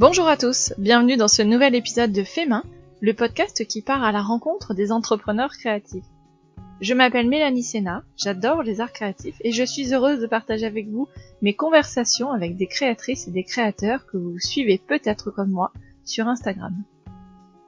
Bonjour 0.00 0.28
à 0.28 0.38
tous, 0.38 0.72
bienvenue 0.78 1.18
dans 1.18 1.28
ce 1.28 1.42
nouvel 1.42 1.74
épisode 1.74 2.10
de 2.10 2.24
Fait 2.24 2.46
Main, 2.46 2.64
le 3.02 3.12
podcast 3.12 3.66
qui 3.66 3.82
part 3.82 4.02
à 4.02 4.12
la 4.12 4.22
rencontre 4.22 4.72
des 4.72 4.92
entrepreneurs 4.92 5.50
créatifs. 5.50 6.06
Je 6.80 6.94
m'appelle 6.94 7.28
Mélanie 7.28 7.62
Sena, 7.62 8.02
j'adore 8.16 8.62
les 8.62 8.80
arts 8.80 8.94
créatifs 8.94 9.36
et 9.42 9.52
je 9.52 9.62
suis 9.62 9.92
heureuse 9.92 10.18
de 10.18 10.26
partager 10.26 10.64
avec 10.64 10.88
vous 10.88 11.06
mes 11.42 11.52
conversations 11.52 12.30
avec 12.30 12.56
des 12.56 12.66
créatrices 12.66 13.28
et 13.28 13.30
des 13.30 13.44
créateurs 13.44 14.06
que 14.06 14.16
vous 14.16 14.38
suivez 14.38 14.78
peut-être 14.78 15.30
comme 15.30 15.50
moi 15.50 15.70
sur 16.06 16.28
Instagram. 16.28 16.74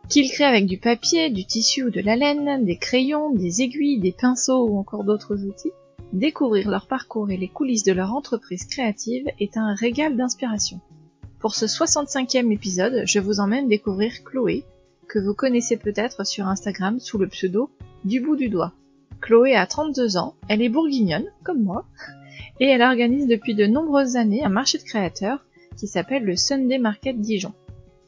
Qu'ils 0.09 0.31
créent 0.31 0.45
avec 0.45 0.65
du 0.65 0.79
papier, 0.79 1.29
du 1.29 1.45
tissu 1.45 1.85
ou 1.85 1.91
de 1.91 2.01
la 2.01 2.17
laine, 2.17 2.65
des 2.65 2.79
crayons, 2.79 3.29
des 3.29 3.61
aiguilles, 3.61 4.01
des 4.01 4.17
pinceaux 4.19 4.67
ou 4.71 4.79
encore 4.79 5.05
d'autres 5.05 5.45
outils, 5.45 5.73
découvrir 6.15 6.71
leur 6.71 6.87
parcours 6.87 7.31
et 7.31 7.37
les 7.37 7.49
coulisses 7.49 7.85
de 7.85 7.93
leur 7.93 8.15
entreprise 8.15 8.65
créative 8.65 9.27
est 9.39 9.59
un 9.59 9.75
régal 9.75 10.17
d'inspiration. 10.17 10.81
Pour 11.43 11.57
ce 11.57 11.67
65e 11.67 12.53
épisode, 12.53 13.03
je 13.05 13.19
vous 13.19 13.41
emmène 13.41 13.67
découvrir 13.67 14.13
Chloé, 14.23 14.63
que 15.09 15.19
vous 15.19 15.35
connaissez 15.35 15.77
peut-être 15.77 16.25
sur 16.25 16.47
Instagram 16.47 17.01
sous 17.01 17.19
le 17.19 17.27
pseudo 17.27 17.69
du 18.05 18.21
bout 18.21 18.37
du 18.37 18.49
doigt. 18.49 18.73
Chloé 19.21 19.57
a 19.57 19.67
32 19.67 20.19
ans, 20.19 20.37
elle 20.49 20.63
est 20.63 20.69
bourguignonne, 20.69 21.27
comme 21.43 21.61
moi, 21.61 21.85
et 22.61 22.67
elle 22.67 22.81
organise 22.81 23.27
depuis 23.27 23.57
de 23.57 23.67
nombreuses 23.67 24.15
années 24.15 24.45
un 24.45 24.51
marché 24.51 24.79
de 24.79 24.85
créateurs 24.85 25.45
qui 25.77 25.89
s'appelle 25.89 26.23
le 26.23 26.37
Sunday 26.37 26.79
Market 26.79 27.21
Dijon. 27.21 27.55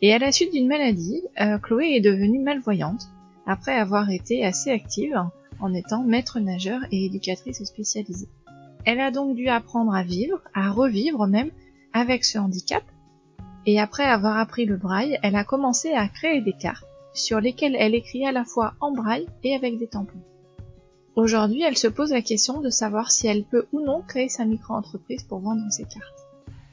Et 0.00 0.14
à 0.14 0.20
la 0.20 0.30
suite 0.30 0.52
d'une 0.52 0.68
maladie, 0.68 1.20
euh, 1.40 1.58
Chloé 1.58 1.96
est 1.96 2.00
devenue 2.00 2.38
malvoyante, 2.38 3.08
après 3.46 3.74
avoir 3.74 4.10
été 4.10 4.44
assez 4.44 4.70
active 4.70 5.20
en 5.58 5.74
étant 5.74 6.04
maître 6.04 6.38
nageur 6.38 6.82
et 6.92 7.06
éducatrice 7.06 7.64
spécialisée. 7.64 8.28
Elle 8.84 9.00
a 9.00 9.10
donc 9.10 9.34
dû 9.34 9.48
apprendre 9.48 9.92
à 9.92 10.04
vivre, 10.04 10.40
à 10.54 10.70
revivre 10.70 11.26
même, 11.26 11.50
avec 11.92 12.24
ce 12.24 12.38
handicap, 12.38 12.84
et 13.66 13.80
après 13.80 14.04
avoir 14.04 14.38
appris 14.38 14.64
le 14.64 14.76
braille, 14.76 15.18
elle 15.22 15.36
a 15.36 15.44
commencé 15.44 15.92
à 15.92 16.08
créer 16.08 16.40
des 16.40 16.52
cartes 16.52 16.86
sur 17.14 17.40
lesquelles 17.40 17.76
elle 17.78 17.94
écrit 17.94 18.26
à 18.26 18.32
la 18.32 18.44
fois 18.44 18.74
en 18.80 18.92
braille 18.92 19.26
et 19.42 19.54
avec 19.54 19.78
des 19.78 19.86
tampons. 19.86 20.22
Aujourd'hui, 21.16 21.62
elle 21.62 21.78
se 21.78 21.86
pose 21.86 22.10
la 22.10 22.22
question 22.22 22.60
de 22.60 22.70
savoir 22.70 23.12
si 23.12 23.28
elle 23.28 23.44
peut 23.44 23.66
ou 23.72 23.80
non 23.80 24.02
créer 24.02 24.28
sa 24.28 24.44
micro-entreprise 24.44 25.22
pour 25.22 25.38
vendre 25.38 25.62
ses 25.70 25.84
cartes. 25.84 26.26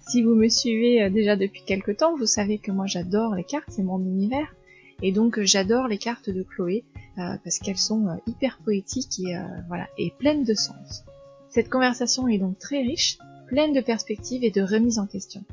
Si 0.08 0.24
vous 0.24 0.34
me 0.34 0.50
suivez 0.50 1.04
euh, 1.04 1.10
déjà 1.12 1.36
depuis 1.36 1.62
quelque 1.64 1.92
temps, 1.92 2.18
vous 2.18 2.26
savez 2.26 2.58
que 2.58 2.72
moi 2.72 2.88
j'adore 2.88 3.36
les 3.36 3.44
cartes, 3.44 3.70
c'est 3.70 3.84
mon 3.84 4.00
univers, 4.00 4.56
et 5.04 5.12
donc 5.12 5.38
euh, 5.38 5.46
j'adore 5.46 5.88
les 5.88 6.00
cartes 6.00 6.32
de 6.32 6.42
Chloé 6.42 6.84
euh, 7.20 7.36
parce 7.44 7.60
qu'elles 7.60 7.78
sont 7.78 8.20
hyper 8.26 8.58
poétiques 8.66 9.20
et 9.20 9.36
voilà 9.68 9.88
et 9.98 10.12
pleines 10.18 10.44
de 10.44 10.56
sens. 10.56 11.04
Cette 11.50 11.70
conversation 11.70 12.28
est 12.28 12.40
donc 12.40 12.58
très 12.58 12.82
riche, 12.82 13.20
pleine 13.48 13.74
de 13.74 13.82
perspectives 13.82 14.44
et 14.44 14.52
de 14.52 14.62
remises 14.62 14.98
en 14.98 15.06
question. 15.06 15.44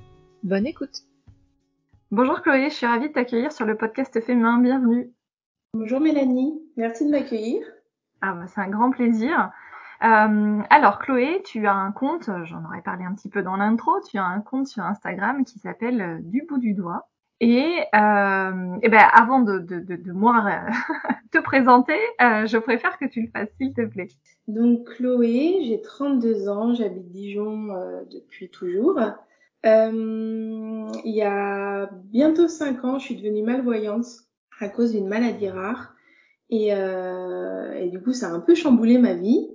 Bonne 0.42 0.66
écoute. 0.66 1.02
Bonjour 2.10 2.40
Chloé, 2.40 2.70
je 2.70 2.74
suis 2.74 2.86
ravie 2.86 3.08
de 3.08 3.12
t'accueillir 3.12 3.52
sur 3.52 3.66
le 3.66 3.76
podcast 3.76 4.18
Féminin, 4.22 4.60
bienvenue. 4.60 5.12
Bonjour 5.74 6.00
Mélanie, 6.00 6.58
merci 6.78 7.04
de 7.04 7.10
m'accueillir. 7.10 7.62
Ah 8.22 8.32
bah, 8.32 8.46
c'est 8.46 8.62
un 8.62 8.70
grand 8.70 8.90
plaisir. 8.90 9.50
Euh, 10.02 10.62
alors 10.70 11.00
Chloé, 11.00 11.42
tu 11.44 11.66
as 11.66 11.74
un 11.74 11.92
compte, 11.92 12.30
j'en 12.44 12.64
aurais 12.64 12.80
parlé 12.80 13.04
un 13.04 13.14
petit 13.14 13.28
peu 13.28 13.42
dans 13.42 13.56
l'intro, 13.56 14.00
tu 14.00 14.16
as 14.16 14.24
un 14.24 14.40
compte 14.40 14.68
sur 14.68 14.84
Instagram 14.84 15.44
qui 15.44 15.58
s'appelle 15.58 16.00
euh, 16.00 16.18
Du 16.22 16.46
bout 16.48 16.56
du 16.56 16.72
doigt. 16.72 17.10
Et, 17.40 17.84
euh, 17.94 18.78
et 18.82 18.88
ben 18.88 19.06
avant 19.12 19.40
de, 19.40 19.58
de, 19.58 19.78
de, 19.78 19.96
de 19.96 20.12
moi 20.12 20.46
euh, 20.46 20.70
te 21.30 21.38
présenter, 21.38 21.98
euh, 22.22 22.46
je 22.46 22.56
préfère 22.56 22.98
que 22.98 23.04
tu 23.04 23.20
le 23.20 23.28
fasses 23.28 23.50
s'il 23.60 23.74
te 23.74 23.84
plaît. 23.84 24.08
Donc 24.46 24.88
Chloé, 24.96 25.58
j'ai 25.66 25.82
32 25.82 26.48
ans, 26.48 26.72
j'habite 26.72 27.10
Dijon 27.10 27.68
depuis 28.10 28.48
toujours. 28.48 28.98
Il 29.64 31.14
y 31.14 31.22
a 31.22 31.90
bientôt 32.04 32.48
5 32.48 32.84
ans, 32.84 32.98
je 32.98 33.06
suis 33.06 33.16
devenue 33.16 33.42
malvoyante 33.42 34.06
à 34.60 34.68
cause 34.68 34.92
d'une 34.92 35.08
maladie 35.08 35.48
rare. 35.48 35.94
Et, 36.50 36.74
euh, 36.74 37.72
et, 37.74 37.88
du 37.88 38.00
coup, 38.00 38.12
ça 38.12 38.28
a 38.28 38.30
un 38.30 38.40
peu 38.40 38.54
chamboulé 38.54 38.98
ma 38.98 39.14
vie. 39.14 39.48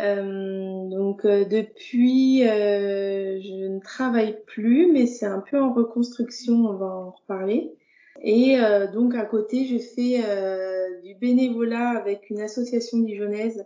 Euh, 0.00 0.88
donc 0.90 1.24
euh, 1.24 1.44
depuis, 1.44 2.46
euh, 2.46 3.40
je 3.40 3.68
ne 3.68 3.80
travaille 3.80 4.38
plus, 4.46 4.92
mais 4.92 5.06
c'est 5.06 5.26
un 5.26 5.40
peu 5.40 5.60
en 5.60 5.72
reconstruction, 5.72 6.54
on 6.66 6.74
va 6.74 6.86
en 6.86 7.10
reparler. 7.12 7.72
Et 8.22 8.60
euh, 8.60 8.90
donc 8.90 9.14
à 9.14 9.24
côté, 9.24 9.66
je 9.66 9.78
fais 9.78 10.22
du 11.02 11.14
bénévolat 11.14 11.90
avec 11.90 12.30
une 12.30 12.40
association 12.40 12.98
dijonnaise 12.98 13.64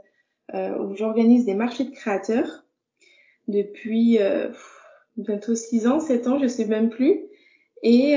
où 0.53 0.97
j'organise 0.97 1.47
des 1.47 1.55
marchés 1.55 1.85
de 1.85 1.93
créateurs 1.93 2.65
depuis 3.47 4.19
bientôt 5.17 5.55
6 5.55 5.87
ans, 5.87 6.01
7 6.01 6.27
ans, 6.27 6.39
je 6.39 6.49
sais 6.49 6.67
même 6.67 6.91
plus. 6.91 7.27
Et 7.83 8.17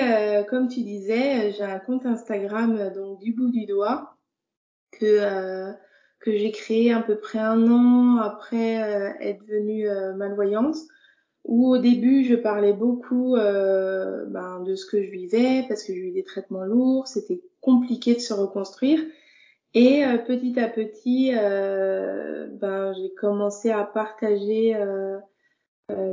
comme 0.50 0.68
tu 0.68 0.82
disais, 0.82 1.54
j'ai 1.54 1.64
un 1.64 1.80
compte 1.80 2.06
Instagram 2.06 2.92
donc 2.94 3.20
du 3.20 3.32
bout 3.32 3.50
du 3.50 3.66
doigt 3.66 4.14
que 5.00 5.06
euh, 5.06 5.72
que 6.20 6.32
j'ai 6.32 6.52
créé 6.52 6.94
à 6.94 7.02
peu 7.02 7.18
près 7.18 7.40
un 7.40 7.70
an 7.70 8.18
après 8.18 8.82
euh, 8.82 9.12
être 9.20 9.46
devenue 9.46 9.90
euh, 9.90 10.14
malvoyante 10.14 10.78
où 11.44 11.68
au 11.68 11.78
début 11.78 12.24
je 12.24 12.36
parlais 12.36 12.72
beaucoup 12.72 13.36
ben, 13.36 14.62
de 14.66 14.76
ce 14.76 14.86
que 14.86 15.04
je 15.04 15.12
vivais 15.12 15.66
parce 15.68 15.84
que 15.84 15.94
j'ai 15.94 16.00
eu 16.00 16.12
des 16.12 16.24
traitements 16.24 16.64
lourds, 16.64 17.06
c'était 17.08 17.42
compliqué 17.60 18.14
de 18.14 18.20
se 18.20 18.34
reconstruire 18.34 19.02
et 19.74 20.06
petit 20.26 20.58
à 20.58 20.70
petit 20.70 21.34
ben, 21.34 22.94
j'ai 22.94 23.14
commencé 23.16 23.72
à 23.72 23.84
partager 23.84 24.74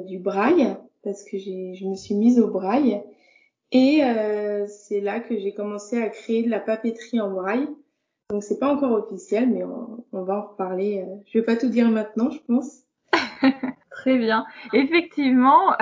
du 0.06 0.18
braille 0.18 0.76
parce 1.02 1.22
que 1.24 1.38
j'ai 1.38 1.74
je 1.74 1.86
me 1.86 1.94
suis 1.94 2.14
mise 2.14 2.40
au 2.40 2.48
braille 2.48 3.02
et 3.72 4.02
c'est 4.66 5.00
là 5.00 5.20
que 5.20 5.38
j'ai 5.38 5.54
commencé 5.54 6.00
à 6.02 6.08
créer 6.08 6.42
de 6.42 6.50
la 6.50 6.60
papeterie 6.60 7.20
en 7.20 7.30
braille 7.30 7.68
donc 8.30 8.44
c'est 8.44 8.60
pas 8.60 8.72
encore 8.72 8.92
officiel, 8.92 9.50
mais 9.50 9.64
on, 9.64 10.22
va 10.22 10.38
en 10.38 10.42
reparler. 10.42 11.04
Euh, 11.04 11.16
je 11.26 11.38
vais 11.38 11.44
pas 11.44 11.56
tout 11.56 11.68
dire 11.68 11.88
maintenant, 11.90 12.30
je 12.30 12.38
pense. 12.46 12.84
Très 13.90 14.16
bien. 14.16 14.46
Effectivement, 14.72 15.72
euh, 15.72 15.74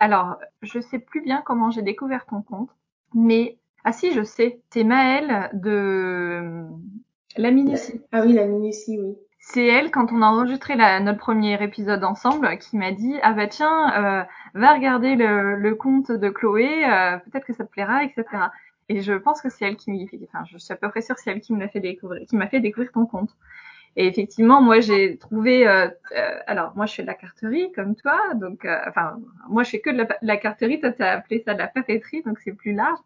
alors 0.00 0.38
je 0.62 0.80
sais 0.80 0.98
plus 0.98 1.22
bien 1.22 1.40
comment 1.46 1.70
j'ai 1.70 1.82
découvert 1.82 2.26
ton 2.26 2.42
compte, 2.42 2.70
mais 3.14 3.58
ah 3.84 3.92
si 3.92 4.12
je 4.12 4.24
sais, 4.24 4.60
c'est 4.70 4.82
Maëlle 4.82 5.50
de 5.54 5.70
euh, 5.70 6.66
la 7.36 7.50
minutie. 7.52 8.00
Ah 8.10 8.22
oui, 8.26 8.32
la 8.32 8.46
minutie, 8.46 8.98
oui. 9.00 9.16
C'est 9.40 9.66
elle 9.66 9.90
quand 9.90 10.12
on 10.12 10.22
a 10.22 10.26
enregistré 10.26 10.74
la, 10.76 11.00
notre 11.00 11.18
premier 11.18 11.62
épisode 11.62 12.04
ensemble 12.04 12.58
qui 12.58 12.76
m'a 12.76 12.92
dit 12.92 13.16
ah 13.22 13.32
bah 13.32 13.46
tiens 13.46 13.92
euh, 13.96 14.24
va 14.54 14.74
regarder 14.74 15.14
le, 15.16 15.56
le 15.56 15.74
compte 15.74 16.10
de 16.10 16.28
Chloé, 16.28 16.84
euh, 16.84 17.18
peut-être 17.18 17.46
que 17.46 17.54
ça 17.54 17.64
te 17.64 17.70
plaira, 17.70 18.04
etc. 18.04 18.24
Et 18.88 19.00
je 19.00 19.12
pense 19.14 19.40
que 19.40 19.48
c'est 19.50 19.64
elle 19.66 19.76
qui, 19.76 20.08
enfin, 20.24 20.44
je 20.50 20.58
suis 20.58 20.72
à 20.72 20.76
peu 20.76 20.88
près 20.88 21.02
sûre 21.02 21.16
c'est 21.18 21.30
elle 21.30 21.40
qui 21.40 21.52
me 21.54 21.66
fait 21.68 21.80
découvrir, 21.80 22.26
qui 22.26 22.36
m'a 22.36 22.48
fait 22.48 22.60
découvrir 22.60 22.92
ton 22.92 23.06
compte. 23.06 23.30
Et 23.96 24.06
effectivement, 24.06 24.62
moi, 24.62 24.80
j'ai 24.80 25.18
trouvé, 25.18 25.66
euh, 25.66 25.88
euh, 26.16 26.38
alors 26.46 26.72
moi, 26.76 26.86
je 26.86 26.94
fais 26.94 27.02
de 27.02 27.08
la 27.08 27.14
carterie 27.14 27.72
comme 27.72 27.96
toi, 27.96 28.16
donc, 28.34 28.64
euh, 28.64 28.78
enfin, 28.86 29.18
moi, 29.48 29.64
je 29.64 29.70
fais 29.70 29.80
que 29.80 29.90
de 29.90 29.96
la, 29.98 30.06
la 30.22 30.36
carterie. 30.36 30.80
Toi, 30.80 30.92
tu 30.92 31.02
as 31.02 31.12
appelé 31.12 31.42
ça 31.44 31.54
de 31.54 31.58
la 31.58 31.66
papeterie, 31.66 32.22
donc 32.22 32.38
c'est 32.38 32.52
plus 32.52 32.74
large. 32.74 32.98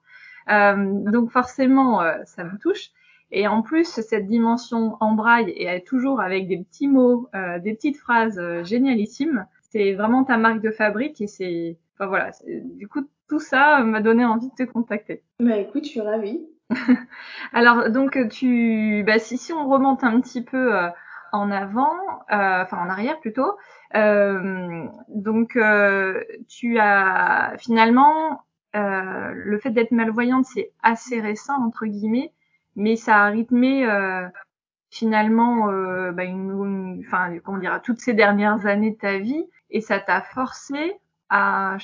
donc 1.12 1.30
forcément, 1.30 2.02
ça 2.26 2.44
me 2.44 2.58
touche. 2.58 2.90
Et 3.32 3.48
en 3.48 3.62
plus, 3.62 3.86
cette 3.86 4.26
dimension 4.26 4.96
en 5.00 5.14
braille 5.14 5.50
et 5.56 5.82
toujours 5.84 6.20
avec 6.20 6.46
des 6.46 6.58
petits 6.58 6.86
mots, 6.86 7.28
des 7.62 7.74
petites 7.74 7.96
phrases 7.96 8.38
génialissimes, 8.62 9.46
c'est 9.70 9.94
vraiment 9.94 10.22
ta 10.22 10.36
marque 10.36 10.60
de 10.60 10.70
fabrique 10.70 11.20
et 11.22 11.26
c'est, 11.26 11.78
enfin 11.94 12.06
voilà, 12.06 12.30
du 12.46 12.86
coup, 12.88 13.08
tout 13.32 13.40
ça 13.40 13.82
m'a 13.82 14.02
donné 14.02 14.26
envie 14.26 14.50
de 14.50 14.64
te 14.66 14.70
contacter. 14.70 15.22
Bah 15.40 15.56
écoute, 15.56 15.84
je 15.84 15.88
suis 15.88 16.00
ravie. 16.02 16.46
Alors 17.54 17.90
donc 17.90 18.18
tu, 18.28 19.02
bah, 19.06 19.18
si, 19.18 19.38
si 19.38 19.54
on 19.54 19.68
remonte 19.68 20.04
un 20.04 20.20
petit 20.20 20.42
peu 20.42 20.76
euh, 20.76 20.88
en 21.32 21.50
avant, 21.50 21.94
euh, 22.30 22.62
enfin 22.62 22.76
en 22.78 22.90
arrière 22.90 23.18
plutôt, 23.20 23.56
euh, 23.94 24.84
donc 25.08 25.58
tu 26.48 26.78
as 26.78 27.54
finalement 27.58 28.42
le 28.74 29.58
fait 29.58 29.70
d'être 29.70 29.92
malvoyante, 29.92 30.44
c'est 30.44 30.72
assez 30.82 31.20
récent 31.20 31.54
entre 31.64 31.86
guillemets, 31.86 32.32
mais 32.76 32.96
ça 32.96 33.16
a 33.16 33.26
rythmé 33.28 33.86
finalement, 34.90 35.66
bah, 36.12 36.24
une, 36.24 37.02
enfin 37.06 37.38
comment 37.44 37.58
dire, 37.58 37.80
toutes 37.82 38.00
ces 38.00 38.14
dernières 38.14 38.66
années 38.66 38.92
de 38.92 38.96
ta 38.96 39.18
vie, 39.18 39.44
et 39.70 39.80
ça 39.80 39.98
t'a 39.98 40.20
forcé 40.20 41.00
à, 41.32 41.78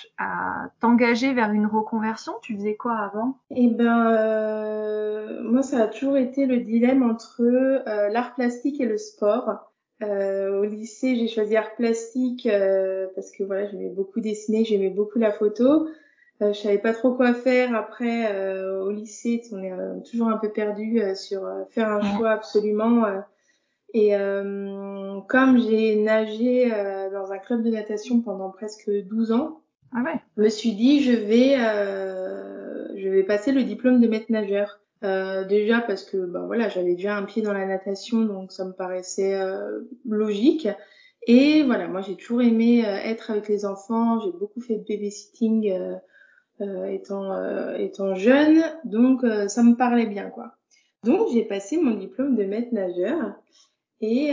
t'engager 0.80 1.32
vers 1.32 1.52
une 1.52 1.66
reconversion 1.66 2.34
Tu 2.42 2.54
faisais 2.56 2.76
quoi 2.76 2.96
avant? 2.98 3.38
Eh 3.50 3.68
ben, 3.68 4.12
euh, 4.12 5.42
moi, 5.42 5.62
ça 5.62 5.84
a 5.84 5.86
toujours 5.86 6.16
été 6.16 6.46
le 6.46 6.58
dilemme 6.58 7.02
entre 7.02 7.40
euh, 7.42 8.08
l'art 8.10 8.34
plastique 8.34 8.80
et 8.80 8.86
le 8.86 8.98
sport. 8.98 9.72
Euh, 10.02 10.60
au 10.60 10.64
lycée, 10.64 11.16
j'ai 11.16 11.28
choisi 11.28 11.56
art 11.56 11.74
plastique 11.76 12.48
parce 13.14 13.30
que 13.32 13.42
voilà, 13.42 13.68
j'aimais 13.68 13.88
beaucoup 13.88 14.20
dessiner, 14.20 14.64
j'aimais 14.64 14.90
beaucoup 14.90 15.18
la 15.18 15.32
photo. 15.32 15.88
Je 16.40 16.52
savais 16.52 16.78
pas 16.78 16.92
trop 16.92 17.12
quoi 17.14 17.34
faire 17.34 17.74
après 17.74 18.32
au 18.80 18.90
lycée. 18.90 19.42
On 19.52 19.62
est 19.62 19.72
toujours 20.08 20.28
un 20.28 20.36
peu 20.38 20.50
perdu 20.50 21.00
sur 21.16 21.48
faire 21.70 21.88
un 21.88 22.16
choix 22.16 22.30
absolument 22.30 23.04
et 23.94 24.14
euh, 24.14 25.20
comme 25.28 25.58
j'ai 25.58 25.96
nagé 25.96 26.72
euh, 26.72 27.10
dans 27.10 27.32
un 27.32 27.38
club 27.38 27.62
de 27.62 27.70
natation 27.70 28.20
pendant 28.20 28.50
presque 28.50 28.90
12 28.90 29.32
ans, 29.32 29.62
ah 29.92 30.02
ouais. 30.04 30.20
je 30.36 30.42
me 30.42 30.48
suis 30.50 30.72
dit 30.72 31.02
je 31.02 31.12
vais 31.12 31.56
euh, 31.58 32.88
je 32.96 33.08
vais 33.08 33.22
passer 33.22 33.52
le 33.52 33.64
diplôme 33.64 34.00
de 34.00 34.08
maître 34.08 34.30
nageur. 34.30 34.80
Euh, 35.04 35.44
déjà 35.44 35.80
parce 35.80 36.04
que 36.04 36.16
bah 36.18 36.42
voilà, 36.44 36.68
j'avais 36.68 36.94
déjà 36.96 37.16
un 37.16 37.22
pied 37.22 37.40
dans 37.40 37.52
la 37.52 37.64
natation, 37.64 38.22
donc 38.22 38.52
ça 38.52 38.64
me 38.64 38.72
paraissait 38.72 39.40
euh, 39.40 39.80
logique. 40.06 40.68
Et 41.26 41.62
voilà, 41.62 41.88
moi 41.88 42.02
j'ai 42.02 42.16
toujours 42.16 42.42
aimé 42.42 42.84
euh, 42.84 42.94
être 42.96 43.30
avec 43.30 43.48
les 43.48 43.64
enfants. 43.64 44.20
J'ai 44.20 44.32
beaucoup 44.32 44.60
fait 44.60 44.76
de 44.76 44.84
babysitting 44.86 45.70
euh, 45.70 45.94
étant 46.60 47.74
étant 47.74 48.14
jeune, 48.14 48.62
donc 48.84 49.24
ça 49.48 49.62
me 49.62 49.74
parlait 49.74 50.06
bien 50.06 50.30
quoi. 50.30 50.52
Donc 51.04 51.28
j'ai 51.32 51.44
passé 51.44 51.78
mon 51.78 51.94
diplôme 51.94 52.36
de 52.36 52.44
maître 52.44 52.72
nageur 52.72 53.34
et 54.00 54.32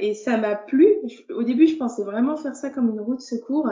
et 0.00 0.14
ça 0.14 0.36
m'a 0.36 0.54
plu. 0.54 0.94
Au 1.34 1.42
début, 1.42 1.66
je 1.66 1.76
pensais 1.76 2.04
vraiment 2.04 2.36
faire 2.36 2.56
ça 2.56 2.70
comme 2.70 2.90
une 2.90 3.00
route 3.00 3.18
de 3.18 3.22
secours 3.22 3.68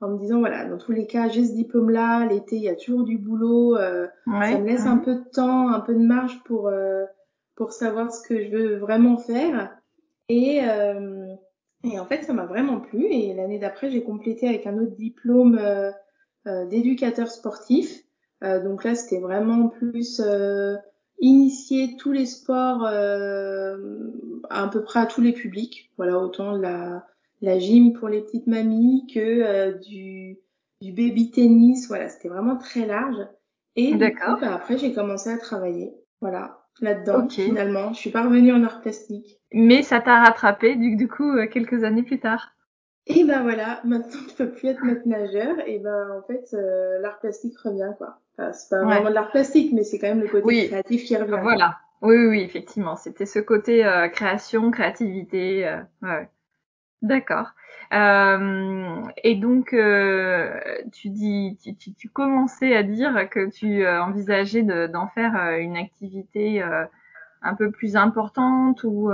en 0.00 0.10
me 0.10 0.18
disant 0.18 0.38
voilà 0.38 0.64
dans 0.64 0.78
tous 0.78 0.92
les 0.92 1.06
cas 1.06 1.28
j'ai 1.28 1.44
ce 1.44 1.52
diplôme 1.52 1.90
là 1.90 2.24
l'été 2.26 2.56
il 2.56 2.62
y 2.62 2.68
a 2.68 2.76
toujours 2.76 3.04
du 3.04 3.18
boulot 3.18 3.76
euh, 3.76 4.06
ça 4.26 4.58
me 4.58 4.66
laisse 4.66 4.86
un 4.86 4.98
peu 4.98 5.16
de 5.16 5.24
temps 5.32 5.68
un 5.68 5.80
peu 5.80 5.94
de 5.94 6.04
marge 6.04 6.42
pour 6.44 6.68
euh, 6.68 7.04
pour 7.56 7.72
savoir 7.72 8.12
ce 8.12 8.26
que 8.26 8.42
je 8.42 8.48
veux 8.48 8.76
vraiment 8.76 9.18
faire 9.18 9.76
et 10.28 10.60
euh, 10.62 11.34
et 11.84 11.98
en 11.98 12.06
fait 12.06 12.22
ça 12.22 12.32
m'a 12.32 12.46
vraiment 12.46 12.80
plu 12.80 13.06
et 13.06 13.34
l'année 13.34 13.58
d'après 13.58 13.90
j'ai 13.90 14.02
complété 14.02 14.48
avec 14.48 14.66
un 14.66 14.78
autre 14.78 14.94
diplôme 14.94 15.60
d'éducateur 16.70 17.30
sportif 17.30 18.04
donc 18.42 18.84
là 18.84 18.94
c'était 18.94 19.20
vraiment 19.20 19.68
plus 19.68 20.22
initier 21.20 21.96
tous 21.98 22.12
les 22.12 22.26
sports 22.26 22.84
à 22.84 24.68
peu 24.72 24.82
près 24.82 25.00
à 25.00 25.06
tous 25.06 25.20
les 25.20 25.32
publics 25.32 25.90
voilà 25.96 26.18
autant 26.18 26.52
la 26.52 27.04
la 27.40 27.58
gym 27.58 27.92
pour 27.92 28.08
les 28.08 28.20
petites 28.20 28.46
mamies 28.46 29.06
que 29.12 29.20
euh, 29.20 29.72
du, 29.72 30.38
du 30.80 30.92
baby 30.92 31.30
tennis. 31.30 31.88
Voilà, 31.88 32.08
c'était 32.08 32.28
vraiment 32.28 32.56
très 32.56 32.86
large. 32.86 33.26
Et 33.76 33.92
coup, 33.92 34.36
bah, 34.40 34.54
après, 34.54 34.76
j'ai 34.76 34.92
commencé 34.92 35.30
à 35.30 35.38
travailler. 35.38 35.92
Voilà, 36.20 36.64
là-dedans, 36.80 37.28
finalement. 37.28 37.92
Je 37.92 37.98
suis 37.98 38.10
pas 38.10 38.24
revenue 38.24 38.52
en 38.52 38.64
art 38.64 38.80
plastique. 38.80 39.40
Mais 39.52 39.82
ça 39.82 40.00
t'a 40.00 40.20
rattrapé, 40.20 40.74
du, 40.74 40.96
du 40.96 41.06
coup, 41.06 41.30
euh, 41.30 41.46
quelques 41.46 41.84
années 41.84 42.02
plus 42.02 42.18
tard. 42.18 42.50
Et 43.08 43.24
ben 43.24 43.42
voilà, 43.42 43.80
maintenant 43.84 44.20
je 44.28 44.34
peux 44.34 44.50
plus 44.50 44.68
être 44.68 44.84
maître 44.84 45.06
nageur, 45.06 45.56
et 45.66 45.78
ben 45.78 46.18
en 46.18 46.22
fait 46.26 46.54
euh, 46.54 46.98
l'art 47.00 47.18
plastique 47.20 47.58
revient 47.58 47.92
quoi. 47.96 48.20
Enfin, 48.38 48.52
c'est 48.52 48.68
pas 48.70 48.84
vraiment 48.84 49.08
de 49.08 49.14
l'art 49.14 49.30
plastique, 49.30 49.72
mais 49.72 49.82
c'est 49.82 49.98
quand 49.98 50.08
même 50.08 50.20
le 50.20 50.28
côté 50.28 50.68
créatif 50.68 51.04
qui 51.04 51.16
revient. 51.16 51.38
Voilà. 51.42 51.78
Oui, 52.00 52.16
oui, 52.16 52.26
oui, 52.26 52.40
effectivement, 52.42 52.94
c'était 52.94 53.26
ce 53.26 53.40
côté 53.40 53.82
création, 54.12 54.70
créativité. 54.70 55.78
ouais. 56.02 56.28
D'accord. 57.02 57.48
Euh, 57.94 59.02
et 59.22 59.36
donc, 59.36 59.72
euh, 59.72 60.60
tu 60.92 61.08
dis, 61.10 61.56
tu, 61.62 61.74
tu, 61.76 61.94
tu, 61.94 62.08
commençais 62.08 62.74
à 62.74 62.82
dire 62.82 63.28
que 63.30 63.48
tu 63.48 63.84
euh, 63.86 64.02
envisageais 64.02 64.62
d'en 64.62 65.08
faire 65.08 65.36
euh, 65.36 65.58
une 65.58 65.76
activité 65.76 66.62
euh, 66.62 66.84
un 67.40 67.54
peu 67.54 67.70
plus 67.70 67.96
importante 67.96 68.82
ou 68.84 69.10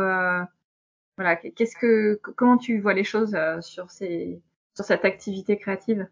voilà. 1.17 1.37
Qu'est-ce 1.37 1.77
que, 1.77 2.21
comment 2.37 2.57
tu 2.57 2.81
vois 2.81 2.95
les 2.95 3.05
choses 3.05 3.37
sur 3.61 3.91
ces, 3.91 4.41
sur 4.75 4.85
cette 4.85 5.05
activité 5.05 5.57
créative? 5.57 6.07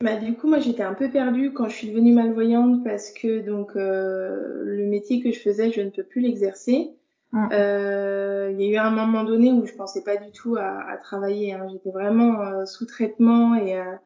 Bah, 0.00 0.16
du 0.16 0.34
coup, 0.34 0.48
moi, 0.48 0.58
j'étais 0.58 0.82
un 0.82 0.94
peu 0.94 1.10
perdue 1.10 1.52
quand 1.52 1.68
je 1.68 1.74
suis 1.76 1.88
devenue 1.88 2.12
malvoyante 2.12 2.84
parce 2.84 3.10
que 3.10 3.40
donc 3.40 3.72
le 3.74 4.86
métier 4.88 5.22
que 5.22 5.32
je 5.32 5.40
faisais, 5.40 5.72
je 5.72 5.80
ne 5.80 5.90
peux 5.90 6.04
plus 6.04 6.20
l'exercer. 6.20 6.94
Mm. 7.34 7.48
Euh, 7.52 8.50
il 8.52 8.64
y 8.64 8.68
a 8.68 8.72
eu 8.72 8.76
un 8.76 8.90
moment 8.90 9.24
donné 9.24 9.50
où 9.50 9.66
je 9.66 9.74
pensais 9.74 10.04
pas 10.04 10.16
du 10.16 10.30
tout 10.30 10.54
à, 10.56 10.88
à 10.88 10.96
travailler. 10.98 11.52
Hein. 11.52 11.66
J'étais 11.70 11.90
vraiment 11.90 12.40
euh, 12.40 12.64
sous 12.64 12.86
traitement 12.86 13.56
et 13.56 13.76
à, 13.76 14.00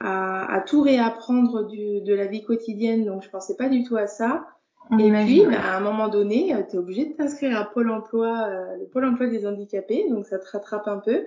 à, 0.00 0.60
tout 0.60 0.82
réapprendre 0.82 1.68
du, 1.68 2.00
de 2.00 2.14
la 2.14 2.26
vie 2.26 2.42
quotidienne, 2.42 3.04
donc 3.04 3.22
je 3.22 3.30
pensais 3.30 3.56
pas 3.56 3.68
du 3.68 3.84
tout 3.84 3.96
à 3.96 4.08
ça. 4.08 4.48
Et 4.92 5.10
puis, 5.24 5.46
bah, 5.46 5.60
à 5.62 5.76
un 5.76 5.80
moment 5.80 6.08
donné, 6.08 6.54
euh, 6.54 6.62
tu 6.68 6.76
es 6.76 6.78
obligé 6.78 7.06
de 7.06 7.12
t'inscrire 7.14 7.58
à 7.58 7.64
Pôle 7.64 7.90
Emploi, 7.90 8.48
le 8.78 8.86
Pôle 8.86 9.06
Emploi 9.06 9.26
des 9.28 9.46
handicapés, 9.46 10.06
donc 10.10 10.26
ça 10.26 10.38
te 10.38 10.48
rattrape 10.50 10.88
un 10.88 10.98
peu. 10.98 11.26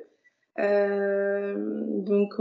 Euh, 0.59 1.55
donc 2.01 2.33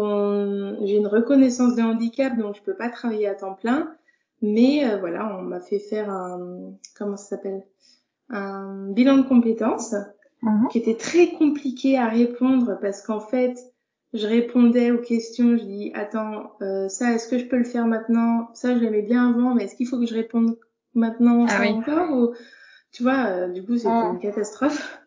j'ai 0.86 0.96
une 0.96 1.06
reconnaissance 1.06 1.76
de 1.76 1.82
handicap, 1.82 2.36
donc 2.36 2.56
je 2.56 2.62
peux 2.62 2.74
pas 2.74 2.88
travailler 2.88 3.28
à 3.28 3.34
temps 3.34 3.54
plein, 3.54 3.94
mais 4.42 4.84
voilà, 4.98 5.36
on 5.38 5.42
m'a 5.42 5.60
fait 5.60 5.78
faire 5.78 6.10
un 6.10 6.72
comment 6.96 7.16
ça 7.16 7.36
s'appelle? 7.36 7.62
Un 8.28 8.88
bilan 8.90 9.18
de 9.18 9.22
compétences 9.22 9.94
mhm. 10.42 10.68
qui 10.70 10.78
était 10.78 10.96
très 10.96 11.32
compliqué 11.32 11.98
à 11.98 12.08
répondre 12.08 12.78
parce 12.80 13.02
qu'en 13.02 13.20
fait, 13.20 13.56
je 14.16 14.26
répondais 14.26 14.90
aux 14.90 14.98
questions, 14.98 15.56
je 15.56 15.64
dis 15.64 15.90
attends, 15.94 16.52
euh, 16.62 16.88
ça 16.88 17.12
est-ce 17.12 17.28
que 17.28 17.38
je 17.38 17.46
peux 17.46 17.58
le 17.58 17.64
faire 17.64 17.86
maintenant? 17.86 18.48
Ça 18.54 18.74
je 18.74 18.80
l'aimais 18.80 19.02
bien 19.02 19.30
avant, 19.30 19.54
mais 19.54 19.64
est-ce 19.64 19.76
qu'il 19.76 19.86
faut 19.86 19.98
que 19.98 20.06
je 20.06 20.14
réponde 20.14 20.56
maintenant 20.96 21.46
ah 21.48 21.62
ça 21.62 21.70
encore 21.70 22.10
ou 22.10 22.34
tu 22.96 23.02
vois, 23.02 23.26
euh, 23.26 23.48
du 23.48 23.62
coup 23.62 23.76
c'était 23.76 23.90
ah. 23.90 24.10
une 24.12 24.18
catastrophe. 24.18 24.98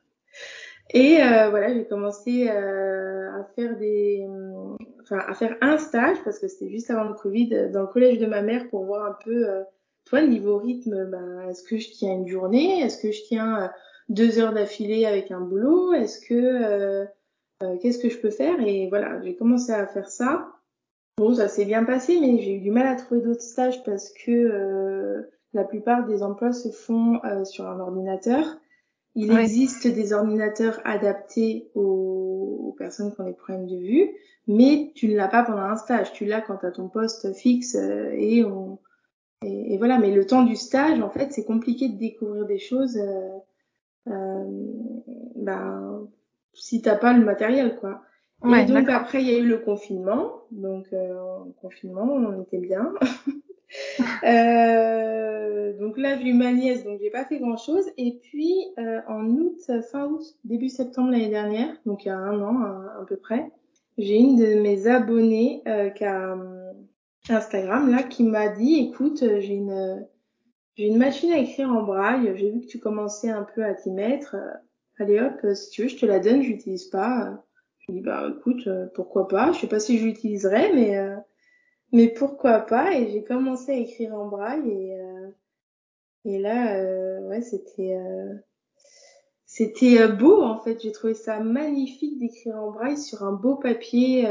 Et 0.91 1.21
euh, 1.21 1.49
voilà, 1.49 1.73
j'ai 1.73 1.85
commencé 1.85 2.47
euh, 2.49 3.31
à 3.31 3.43
faire 3.55 3.77
des, 3.77 4.27
enfin 5.01 5.19
à 5.27 5.33
faire 5.33 5.55
un 5.61 5.77
stage 5.77 6.17
parce 6.23 6.39
que 6.39 6.47
c'était 6.47 6.69
juste 6.69 6.91
avant 6.91 7.05
le 7.05 7.15
Covid 7.15 7.69
dans 7.71 7.81
le 7.81 7.87
collège 7.87 8.19
de 8.19 8.27
ma 8.27 8.41
mère 8.41 8.69
pour 8.69 8.85
voir 8.85 9.05
un 9.05 9.17
peu 9.23 9.47
toi, 10.05 10.21
niveau 10.21 10.57
rythme, 10.57 11.05
ben, 11.05 11.47
est-ce 11.49 11.63
que 11.63 11.77
je 11.77 11.91
tiens 11.91 12.13
une 12.13 12.27
journée? 12.27 12.81
Est-ce 12.81 12.99
que 13.01 13.11
je 13.11 13.23
tiens 13.23 13.71
deux 14.07 14.39
heures 14.39 14.53
d'affilée 14.53 15.05
avec 15.05 15.31
un 15.31 15.41
boulot? 15.41 15.93
Est-ce 15.93 16.19
que 16.19 17.05
qu'est-ce 17.81 17.99
que 17.99 18.09
je 18.09 18.17
peux 18.17 18.31
faire? 18.31 18.59
Et 18.61 18.87
voilà, 18.89 19.19
j'ai 19.21 19.35
commencé 19.35 19.71
à 19.71 19.85
faire 19.85 20.09
ça. 20.09 20.47
Bon, 21.17 21.35
ça 21.35 21.47
s'est 21.47 21.65
bien 21.65 21.83
passé, 21.83 22.19
mais 22.19 22.39
j'ai 22.39 22.55
eu 22.55 22.59
du 22.59 22.71
mal 22.71 22.87
à 22.87 22.95
trouver 22.95 23.21
d'autres 23.21 23.41
stages 23.41 23.83
parce 23.83 24.11
que 24.11 25.29
la 25.53 25.63
plupart 25.63 26.05
des 26.05 26.23
emplois 26.23 26.51
se 26.51 26.69
font 26.69 27.19
sur 27.43 27.67
un 27.67 27.79
ordinateur. 27.79 28.45
Il 29.15 29.37
existe 29.37 29.87
des 29.87 30.13
ordinateurs 30.13 30.79
adaptés 30.85 31.71
aux, 31.75 32.75
personnes 32.77 33.13
qui 33.13 33.19
ont 33.19 33.25
des 33.25 33.33
problèmes 33.33 33.67
de 33.67 33.75
vue, 33.75 34.09
mais 34.47 34.91
tu 34.95 35.09
ne 35.09 35.17
l'as 35.17 35.27
pas 35.27 35.43
pendant 35.43 35.63
un 35.63 35.75
stage. 35.75 36.13
Tu 36.13 36.25
l'as 36.25 36.41
quand 36.41 36.57
tu 36.57 36.65
as 36.65 36.71
ton 36.71 36.87
poste 36.87 37.33
fixe 37.33 37.75
et 37.75 38.45
on, 38.45 38.79
et, 39.41 39.77
voilà, 39.77 39.99
mais 39.99 40.11
le 40.11 40.25
temps 40.25 40.43
du 40.43 40.55
stage, 40.55 40.99
en 40.99 41.09
fait, 41.09 41.31
c'est 41.31 41.45
compliqué 41.45 41.87
de 41.87 41.97
découvrir 41.97 42.45
des 42.45 42.59
choses. 42.59 42.97
Euh, 42.97 43.37
euh, 44.07 44.45
ben, 45.35 46.07
si 46.53 46.81
t'as 46.81 46.97
pas 46.97 47.13
le 47.13 47.23
matériel, 47.23 47.77
quoi. 47.77 48.01
et 48.43 48.65
donc 48.65 48.89
après, 48.89 49.21
il 49.21 49.29
y 49.29 49.35
a 49.35 49.37
eu 49.37 49.47
le 49.47 49.59
confinement. 49.59 50.43
Donc 50.51 50.87
euh, 50.91 51.15
confinement, 51.61 52.03
on 52.03 52.41
était 52.41 52.57
bien. 52.57 52.93
euh, 54.23 55.77
donc 55.79 55.97
là, 55.97 56.19
eu 56.19 56.33
ma 56.33 56.51
nièce, 56.51 56.83
donc 56.83 56.99
j'ai 57.01 57.09
pas 57.09 57.25
fait 57.25 57.39
grand 57.39 57.57
chose. 57.57 57.85
Et 57.97 58.19
puis 58.21 58.55
euh, 58.77 59.01
en 59.07 59.25
août, 59.25 59.59
fin 59.91 60.05
août, 60.07 60.23
début 60.43 60.69
septembre 60.69 61.11
l'année 61.11 61.29
dernière, 61.29 61.75
donc 61.85 62.05
il 62.05 62.09
y 62.09 62.11
a 62.11 62.17
un 62.17 62.41
an 62.41 62.61
à, 62.61 63.05
peu 63.07 63.17
près, 63.17 63.51
j'ai 63.97 64.17
une 64.17 64.37
de 64.37 64.61
mes 64.61 64.87
abonnées 64.87 65.61
euh, 65.67 65.89
a 66.01 66.35
Instagram 67.29 67.91
là 67.91 68.03
qui 68.03 68.23
m'a 68.23 68.47
dit 68.47 68.75
écoute 68.75 69.23
euh, 69.23 69.39
j'ai 69.39 69.53
une 69.53 70.07
j'ai 70.75 70.87
une 70.87 70.97
machine 70.97 71.31
à 71.31 71.37
écrire 71.37 71.69
en 71.69 71.83
braille 71.83 72.33
j'ai 72.35 72.51
vu 72.51 72.61
que 72.61 72.65
tu 72.65 72.79
commençais 72.79 73.29
un 73.29 73.43
peu 73.43 73.63
à 73.63 73.73
t'y 73.73 73.91
mettre 73.91 74.35
euh, 74.35 74.51
allez 74.99 75.19
hop 75.19 75.33
euh, 75.43 75.53
si 75.53 75.69
tu 75.69 75.83
veux 75.83 75.87
je 75.89 75.97
te 75.97 76.05
la 76.05 76.19
donne 76.19 76.41
je 76.41 76.49
l'utilise 76.49 76.85
pas 76.85 77.43
je 77.79 77.93
dis 77.93 78.01
bah 78.01 78.31
écoute 78.37 78.67
pourquoi 78.95 79.27
pas 79.27 79.51
je 79.51 79.59
sais 79.59 79.67
pas 79.67 79.79
si 79.79 79.99
je 79.99 80.05
l'utiliserai 80.05 80.73
mais 80.73 80.97
mais 81.91 82.09
pourquoi 82.09 82.59
pas? 82.61 82.93
Et 82.95 83.11
j'ai 83.11 83.23
commencé 83.23 83.71
à 83.71 83.75
écrire 83.75 84.13
en 84.15 84.27
braille 84.27 84.69
et 84.69 84.95
et 86.25 86.37
là 86.39 86.81
ouais 87.27 87.41
c'était 87.41 87.95
c'était 89.45 90.07
beau 90.07 90.41
en 90.41 90.59
fait 90.59 90.81
j'ai 90.81 90.91
trouvé 90.91 91.13
ça 91.13 91.39
magnifique 91.39 92.19
d'écrire 92.19 92.55
en 92.57 92.71
braille 92.71 92.97
sur 92.97 93.23
un 93.23 93.33
beau 93.33 93.55
papier 93.55 94.25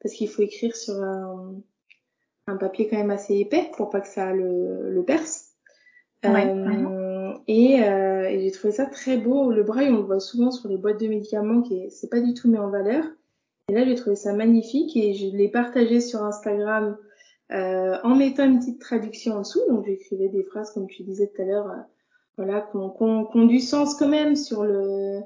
parce 0.00 0.14
qu'il 0.14 0.28
faut 0.28 0.42
écrire 0.42 0.74
sur 0.76 0.94
un 0.94 1.54
un 2.48 2.56
papier 2.56 2.88
quand 2.88 2.96
même 2.96 3.10
assez 3.10 3.36
épais 3.36 3.70
pour 3.76 3.90
pas 3.90 4.00
que 4.00 4.08
ça 4.08 4.32
le, 4.32 4.90
le 4.90 5.04
perce. 5.04 5.54
euh, 6.24 7.38
et, 7.46 7.82
euh, 7.84 8.24
et 8.28 8.40
j'ai 8.40 8.50
trouvé 8.52 8.72
ça 8.72 8.86
très 8.86 9.18
beau. 9.18 9.52
Le 9.52 9.62
braille, 9.62 9.90
on 9.90 9.98
le 9.98 10.02
voit 10.02 10.20
souvent 10.20 10.50
sur 10.50 10.68
les 10.68 10.76
boîtes 10.78 11.00
de 11.00 11.08
médicaments, 11.08 11.62
qui 11.62 11.90
c'est 11.90 12.10
pas 12.10 12.20
du 12.20 12.34
tout 12.34 12.48
mis 12.50 12.58
en 12.58 12.70
valeur. 12.70 13.04
Et 13.68 13.74
là, 13.74 13.84
j'ai 13.84 13.94
trouvé 13.94 14.16
ça 14.16 14.32
magnifique 14.32 14.96
et 14.96 15.12
je 15.12 15.26
l'ai 15.26 15.48
partagé 15.48 16.00
sur 16.00 16.24
Instagram 16.24 16.96
euh, 17.52 17.98
en 18.02 18.14
mettant 18.14 18.44
une 18.44 18.58
petite 18.58 18.80
traduction 18.80 19.34
en 19.34 19.40
dessous. 19.40 19.60
Donc, 19.68 19.84
j'écrivais 19.84 20.28
des 20.28 20.42
phrases, 20.44 20.70
comme 20.72 20.86
tu 20.86 21.02
disais 21.02 21.30
tout 21.34 21.42
à 21.42 21.44
l'heure, 21.44 21.70
euh, 21.70 21.82
voilà, 22.38 22.60
qu'on 22.60 23.26
qu 23.26 23.46
du 23.46 23.60
sens 23.60 23.94
quand 23.94 24.08
même 24.08 24.36
sur 24.36 24.64
le 24.64 25.20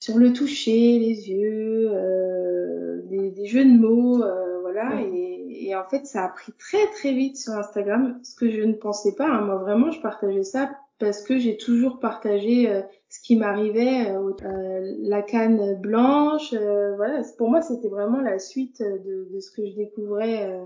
sur 0.00 0.18
le 0.18 0.34
toucher, 0.34 0.98
les 0.98 1.30
yeux, 1.30 1.90
euh, 1.92 3.00
des, 3.04 3.30
des, 3.30 3.46
jeux 3.46 3.64
de 3.64 3.70
mots, 3.70 4.22
euh, 4.22 4.60
voilà. 4.60 5.00
Et, 5.00 5.68
et 5.68 5.74
en 5.74 5.84
fait, 5.84 6.06
ça 6.06 6.24
a 6.24 6.28
pris 6.28 6.52
très 6.58 6.86
très 6.88 7.12
vite 7.14 7.38
sur 7.38 7.54
Instagram, 7.54 8.20
ce 8.22 8.34
que 8.34 8.50
je 8.50 8.60
ne 8.60 8.74
pensais 8.74 9.14
pas. 9.14 9.26
Hein. 9.26 9.40
Moi, 9.42 9.56
vraiment, 9.56 9.90
je 9.90 10.00
partageais 10.02 10.42
ça 10.42 10.70
parce 10.98 11.22
que 11.22 11.38
j'ai 11.38 11.56
toujours 11.56 11.98
partagé 11.98 12.70
euh, 12.70 12.82
ce 13.08 13.20
qui 13.20 13.36
m'arrivait, 13.36 14.10
euh, 14.10 14.32
euh 14.44 14.94
la 15.00 15.22
canne 15.22 15.80
blanche. 15.80 16.52
Euh, 16.52 16.94
voilà, 16.96 17.22
pour 17.38 17.50
moi, 17.50 17.62
c'était 17.62 17.88
vraiment 17.88 18.20
la 18.20 18.38
suite 18.38 18.80
de, 18.82 19.28
de, 19.32 19.40
ce 19.40 19.50
que 19.50 19.66
je 19.66 19.74
découvrais 19.74 20.60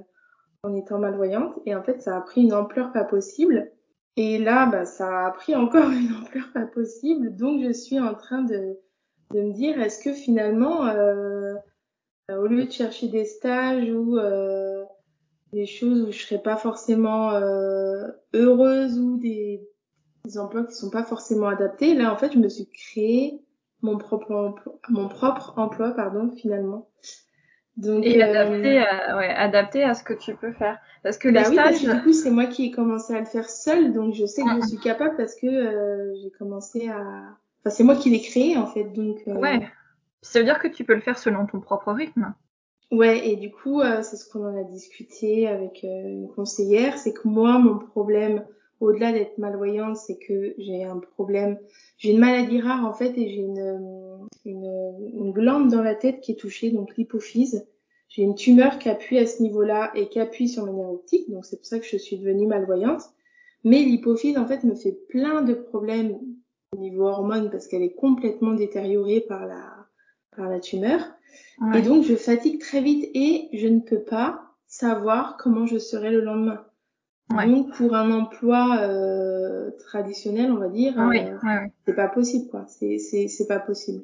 en 0.62 0.75
étant 0.75 0.99
malvoyante. 0.99 1.58
Et 1.66 1.75
en 1.75 1.82
fait, 1.82 2.02
ça 2.02 2.16
a 2.16 2.20
pris 2.20 2.42
une 2.42 2.52
ampleur 2.52 2.92
pas 2.92 3.04
possible. 3.04 3.70
Et 4.16 4.38
là, 4.38 4.66
bah, 4.66 4.85
ça 4.85 5.26
a 5.26 5.30
pris 5.30 5.54
encore 5.54 5.90
une 5.90 6.12
ampleur 6.23 6.50
pas 6.52 6.66
possible. 6.66 7.37
Donc, 7.37 7.62
je 7.62 7.73
suis 7.73 8.00
en 8.00 8.14
train 8.14 8.42
de, 8.42 8.78
de 9.32 9.40
me 9.42 9.52
dire, 9.52 9.80
est-ce 9.80 10.02
que 10.02 10.12
finalement, 10.12 10.87
euh, 10.87 11.54
au 12.30 12.47
lieu 12.47 12.64
de 12.64 12.70
chercher 12.70 13.08
des 13.08 13.25
stages 13.25 13.90
ou 13.90 14.18
euh, 14.18 14.85
des 15.52 15.66
choses 15.66 16.02
où 16.02 16.12
je 16.12 16.18
serais 16.18 16.42
pas 16.42 16.56
forcément 16.56 17.32
euh, 17.32 18.06
heureuse 18.35 18.99
ou 18.99 19.18
des, 19.18 19.66
des 20.28 20.38
emplois 20.38 20.64
qui 20.64 20.75
sont 20.75 20.90
pas 20.90 21.02
forcément 21.02 21.49
adaptés, 21.49 21.94
là, 21.94 22.12
en 22.12 22.16
fait, 22.16 22.32
je 22.32 22.38
me 22.38 22.49
suis 22.49 22.68
créé 22.68 23.40
mon 23.82 23.97
propre 23.97 24.32
emploi, 24.32 24.78
mon 24.88 25.08
propre 25.08 25.54
emploi, 25.56 25.90
pardon, 25.92 26.30
finalement. 26.37 26.88
Donc, 27.76 28.04
et 28.04 28.20
adapté, 28.20 28.78
à, 28.78 29.16
ouais, 29.16 29.28
adapté 29.28 29.85
à 29.85 29.94
ce 29.94 30.02
que 30.02 30.12
tu 30.12 30.35
peux 30.35 30.52
faire. 30.52 30.78
Parce 31.04 31.16
que 31.16 31.28
bah 31.28 31.42
les 31.42 31.49
oui, 31.49 31.54
stages. 31.54 31.64
Parce 31.64 31.80
que 31.80 31.97
du 31.97 32.02
coup, 32.02 32.12
c'est 32.12 32.30
moi 32.30 32.47
qui 32.47 32.66
ai 32.66 32.70
commencé 32.73 33.14
à 33.14 33.20
le 33.20 33.25
faire 33.25 33.49
seule, 33.49 33.92
donc 33.92 34.14
je 34.14 34.26
sais 34.26 34.42
que 34.42 34.62
je 34.62 34.66
suis 34.66 34.78
capable 34.78 35.16
parce 35.16 35.37
que 35.37 35.47
euh, 35.47 36.14
j'ai 36.20 36.30
commencé 36.30 36.88
à. 36.88 37.00
Enfin, 37.61 37.70
c'est 37.70 37.85
moi 37.85 37.94
qui 37.94 38.11
l'ai 38.11 38.20
créé 38.20 38.56
en 38.56 38.66
fait, 38.66 38.85
donc. 38.85 39.18
Euh... 39.28 39.35
Ouais. 39.35 39.68
Ça 40.23 40.40
veut 40.40 40.44
dire 40.44 40.58
que 40.58 40.66
tu 40.66 40.85
peux 40.85 40.94
le 40.94 41.00
faire 41.00 41.18
selon 41.18 41.47
ton 41.47 41.61
propre 41.61 41.92
rythme. 41.92 42.35
Ouais, 42.90 43.28
et 43.28 43.37
du 43.37 43.52
coup, 43.52 43.80
euh, 43.80 44.02
c'est 44.02 44.16
ce 44.16 44.28
qu'on 44.28 44.44
en 44.44 44.58
a 44.58 44.64
discuté 44.64 45.47
avec 45.47 45.85
euh, 45.85 46.02
une 46.08 46.28
conseillère, 46.35 46.99
c'est 46.99 47.12
que 47.12 47.28
moi, 47.28 47.58
mon 47.58 47.78
problème, 47.78 48.44
au-delà 48.80 49.12
d'être 49.12 49.38
malvoyante, 49.38 49.97
c'est 49.97 50.18
que 50.18 50.54
j'ai 50.58 50.85
un 50.85 50.99
problème, 50.99 51.58
j'ai 51.97 52.12
une 52.12 52.18
maladie 52.18 52.61
rare 52.61 52.87
en 52.87 52.92
fait, 52.92 53.16
et 53.18 53.28
j'ai 53.28 53.40
une, 53.40 54.28
une, 54.44 55.11
une 55.14 55.32
glande 55.32 55.70
dans 55.70 55.82
la 55.82 55.94
tête 55.94 56.20
qui 56.20 56.32
est 56.32 56.37
touchée, 56.37 56.70
donc 56.70 56.97
l'hypophyse. 56.97 57.66
J'ai 58.08 58.23
une 58.23 58.35
tumeur 58.35 58.78
qui 58.78 58.88
appuie 58.88 59.18
à 59.18 59.26
ce 59.26 59.42
niveau-là 59.42 59.90
et 59.94 60.08
qui 60.08 60.18
appuie 60.18 60.49
sur 60.49 60.64
mes 60.64 60.73
nerfs 60.73 60.90
optiques, 60.90 61.30
donc 61.30 61.44
c'est 61.44 61.56
pour 61.56 61.66
ça 61.66 61.78
que 61.78 61.87
je 61.87 61.97
suis 61.97 62.18
devenue 62.18 62.47
malvoyante. 62.47 63.02
Mais 63.64 63.82
l'hypophyse, 63.82 64.38
en 64.38 64.47
fait, 64.47 64.64
me 64.64 64.75
fait 64.75 64.97
plein 65.08 65.42
de 65.42 65.52
problèmes 65.52 66.18
au 66.73 66.78
niveau 66.78 67.06
hormones 67.06 67.50
parce 67.50 67.66
qu'elle 67.66 67.82
est 67.82 67.94
complètement 67.94 68.54
détériorée 68.54 69.20
par 69.20 69.47
la, 69.47 69.64
par 70.37 70.49
la 70.49 70.61
tumeur. 70.61 71.00
Ouais. 71.61 71.80
Et 71.80 71.82
donc, 71.82 72.04
je 72.04 72.14
fatigue 72.14 72.61
très 72.61 72.80
vite 72.80 73.11
et 73.14 73.49
je 73.52 73.66
ne 73.66 73.80
peux 73.80 74.00
pas 74.00 74.42
savoir 74.68 75.37
comment 75.37 75.66
je 75.66 75.78
serai 75.78 76.11
le 76.11 76.20
lendemain. 76.20 76.64
Ouais. 77.30 77.47
Donc, 77.47 77.73
pour 77.75 77.94
un 77.94 78.11
emploi 78.11 78.78
euh, 78.80 79.70
traditionnel, 79.87 80.50
on 80.50 80.56
va 80.56 80.68
dire, 80.68 80.94
oui, 80.97 81.20
euh, 81.20 81.37
ouais, 81.42 81.73
c'est 81.87 81.94
pas 81.94 82.08
possible, 82.08 82.49
quoi. 82.50 82.64
C'est, 82.68 82.99
c'est, 82.99 83.28
c'est 83.28 83.47
pas 83.47 83.58
possible. 83.61 84.02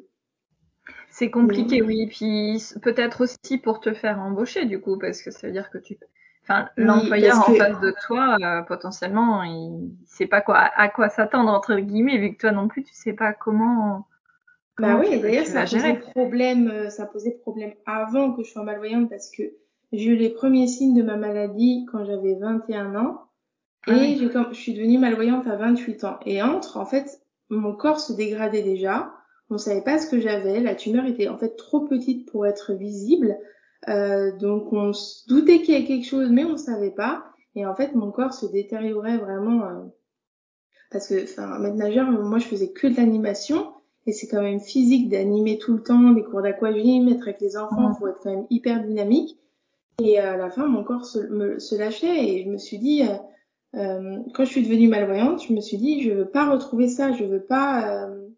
C'est 1.10 1.30
compliqué, 1.30 1.80
oui. 1.80 2.02
Et 2.02 2.06
puis, 2.06 2.62
peut-être 2.82 3.22
aussi 3.22 3.58
pour 3.58 3.80
te 3.80 3.94
faire 3.94 4.20
embaucher, 4.20 4.66
du 4.66 4.80
coup, 4.80 4.98
parce 4.98 5.22
que 5.22 5.30
ça 5.30 5.46
veut 5.46 5.52
dire 5.52 5.70
que 5.70 5.78
tu. 5.78 5.96
Enfin, 6.42 6.68
Oui, 6.76 6.84
l'employeur 6.84 7.38
en 7.48 7.52
que- 7.52 7.56
face 7.56 7.80
de 7.80 7.94
toi, 8.06 8.36
euh, 8.42 8.62
potentiellement, 8.62 9.42
il 9.44 9.96
sait 10.04 10.26
pas 10.26 10.42
quoi, 10.42 10.58
à 10.58 10.88
quoi 10.90 11.08
s'attendre, 11.08 11.50
entre 11.50 11.76
guillemets, 11.76 12.18
vu 12.18 12.34
que 12.34 12.40
toi 12.40 12.50
non 12.52 12.68
plus, 12.68 12.82
tu 12.82 12.92
sais 12.92 13.14
pas 13.14 13.32
comment. 13.32 14.06
Bah 14.76 14.88
comment 14.88 14.98
oui, 14.98 15.06
tu- 15.08 15.14
et 15.14 15.18
d'ailleurs, 15.20 15.46
ça 15.46 15.62
posait 15.62 15.94
problème, 15.94 16.90
ça 16.90 17.06
posait 17.06 17.30
problème 17.30 17.72
avant 17.86 18.32
que 18.34 18.42
je 18.42 18.50
sois 18.50 18.64
malvoyante 18.64 19.08
parce 19.08 19.30
que 19.30 19.44
j'ai 19.96 20.10
eu 20.10 20.16
les 20.16 20.30
premiers 20.30 20.66
signes 20.66 20.94
de 20.96 21.02
ma 21.02 21.16
maladie 21.16 21.86
quand 21.90 22.04
j'avais 22.04 22.34
21 22.34 22.94
ans 22.96 23.20
et 23.86 23.90
Ah 23.92 23.96
oui. 23.98 24.30
comme, 24.32 24.46
je 24.52 24.58
suis 24.60 24.74
devenue 24.74 24.98
malvoyante 24.98 25.46
à 25.46 25.56
28 25.56 26.04
ans. 26.04 26.18
Et 26.24 26.42
entre, 26.42 26.76
en 26.78 26.86
fait, 26.86 27.20
mon 27.50 27.74
corps 27.74 28.00
se 28.00 28.12
dégradait 28.14 28.62
déjà. 28.62 29.12
On 29.50 29.58
savait 29.58 29.82
pas 29.82 29.98
ce 29.98 30.08
que 30.08 30.20
j'avais. 30.20 30.60
La 30.60 30.74
tumeur 30.74 31.04
était 31.04 31.28
en 31.28 31.36
fait 31.38 31.54
trop 31.56 31.80
petite 31.80 32.30
pour 32.30 32.46
être 32.46 32.72
visible. 32.72 33.36
Euh, 33.88 34.32
donc 34.38 34.72
on 34.72 34.94
se 34.94 35.28
doutait 35.28 35.60
qu'il 35.60 35.74
y 35.74 35.76
avait 35.76 35.86
quelque 35.86 36.06
chose, 36.06 36.30
mais 36.30 36.44
on 36.44 36.56
savait 36.56 36.90
pas. 36.92 37.24
Et 37.54 37.66
en 37.66 37.74
fait, 37.74 37.94
mon 37.94 38.10
corps 38.10 38.32
se 38.32 38.46
détériorait 38.46 39.18
vraiment. 39.18 39.64
euh, 39.66 39.82
parce 40.90 41.08
que, 41.08 41.24
enfin, 41.24 41.58
maître 41.58 41.76
nageur, 41.76 42.10
moi, 42.10 42.38
je 42.38 42.46
faisais 42.46 42.70
que 42.72 42.86
de 42.86 42.96
l'animation. 42.96 43.72
Et 44.06 44.12
c'est 44.12 44.26
quand 44.28 44.42
même 44.42 44.60
physique 44.60 45.08
d'animer 45.08 45.58
tout 45.58 45.74
le 45.74 45.82
temps, 45.82 46.10
des 46.12 46.22
cours 46.22 46.42
d'aquagym, 46.42 47.08
être 47.08 47.22
avec 47.22 47.40
les 47.40 47.56
enfants, 47.56 47.88
Mhm. 47.88 47.94
faut 47.98 48.06
être 48.08 48.20
quand 48.22 48.30
même 48.34 48.46
hyper 48.50 48.82
dynamique. 48.84 49.38
Et 50.02 50.18
à 50.18 50.36
la 50.36 50.50
fin, 50.50 50.66
mon 50.66 50.82
corps 50.82 51.06
se, 51.06 51.76
lâchait 51.76 52.28
et 52.28 52.44
je 52.44 52.48
me 52.48 52.58
suis 52.58 52.78
dit, 52.78 53.02
euh, 53.02 53.16
euh, 53.76 54.18
quand 54.34 54.44
je 54.44 54.50
suis 54.50 54.62
devenue 54.62 54.88
malvoyante, 54.88 55.44
je 55.44 55.52
me 55.52 55.60
suis 55.60 55.76
dit, 55.76 56.02
je 56.02 56.10
veux 56.10 56.28
pas 56.28 56.50
retrouver 56.50 56.88
ça, 56.88 57.12
je 57.12 57.24
veux 57.24 57.42
pas 57.42 58.06
euh, 58.06 58.28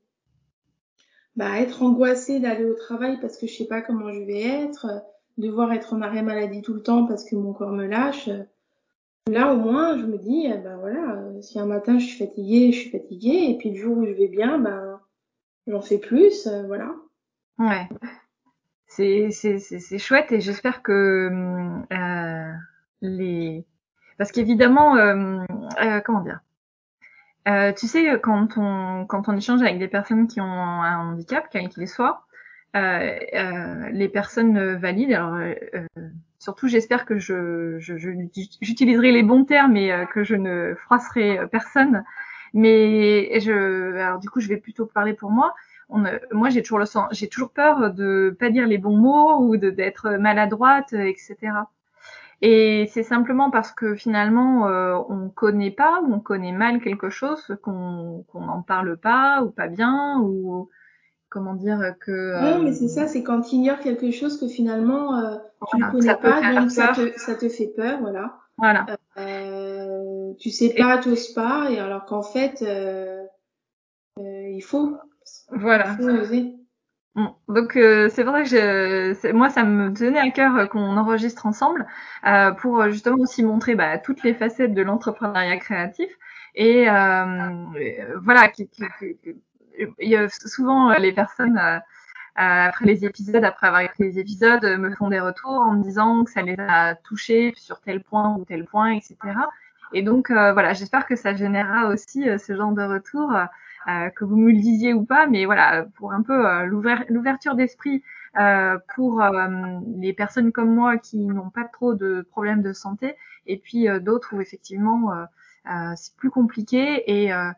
bah, 1.35 1.59
être 1.59 1.83
angoissée 1.83 2.41
d'aller 2.41 2.65
au 2.65 2.75
travail 2.75 3.19
parce 3.21 3.39
que 3.39 3.47
je 3.47 3.57
sais 3.57 3.67
pas 3.67 3.81
comment 3.81 4.13
je 4.13 4.21
vais 4.21 4.43
être, 4.43 4.87
devoir 5.39 5.73
être 5.73 5.95
en 5.95 6.03
arrêt 6.03 6.23
maladie 6.23 6.63
tout 6.63 6.75
le 6.75 6.83
temps 6.83 7.07
parce 7.07 7.25
que 7.25 7.37
mon 7.37 7.53
corps 7.53 7.73
me 7.73 7.87
lâche. 7.87 8.29
Là, 9.29 9.53
au 9.53 9.57
moins, 9.57 9.99
je 9.99 10.05
me 10.05 10.19
dis, 10.19 10.47
ben 10.49 10.77
voilà, 10.77 11.25
si 11.41 11.59
un 11.59 11.67
matin 11.67 11.99
je 11.99 12.07
suis 12.07 12.19
fatiguée, 12.19 12.71
je 12.71 12.79
suis 12.79 12.91
fatiguée, 12.91 13.51
et 13.51 13.59
puis 13.59 13.71
le 13.71 13.77
jour 13.77 13.97
où 13.97 14.07
je 14.07 14.13
vais 14.13 14.29
bien, 14.29 14.59
ben 14.59 15.01
j'en 15.67 15.81
fais 15.81 15.99
plus, 15.99 16.47
voilà. 16.67 16.95
Ouais. 17.59 17.89
C'est 18.97 19.99
chouette 19.99 20.33
et 20.33 20.41
j'espère 20.41 20.83
que 20.83 21.29
hum, 21.29 21.87
euh, 21.93 22.53
les 23.03 23.67
parce 24.17 24.33
qu'évidemment 24.33 24.97
euh, 24.97 25.45
euh, 25.83 26.01
comment 26.01 26.23
dire 26.23 26.41
euh, 27.47 27.73
tu 27.73 27.87
sais 27.87 28.19
quand 28.23 28.57
on 28.57 29.05
quand 29.07 29.29
on 29.29 29.37
échange 29.37 29.61
avec 29.61 29.79
des 29.79 29.89
personnes 29.89 30.27
qui 30.27 30.41
ont 30.41 30.45
un 30.45 31.11
handicap 31.11 31.47
quel 31.51 31.69
qu'il 31.69 31.87
soit 31.89 32.23
euh, 32.75 33.19
les 33.91 34.09
personnes 34.09 34.77
valides 34.77 35.13
alors 35.13 35.39
surtout 36.39 36.67
j'espère 36.67 37.05
que 37.05 37.19
je 37.19 37.79
j'utiliserai 38.63 39.13
les 39.13 39.23
bons 39.23 39.45
termes 39.45 39.77
et 39.77 40.07
que 40.15 40.25
je 40.25 40.35
ne 40.35 40.75
froisserai 40.75 41.47
personne. 41.51 42.03
Mais 42.55 43.39
je 43.41 43.97
alors 43.97 44.19
du 44.21 44.31
coup 44.31 44.41
je 44.41 44.49
vais 44.49 44.57
plutôt 44.57 44.87
parler 44.87 45.13
pour 45.13 45.31
moi 45.31 45.55
on, 45.89 46.05
euh, 46.05 46.19
moi 46.33 46.49
j'ai 46.51 46.63
toujours 46.63 46.79
le 46.79 46.87
sens, 46.87 47.09
j'ai 47.13 47.29
toujours 47.29 47.51
peur 47.51 47.93
de 47.93 48.37
pas 48.39 48.51
dire 48.51 48.67
les 48.67 48.79
bons 48.79 48.97
mots 48.97 49.39
ou 49.39 49.57
de 49.57 49.71
d'être 49.71 50.11
maladroite, 50.11 50.93
euh, 50.93 51.05
etc. 51.05 51.37
Et 52.43 52.89
c'est 52.93 53.03
simplement 53.03 53.51
parce 53.51 53.73
que 53.73 53.95
finalement 53.95 54.69
euh, 54.69 54.99
on 55.09 55.29
connaît 55.29 55.71
pas 55.71 56.01
ou 56.03 56.13
on 56.15 56.21
connaît 56.21 56.53
mal 56.53 56.81
quelque 56.81 57.11
chose 57.11 57.57
qu'on 57.63 58.25
qu'on 58.29 58.41
n'en 58.43 58.63
parle 58.63 58.97
pas 58.97 59.43
ou 59.43 59.51
pas 59.51 59.69
bien 59.69 60.19
ou 60.21 60.69
comment 61.29 61.55
dire 61.55 61.95
que 62.01 62.41
Non, 62.41 62.63
mais 62.63 62.71
euh, 62.71 62.75
c'est 62.75 62.89
ça, 62.89 63.07
c'est 63.07 63.23
quand 63.23 63.43
tu 63.43 63.57
ignores 63.57 63.81
quelque 63.81 64.11
chose 64.11 64.39
que 64.39 64.49
finalement 64.49 65.19
euh, 65.19 65.37
tu 65.71 65.79
voilà, 65.79 65.87
ça 65.87 66.15
connais 66.15 66.43
pas, 66.43 66.61
donc 66.61 66.71
ça 66.71 66.89
te, 66.89 67.19
ça 67.19 67.35
te 67.35 67.49
fait 67.49 67.73
peur, 67.77 68.01
voilà. 68.01 68.37
Voilà. 68.59 68.87
Euh, 69.19 70.33
tu 70.39 70.51
sais 70.51 70.75
pas, 70.75 70.99
t'oses 70.99 71.33
pas, 71.33 71.71
et 71.71 71.79
alors 71.79 72.07
qu'en 72.07 72.23
fait, 72.23 72.63
euh, 72.63 73.25
euh, 74.19 74.49
il 74.49 74.63
faut, 74.63 74.97
Voilà. 75.51 75.97
Bon, 77.15 77.35
donc 77.49 77.77
euh, 77.77 78.11
c'est 78.11 78.25
vrai 78.25 78.43
que 78.43 78.49
je, 78.51 79.33
moi 79.33 79.49
ça 79.49 79.65
me 79.65 79.91
tenait 79.95 80.19
à 80.19 80.31
cœur 80.31 80.55
euh, 80.57 80.67
qu'on 80.67 80.99
enregistre 80.99 81.47
ensemble 81.47 81.87
euh, 82.27 82.51
pour 82.53 82.89
justement 82.91 83.17
aussi 83.21 83.43
montrer 83.43 83.75
bah, 83.75 83.97
toutes 83.99 84.23
les 84.23 84.35
facettes 84.35 84.75
de 84.75 84.83
l'entrepreneuriat 84.83 85.57
créatif. 85.57 86.11
Et 86.55 86.89
euh, 86.91 87.65
voilà 88.23 88.49
qui, 88.49 88.69
qui- 88.69 88.83
qui- 88.99 89.17
qui- 89.23 89.43
il 89.99 90.09
y 90.11 90.17
a 90.17 90.29
souvent 90.29 90.93
les 90.99 91.13
personnes 91.13 91.59
après 92.37 92.87
les 92.87 93.05
épisodes 93.05 93.45
après 93.45 93.69
avoir 93.69 93.83
écrit 93.83 94.05
les 94.05 94.19
épisodes 94.19 94.65
me 94.65 94.91
font 94.95 95.09
des 95.11 95.21
retours 95.21 95.51
en 95.53 95.73
me 95.73 95.83
disant 95.83 96.25
que 96.25 96.31
ça 96.31 96.43
les 96.43 96.57
a 96.59 96.95
touchés 96.97 97.53
sur 97.57 97.81
tel 97.81 98.03
point 98.03 98.37
ou 98.37 98.45
tel 98.45 98.65
point 98.67 98.93
etc 98.93 99.17
et 99.93 100.03
donc 100.03 100.31
voilà 100.31 100.73
j'espère 100.75 101.07
que 101.07 101.17
ça 101.17 101.35
générera 101.35 101.89
aussi 101.89 102.25
ce 102.39 102.57
genre 102.57 102.73
de 102.73 102.83
retour 102.83 103.33
que 104.15 104.25
vous 104.25 104.37
me 104.37 104.51
le 104.53 104.59
disiez 104.59 104.95
ou 104.95 105.05
pas, 105.05 105.27
mais 105.27 105.45
voilà, 105.47 105.85
pour 105.97 106.13
un 106.13 106.23
peu 106.23 106.47
euh, 106.47 106.65
l'ouver- 106.65 107.05
l'ouverture 107.09 107.55
d'esprit 107.55 108.03
euh, 108.39 108.79
pour 108.95 109.23
euh, 109.23 109.49
les 109.97 110.13
personnes 110.13 110.53
comme 110.53 110.75
moi 110.75 110.99
qui 110.99 111.19
n'ont 111.27 111.51
pas 111.51 111.65
trop 111.65 111.95
de 111.95 112.23
problèmes 112.31 112.63
de 112.63 112.73
santé, 112.73 113.17
et 113.47 113.57
puis 113.59 113.89
euh, 113.89 114.01
d'autres 114.01 114.35
où 114.35 114.41
effectivement 114.41 115.13
euh, 115.13 115.25
euh, 115.71 115.93
c'est 115.97 116.15
plus 116.17 116.31
compliqué 116.31 117.05
et 117.25 117.33
euh, 117.33 117.51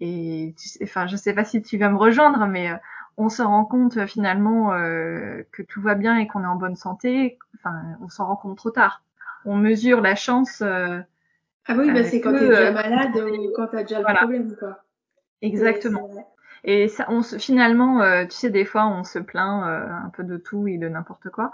et 0.00 0.54
tu 0.58 0.68
sais, 0.68 0.80
enfin 0.84 1.06
je 1.06 1.16
sais 1.16 1.32
pas 1.34 1.44
si 1.44 1.62
tu 1.62 1.78
vas 1.78 1.88
me 1.90 1.96
rejoindre, 1.96 2.46
mais 2.46 2.70
euh, 2.70 2.76
on 3.16 3.28
se 3.28 3.42
rend 3.42 3.64
compte 3.64 3.96
euh, 3.98 4.06
finalement 4.06 4.72
euh, 4.74 5.42
que 5.52 5.62
tout 5.62 5.80
va 5.82 5.94
bien 5.94 6.16
et 6.18 6.26
qu'on 6.26 6.42
est 6.42 6.46
en 6.46 6.56
bonne 6.56 6.76
santé. 6.76 7.38
Enfin, 7.56 7.74
on 8.00 8.08
s'en 8.08 8.26
rend 8.26 8.36
compte 8.36 8.56
trop 8.56 8.70
tard. 8.70 9.02
On 9.44 9.56
mesure 9.56 10.00
la 10.00 10.14
chance. 10.16 10.62
euh, 10.62 11.00
Ah 11.66 11.74
oui, 11.76 11.90
bah, 11.90 12.04
Euh, 12.04 12.04
c'est 12.04 12.20
quand 12.20 12.34
t'es 12.36 12.50
déjà 12.50 12.70
euh, 12.70 12.72
malade 12.72 13.16
ou 13.16 13.50
quand 13.52 13.66
t'as 13.66 13.82
déjà 13.82 14.00
le 14.00 14.06
Voilà. 14.06 14.18
problème, 14.18 14.54
quoi. 14.56 14.84
Exactement. 15.42 16.08
Et 16.64 16.88
ça, 16.88 17.06
on 17.08 17.22
se, 17.22 17.38
finalement, 17.38 18.02
euh, 18.02 18.24
tu 18.24 18.32
sais, 18.36 18.50
des 18.50 18.64
fois, 18.64 18.86
on 18.86 19.04
se 19.04 19.18
plaint 19.18 19.66
euh, 19.66 19.88
un 19.88 20.10
peu 20.10 20.22
de 20.22 20.36
tout 20.36 20.68
et 20.68 20.78
de 20.78 20.88
n'importe 20.88 21.28
quoi. 21.30 21.52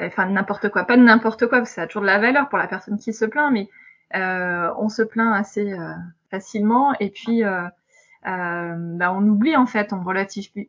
Enfin, 0.00 0.26
de 0.26 0.32
n'importe 0.32 0.68
quoi, 0.68 0.84
pas 0.84 0.96
de 0.96 1.02
n'importe 1.02 1.46
quoi, 1.48 1.58
parce 1.58 1.70
que 1.70 1.74
ça 1.76 1.82
a 1.82 1.86
toujours 1.86 2.02
de 2.02 2.06
la 2.06 2.18
valeur 2.18 2.48
pour 2.48 2.58
la 2.58 2.68
personne 2.68 2.98
qui 2.98 3.12
se 3.12 3.24
plaint, 3.24 3.52
mais 3.52 3.68
euh, 4.14 4.72
on 4.78 4.88
se 4.88 5.02
plaint 5.02 5.34
assez 5.34 5.72
euh, 5.72 5.92
facilement. 6.30 6.94
Et 7.00 7.10
puis, 7.10 7.44
euh, 7.44 7.62
euh, 8.26 8.74
bah, 8.96 9.12
on 9.12 9.22
oublie 9.26 9.56
en 9.56 9.66
fait, 9.66 9.92
on 9.92 10.04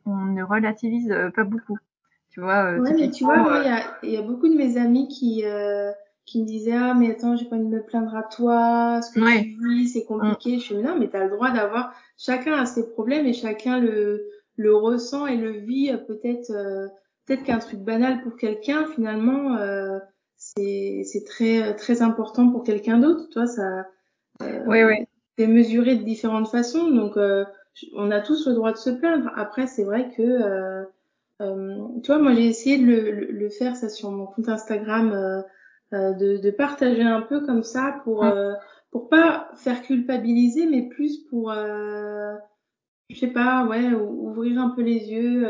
on 0.06 0.16
ne 0.16 0.42
relativise 0.42 1.14
pas 1.34 1.44
beaucoup. 1.44 1.78
Tu 2.30 2.40
vois, 2.40 2.72
euh, 2.72 2.78
Ouais, 2.78 2.94
mais 2.94 3.10
tu 3.10 3.24
vois, 3.24 3.62
il 4.02 4.10
y 4.10 4.12
y 4.14 4.16
a 4.16 4.22
beaucoup 4.22 4.48
de 4.48 4.54
mes 4.54 4.76
amis 4.76 5.08
qui, 5.08 5.42
euh, 5.44 5.90
qui 6.30 6.40
me 6.40 6.46
disaient 6.46 6.76
ah 6.76 6.94
mais 6.94 7.10
attends 7.10 7.34
j'ai 7.34 7.44
pas 7.44 7.56
envie 7.56 7.64
de 7.64 7.70
me 7.70 7.82
plaindre 7.82 8.14
à 8.14 8.22
toi 8.22 9.00
ce 9.02 9.12
que 9.12 9.18
tu 9.18 9.58
vis 9.68 9.88
c'est 9.88 10.04
compliqué. 10.04 10.58
Je 10.58 10.64
suis 10.64 10.76
non 10.76 10.96
mais 10.96 11.08
t'as 11.08 11.24
le 11.24 11.30
droit 11.30 11.50
d'avoir 11.50 11.92
chacun 12.16 12.52
a 12.52 12.66
ses 12.66 12.88
problèmes 12.88 13.26
et 13.26 13.32
chacun 13.32 13.80
le 13.80 14.28
le 14.56 14.76
ressent 14.76 15.26
et 15.26 15.36
le 15.36 15.50
vit 15.50 15.92
peut-être 16.06 16.50
euh, 16.50 16.86
peut-être 17.26 17.42
qu'un 17.42 17.58
truc 17.58 17.80
banal 17.80 18.22
pour 18.22 18.36
quelqu'un 18.36 18.86
finalement 18.94 19.56
euh, 19.56 19.98
c'est 20.36 21.02
c'est 21.04 21.24
très 21.24 21.74
très 21.74 22.00
important 22.00 22.48
pour 22.48 22.62
quelqu'un 22.62 22.98
d'autre. 22.98 23.28
Toi 23.30 23.48
ça 23.48 23.86
euh, 24.42 24.60
oui 24.68 24.84
oui 24.84 25.06
c'est 25.36 25.48
mesuré 25.48 25.96
de 25.96 26.04
différentes 26.04 26.48
façons. 26.48 26.88
Donc 26.90 27.16
euh, 27.16 27.44
on 27.94 28.12
a 28.12 28.20
tous 28.20 28.46
le 28.46 28.54
droit 28.54 28.70
de 28.70 28.76
se 28.76 28.90
plaindre. 28.90 29.32
Après 29.34 29.66
c'est 29.66 29.84
vrai 29.84 30.12
que 30.16 30.84
euh, 31.42 31.76
tu 32.02 32.12
vois 32.12 32.18
moi 32.18 32.34
j'ai 32.34 32.46
essayé 32.46 32.78
de 32.78 32.84
le, 32.84 33.10
le, 33.10 33.26
le, 33.32 33.48
faire 33.48 33.74
ça 33.74 33.88
sur 33.88 34.10
mon 34.10 34.26
compte 34.26 34.48
Instagram 34.48 35.12
euh, 35.12 35.40
de, 35.92 36.36
de, 36.36 36.50
partager 36.50 37.02
un 37.02 37.22
peu 37.22 37.40
comme 37.44 37.64
ça 37.64 38.00
pour 38.04 38.24
euh, 38.24 38.52
pour 38.90 39.08
pas 39.08 39.50
faire 39.56 39.82
culpabiliser 39.82 40.66
mais 40.66 40.88
plus 40.88 41.18
pour 41.28 41.50
euh, 41.50 42.34
je 43.08 43.18
sais 43.18 43.32
pas 43.32 43.66
ouais 43.66 43.92
ouvrir 43.92 44.60
un 44.60 44.70
peu 44.70 44.82
les 44.82 45.10
yeux 45.10 45.48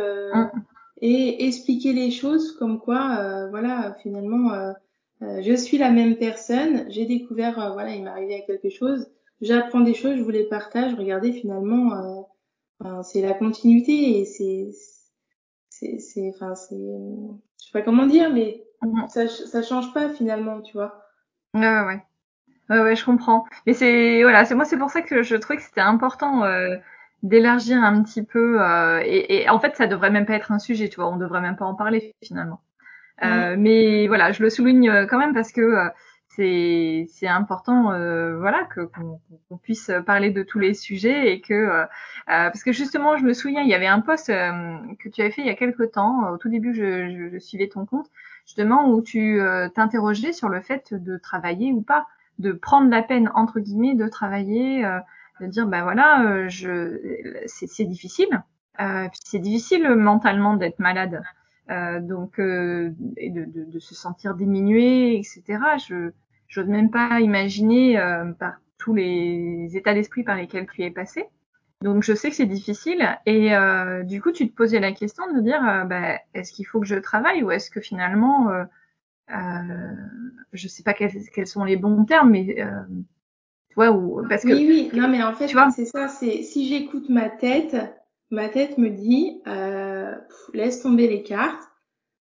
et 1.02 1.46
expliquer 1.46 1.92
les 1.92 2.10
choses 2.10 2.52
comme 2.52 2.80
quoi 2.80 3.48
voilà 3.50 3.96
finalement 4.02 4.74
je 5.20 5.54
suis 5.54 5.76
la 5.76 5.90
même 5.90 6.16
personne 6.16 6.86
j'ai 6.88 7.04
découvert 7.04 7.72
voilà 7.74 7.94
il 7.94 8.02
m'est 8.02 8.10
arrivé 8.10 8.44
quelque 8.46 8.70
chose 8.70 9.10
j'apprends 9.42 9.80
des 9.80 9.94
choses 9.94 10.16
je 10.16 10.22
vous 10.22 10.30
les 10.30 10.44
partage 10.44 10.94
regardez 10.94 11.32
finalement 11.32 12.26
c'est 13.02 13.20
la 13.20 13.34
continuité 13.34 14.20
et 14.20 14.24
c'est 14.24 14.70
c'est 15.68 15.98
c'est 15.98 16.30
enfin 16.30 16.54
c'est 16.54 16.76
je 16.76 17.66
sais 17.66 17.72
pas 17.72 17.82
comment 17.82 18.06
dire 18.06 18.32
mais 18.32 18.64
Mhm. 18.82 19.08
Ça, 19.08 19.28
ça 19.28 19.62
change 19.62 19.92
pas 19.92 20.08
finalement, 20.10 20.60
tu 20.60 20.72
vois. 20.74 21.04
Ouais, 21.54 21.60
ouais, 21.60 21.86
ouais. 21.86 22.02
Ouais, 22.70 22.80
ouais, 22.80 22.96
je 22.96 23.04
comprends. 23.04 23.44
Mais 23.66 23.74
c'est 23.74 24.22
voilà, 24.22 24.44
c'est 24.44 24.54
moi, 24.54 24.64
c'est 24.64 24.78
pour 24.78 24.90
ça 24.90 25.02
que 25.02 25.22
je 25.22 25.34
trouvais 25.36 25.56
que 25.56 25.64
c'était 25.64 25.80
important 25.80 26.44
euh, 26.44 26.76
d'élargir 27.22 27.82
un 27.82 28.02
petit 28.02 28.22
peu. 28.22 28.62
Euh, 28.62 29.02
et, 29.04 29.42
et, 29.42 29.48
en 29.48 29.58
fait, 29.58 29.76
ça 29.76 29.88
devrait 29.88 30.10
même 30.10 30.24
pas 30.24 30.34
être 30.34 30.52
un 30.52 30.60
sujet, 30.60 30.88
tu 30.88 30.96
vois. 30.96 31.08
On 31.10 31.16
devrait 31.16 31.40
même 31.40 31.56
pas 31.56 31.64
en 31.64 31.74
parler 31.74 32.14
finalement. 32.22 32.60
Euh, 33.24 33.56
mais 33.58 34.06
voilà, 34.08 34.32
je 34.32 34.42
le 34.42 34.50
souligne 34.50 34.88
euh, 34.88 35.06
quand 35.06 35.18
même 35.18 35.34
parce 35.34 35.52
que 35.52 35.60
euh, 35.60 35.88
c'est 36.28 37.06
c'est 37.10 37.26
important, 37.26 37.92
euh, 37.92 38.38
voilà, 38.38 38.64
que 38.74 38.82
qu'on 38.82 39.58
puisse 39.58 39.90
parler 40.06 40.30
de 40.30 40.42
tous 40.42 40.58
les 40.60 40.74
sujets 40.74 41.32
et 41.32 41.40
que 41.40 41.84
parce 42.26 42.62
que 42.62 42.72
justement, 42.72 43.16
je 43.18 43.24
me 43.24 43.34
souviens, 43.34 43.62
il 43.62 43.68
y 43.68 43.74
avait 43.74 43.88
un 43.88 44.00
post 44.00 44.28
que 44.28 45.08
tu 45.08 45.20
avais 45.20 45.32
fait 45.32 45.42
il 45.42 45.48
y 45.48 45.50
a 45.50 45.54
quelques 45.56 45.92
temps. 45.92 46.30
Au 46.30 46.38
tout 46.38 46.48
début, 46.48 46.74
je, 46.74 47.10
je, 47.10 47.30
je 47.34 47.38
suivais 47.38 47.68
ton 47.68 47.84
compte 47.84 48.06
justement 48.46 48.88
où 48.88 49.02
tu 49.02 49.40
euh, 49.40 49.68
t'interrogeais 49.68 50.32
sur 50.32 50.48
le 50.48 50.60
fait 50.60 50.92
de 50.94 51.16
travailler 51.16 51.72
ou 51.72 51.82
pas, 51.82 52.06
de 52.40 52.52
prendre 52.52 52.90
la 52.90 53.02
peine 53.02 53.30
entre 53.34 53.60
guillemets 53.60 53.94
de 53.94 54.08
travailler, 54.08 54.84
euh, 54.84 54.98
de 55.40 55.46
dire 55.46 55.66
ben 55.66 55.82
voilà, 55.82 56.24
euh, 56.24 56.48
je 56.48 56.98
c'est 57.46 57.84
difficile, 57.84 58.42
euh, 58.80 59.06
c'est 59.12 59.38
difficile 59.38 59.88
mentalement 59.94 60.56
d'être 60.56 60.78
malade, 60.78 61.22
donc 62.00 62.40
et 62.40 63.30
de, 63.30 63.44
de, 63.44 63.64
de, 63.64 63.78
se 63.78 63.94
sentir 63.94 64.34
diminué, 64.34 65.16
etc. 65.16 65.44
Je 65.86 66.10
j'ose 66.48 66.66
même 66.66 66.90
pas 66.90 67.20
imaginer 67.20 67.96
par 68.40 68.54
tous 68.76 68.92
les 68.92 69.68
états 69.74 69.94
d'esprit 69.94 70.24
par 70.24 70.34
lesquels 70.34 70.66
tu 70.66 70.82
es 70.82 70.90
passé. 70.90 71.26
Donc 71.82 72.02
je 72.02 72.12
sais 72.12 72.28
que 72.28 72.36
c'est 72.36 72.46
difficile 72.46 73.18
et 73.24 73.54
euh, 73.54 74.02
du 74.02 74.20
coup 74.20 74.32
tu 74.32 74.50
te 74.50 74.54
posais 74.54 74.80
la 74.80 74.92
question 74.92 75.32
de 75.32 75.40
dire 75.40 75.66
euh, 75.66 75.84
bah, 75.84 76.18
est-ce 76.34 76.52
qu'il 76.52 76.66
faut 76.66 76.78
que 76.78 76.86
je 76.86 76.96
travaille 76.96 77.42
ou 77.42 77.50
est-ce 77.50 77.70
que 77.70 77.80
finalement 77.80 78.50
euh, 78.50 78.64
euh, 79.30 79.94
je 80.52 80.68
sais 80.68 80.82
pas 80.82 80.92
quels, 80.92 81.12
quels, 81.34 81.46
sont 81.46 81.64
les 81.64 81.76
bons 81.76 82.04
termes 82.04 82.32
mais 82.32 82.60
euh, 82.60 82.82
tu 83.70 83.74
vois 83.76 83.92
ou 83.92 84.26
parce 84.28 84.42
que 84.42 84.48
oui 84.48 84.90
oui. 84.92 84.98
Non 84.98 85.08
mais 85.08 85.22
en 85.22 85.32
fait 85.32 85.48
c'est 85.74 85.86
ça 85.86 86.08
c'est 86.08 86.42
si 86.42 86.68
j'écoute 86.68 87.08
ma 87.08 87.30
tête 87.30 87.76
ma 88.30 88.50
tête 88.50 88.76
me 88.76 88.90
dit 88.90 89.40
euh, 89.46 90.14
laisse 90.52 90.82
tomber 90.82 91.08
les 91.08 91.22
cartes. 91.22 91.62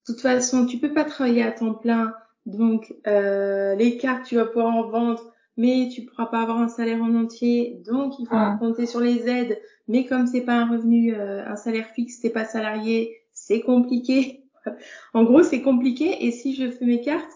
De 0.08 0.14
toute 0.14 0.22
façon 0.22 0.68
tu 0.68 0.78
peux 0.78 0.94
pas 0.94 1.04
travailler 1.04 1.44
à 1.44 1.52
temps 1.52 1.74
plein. 1.74 2.14
Donc 2.46 2.94
euh, 3.08 3.76
les 3.76 3.98
cartes 3.98 4.26
tu 4.26 4.36
vas 4.36 4.46
pouvoir 4.46 4.74
en 4.74 4.88
vendre 4.88 5.34
mais 5.60 5.90
tu 5.90 6.04
pourras 6.04 6.28
pas 6.28 6.42
avoir 6.42 6.60
un 6.60 6.70
salaire 6.70 7.04
en 7.04 7.14
entier, 7.16 7.82
donc 7.86 8.18
il 8.18 8.26
faudra 8.26 8.56
compter 8.58 8.86
sur 8.86 9.02
les 9.02 9.28
aides. 9.28 9.60
Mais 9.90 10.06
comme 10.06 10.26
c'est 10.26 10.46
pas 10.46 10.54
un 10.54 10.70
revenu, 10.70 11.14
euh, 11.14 11.46
un 11.46 11.58
salaire 11.58 11.90
fixe, 11.90 12.22
t'es 12.22 12.30
pas 12.30 12.46
salarié, 12.46 13.18
c'est 13.34 13.60
compliqué. 13.60 14.46
en 15.14 15.26
gros, 15.26 15.44
c'est 15.44 15.62
compliqué. 15.62 16.26
Et 16.26 16.32
si 16.32 16.56
je 16.56 16.72
fais 16.72 16.86
mes 16.86 17.02
cartes, 17.02 17.34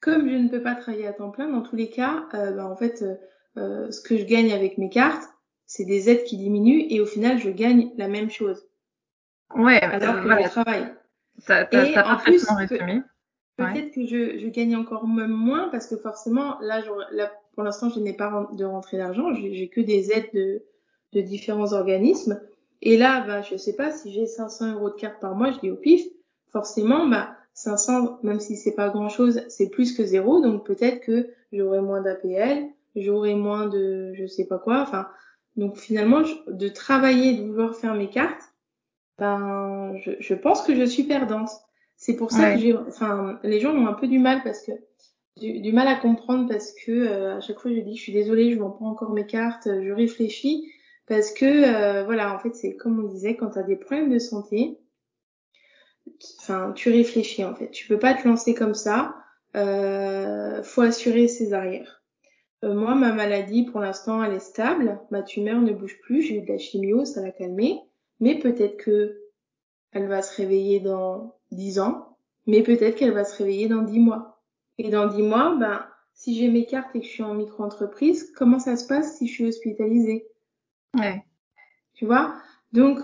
comme 0.00 0.28
je 0.28 0.34
ne 0.34 0.48
peux 0.50 0.60
pas 0.60 0.74
travailler 0.74 1.06
à 1.06 1.14
temps 1.14 1.30
plein, 1.30 1.48
dans 1.48 1.62
tous 1.62 1.74
les 1.74 1.88
cas, 1.88 2.26
euh, 2.34 2.52
bah, 2.52 2.66
en 2.66 2.76
fait, 2.76 3.02
euh, 3.56 3.90
ce 3.90 4.02
que 4.02 4.18
je 4.18 4.24
gagne 4.24 4.52
avec 4.52 4.76
mes 4.76 4.90
cartes, 4.90 5.26
c'est 5.64 5.86
des 5.86 6.10
aides 6.10 6.24
qui 6.24 6.36
diminuent 6.36 6.84
et 6.90 7.00
au 7.00 7.06
final, 7.06 7.38
je 7.38 7.48
gagne 7.48 7.92
la 7.96 8.08
même 8.08 8.28
chose. 8.28 8.62
Ouais, 9.56 9.80
alors 9.80 10.22
que 10.22 10.42
je 10.42 10.48
travaille. 10.50 10.94
Ça, 11.38 11.62
et 11.72 11.98
en 11.98 12.18
plus, 12.18 12.46
Peut-être 13.56 13.94
que 13.94 14.04
je, 14.04 14.40
je, 14.40 14.48
gagne 14.48 14.74
encore 14.74 15.06
même 15.06 15.30
moins 15.30 15.68
parce 15.68 15.86
que 15.86 15.96
forcément, 15.96 16.58
là, 16.60 16.82
là 17.12 17.30
pour 17.54 17.62
l'instant, 17.62 17.90
je 17.90 18.00
n'ai 18.00 18.12
pas 18.12 18.48
de 18.52 18.64
rentrée 18.64 18.98
d'argent. 18.98 19.32
J'ai 19.34 19.68
que 19.68 19.80
des 19.80 20.12
aides 20.12 20.30
de, 20.34 20.62
de, 21.12 21.20
différents 21.20 21.72
organismes. 21.72 22.40
Et 22.82 22.96
là, 22.96 23.24
bah, 23.26 23.42
je 23.42 23.56
sais 23.56 23.74
pas 23.74 23.90
si 23.90 24.12
j'ai 24.12 24.26
500 24.26 24.74
euros 24.74 24.90
de 24.90 24.94
carte 24.94 25.20
par 25.20 25.34
mois, 25.34 25.52
je 25.52 25.60
dis 25.60 25.70
au 25.70 25.76
pif. 25.76 26.04
Forcément, 26.50 27.06
bah, 27.06 27.36
500, 27.54 28.18
même 28.22 28.40
si 28.40 28.56
c'est 28.56 28.74
pas 28.74 28.88
grand 28.88 29.08
chose, 29.08 29.42
c'est 29.48 29.68
plus 29.68 29.96
que 29.96 30.04
zéro. 30.04 30.40
Donc 30.40 30.66
peut-être 30.66 31.00
que 31.00 31.30
j'aurai 31.52 31.80
moins 31.80 32.02
d'APL, 32.02 32.68
j'aurai 32.96 33.34
moins 33.34 33.66
de, 33.66 34.12
je 34.14 34.26
sais 34.26 34.46
pas 34.46 34.58
quoi. 34.58 34.82
Enfin, 34.82 35.08
donc 35.56 35.76
finalement, 35.76 36.22
de 36.48 36.68
travailler, 36.68 37.38
de 37.38 37.46
vouloir 37.46 37.74
faire 37.74 37.94
mes 37.94 38.10
cartes, 38.10 38.42
ben, 39.18 39.96
je, 39.98 40.12
je 40.18 40.34
pense 40.34 40.62
que 40.62 40.74
je 40.74 40.84
suis 40.84 41.04
perdante. 41.04 41.50
C'est 41.96 42.16
pour 42.16 42.32
ça 42.32 42.52
que 42.52 42.60
j'ai, 42.60 42.76
enfin, 42.76 43.38
les 43.44 43.60
gens 43.60 43.72
ont 43.72 43.86
un 43.86 43.92
peu 43.92 44.08
du 44.08 44.18
mal 44.18 44.42
parce 44.42 44.60
que 44.62 44.72
du, 45.36 45.72
mal 45.72 45.88
à 45.88 45.96
comprendre 45.96 46.48
parce 46.48 46.72
que 46.72 46.92
euh, 46.92 47.36
à 47.36 47.40
chaque 47.40 47.58
fois 47.58 47.72
je 47.72 47.80
dis 47.80 47.96
je 47.96 48.02
suis 48.02 48.12
désolée, 48.12 48.52
je 48.52 48.58
vends 48.58 48.70
pas 48.70 48.84
encore 48.84 49.12
mes 49.12 49.26
cartes, 49.26 49.66
je 49.66 49.92
réfléchis 49.92 50.70
parce 51.06 51.32
que 51.32 51.44
euh, 51.44 52.04
voilà, 52.04 52.34
en 52.34 52.38
fait 52.38 52.54
c'est 52.54 52.76
comme 52.76 52.98
on 53.00 53.08
disait 53.08 53.36
quand 53.36 53.50
tu 53.50 53.58
as 53.58 53.62
des 53.62 53.76
problèmes 53.76 54.10
de 54.10 54.18
santé, 54.18 54.78
enfin 56.40 56.72
tu 56.74 56.90
réfléchis 56.90 57.44
en 57.44 57.54
fait, 57.54 57.70
tu 57.70 57.86
peux 57.88 57.98
pas 57.98 58.14
te 58.14 58.26
lancer 58.26 58.54
comme 58.54 58.74
ça, 58.74 59.16
euh, 59.56 60.62
faut 60.62 60.82
assurer 60.82 61.28
ses 61.28 61.52
arrières. 61.52 62.02
Euh, 62.64 62.74
moi 62.74 62.94
ma 62.94 63.12
maladie 63.12 63.64
pour 63.64 63.80
l'instant 63.80 64.22
elle 64.22 64.34
est 64.34 64.40
stable, 64.40 65.00
ma 65.10 65.22
tumeur 65.22 65.60
ne 65.60 65.72
bouge 65.72 65.98
plus, 66.02 66.22
j'ai 66.22 66.38
eu 66.38 66.42
de 66.42 66.48
la 66.48 66.58
chimio, 66.58 67.04
ça 67.04 67.20
l'a 67.20 67.32
calmée, 67.32 67.80
mais 68.20 68.38
peut-être 68.38 68.76
que 68.76 69.20
elle 69.92 70.08
va 70.08 70.22
se 70.22 70.36
réveiller 70.36 70.80
dans 70.80 71.36
10 71.52 71.78
ans, 71.78 72.18
mais 72.46 72.62
peut-être 72.62 72.96
qu'elle 72.96 73.12
va 73.12 73.24
se 73.24 73.36
réveiller 73.38 73.68
dans 73.68 73.82
10 73.82 74.00
mois. 74.00 74.33
Et 74.78 74.90
dans 74.90 75.06
10 75.06 75.22
mois, 75.22 75.56
ben, 75.56 75.86
si 76.14 76.34
j'ai 76.36 76.48
mes 76.48 76.66
cartes 76.66 76.94
et 76.94 77.00
que 77.00 77.06
je 77.06 77.10
suis 77.10 77.22
en 77.22 77.34
micro-entreprise, 77.34 78.32
comment 78.36 78.58
ça 78.58 78.76
se 78.76 78.86
passe 78.86 79.18
si 79.18 79.26
je 79.26 79.32
suis 79.32 79.46
hospitalisée? 79.46 80.26
Ouais. 80.98 81.24
Tu 81.94 82.06
vois? 82.06 82.34
Donc, 82.72 82.98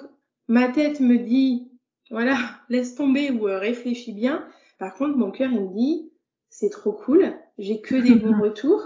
ma 0.49 0.69
tête 0.69 1.01
me 1.01 1.19
dit, 1.19 1.71
voilà, 2.11 2.37
laisse 2.69 2.95
tomber 2.95 3.31
ou 3.31 3.49
euh, 3.49 3.59
réfléchis 3.59 4.13
bien. 4.13 4.47
Par 4.79 4.95
contre, 4.95 5.17
mon 5.17 5.31
cœur, 5.31 5.51
il 5.53 5.61
me 5.61 5.75
dit, 5.75 6.11
c'est 6.49 6.71
trop 6.71 6.93
cool, 6.93 7.33
j'ai 7.59 7.81
que 7.81 7.95
des 7.95 8.15
bons 8.15 8.39
retours. 8.41 8.83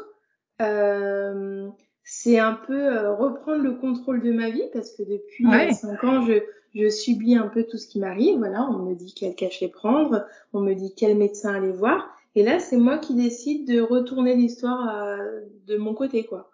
Euh, 0.62 1.68
c'est 2.04 2.38
un 2.38 2.52
peu 2.52 2.78
euh, 2.78 3.14
reprendre 3.14 3.62
le 3.62 3.72
contrôle 3.72 4.22
de 4.22 4.30
ma 4.30 4.50
vie 4.50 4.68
parce 4.72 4.92
que 4.92 5.02
depuis 5.02 5.46
ouais. 5.46 5.72
5 5.72 6.04
ans, 6.04 6.26
je, 6.26 6.34
je 6.74 6.88
subis 6.88 7.34
un 7.34 7.48
peu 7.48 7.64
tout 7.64 7.78
ce 7.78 7.88
qui 7.88 7.98
m'arrive. 7.98 8.38
Voilà, 8.38 8.62
on 8.70 8.78
me 8.78 8.94
dit 8.94 9.14
quel 9.14 9.34
cachet 9.34 9.68
prendre, 9.68 10.26
on 10.52 10.60
me 10.60 10.74
dit 10.74 10.94
quel 10.94 11.16
médecin 11.16 11.54
aller 11.54 11.72
voir. 11.72 12.14
Et 12.34 12.42
là, 12.42 12.58
c'est 12.58 12.76
moi 12.76 12.98
qui 12.98 13.14
décide 13.14 13.66
de 13.68 13.80
retourner 13.80 14.34
l'histoire 14.34 14.96
euh, 14.96 15.40
de 15.66 15.76
mon 15.76 15.94
côté, 15.94 16.24
quoi. 16.24 16.50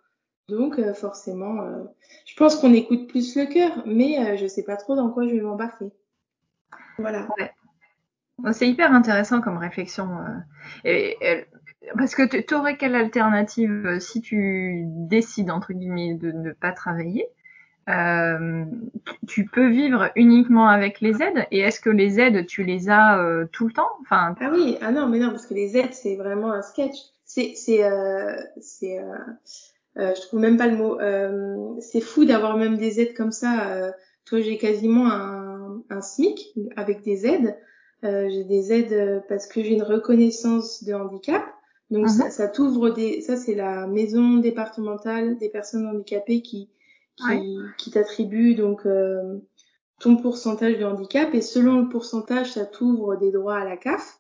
Donc, 0.49 0.79
euh, 0.79 0.93
forcément, 0.93 1.63
euh, 1.63 1.85
je 2.27 2.35
pense 2.37 2.57
qu'on 2.57 2.73
écoute 2.75 3.09
plus 3.09 3.37
le 3.37 3.47
cœur, 3.47 3.83
mais 3.87 4.37
je 4.37 4.47
sais 4.47 4.65
pas 4.65 4.77
trop 4.77 4.97
dans 4.97 5.11
quoi 5.11 5.27
je 5.27 5.35
vais 5.35 5.41
m'embarquer. 5.41 5.91
Voilà. 6.99 7.29
Ouais. 7.39 8.53
C'est 8.53 8.69
hyper 8.69 8.93
intéressant 8.93 9.41
comme 9.41 9.59
réflexion. 9.59 10.09
Parce 11.97 12.15
que 12.15 12.41
tu 12.41 12.55
aurais 12.55 12.77
quelle 12.77 12.95
alternative 12.95 13.99
si 14.01 14.21
tu 14.21 14.83
décides, 14.87 15.51
entre 15.51 15.73
guillemets, 15.73 16.15
de 16.15 16.33
ne 16.33 16.53
pas 16.53 16.73
travailler? 16.73 17.27
Euh, 17.91 18.65
tu 19.27 19.45
peux 19.47 19.69
vivre 19.69 20.11
uniquement 20.17 20.69
avec 20.69 21.01
les 21.01 21.23
aides 21.23 21.47
et 21.51 21.61
est-ce 21.61 21.81
que 21.81 21.91
les 21.91 22.21
aides 22.21 22.47
tu 22.47 22.63
les 22.65 22.89
as 22.89 23.19
euh, 23.19 23.47
tout 23.53 23.67
le 23.67 23.73
temps? 23.73 23.91
Enfin 24.03 24.35
ah 24.41 24.51
oui 24.53 24.77
ah 24.81 24.93
non 24.93 25.09
mais 25.09 25.19
non 25.19 25.31
parce 25.31 25.47
que 25.47 25.55
les 25.55 25.77
aides 25.77 25.95
c'est 25.95 26.17
vraiment 26.17 26.53
un 26.53 26.63
sketch. 26.63 26.97
C'est 27.25 27.55
c'est 27.55 27.85
euh, 27.85 28.37
c'est 28.61 28.99
euh, 28.99 29.03
euh, 29.99 30.15
je 30.15 30.21
trouve 30.23 30.41
même 30.41 30.57
pas 30.57 30.67
le 30.67 30.77
mot 30.77 30.99
euh, 31.01 31.75
c'est 31.81 32.01
fou 32.01 32.25
d'avoir 32.25 32.57
même 32.57 32.77
des 32.77 33.01
aides 33.01 33.15
comme 33.15 33.33
ça 33.33 33.93
toi 34.25 34.41
j'ai 34.41 34.59
quasiment 34.59 35.07
un, 35.11 35.83
un 35.91 36.01
SMIC 36.01 36.55
avec 36.77 37.03
des 37.03 37.27
aides 37.27 37.57
j'ai 38.03 38.45
des 38.45 38.73
aides 38.73 39.23
parce 39.29 39.47
que 39.47 39.63
j'ai 39.63 39.75
une 39.75 39.83
reconnaissance 39.83 40.85
de 40.85 40.95
handicap. 40.95 41.43
Donc 41.91 42.05
Mhm. 42.05 42.09
ça, 42.09 42.31
ça 42.31 42.47
t'ouvre 42.49 42.91
des, 42.91 43.21
ça 43.21 43.37
c'est 43.37 43.57
la 43.57 43.87
maison 43.89 44.37
départementale 44.39 45.37
des 45.39 45.49
personnes 45.49 45.87
handicapées 45.89 46.41
qui 46.41 46.71
qui, 47.21 47.27
Ouais. 47.27 47.43
qui 47.79 47.91
t'attribue 47.91 48.55
donc 48.55 48.87
euh, 48.87 49.39
ton 50.01 50.17
pourcentage 50.17 50.79
de 50.79 50.85
handicap 50.85 51.35
et 51.35 51.43
selon 51.43 51.81
le 51.83 51.89
pourcentage 51.89 52.53
ça 52.53 52.65
t'ouvre 52.67 53.17
des 53.17 53.31
droits 53.31 53.57
à 53.59 53.65
la 53.65 53.77
CAF. 53.77 54.19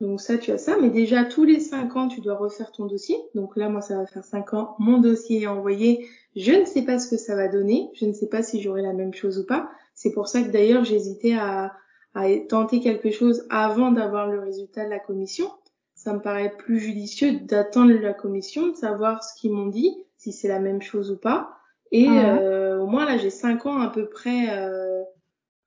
Donc 0.00 0.20
ça 0.20 0.36
tu 0.36 0.50
as 0.50 0.58
ça, 0.58 0.76
mais 0.80 0.90
déjà 0.90 1.24
tous 1.24 1.44
les 1.44 1.60
cinq 1.60 1.94
ans 1.96 2.08
tu 2.08 2.20
dois 2.20 2.34
refaire 2.34 2.72
ton 2.72 2.86
dossier. 2.86 3.16
Donc 3.34 3.56
là 3.56 3.68
moi 3.68 3.80
ça 3.80 3.96
va 3.96 4.06
faire 4.06 4.24
cinq 4.24 4.52
ans, 4.54 4.74
mon 4.78 4.98
dossier 4.98 5.42
est 5.42 5.46
envoyé. 5.46 6.08
Je 6.34 6.52
ne 6.52 6.64
sais 6.64 6.82
pas 6.82 6.98
ce 6.98 7.08
que 7.08 7.16
ça 7.16 7.36
va 7.36 7.46
donner, 7.48 7.90
je 7.94 8.06
ne 8.06 8.12
sais 8.12 8.26
pas 8.28 8.42
si 8.42 8.60
j'aurai 8.60 8.82
la 8.82 8.92
même 8.94 9.14
chose 9.14 9.38
ou 9.38 9.46
pas. 9.46 9.70
C'est 9.94 10.12
pour 10.12 10.26
ça 10.28 10.42
que 10.42 10.50
d'ailleurs 10.50 10.84
j'hésitais 10.84 11.34
à 11.34 11.72
à 12.14 12.26
tenter 12.48 12.80
quelque 12.80 13.10
chose 13.10 13.46
avant 13.48 13.90
d'avoir 13.90 14.26
le 14.28 14.38
résultat 14.40 14.84
de 14.84 14.90
la 14.90 14.98
commission. 14.98 15.50
Ça 15.94 16.12
me 16.12 16.20
paraît 16.20 16.52
plus 16.58 16.78
judicieux 16.78 17.40
d'attendre 17.40 17.92
la 17.92 18.12
commission, 18.12 18.68
de 18.68 18.76
savoir 18.76 19.22
ce 19.24 19.32
qu'ils 19.40 19.52
m'ont 19.52 19.68
dit, 19.68 19.96
si 20.18 20.30
c'est 20.30 20.48
la 20.48 20.58
même 20.58 20.82
chose 20.82 21.10
ou 21.10 21.16
pas. 21.16 21.56
Et 21.92 22.08
Mhm. 22.08 22.38
euh, 22.40 22.78
au 22.80 22.86
moins 22.86 23.04
là, 23.04 23.16
j'ai 23.18 23.30
cinq 23.30 23.66
ans 23.66 23.80
à 23.80 23.88
peu 23.88 24.06
près, 24.06 24.58
euh, 24.58 25.04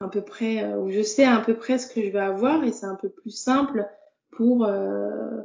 à 0.01 0.09
peu 0.09 0.21
près 0.21 0.63
euh, 0.63 0.77
où 0.77 0.89
je 0.91 1.01
sais 1.01 1.23
à 1.23 1.39
peu 1.39 1.55
près 1.55 1.77
ce 1.77 1.87
que 1.87 2.01
je 2.03 2.09
vais 2.09 2.19
avoir 2.19 2.63
et 2.63 2.71
c'est 2.73 2.87
un 2.87 2.95
peu 2.95 3.09
plus 3.09 3.31
simple 3.31 3.87
pour 4.31 4.65
euh, 4.65 5.41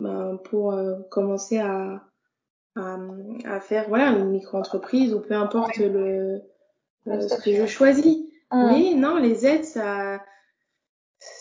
ben, 0.00 0.38
pour 0.44 0.72
euh, 0.72 1.00
commencer 1.10 1.58
à, 1.58 2.02
à 2.76 2.98
à 3.44 3.60
faire 3.60 3.88
voilà 3.88 4.10
une 4.10 4.30
micro-entreprise 4.30 5.12
ou 5.12 5.20
peu 5.20 5.34
importe 5.34 5.76
le 5.76 6.40
ce 7.06 7.42
que 7.42 7.54
je 7.54 7.66
choisis. 7.66 8.18
Mais 8.52 8.94
non, 8.94 9.16
les 9.16 9.46
aides, 9.46 9.64
ça, 9.64 10.22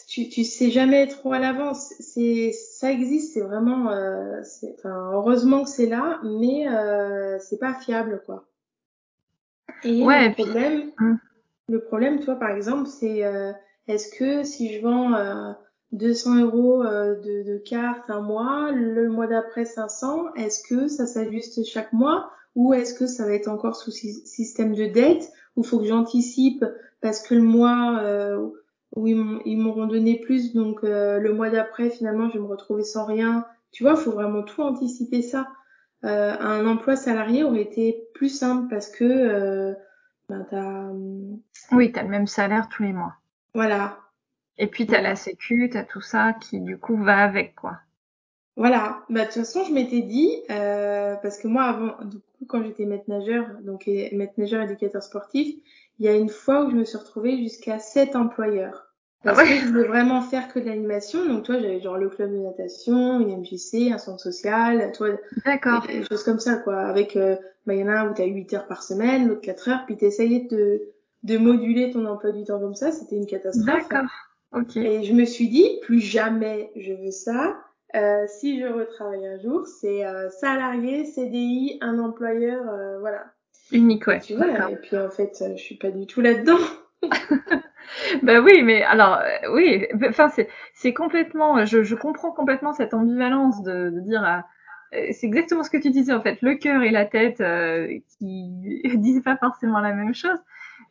tu, 0.08 0.30
tu 0.30 0.44
sais 0.44 0.70
jamais 0.72 1.08
trop 1.08 1.34
à 1.34 1.40
l'avance. 1.40 1.94
C'est, 2.00 2.52
ça 2.52 2.92
existe, 2.92 3.34
c'est 3.34 3.42
vraiment, 3.42 3.92
euh, 3.92 4.42
c'est, 4.44 4.76
enfin, 4.78 5.12
heureusement 5.14 5.64
que 5.64 5.70
c'est 5.70 5.86
là, 5.86 6.20
mais 6.24 6.68
euh, 6.68 7.40
c'est 7.40 7.60
pas 7.60 7.74
fiable, 7.76 8.22
quoi. 8.26 8.49
Et 9.84 10.04
Ouais, 10.04 10.26
le 10.26 10.32
et 10.32 10.34
puis- 10.34 10.44
problème, 10.44 10.92
Hum. 11.00 11.18
le 11.70 11.80
problème, 11.82 12.20
toi, 12.20 12.36
par 12.36 12.50
exemple, 12.52 12.88
c'est, 12.88 13.24
euh, 13.26 13.52
est-ce 13.88 14.10
que 14.18 14.44
si 14.44 14.74
je 14.74 14.82
vends 14.82 15.14
euh, 15.14 15.52
200 15.92 16.36
euros 16.42 16.84
euh, 16.84 17.16
de, 17.16 17.44
de 17.52 17.58
cartes 17.58 18.10
un 18.10 18.22
mois, 18.22 18.72
le 18.72 19.10
mois 19.10 19.28
d'après 19.28 19.66
500, 19.66 20.34
est-ce 20.36 20.62
que 20.68 20.88
ça 20.88 21.06
s'ajuste 21.06 21.64
chaque 21.66 21.94
mois 21.94 22.32
ou 22.56 22.74
est-ce 22.74 22.94
que 22.94 23.08
ça 23.08 23.26
va 23.26 23.34
être 23.34 23.48
encore 23.48 23.76
sous 23.76 23.92
sy- 23.92 24.26
système 24.26 24.74
de 24.76 24.86
dette 24.86 25.32
où 25.56 25.64
faut 25.64 25.80
que 25.80 25.86
j'anticipe 25.86 26.66
parce 27.02 27.22
que 27.22 27.34
le 27.36 27.42
mois 27.42 28.00
euh, 28.02 28.38
où 28.96 29.08
ils 29.08 29.58
m'auront 29.58 29.86
donné 29.88 30.20
plus, 30.20 30.54
donc 30.54 30.84
euh, 30.84 31.20
le 31.20 31.34
mois 31.34 31.50
d'après 31.50 31.90
finalement 31.90 32.28
je 32.30 32.34
vais 32.34 32.40
me 32.44 32.48
retrouver 32.48 32.84
sans 32.84 33.06
rien? 33.06 33.46
Tu 33.72 33.84
vois, 33.84 33.96
faut 33.96 34.12
vraiment 34.12 34.42
tout 34.44 34.62
anticiper 34.64 35.22
ça. 35.22 35.48
Euh, 36.06 36.38
un 36.40 36.66
emploi 36.68 36.96
salarié 36.96 37.44
aurait 37.44 37.62
été 37.62 38.08
plus 38.14 38.30
simple 38.30 38.70
parce 38.70 38.90
que 38.90 39.04
euh, 39.06 39.74
ben, 40.30 40.46
t'as, 40.50 40.60
hum, 40.90 41.42
Oui, 41.72 41.92
t'as 41.92 42.04
le 42.04 42.10
même 42.10 42.28
salaire 42.28 42.70
tous 42.70 42.84
les 42.84 42.94
mois. 42.94 43.16
voilà, 43.54 44.00
Et 44.60 44.68
puis 44.68 44.86
t'as 44.86 45.02
Voilà. 45.02 45.10
la 45.10 45.16
sécu, 45.16 45.72
t'as 45.74 45.84
tout 45.84 46.02
ça 46.02 46.34
qui 46.34 46.60
du 46.60 46.78
coup 46.78 46.98
va 46.98 47.18
avec 47.24 47.56
quoi. 47.56 47.80
Voilà, 48.56 49.06
bah 49.10 49.22
de 49.22 49.26
toute 49.26 49.36
façon 49.36 49.64
je 49.64 49.72
m'étais 49.74 50.02
dit 50.02 50.30
euh, 50.52 51.16
parce 51.16 51.38
que 51.38 51.48
moi 51.48 51.64
avant 51.64 52.04
du 52.06 52.18
coup 52.20 52.46
quand 52.48 52.62
j'étais 52.64 52.86
maître 52.86 53.06
nageur 53.08 53.48
donc 53.62 53.88
maître 53.88 54.34
nageur 54.38 54.62
éducateur 54.64 55.02
sportif 55.02 55.56
il 55.98 56.06
y 56.06 56.10
a 56.10 56.16
une 56.16 56.30
fois 56.30 56.66
où 56.66 56.70
je 56.72 56.76
me 56.76 56.84
suis 56.84 56.98
retrouvée 56.98 57.38
jusqu'à 57.38 57.80
sept 57.80 58.16
employeurs 58.18 58.89
parce 59.24 59.38
Ah 59.40 59.44
ouais 59.44 59.50
que 59.50 59.66
je 59.66 59.68
voulais 59.68 59.88
vraiment 59.88 60.22
faire 60.22 60.48
que 60.48 60.60
de 60.60 60.66
l'animation 60.66 61.26
donc 61.26 61.44
toi 61.44 61.60
j'avais 61.60 61.82
genre 61.82 61.98
le 61.98 62.10
club 62.10 62.32
de 62.32 62.38
natation 62.38 63.20
une 63.20 63.42
MJC 63.42 63.92
un 63.92 63.98
centre 63.98 64.22
social 64.22 64.92
toi 64.94 65.10
D'accord. 65.46 65.86
des 65.88 66.04
choses 66.06 66.24
comme 66.24 66.40
ça 66.40 66.56
quoi 66.56 66.78
avec 66.80 67.16
euh, 67.16 67.36
bah 67.66 67.74
il 67.74 67.82
y 67.82 67.84
en 67.84 67.88
a 67.88 68.00
un 68.00 68.10
où 68.10 68.14
t'as 68.14 68.26
8 68.26 68.54
heures 68.54 68.68
par 68.68 68.84
semaine 68.84 69.28
l'autre 69.28 69.42
4 69.42 69.70
heures 69.70 69.84
puis 69.86 69.98
t'essayais 69.98 70.48
de 70.50 70.82
de 71.24 71.38
moduler 71.38 71.92
ton 71.92 72.06
emploi 72.06 72.32
du 72.32 72.44
temps 72.46 72.60
comme 72.60 72.76
ça 72.76 72.92
c'était 72.92 73.18
une 73.18 73.26
catastrophe 73.26 73.88
D'accord. 73.90 74.10
Ok. 74.52 74.78
et 74.78 75.04
je 75.04 75.14
me 75.14 75.26
suis 75.26 75.48
dit, 75.48 75.80
plus 75.84 76.00
jamais 76.00 76.72
je 76.76 76.94
veux 76.94 77.12
ça. 77.12 77.56
Euh, 77.96 78.26
si 78.28 78.60
je 78.60 78.66
retravaille 78.66 79.28
un 79.28 79.40
jour, 79.40 79.68
c'est 79.68 80.04
euh, 80.06 80.30
salarié, 80.30 81.06
CDI, 81.06 81.78
un 81.82 82.00
employeur, 82.00 82.68
euh, 82.68 83.00
voilà. 83.00 83.26
Unique, 83.72 84.08
ouais. 84.08 84.18
Et 84.18 84.22
tu 84.22 84.36
vois, 84.36 84.72
et 84.72 84.76
puis 84.78 84.98
en 84.98 85.10
fait, 85.12 85.38
euh, 85.42 85.56
je 85.56 85.62
suis 85.62 85.78
pas 85.78 85.92
du 85.92 86.08
tout 86.08 86.22
là-dedans. 86.22 86.58
Bah 88.24 88.40
oui, 88.42 88.62
mais 88.64 88.84
alors 88.84 89.18
euh, 89.20 89.54
oui, 89.54 89.86
enfin 90.08 90.30
c'est 90.30 90.48
c'est 90.74 90.94
complètement, 90.94 91.66
je, 91.66 91.84
je 91.84 91.96
comprends 91.96 92.32
complètement 92.32 92.74
cette 92.74 92.94
ambivalence 92.94 93.62
de, 93.64 93.90
de 93.90 94.00
dire, 94.02 94.22
ah, 94.26 94.46
euh, 94.96 95.08
c'est 95.12 95.28
exactement 95.28 95.64
ce 95.64 95.70
que 95.70 95.78
tu 95.78 95.90
disais 95.92 96.14
en 96.14 96.22
fait, 96.22 96.42
le 96.42 96.56
cœur 96.56 96.82
et 96.84 96.92
la 96.92 97.06
tête 97.06 97.42
euh, 97.42 97.88
qui 98.18 98.50
disent 98.98 99.22
pas 99.24 99.38
forcément 99.38 99.80
la 99.80 99.94
même 99.94 100.14
chose. 100.14 100.38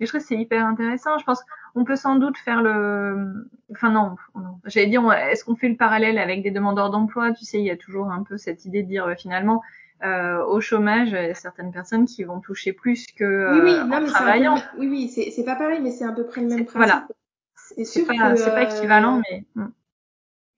Et 0.01 0.07
je 0.07 0.11
trouve 0.11 0.21
que 0.21 0.27
c'est 0.27 0.37
hyper 0.37 0.65
intéressant. 0.65 1.19
Je 1.19 1.25
pense 1.25 1.43
qu'on 1.75 1.85
peut 1.85 1.97
sans 1.97 2.17
doute 2.17 2.39
faire 2.39 2.63
le, 2.63 3.49
enfin 3.73 3.91
non, 3.91 4.15
non. 4.37 4.61
j'allais 4.67 4.87
dire, 4.87 5.11
est-ce 5.13 5.45
qu'on 5.45 5.57
fait 5.57 5.69
le 5.69 5.77
parallèle 5.77 6.19
avec 6.19 6.43
des 6.43 6.51
demandeurs 6.53 6.91
d'emploi? 6.91 7.33
Tu 7.33 7.45
sais, 7.45 7.59
il 7.59 7.65
y 7.65 7.71
a 7.71 7.77
toujours 7.77 8.11
un 8.11 8.23
peu 8.23 8.37
cette 8.37 8.65
idée 8.65 8.83
de 8.83 8.89
dire 8.89 9.07
euh, 9.07 9.15
finalement. 9.17 9.63
Euh, 10.05 10.45
au 10.47 10.61
chômage, 10.61 11.09
il 11.11 11.15
y 11.15 11.17
a 11.31 11.35
certaines 11.35 11.73
personnes 11.73 12.07
qui 12.07 12.25
vont 12.25 12.41
toucher 12.41 12.73
plus 12.73 13.07
que 13.17 13.25
Oui, 13.47 13.61
oui, 13.61 13.83
euh, 13.83 13.85
non, 13.85 13.99
en 13.99 14.01
mais 14.01 14.07
peu, 14.07 14.13
travaillant. 14.13 14.57
oui, 14.79 14.87
oui, 14.89 15.09
c'est 15.09 15.31
c'est 15.31 15.45
pas 15.45 15.57
pareil, 15.57 15.81
mais 15.83 15.91
c'est 15.91 16.05
à 16.05 16.13
peu 16.13 16.27
près 16.27 16.41
le 16.43 16.49
même 16.49 16.67
principe. 16.67 16.77
voilà. 16.77 17.09
C'est 17.57 17.85
C'est 17.85 18.05
sûr 18.05 18.07
pas, 18.07 18.15
que, 18.15 18.37
c'est 18.37 18.55
pas 18.55 18.63
euh, 18.63 18.63
équivalent, 18.65 19.21
mais 19.31 19.45
hmm. 19.55 19.69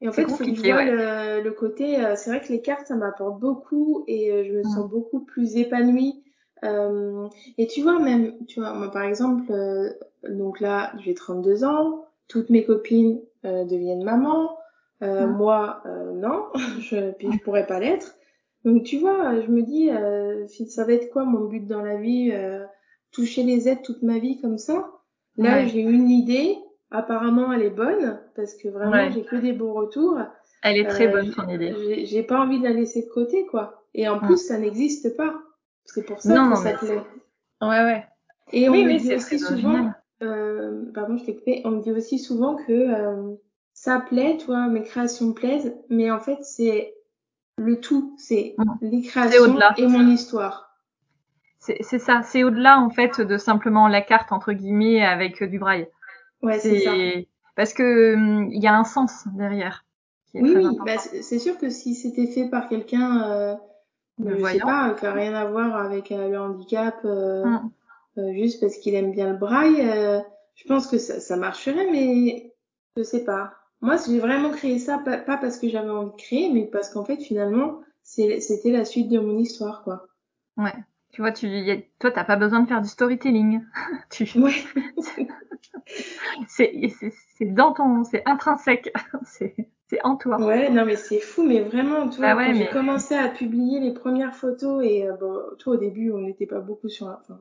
Et 0.00 0.08
en 0.08 0.12
fait, 0.12 0.26
faut 0.30 0.36
que 0.38 0.54
je 0.54 0.62
vois 0.62 0.76
ouais. 0.76 0.84
le, 0.84 1.42
le 1.42 1.50
côté. 1.52 2.04
euh, 2.04 2.16
c'est 2.16 2.30
vrai 2.30 2.40
que 2.40 2.48
les 2.52 2.62
cartes, 2.62 2.86
ça 2.86 2.96
m'apporte 2.96 3.38
beaucoup 3.40 4.04
et 4.06 4.32
euh, 4.32 4.44
je 4.44 4.52
me 4.52 4.62
sens 4.64 4.88
beaucoup 4.88 5.20
plus 5.20 5.56
épanouie. 5.56 6.22
Euh, 6.64 7.28
et 7.58 7.66
tu 7.66 7.82
vois, 7.82 7.98
même, 7.98 8.34
tu 8.46 8.60
vois, 8.60 8.72
moi 8.74 8.90
par 8.90 9.02
exemple, 9.04 9.50
euh, 9.52 9.90
donc 10.28 10.60
là, 10.60 10.92
j'ai 10.98 11.14
32 11.14 11.64
ans, 11.64 12.06
toutes 12.28 12.50
mes 12.50 12.64
copines 12.64 13.20
euh, 13.44 13.64
deviennent 13.64 14.04
mamans, 14.04 14.58
euh, 15.02 15.26
Mm. 15.26 15.36
moi, 15.36 15.82
euh, 15.86 16.12
non, 16.12 16.46
je, 16.80 17.12
puis 17.12 17.32
je 17.32 17.38
pourrais 17.38 17.66
pas 17.66 17.80
l'être. 17.80 18.14
Donc 18.64 18.84
tu 18.84 18.98
vois, 18.98 19.40
je 19.40 19.46
me 19.48 19.62
dis, 19.62 19.90
euh, 19.90 20.46
ça 20.46 20.84
va 20.84 20.92
être 20.92 21.10
quoi 21.10 21.24
mon 21.24 21.46
but 21.46 21.66
dans 21.66 21.82
la 21.82 21.96
vie, 21.96 22.30
euh, 22.32 22.64
toucher 23.12 23.42
les 23.42 23.68
aides 23.68 23.82
toute 23.82 24.02
ma 24.02 24.18
vie 24.18 24.40
comme 24.40 24.58
ça. 24.58 24.90
Là, 25.36 25.56
Ouais. 25.56 25.68
j'ai 25.68 25.80
une 25.80 26.10
idée. 26.10 26.58
Apparemment, 26.90 27.52
elle 27.52 27.62
est 27.62 27.70
bonne 27.70 28.18
parce 28.34 28.54
que 28.54 28.68
vraiment, 28.68 28.90
Ouais. 28.92 29.12
j'ai 29.12 29.22
que 29.22 29.36
des 29.36 29.52
beaux 29.52 29.72
retours. 29.72 30.18
Elle 30.62 30.76
est 30.78 30.86
très 30.88 31.06
Euh, 31.06 31.12
bonne 31.12 31.30
ton 31.30 31.48
idée. 31.48 32.04
j'ai 32.04 32.22
pas 32.22 32.40
envie 32.40 32.58
de 32.58 32.64
la 32.64 32.72
laisser 32.72 33.02
de 33.02 33.08
côté, 33.08 33.46
quoi. 33.46 33.84
Et 33.94 34.08
en 34.08 34.16
Mm. 34.16 34.20
plus, 34.26 34.36
ça 34.38 34.58
n'existe 34.58 35.16
pas. 35.16 35.40
C'est 35.86 36.04
pour 36.04 36.20
ça 36.20 36.34
Non, 36.34 36.44
que 36.44 36.50
non, 36.50 36.56
ça 36.56 36.72
plaît. 36.72 37.00
Ouais, 37.62 37.84
ouais. 37.84 38.04
Et 38.52 38.68
on 38.68 38.72
Oui, 38.72 38.82
me 38.84 38.88
oui, 38.88 38.96
dit 38.98 39.14
aussi 39.14 39.38
souvent, 39.38 39.90
euh, 40.22 40.82
pardon, 40.92 41.16
je 41.16 41.24
t'ai 41.24 41.36
coupé, 41.36 41.62
on 41.64 41.70
me 41.70 41.80
dit 41.80 41.92
aussi 41.92 42.18
souvent 42.18 42.56
que 42.56 42.72
euh, 42.72 43.34
ça 43.72 44.00
plaît, 44.00 44.36
toi, 44.36 44.66
mes 44.66 44.82
créations 44.82 45.32
plaisent, 45.32 45.74
mais 45.88 46.10
en 46.10 46.20
fait, 46.20 46.38
c'est 46.42 46.94
le 47.60 47.80
tout, 47.80 48.14
c'est 48.18 48.54
Mm. 48.58 48.64
les 48.82 49.02
créations 49.02 49.58
et 49.76 49.86
mon 49.86 50.08
histoire. 50.08 50.70
C'est 51.58 51.98
ça, 51.98 52.22
c'est 52.22 52.42
au-delà 52.42 52.78
en 52.78 52.88
fait 52.90 53.20
de 53.20 53.36
simplement 53.36 53.86
la 53.86 54.00
carte 54.00 54.32
entre 54.32 54.52
guillemets 54.52 55.04
avec 55.04 55.42
euh, 55.42 55.46
du 55.46 55.58
braille. 55.58 55.86
Ouais, 56.42 56.58
c'est 56.58 56.80
ça. 56.80 56.94
Parce 57.54 57.74
que 57.74 58.14
hum, 58.14 58.50
il 58.50 58.62
y 58.62 58.66
a 58.66 58.74
un 58.74 58.84
sens 58.84 59.24
derrière 59.34 59.84
qui 60.30 60.38
est 60.38 60.42
Oui, 60.42 60.54
oui, 60.56 60.78
bah, 60.86 60.96
c'est 60.98 61.38
sûr 61.38 61.58
que 61.58 61.68
si 61.68 61.94
c'était 61.94 62.26
fait 62.26 62.48
par 62.48 62.68
quelqu'un, 62.68 63.30
euh, 63.30 63.54
je 64.18 64.42
sais 64.44 64.60
pas, 64.60 64.94
qui 64.98 65.06
a 65.06 65.12
rien 65.12 65.34
à 65.34 65.44
voir 65.44 65.76
avec 65.76 66.12
euh, 66.12 66.28
le 66.28 66.40
handicap, 66.40 66.96
euh, 67.04 67.44
Mm. 67.44 67.68
euh, 68.18 68.32
juste 68.32 68.60
parce 68.60 68.76
qu'il 68.78 68.94
aime 68.94 69.12
bien 69.12 69.30
le 69.32 69.36
braille, 69.36 69.82
je 70.54 70.64
pense 70.66 70.86
que 70.86 70.98
ça, 70.98 71.20
ça 71.20 71.36
marcherait, 71.36 71.90
mais 71.90 72.54
je 72.96 73.02
sais 73.02 73.24
pas. 73.24 73.52
Moi, 73.80 73.96
j'ai 74.06 74.18
vraiment 74.20 74.50
créé 74.50 74.78
ça, 74.78 74.98
pas, 74.98 75.18
pas 75.18 75.36
parce 75.36 75.58
que 75.58 75.68
j'avais 75.68 75.90
envie 75.90 76.10
de 76.12 76.16
créer, 76.16 76.50
mais 76.52 76.64
parce 76.66 76.90
qu'en 76.90 77.04
fait, 77.04 77.16
finalement, 77.18 77.80
c'était 78.02 78.70
la 78.70 78.84
suite 78.84 79.08
de 79.08 79.18
mon 79.18 79.38
histoire, 79.38 79.82
quoi. 79.82 80.06
Ouais. 80.56 80.72
Tu 81.12 81.22
vois, 81.22 81.32
tu 81.32 81.48
y 81.48 81.70
a- 81.72 81.76
toi 81.98 82.12
t'as 82.12 82.24
pas 82.24 82.36
besoin 82.36 82.60
de 82.60 82.68
faire 82.68 82.80
du 82.82 82.88
storytelling. 82.88 83.62
tu 84.10 84.24
Ouais. 84.38 84.52
c'est 86.48 87.44
dans 87.46 87.72
ton 87.72 88.04
c'est 88.04 88.22
intrinsèque. 88.26 88.92
c'est 89.24 90.04
en 90.04 90.16
toi. 90.16 90.38
Ouais, 90.38 90.70
non, 90.70 90.84
mais 90.84 90.96
c'est 90.96 91.18
fou, 91.20 91.42
mais 91.42 91.60
vraiment, 91.62 92.08
tu 92.08 92.20
Bah 92.20 92.34
vois, 92.34 92.42
ouais, 92.42 92.52
quand 92.52 92.58
j'ai 92.58 92.66
commencé 92.68 93.14
à 93.16 93.28
publier 93.28 93.80
les 93.80 93.92
premières 93.92 94.34
photos, 94.36 94.84
et 94.84 95.06
euh, 95.06 95.14
bon, 95.16 95.40
toi, 95.58 95.74
au 95.74 95.76
début, 95.76 96.12
on 96.12 96.18
n'était 96.18 96.46
pas 96.46 96.60
beaucoup 96.60 96.88
sur, 96.88 97.06
enfin, 97.08 97.40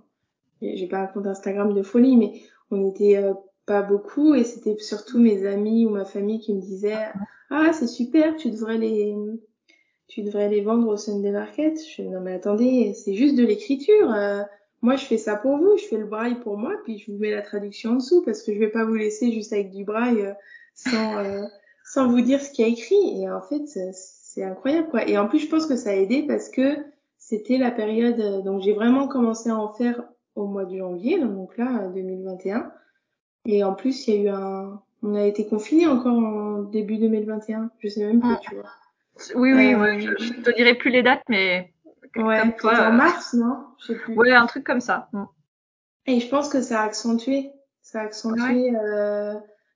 j'ai 0.62 0.78
j'ai 0.78 0.88
pas 0.88 1.00
un 1.00 1.08
compte 1.08 1.28
Instagram 1.28 1.74
de 1.74 1.84
folie, 1.84 2.18
mais 2.18 2.42
on 2.72 2.90
était 2.90 3.18
euh, 3.18 3.34
pas 3.70 3.84
beaucoup, 3.84 4.34
et 4.34 4.44
c'était 4.44 4.76
surtout 4.80 5.20
mes 5.20 5.46
amis 5.46 5.86
ou 5.86 5.92
ma 5.92 6.04
famille 6.04 6.40
qui 6.40 6.56
me 6.56 6.60
disaient, 6.60 7.12
ah, 7.52 7.72
c'est 7.72 7.86
super, 7.86 8.36
tu 8.36 8.50
devrais 8.50 8.80
les, 8.80 9.16
tu 10.08 10.24
devrais 10.24 10.50
les 10.50 10.62
vendre 10.62 10.88
au 10.88 10.98
Sunday 10.98 11.30
Market. 11.30 11.80
Je 11.80 11.94
fais, 11.98 12.04
non, 12.04 12.20
mais 12.20 12.34
attendez, 12.34 12.96
c'est 12.96 13.14
juste 13.14 13.36
de 13.36 13.46
l'écriture. 13.46 14.12
euh, 14.12 14.42
moi, 14.82 14.96
je 14.96 15.06
fais 15.06 15.20
ça 15.20 15.36
pour 15.36 15.58
vous, 15.58 15.78
je 15.78 15.84
fais 15.84 15.98
le 15.98 16.08
braille 16.08 16.40
pour 16.40 16.58
moi, 16.58 16.74
puis 16.84 16.98
je 16.98 17.12
vous 17.12 17.20
mets 17.20 17.30
la 17.30 17.44
traduction 17.44 17.92
en 17.92 17.96
dessous, 17.98 18.24
parce 18.26 18.42
que 18.42 18.56
je 18.56 18.58
vais 18.58 18.70
pas 18.72 18.86
vous 18.86 18.96
laisser 18.96 19.32
juste 19.32 19.54
avec 19.54 19.70
du 19.70 19.84
braille 19.84 20.26
euh, 20.26 20.34
sans, 20.74 21.18
euh, 21.20 21.44
sans 21.86 22.08
vous 22.08 22.22
dire 22.22 22.42
ce 22.42 22.50
qu'il 22.50 22.66
y 22.66 22.70
a 22.70 22.72
écrit. 22.72 23.22
Et 23.22 23.30
en 23.30 23.42
fait, 23.42 23.68
c'est 23.94 24.44
incroyable 24.44 24.90
quoi. 24.90 25.08
Et 25.08 25.16
en 25.16 25.28
plus, 25.28 25.42
je 25.42 25.48
pense 25.48 25.68
que 25.68 25.76
ça 25.76 25.92
a 25.92 25.94
aidé 25.94 26.24
parce 26.28 26.50
que 26.50 26.76
c'était 27.20 27.60
la 27.60 27.70
période, 27.70 28.44
donc 28.44 28.64
j'ai 28.64 28.74
vraiment 28.74 29.08
commencé 29.08 29.52
à 29.52 29.58
en 29.58 29.72
faire 29.74 30.02
au 30.34 30.48
mois 30.48 30.66
de 30.66 30.76
janvier, 30.76 31.20
donc 31.20 31.56
là, 31.58 31.88
2021. 31.94 32.72
Et 33.46 33.64
en 33.64 33.74
plus, 33.74 34.08
il 34.08 34.14
y 34.16 34.18
a 34.18 34.22
eu 34.24 34.28
un, 34.30 34.82
on 35.04 35.16
a 35.16 35.24
été 35.24 35.48
confiné 35.48 35.88
encore 35.88 36.18
en 36.18 36.64
début 36.64 36.98
2021. 36.98 37.72
Je 37.80 37.88
sais 37.90 38.06
même 38.06 38.20
plus, 38.20 38.30
Ah. 38.34 38.40
tu 38.42 38.56
vois. 38.56 38.70
Oui, 39.36 39.54
oui, 39.54 39.74
Euh, 39.74 39.80
ouais, 39.80 40.00
je, 40.00 40.12
je 40.18 40.34
te 40.42 40.56
dirai 40.56 40.76
plus 40.76 40.92
les 40.92 41.04
dates, 41.04 41.24
mais 41.30 41.74
Ouais, 42.16 42.40
comme 42.40 42.56
toi, 42.56 42.74
en 42.74 42.88
euh, 42.88 42.92
mars, 42.92 43.34
non? 43.34 43.58
Je 43.80 43.88
sais 43.88 43.96
plus. 43.96 44.16
ouais, 44.16 44.32
un 44.32 44.46
truc 44.46 44.64
comme 44.66 44.80
ça. 44.82 45.10
Mm. 45.14 45.24
Et 46.08 46.20
je 46.20 46.30
pense 46.30 46.50
que 46.50 46.62
ça 46.62 46.82
a 46.82 46.86
accentué, 46.86 47.52
ça 47.82 48.00
a 48.02 48.04
accentué 48.04 48.76
euh, 48.76 49.36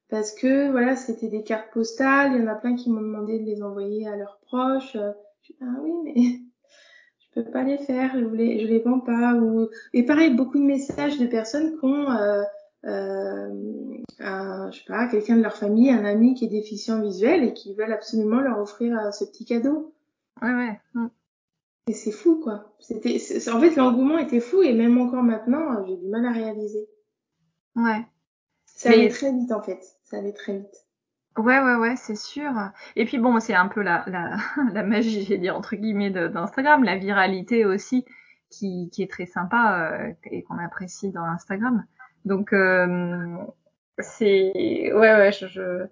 parce 0.10 0.32
que 0.34 0.72
voilà, 0.72 0.96
c'était 0.96 1.28
des 1.28 1.44
cartes 1.44 1.72
postales. 1.72 2.32
Il 2.34 2.42
y 2.42 2.44
en 2.44 2.48
a 2.48 2.56
plein 2.56 2.76
qui 2.76 2.90
m'ont 2.90 3.02
demandé 3.02 3.40
de 3.40 3.46
les 3.46 3.62
envoyer 3.62 4.08
à 4.08 4.16
leurs 4.16 4.40
proches. 4.48 4.96
Euh, 4.96 5.12
Je 5.42 5.54
dis 5.54 5.60
ah 5.62 5.76
oui, 5.82 5.92
mais 6.04 6.14
je 7.36 7.42
peux 7.42 7.52
pas 7.52 7.64
les 7.64 7.78
faire. 7.78 8.12
Je 8.14 8.26
les, 8.26 8.62
je 8.62 8.68
les 8.68 8.80
vends 8.80 9.00
pas. 9.00 9.34
Ou 9.36 9.68
et 9.94 10.04
pareil, 10.04 10.34
beaucoup 10.34 10.58
de 10.58 10.64
messages 10.66 11.20
de 11.20 11.28
personnes 11.28 11.78
qui 11.78 11.86
ont 11.86 12.10
euh, 12.12 12.42
un, 14.20 14.72
je 14.72 14.78
sais 14.78 14.86
pas, 14.88 15.08
quelqu'un 15.08 15.38
de 15.38 15.42
leur 15.44 15.56
famille, 15.56 15.90
un 15.90 16.06
ami 16.06 16.34
qui 16.34 16.46
est 16.46 16.50
déficient 16.50 17.02
visuel 17.02 17.44
et 17.44 17.54
qui 17.54 17.74
veulent 17.76 17.94
absolument 17.94 18.40
leur 18.42 18.60
offrir 18.60 18.98
euh, 18.98 19.12
ce 19.12 19.26
petit 19.26 19.46
cadeau. 19.46 19.94
Ouais, 20.42 20.54
ouais. 20.54 20.80
Mm. 20.94 21.08
Et 21.88 21.94
c'est 21.94 22.12
fou, 22.12 22.40
quoi. 22.42 22.74
C'était, 22.80 23.18
en 23.52 23.60
fait, 23.60 23.76
l'engouement 23.76 24.18
était 24.18 24.40
fou 24.40 24.62
et 24.62 24.74
même 24.74 24.98
encore 24.98 25.24
maintenant, 25.24 25.74
euh, 25.80 25.86
j'ai 25.88 25.98
du 25.98 26.08
mal 26.08 26.26
à 26.26 26.32
réaliser. 26.32 26.88
Ouais. 27.76 28.06
Ça 28.66 28.90
allait 28.90 29.10
très 29.10 29.32
vite, 29.32 29.52
en 29.52 29.62
fait. 29.62 29.82
Ça 30.04 30.18
allait 30.18 30.34
très 30.34 30.58
vite. 30.58 30.86
Ouais, 31.38 31.60
ouais, 31.60 31.76
ouais, 31.76 31.96
c'est 31.96 32.16
sûr. 32.16 32.52
Et 32.96 33.06
puis 33.06 33.18
bon, 33.18 33.40
c'est 33.40 33.56
un 33.56 33.68
peu 33.68 33.82
la, 33.82 34.04
la, 34.08 34.38
la 34.72 34.84
magie, 34.84 35.24
j'ai 35.24 35.38
dit 35.38 35.50
entre 35.50 35.76
guillemets, 35.76 36.12
de- 36.12 36.28
d'Instagram, 36.28 36.84
la 36.84 36.96
viralité 36.98 37.66
aussi, 37.66 38.06
qui, 38.52 38.90
qui 38.92 39.02
est 39.02 39.10
très 39.10 39.26
sympa 39.26 39.92
euh, 39.94 40.14
et 40.26 40.44
qu'on 40.44 40.60
apprécie 40.60 41.10
dans 41.12 41.24
Instagram. 41.24 41.86
Donc 42.26 42.54
euh, 42.54 43.38
c'est, 44.00 44.92
ouais, 44.94 45.16
ouais, 45.16 45.32
je, 45.32 45.48
je, 45.48 45.86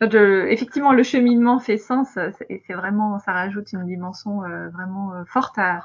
je- 0.00 0.46
effectivement, 0.48 0.92
le 0.92 1.02
cheminement 1.02 1.58
fait 1.58 1.78
sens 1.78 2.16
et 2.48 2.62
c'est 2.66 2.74
vraiment, 2.74 3.18
ça 3.20 3.32
rajoute 3.32 3.72
une 3.72 3.86
dimension 3.86 4.44
euh, 4.44 4.68
vraiment 4.70 5.14
euh, 5.14 5.24
forte 5.26 5.58
à, 5.58 5.84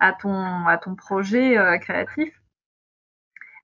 à 0.00 0.12
ton, 0.12 0.66
à 0.66 0.78
ton 0.78 0.94
projet 0.96 1.58
euh, 1.58 1.78
créatif. 1.78 2.34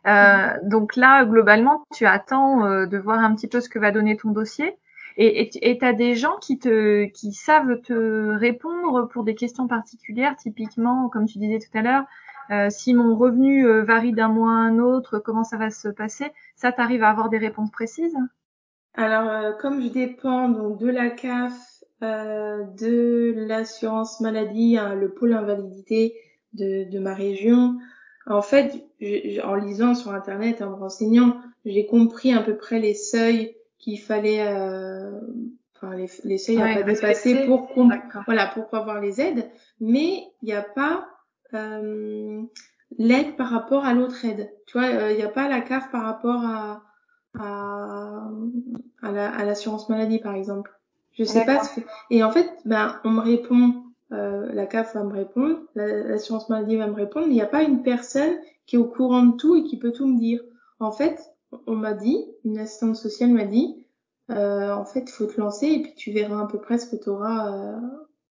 Euh, 0.07 0.55
donc 0.62 0.97
là, 0.97 1.25
globalement, 1.25 1.85
tu 1.95 2.07
attends 2.07 2.64
euh, 2.64 2.87
de 2.87 2.97
voir 2.99 3.19
un 3.19 3.35
petit 3.35 3.49
peu 3.49 3.61
ce 3.61 3.69
que 3.69 3.79
va 3.79 3.90
donner 3.90 4.16
ton 4.16 4.31
dossier. 4.31 4.77
Et 5.16 5.51
tu 5.51 5.59
et, 5.61 5.79
as 5.85 5.93
des 5.93 6.14
gens 6.14 6.37
qui 6.40 6.59
te 6.59 7.05
qui 7.07 7.33
savent 7.33 7.81
te 7.83 8.31
répondre 8.38 9.07
pour 9.09 9.25
des 9.25 9.35
questions 9.35 9.66
particulières, 9.69 10.37
typiquement, 10.37 11.09
comme 11.11 11.27
tu 11.27 11.38
disais 11.38 11.59
tout 11.59 11.77
à 11.77 11.83
l'heure, 11.83 12.05
si 12.71 12.95
mon 12.95 13.17
revenu 13.17 13.67
euh, 13.67 13.83
varie 13.85 14.13
d'un 14.13 14.29
mois 14.29 14.51
à 14.53 14.55
un 14.57 14.79
autre, 14.79 15.19
comment 15.19 15.45
ça 15.45 15.57
va 15.57 15.71
se 15.71 15.89
passer? 15.89 16.33
Ça, 16.57 16.73
t'arrives 16.73 17.03
à 17.03 17.11
avoir 17.11 17.29
des 17.31 17.39
réponses 17.39 17.71
précises? 17.71 18.17
Alors, 18.95 19.29
euh, 19.29 19.53
comme 19.61 19.83
je 19.83 19.89
dépends 19.89 20.49
donc 20.49 20.79
de 20.79 20.89
la 20.89 21.11
CAF, 21.11 21.55
euh, 22.03 22.65
de 22.79 23.35
l'assurance 23.37 24.21
maladie, 24.21 24.77
hein, 24.79 24.95
le 24.95 25.13
pôle 25.13 25.33
invalidité 25.33 26.15
de, 26.55 26.85
de 26.91 26.99
ma 26.99 27.15
région, 27.15 27.79
en 28.27 28.43
fait, 28.43 28.85
je- 29.01 29.41
en 29.43 29.55
lisant 29.55 29.95
sur 29.95 30.13
Internet, 30.13 30.63
en 30.63 30.71
me 30.71 30.75
renseignant, 30.77 31.37
j'ai 31.65 31.87
compris 31.87 32.33
à 32.33 32.43
peu 32.43 32.57
près 32.57 32.79
les 32.81 32.95
seuils 32.95 33.57
qu'il 33.79 34.01
fallait, 34.01 34.47
euh, 34.47 35.11
enfin 35.77 35.95
les, 35.97 36.09
les 36.25 36.39
seuils 36.39 36.61
à 36.63 36.65
Ouais, 36.65 36.77
pas 36.77 36.83
dépasser 36.83 37.37
pour 37.47 37.69
voilà 38.27 38.47
pour 38.49 38.73
avoir 38.75 39.01
les 39.01 39.21
aides, 39.21 39.51
mais 39.81 40.25
il 40.43 40.47
n'y 40.47 40.53
a 40.53 40.63
pas 40.63 40.97
euh, 40.99 41.03
l'aide 42.99 43.37
par 43.37 43.49
rapport 43.51 43.85
à 43.85 43.95
l'autre 43.95 44.25
aide. 44.25 44.51
Tu 44.67 44.79
vois, 44.79 44.89
euh, 44.89 45.13
il 45.13 45.17
n'y 45.17 45.23
a 45.23 45.29
pas 45.29 45.49
la 45.49 45.61
CAF 45.61 45.91
par 45.91 46.05
rapport 46.05 46.45
à 46.45 46.83
à, 47.39 48.29
à 49.03 49.13
la- 49.13 49.31
à 49.33 49.45
l'assurance 49.45 49.89
maladie 49.89 50.19
par 50.19 50.35
exemple. 50.35 50.73
Je 51.13 51.23
sais 51.23 51.45
pas 51.47 51.63
ce 51.63 51.81
que... 51.81 51.87
Et 52.11 52.25
en 52.25 52.33
fait, 52.33 52.51
ben, 52.65 52.99
on 53.05 53.11
me 53.11 53.21
répond, 53.21 53.85
euh, 54.13 54.53
la 54.53 54.67
CAF 54.67 54.95
va 54.95 55.05
me 55.05 55.13
répondre, 55.13 55.61
la- 55.77 56.03
l'assurance 56.09 56.49
maladie 56.49 56.77
va 56.77 56.89
me 56.89 56.95
répondre, 56.95 57.27
mais 57.27 57.33
il 57.35 57.37
n'y 57.37 57.41
a 57.43 57.47
pas 57.47 57.63
une 57.63 57.85
personne 57.85 58.35
qui 58.67 58.75
est 58.75 58.79
au 58.81 58.87
courant 58.87 59.23
de 59.23 59.37
tout 59.37 59.55
et 59.55 59.63
qui 59.63 59.79
peut 59.79 59.93
tout 59.93 60.09
me 60.09 60.19
dire. 60.19 60.41
En 60.81 60.91
fait, 60.91 61.21
on 61.69 61.77
m'a 61.77 61.93
dit, 61.93 62.19
une 62.45 62.59
assistante 62.59 62.97
sociale 62.97 63.31
m'a 63.31 63.45
dit, 63.45 63.87
euh, 64.33 64.73
en 64.75 64.85
fait, 64.85 65.03
il 65.09 65.13
faut 65.13 65.27
te 65.27 65.41
lancer 65.41 65.67
et 65.69 65.83
puis 65.83 65.95
tu 65.95 66.11
verras 66.11 66.43
à 66.43 66.47
peu 66.49 66.59
près 66.61 66.79
ce 66.79 66.91
que 66.91 67.01
tu 67.01 67.11
auras 67.11 67.53
euh, 67.53 67.77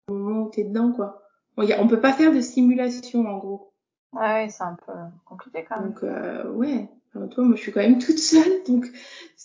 au 0.06 0.14
moment 0.14 0.42
où 0.44 0.50
tu 0.50 0.60
es 0.60 0.64
dedans, 0.64 0.92
quoi. 0.92 1.23
On, 1.56 1.88
peut 1.88 2.00
pas 2.00 2.12
faire 2.12 2.32
de 2.32 2.40
simulation, 2.40 3.26
en 3.26 3.38
gros. 3.38 3.72
Ouais, 4.12 4.20
ouais, 4.20 4.48
c'est 4.48 4.62
un 4.64 4.76
peu 4.86 4.92
compliqué 5.24 5.64
quand 5.68 5.80
même. 5.80 5.90
Donc 5.90 6.02
euh, 6.02 6.50
ouais, 6.50 6.88
Enfin, 7.14 7.28
toi, 7.28 7.44
moi 7.44 7.56
je 7.56 7.62
suis 7.62 7.72
quand 7.72 7.80
même 7.80 7.98
toute 7.98 8.18
seule, 8.18 8.62
donc 8.66 8.86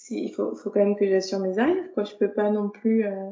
il 0.09 0.31
faut, 0.31 0.55
faut 0.55 0.69
quand 0.71 0.79
même 0.79 0.95
que 0.95 1.07
j'assure 1.07 1.39
mes 1.39 1.59
arrières, 1.59 1.91
quoi. 1.93 2.03
Je 2.03 2.15
peux 2.15 2.31
pas 2.31 2.49
non 2.49 2.69
plus 2.69 3.05
euh, 3.05 3.29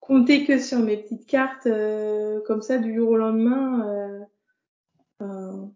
compter 0.00 0.44
que 0.44 0.58
sur 0.58 0.78
mes 0.78 0.96
petites 0.96 1.26
cartes 1.26 1.66
euh, 1.66 2.40
comme 2.46 2.62
ça 2.62 2.78
du 2.78 2.94
jour 2.94 3.10
au 3.10 3.16
lendemain. 3.16 4.24
euh, 5.20 5.66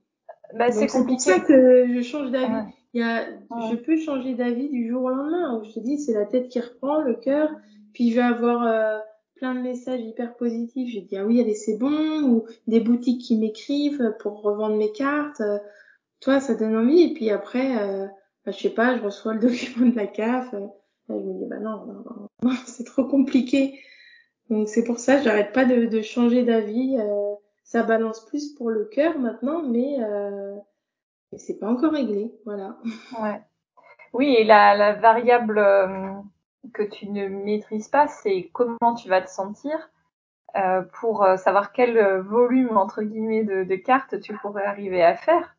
Bah, 0.55 0.71
c'est 0.71 0.81
donc 0.81 0.91
c'est 0.91 0.99
pour 0.99 1.07
compliqué. 1.07 1.31
ça 1.33 1.41
que 1.41 1.87
je 1.93 2.01
change 2.03 2.31
d'avis. 2.31 2.55
Ouais. 2.55 2.75
Il 2.95 3.01
y 3.01 3.05
a, 3.05 3.27
je 3.71 3.77
peux 3.77 3.99
changer 3.99 4.35
d'avis 4.35 4.71
du 4.71 4.89
jour 4.89 5.03
au 5.05 5.11
lendemain. 5.11 5.59
Où 5.59 5.65
je 5.65 5.73
te 5.73 5.81
dis, 5.81 5.99
c'est 5.99 6.15
la 6.15 6.25
tête 6.25 6.49
qui 6.49 6.61
reprend, 6.61 7.03
le 7.03 7.15
cœur. 7.15 7.51
Puis 7.93 8.11
je 8.11 8.17
vais 8.17 8.23
avoir 8.23 8.63
euh, 8.63 8.99
plein 9.37 9.55
de 9.55 9.61
messages 9.61 10.01
hyper 10.01 10.37
positifs. 10.37 10.93
Je 10.95 11.01
dis 11.01 11.17
ah 11.17 11.25
oui, 11.25 11.41
allez 11.41 11.55
c'est 11.55 11.77
bon. 11.79 12.23
Ou 12.23 12.47
des 12.67 12.81
boutiques 12.81 13.23
qui 13.23 13.37
m'écrivent 13.39 14.15
pour 14.21 14.43
revendre 14.43 14.77
mes 14.77 14.93
cartes. 14.93 15.43
Toi, 16.21 16.41
ça 16.41 16.55
donne 16.55 16.77
envie. 16.77 17.03
Et 17.03 17.15
puis 17.15 17.31
après, 17.31 17.79
euh, 17.79 18.07
bah, 18.45 18.53
je 18.53 18.59
sais 18.59 18.71
pas, 18.71 18.97
je 18.97 19.03
reçois 19.03 19.35
le 19.35 19.41
document 19.49 19.87
de 19.91 19.97
la 19.97 20.07
CAF. 20.07 20.53
euh, 20.55 20.67
je 21.09 21.15
me 21.15 21.39
dis 21.39 21.47
bah 21.47 21.59
non, 21.61 21.87
non, 21.87 22.29
non, 22.43 22.51
c'est 22.67 22.85
trop 22.85 23.05
compliqué. 23.05 23.79
Donc 24.51 24.69
c'est 24.69 24.85
pour 24.85 24.99
ça, 24.99 25.21
j'arrête 25.23 25.53
pas 25.53 25.65
de, 25.65 25.87
de 25.87 26.03
changer 26.03 26.45
d'avis. 26.45 26.97
euh, 26.99 27.35
ça 27.65 27.83
balance 27.83 28.25
plus 28.27 28.55
pour 28.55 28.71
le 28.71 28.85
cœur 28.85 29.19
maintenant, 29.19 29.63
mais 29.63 29.97
euh, 30.01 30.55
c'est 31.37 31.59
pas 31.59 31.69
encore 31.69 31.93
réglé, 31.93 32.33
voilà. 32.45 32.79
Ouais. 33.21 33.41
Oui, 34.13 34.35
et 34.39 34.45
la, 34.45 34.77
la 34.77 34.93
variable 34.95 35.59
euh, 35.59 36.13
que 36.73 36.83
tu 36.83 37.09
ne 37.09 37.29
maîtrises 37.29 37.89
pas, 37.89 38.09
c'est 38.09 38.51
comment 38.53 38.95
tu 38.97 39.09
vas 39.09 39.21
te 39.23 39.31
sentir 39.31 39.91
euh, 40.57 40.83
pour 41.01 41.23
euh, 41.25 41.37
savoir 41.37 41.73
quel 41.73 41.99
euh, 41.99 42.23
volume, 42.23 42.77
entre 42.77 43.03
guillemets, 43.03 43.45
de, 43.45 43.65
de 43.65 43.77
cartes 43.77 44.21
tu 44.21 44.35
pourrais 44.39 44.65
arriver 44.65 45.03
à 45.03 45.15
faire. 45.15 45.57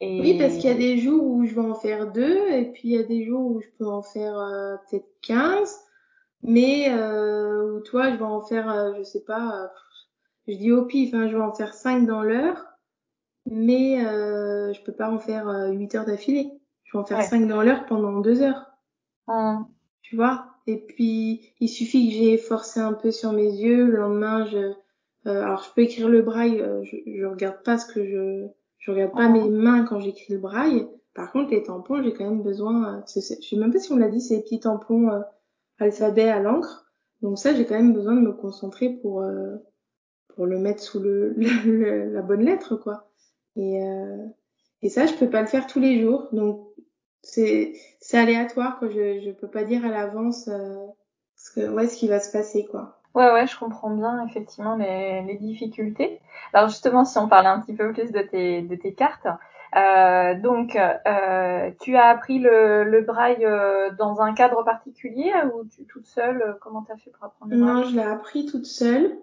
Et... 0.00 0.20
Oui, 0.20 0.38
parce 0.38 0.54
qu'il 0.54 0.70
y 0.70 0.72
a 0.72 0.76
des 0.76 0.98
jours 0.98 1.24
où 1.24 1.44
je 1.44 1.54
vais 1.54 1.60
en 1.60 1.74
faire 1.74 2.10
deux, 2.10 2.48
et 2.48 2.70
puis 2.72 2.88
il 2.88 2.90
y 2.92 2.98
a 2.98 3.02
des 3.02 3.24
jours 3.24 3.50
où 3.50 3.60
je 3.60 3.68
peux 3.78 3.86
en 3.86 4.02
faire 4.02 4.38
euh, 4.38 4.76
peut-être 4.88 5.08
15, 5.22 5.78
mais 6.42 6.90
euh, 6.90 7.76
où 7.76 7.80
toi, 7.80 8.10
je 8.10 8.16
vais 8.16 8.22
en 8.22 8.42
faire, 8.42 8.70
euh, 8.70 8.94
je 8.98 9.02
sais 9.02 9.24
pas, 9.24 9.70
je 10.48 10.54
dis 10.54 10.72
au 10.72 10.84
pif, 10.84 11.14
hein, 11.14 11.28
je 11.28 11.36
vais 11.36 11.42
en 11.42 11.52
faire 11.52 11.74
5 11.74 12.06
dans 12.06 12.22
l'heure, 12.22 12.64
mais 13.46 14.04
euh, 14.04 14.72
je 14.72 14.82
peux 14.82 14.92
pas 14.92 15.10
en 15.10 15.18
faire 15.18 15.48
euh, 15.48 15.70
8 15.70 15.94
heures 15.94 16.06
d'affilée. 16.06 16.50
Je 16.84 16.96
vais 16.96 17.02
en 17.02 17.04
faire 17.04 17.18
Ouais. 17.18 17.24
5 17.24 17.46
dans 17.46 17.62
l'heure 17.62 17.86
pendant 17.86 18.20
2 18.20 18.42
heures. 18.42 18.66
Hum, 19.28 19.68
tu 20.02 20.16
vois. 20.16 20.46
Et 20.66 20.76
puis, 20.78 21.52
il 21.60 21.68
suffit 21.68 22.08
que 22.08 22.14
j'ai 22.16 22.38
forcé 22.38 22.80
un 22.80 22.92
peu 22.92 23.10
sur 23.10 23.32
mes 23.32 23.50
yeux. 23.50 23.86
Le 23.86 23.96
lendemain, 23.98 24.46
je, 24.46 24.56
euh, 24.58 24.72
alors 25.42 25.62
je 25.62 25.70
peux 25.74 25.82
écrire 25.82 26.08
le 26.08 26.22
braille. 26.22 26.60
euh, 26.60 26.82
je, 26.84 26.96
je 27.06 27.24
regarde 27.24 27.62
pas 27.64 27.78
ce 27.78 27.92
que 27.92 28.04
je, 28.06 28.46
je 28.78 28.90
regarde 28.90 29.12
pas 29.12 29.28
mes 29.28 29.48
mains 29.48 29.84
quand 29.84 30.00
j'écris 30.00 30.32
le 30.34 30.38
braille. 30.38 30.88
Par 31.14 31.32
contre, 31.32 31.50
les 31.50 31.62
tampons, 31.62 32.02
j'ai 32.02 32.12
quand 32.14 32.24
même 32.24 32.42
besoin. 32.42 32.98
euh, 32.98 33.02
je 33.14 33.20
sais 33.20 33.56
même 33.56 33.72
pas 33.72 33.78
si 33.80 33.92
on 33.92 33.96
l'a 33.96 34.08
dit, 34.08 34.20
c'est 34.20 34.36
les 34.36 34.42
petits 34.42 34.60
tampons 34.60 35.10
euh, 35.10 35.20
alphabet 35.78 36.28
à 36.28 36.40
l'encre. 36.40 36.86
Donc 37.22 37.38
ça, 37.38 37.54
j'ai 37.54 37.66
quand 37.66 37.74
même 37.76 37.94
besoin 37.94 38.14
de 38.14 38.20
me 38.20 38.32
concentrer 38.32 38.90
pour 39.02 39.22
euh, 39.22 39.56
pour 40.34 40.46
le 40.46 40.58
mettre 40.58 40.82
sous 40.82 41.00
le, 41.00 41.32
le- 41.36 42.12
la 42.12 42.22
bonne 42.22 42.44
lettre, 42.44 42.76
quoi. 42.76 43.10
Et 43.56 43.82
euh, 43.82 44.26
et 44.82 44.88
ça, 44.88 45.06
je 45.06 45.14
peux 45.14 45.28
pas 45.30 45.42
le 45.42 45.46
faire 45.48 45.66
tous 45.66 45.80
les 45.80 46.00
jours. 46.00 46.28
Donc 46.32 46.69
c'est 47.22 47.74
c'est 48.00 48.18
aléatoire 48.18 48.78
quoi 48.78 48.88
je 48.90 49.20
je 49.20 49.30
peux 49.30 49.48
pas 49.48 49.64
dire 49.64 49.84
à 49.84 49.88
l'avance 49.88 50.48
euh, 50.48 50.86
ce 51.36 51.52
que 51.52 51.68
ouais 51.68 51.86
ce 51.88 51.96
qui 51.96 52.08
va 52.08 52.20
se 52.20 52.30
passer 52.32 52.66
quoi. 52.66 53.00
Ouais, 53.14 53.32
ouais, 53.32 53.46
je 53.46 53.58
comprends 53.58 53.90
bien 53.90 54.24
effectivement 54.26 54.76
les, 54.76 55.22
les 55.22 55.36
difficultés. 55.36 56.20
Alors 56.52 56.68
justement, 56.68 57.04
si 57.04 57.18
on 57.18 57.28
parlait 57.28 57.48
un 57.48 57.60
petit 57.60 57.74
peu 57.74 57.92
plus 57.92 58.12
de 58.12 58.20
tes, 58.22 58.62
de 58.62 58.74
tes 58.76 58.94
cartes, 58.94 59.26
euh, 59.76 60.34
donc 60.40 60.76
euh, 60.76 61.70
tu 61.80 61.96
as 61.96 62.06
appris 62.08 62.38
le, 62.38 62.84
le 62.84 63.02
braille 63.02 63.44
euh, 63.44 63.90
dans 63.98 64.20
un 64.20 64.32
cadre 64.34 64.62
particulier 64.64 65.32
ou 65.54 65.64
tu 65.64 65.86
toute 65.86 66.06
seule 66.06 66.42
euh, 66.42 66.54
Comment 66.60 66.82
t'as 66.82 66.96
fait 66.96 67.10
pour 67.10 67.24
apprendre 67.24 67.52
le 67.52 67.56
non 67.56 67.66
braille? 67.66 67.84
je 67.84 67.96
l'ai 67.96 68.02
appris 68.02 68.46
toute 68.46 68.66
seule. 68.66 69.18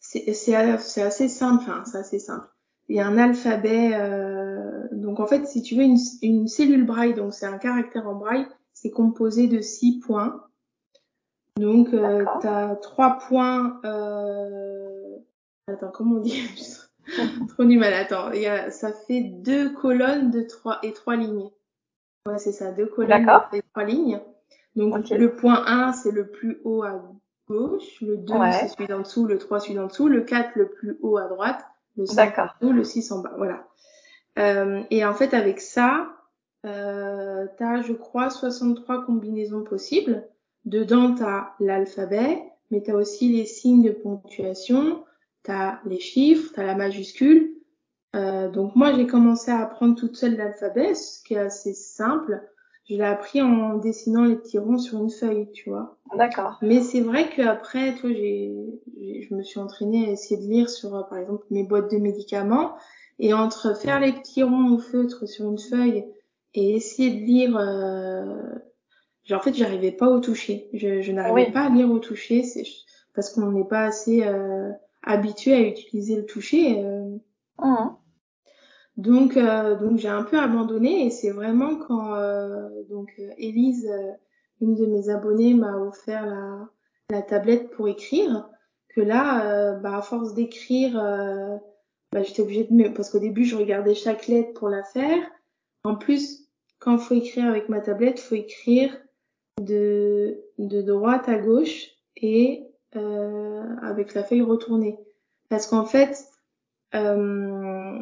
C'est 0.00 0.32
c'est 0.34 0.78
c'est 0.78 1.02
assez 1.02 1.28
simple 1.28 1.62
enfin 1.62 1.84
c'est 1.84 1.98
assez 1.98 2.18
simple 2.18 2.48
il 2.88 2.96
y 2.96 3.00
a 3.00 3.06
un 3.06 3.16
alphabet 3.18 3.92
euh, 3.94 4.88
donc 4.92 5.20
en 5.20 5.26
fait 5.26 5.46
si 5.46 5.62
tu 5.62 5.76
veux 5.76 5.82
une 5.82 5.98
une 6.22 6.48
cellule 6.48 6.84
braille 6.84 7.14
donc 7.14 7.32
c'est 7.32 7.46
un 7.46 7.58
caractère 7.58 8.08
en 8.08 8.14
braille 8.14 8.46
c'est 8.74 8.90
composé 8.90 9.46
de 9.48 9.60
six 9.60 10.00
points 10.00 10.44
Donc, 11.58 11.92
euh, 11.92 12.18
D'accord. 12.18 12.38
t'as 12.40 12.74
trois 12.76 13.18
points. 13.18 13.80
Euh... 13.84 15.16
Attends, 15.68 15.90
comment 15.92 16.16
on 16.16 16.20
dit? 16.20 16.42
Trop 17.48 17.64
du 17.64 17.78
mal. 17.78 17.92
Attends, 17.92 18.32
il 18.32 18.42
y 18.42 18.46
a, 18.46 18.70
ça 18.70 18.92
fait 18.92 19.20
deux 19.20 19.70
colonnes 19.74 20.30
de 20.30 20.42
trois 20.42 20.78
et 20.82 20.92
trois 20.92 21.16
lignes. 21.16 21.50
Ouais, 22.26 22.38
c'est 22.38 22.52
ça, 22.52 22.72
deux 22.72 22.86
colonnes 22.86 23.28
et 23.52 23.62
trois 23.72 23.84
lignes. 23.84 24.20
Donc, 24.74 25.10
le 25.10 25.34
point 25.36 25.62
1, 25.66 25.92
c'est 25.92 26.12
le 26.12 26.28
plus 26.28 26.60
haut 26.64 26.82
à 26.82 27.02
gauche. 27.46 28.00
Le 28.00 28.16
2, 28.16 28.32
Ouais. 28.32 28.52
c'est 28.52 28.68
celui 28.68 28.86
d'en 28.86 29.00
dessous. 29.00 29.26
Le 29.26 29.36
3, 29.38 29.60
celui 29.60 29.74
d'en 29.74 29.86
dessous. 29.88 30.08
Le 30.08 30.22
4, 30.22 30.52
le 30.56 30.70
plus 30.70 30.96
haut 31.02 31.18
à 31.18 31.28
droite. 31.28 31.62
Le 31.96 32.06
5 32.06 32.16
D'accord. 32.16 32.56
en 32.60 32.66
haut. 32.66 32.72
Le 32.72 32.84
6 32.84 33.12
en 33.12 33.20
bas. 33.20 33.34
Voilà. 33.36 33.66
Euh, 34.38 34.82
et 34.90 35.04
en 35.04 35.14
fait, 35.14 35.34
avec 35.34 35.60
ça, 35.60 36.16
euh, 36.64 37.46
t'as, 37.58 37.82
je 37.82 37.92
crois, 37.92 38.30
63 38.30 39.04
combinaisons 39.04 39.64
possibles. 39.64 40.28
Dedans, 40.64 41.14
t'as 41.14 41.50
l'alphabet, 41.60 42.42
mais 42.70 42.82
t'as 42.82 42.94
aussi 42.94 43.28
les 43.28 43.44
signes 43.44 43.82
de 43.82 43.90
ponctuation, 43.90 45.04
t'as 45.42 45.80
les 45.84 46.00
chiffres, 46.00 46.52
t'as 46.54 46.64
la 46.64 46.74
majuscule. 46.74 47.52
Euh, 48.14 48.48
donc 48.48 48.76
moi, 48.76 48.92
j'ai 48.94 49.06
commencé 49.06 49.50
à 49.50 49.60
apprendre 49.60 49.96
toute 49.96 50.16
seule 50.16 50.36
l'alphabet, 50.36 50.94
ce 50.94 51.22
qui 51.22 51.34
est 51.34 51.38
assez 51.38 51.74
simple. 51.74 52.42
Je 52.92 52.98
l'ai 52.98 53.04
appris 53.04 53.40
en 53.40 53.78
dessinant 53.78 54.24
les 54.24 54.36
petits 54.36 54.58
ronds 54.58 54.78
sur 54.78 54.98
une 54.98 55.10
feuille, 55.10 55.50
tu 55.52 55.70
vois. 55.70 55.96
D'accord. 56.16 56.58
Mais 56.62 56.82
c'est 56.82 57.00
vrai 57.00 57.28
qu'après, 57.34 57.94
toi, 57.94 58.10
j'ai, 58.12 58.52
j'ai- 59.00 59.22
je 59.22 59.34
me 59.34 59.42
suis 59.42 59.60
entraînée 59.60 60.08
à 60.08 60.10
essayer 60.12 60.38
de 60.40 60.46
lire 60.46 60.68
sur, 60.68 60.94
euh, 60.94 61.02
par 61.02 61.18
exemple, 61.18 61.44
mes 61.50 61.64
boîtes 61.64 61.90
de 61.90 61.96
médicaments. 61.98 62.74
Et 63.18 63.32
entre 63.34 63.74
faire 63.76 64.00
les 64.00 64.12
petits 64.12 64.42
ronds 64.42 64.74
au 64.74 64.78
feutre 64.78 65.26
sur 65.28 65.48
une 65.50 65.58
feuille 65.58 66.04
et 66.54 66.74
essayer 66.76 67.10
de 67.20 67.24
lire, 67.24 67.56
euh, 67.56 68.24
genre, 69.24 69.40
en 69.40 69.42
fait, 69.44 69.54
j'arrivais 69.54 69.92
pas 69.92 70.08
au 70.08 70.20
toucher. 70.20 70.68
Je, 70.74 71.00
je 71.02 71.12
n'arrivais 71.12 71.46
Oui. 71.46 71.52
pas 71.52 71.62
à 71.66 71.68
lire 71.70 71.90
au 71.90 71.98
toucher, 71.98 72.42
c'est 72.42 72.64
parce 73.14 73.30
qu'on 73.30 73.50
n'est 73.52 73.64
pas 73.68 73.84
assez 73.84 74.24
euh, 74.24 74.70
habitué 75.02 75.54
à 75.54 75.60
utiliser 75.60 76.16
le 76.16 76.26
toucher. 76.26 76.82
euh. 76.84 77.16
Mhm. 77.58 77.96
Donc, 78.96 79.36
euh, 79.36 79.74
donc 79.76 79.98
j'ai 79.98 80.08
un 80.08 80.22
peu 80.22 80.38
abandonné 80.38 81.06
et 81.06 81.10
c'est 81.10 81.30
vraiment 81.30 81.76
quand 81.76 82.14
euh, 82.14 82.68
donc 82.90 83.10
euh, 83.18 83.30
Élise, 83.38 83.86
euh, 83.86 84.12
une 84.60 84.74
de 84.74 84.86
mes 84.86 85.08
abonnées, 85.08 85.54
m'a 85.54 85.78
offert 85.78 86.26
la, 86.26 86.68
la 87.10 87.22
tablette 87.22 87.70
pour 87.70 87.88
écrire 87.88 88.48
que 88.90 89.00
là, 89.00 89.50
euh, 89.50 89.74
bah, 89.76 89.96
à 89.96 90.02
force 90.02 90.34
d'écrire, 90.34 90.94
bah, 92.12 92.22
j'étais 92.22 92.42
obligée 92.42 92.64
de 92.64 92.88
parce 92.88 93.08
qu'au 93.10 93.18
début 93.18 93.44
je 93.44 93.56
regardais 93.56 93.94
chaque 93.94 94.28
lettre 94.28 94.52
pour 94.52 94.68
la 94.68 94.84
faire. 94.84 95.18
En 95.84 95.96
plus, 95.96 96.48
quand 96.78 96.98
faut 96.98 97.14
écrire 97.14 97.46
avec 97.46 97.68
ma 97.68 97.80
tablette, 97.80 98.20
faut 98.20 98.34
écrire 98.34 98.96
de 99.60 100.38
de 100.58 100.82
droite 100.82 101.28
à 101.28 101.38
gauche 101.38 101.88
et 102.16 102.66
euh, 102.96 103.64
avec 103.80 104.14
la 104.14 104.22
feuille 104.22 104.42
retournée, 104.42 104.98
parce 105.48 105.66
qu'en 105.66 105.86
fait 105.86 106.24
euh, 106.94 107.98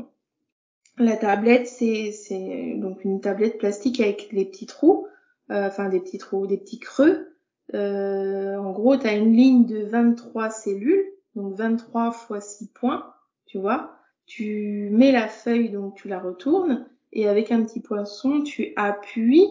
la 1.01 1.17
tablette, 1.17 1.67
c'est 1.67 2.13
c'est 2.13 2.75
donc 2.77 3.05
une 3.05 3.21
tablette 3.21 3.59
plastique 3.59 4.01
avec 4.01 4.31
les 4.33 4.45
petits 4.45 4.67
trous, 4.67 5.07
euh, 5.51 5.67
enfin 5.67 5.89
des 5.89 6.01
petits 6.01 6.19
trous, 6.19 6.47
des 6.47 6.59
petits 6.59 6.79
creux. 6.79 7.35
Euh, 7.75 8.57
en 8.57 8.73
gros, 8.73 8.97
tu 8.97 9.07
as 9.07 9.15
une 9.15 9.33
ligne 9.33 9.67
de 9.67 9.85
23 9.85 10.51
cellules, 10.51 11.05
donc 11.35 11.55
23 11.55 12.13
fois 12.13 12.41
6 12.41 12.69
points, 12.73 13.13
tu 13.47 13.59
vois. 13.59 13.97
Tu 14.27 14.91
mets 14.93 15.13
la 15.13 15.29
feuille, 15.29 15.71
donc 15.71 15.95
tu 15.97 16.09
la 16.09 16.21
retournes, 16.21 16.87
et 17.13 17.29
avec 17.29 17.51
un 17.51 17.65
petit 17.65 17.81
poinçon, 17.81 18.43
tu 18.43 18.73
appuies 18.77 19.49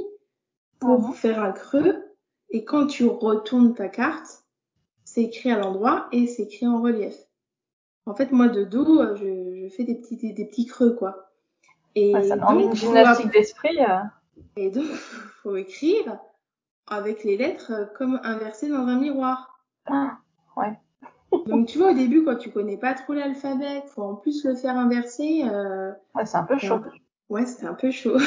pour 0.80 1.16
faire 1.16 1.44
un 1.44 1.52
creux, 1.52 1.96
et 2.50 2.64
quand 2.64 2.88
tu 2.88 3.06
retournes 3.06 3.74
ta 3.74 3.90
carte, 3.90 4.44
c'est 5.04 5.24
écrit 5.24 5.52
à 5.52 5.58
l'endroit 5.58 6.08
et 6.12 6.28
c'est 6.28 6.44
écrit 6.44 6.68
en 6.68 6.82
relief. 6.82 7.16
En 8.06 8.16
fait, 8.16 8.32
moi, 8.32 8.48
de 8.48 8.64
dos, 8.64 9.00
euh, 9.02 9.16
je, 9.16 9.64
je 9.64 9.70
fais 9.70 9.84
des 9.84 9.96
petits, 9.96 10.18
des, 10.18 10.34
des 10.34 10.46
petits 10.46 10.66
creux, 10.66 10.96
quoi. 10.96 11.29
Et 12.00 12.14
Ouais, 12.14 12.24
ça 12.24 12.38
demande 12.38 12.62
une 12.62 12.76
gymnastique 12.76 13.32
d'esprit. 13.32 13.78
euh. 13.80 14.00
et 14.56 14.72
donc, 14.72 14.86
faut 15.44 15.56
écrire 15.58 16.18
avec 16.88 17.24
les 17.24 17.36
lettres 17.38 17.72
euh, 17.74 17.86
comme 17.98 18.20
inversées 18.24 18.70
dans 18.70 18.88
un 18.88 18.98
miroir. 18.98 19.60
Ah, 19.86 20.18
ouais. 20.56 20.78
Donc, 21.48 21.68
tu 21.68 21.78
vois, 21.78 21.92
au 21.92 21.94
début, 21.94 22.24
quand 22.24 22.38
tu 22.38 22.50
connais 22.52 22.78
pas 22.78 22.94
trop 22.94 23.14
l'alphabet, 23.14 23.84
faut 23.94 24.02
en 24.02 24.16
plus 24.16 24.44
le 24.46 24.56
faire 24.56 24.76
inverser. 24.78 25.44
Euh, 25.46 25.92
Ouais, 26.16 26.26
c'est 26.26 26.38
un 26.38 26.44
peu 26.44 26.58
chaud. 26.58 26.80
Ouais, 27.30 27.46
c'était 27.46 27.68
un 27.68 27.74
peu 27.76 27.92
chaud. 27.92 28.18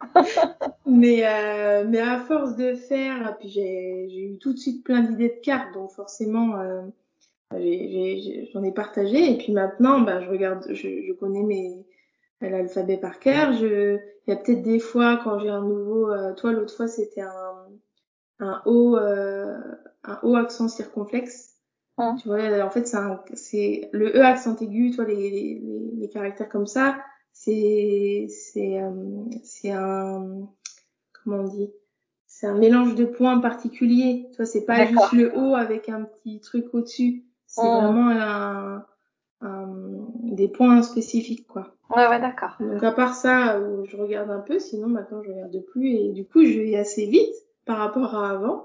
mais, 0.86 1.26
euh, 1.26 1.84
mais 1.86 2.00
à 2.00 2.20
force 2.20 2.56
de 2.56 2.74
faire, 2.74 3.36
puis 3.38 3.48
j'ai 3.48 4.30
eu 4.30 4.38
tout 4.38 4.52
de 4.52 4.58
suite 4.58 4.84
plein 4.84 5.00
d'idées 5.00 5.28
de 5.28 5.40
cartes, 5.42 5.74
donc 5.74 5.90
forcément, 5.90 6.58
euh, 6.58 6.82
j'en 7.50 8.62
ai, 8.62 8.72
partagé. 8.72 9.32
Et 9.32 9.36
puis 9.36 9.52
maintenant, 9.52 10.00
bah, 10.00 10.20
je 10.22 10.30
regarde, 10.30 10.64
je, 10.70 10.88
je 11.06 11.12
connais 11.12 11.42
mes 11.42 11.84
l'alphabet 12.40 12.96
par 12.96 13.18
cœur. 13.18 13.52
Je, 13.52 13.98
il 14.26 14.30
y 14.30 14.32
a 14.32 14.36
peut-être 14.36 14.62
des 14.62 14.78
fois 14.78 15.20
quand 15.22 15.38
j'ai 15.38 15.48
un 15.48 15.62
nouveau, 15.62 16.10
euh, 16.10 16.34
toi 16.34 16.52
l'autre 16.52 16.74
fois 16.74 16.88
c'était 16.88 17.22
un 17.22 17.66
un 18.38 18.62
haut 18.66 18.96
euh, 18.96 19.56
un 20.04 20.18
haut 20.22 20.36
accent 20.36 20.68
circonflexe. 20.68 21.54
Hum. 21.98 22.16
Tu 22.20 22.28
vois, 22.28 22.62
en 22.62 22.70
fait 22.70 22.86
c'est 23.34 23.88
le 23.92 24.16
e 24.16 24.22
accent 24.22 24.56
aigu, 24.56 24.90
toi 24.90 25.04
les 25.04 25.30
les, 25.30 25.62
les, 25.96 26.08
caractères 26.10 26.50
comme 26.50 26.66
ça, 26.66 26.98
c'est 27.32 28.26
c'est 28.28 28.82
euh, 28.82 28.90
c'est 29.42 29.70
un 29.70 30.48
comment 31.12 31.38
on 31.38 31.44
dit? 31.44 31.70
C'est 32.26 32.46
un 32.46 32.54
mélange 32.58 32.96
de 32.96 33.06
points 33.06 33.38
particuliers. 33.40 34.26
Tu 34.32 34.36
vois, 34.36 34.44
c'est 34.44 34.66
pas 34.66 34.84
juste 34.84 35.12
le 35.12 35.32
haut 35.34 35.54
avec 35.54 35.88
un 35.88 36.02
petit 36.02 36.40
truc 36.40 36.66
au-dessus. 36.74 37.24
C'est 37.46 37.62
Hum. 37.62 37.84
vraiment 37.84 38.10
un, 38.10 38.86
des 39.42 40.48
points 40.48 40.82
spécifiques, 40.82 41.46
quoi. 41.46 41.76
Ouais, 41.94 42.08
ouais, 42.08 42.20
d'accord. 42.20 42.56
Donc 42.58 42.82
à 42.82 42.92
part 42.92 43.14
ça, 43.14 43.56
euh, 43.56 43.84
je 43.84 43.96
regarde 43.96 44.30
un 44.30 44.40
peu, 44.40 44.58
sinon 44.58 44.88
maintenant 44.88 45.22
je 45.22 45.30
regarde 45.30 45.56
plus 45.70 45.90
et 45.90 46.12
du 46.12 46.26
coup 46.26 46.44
je 46.44 46.58
vais 46.58 46.76
assez 46.76 47.06
vite 47.06 47.34
par 47.64 47.78
rapport 47.78 48.14
à 48.14 48.30
avant. 48.30 48.64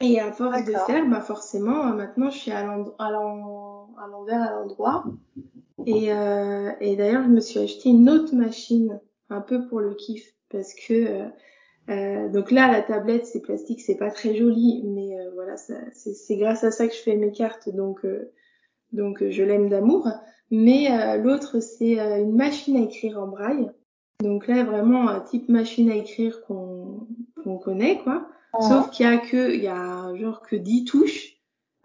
Et 0.00 0.18
à 0.18 0.32
force 0.32 0.64
de 0.64 0.72
faire, 0.72 1.08
bah 1.08 1.20
forcément 1.20 1.86
euh, 1.86 1.94
maintenant 1.94 2.30
je 2.30 2.38
suis 2.38 2.50
à 2.50 2.64
l'envers, 2.64 4.42
à 4.42 4.50
l'endroit. 4.56 5.04
Et, 5.86 6.12
euh, 6.12 6.70
et 6.80 6.96
d'ailleurs 6.96 7.24
je 7.24 7.28
me 7.28 7.40
suis 7.40 7.60
acheté 7.60 7.90
une 7.90 8.08
autre 8.08 8.34
machine, 8.34 9.00
un 9.30 9.40
peu 9.40 9.66
pour 9.66 9.80
le 9.80 9.94
kiff, 9.94 10.34
parce 10.50 10.74
que 10.74 10.92
euh, 10.92 11.28
euh, 11.90 12.28
donc 12.28 12.50
là 12.50 12.70
la 12.72 12.82
tablette 12.82 13.26
c'est 13.26 13.40
plastique, 13.40 13.82
c'est 13.82 13.96
pas 13.96 14.10
très 14.10 14.34
joli, 14.34 14.82
mais 14.84 15.18
euh, 15.18 15.30
voilà 15.34 15.56
c'est 15.56 16.36
grâce 16.36 16.64
à 16.64 16.70
ça 16.70 16.88
que 16.88 16.94
je 16.94 17.00
fais 17.00 17.16
mes 17.16 17.32
cartes, 17.32 17.68
donc 17.68 18.04
euh, 18.04 18.32
donc 18.94 19.22
euh, 19.22 19.30
je 19.30 19.42
l'aime 19.42 19.68
d'amour. 19.68 20.08
Mais 20.50 20.90
euh, 20.90 21.16
l'autre, 21.16 21.60
c'est 21.60 22.00
euh, 22.00 22.20
une 22.20 22.34
machine 22.34 22.76
à 22.76 22.80
écrire 22.80 23.20
en 23.20 23.26
braille. 23.26 23.70
Donc 24.20 24.46
là, 24.46 24.62
vraiment, 24.64 25.08
un 25.08 25.20
type 25.20 25.48
machine 25.48 25.90
à 25.90 25.96
écrire 25.96 26.42
qu'on 26.46 27.06
qu'on 27.42 27.58
connaît, 27.58 27.98
quoi. 27.98 28.26
Sauf 28.60 28.86
Hum. 28.86 28.90
qu'il 28.90 29.06
y 29.06 29.08
a 29.08 29.18
que, 29.18 29.52
il 29.54 29.62
y 29.62 29.68
a 29.68 30.14
genre 30.14 30.40
que 30.42 30.56
10 30.56 30.84
touches. 30.84 31.36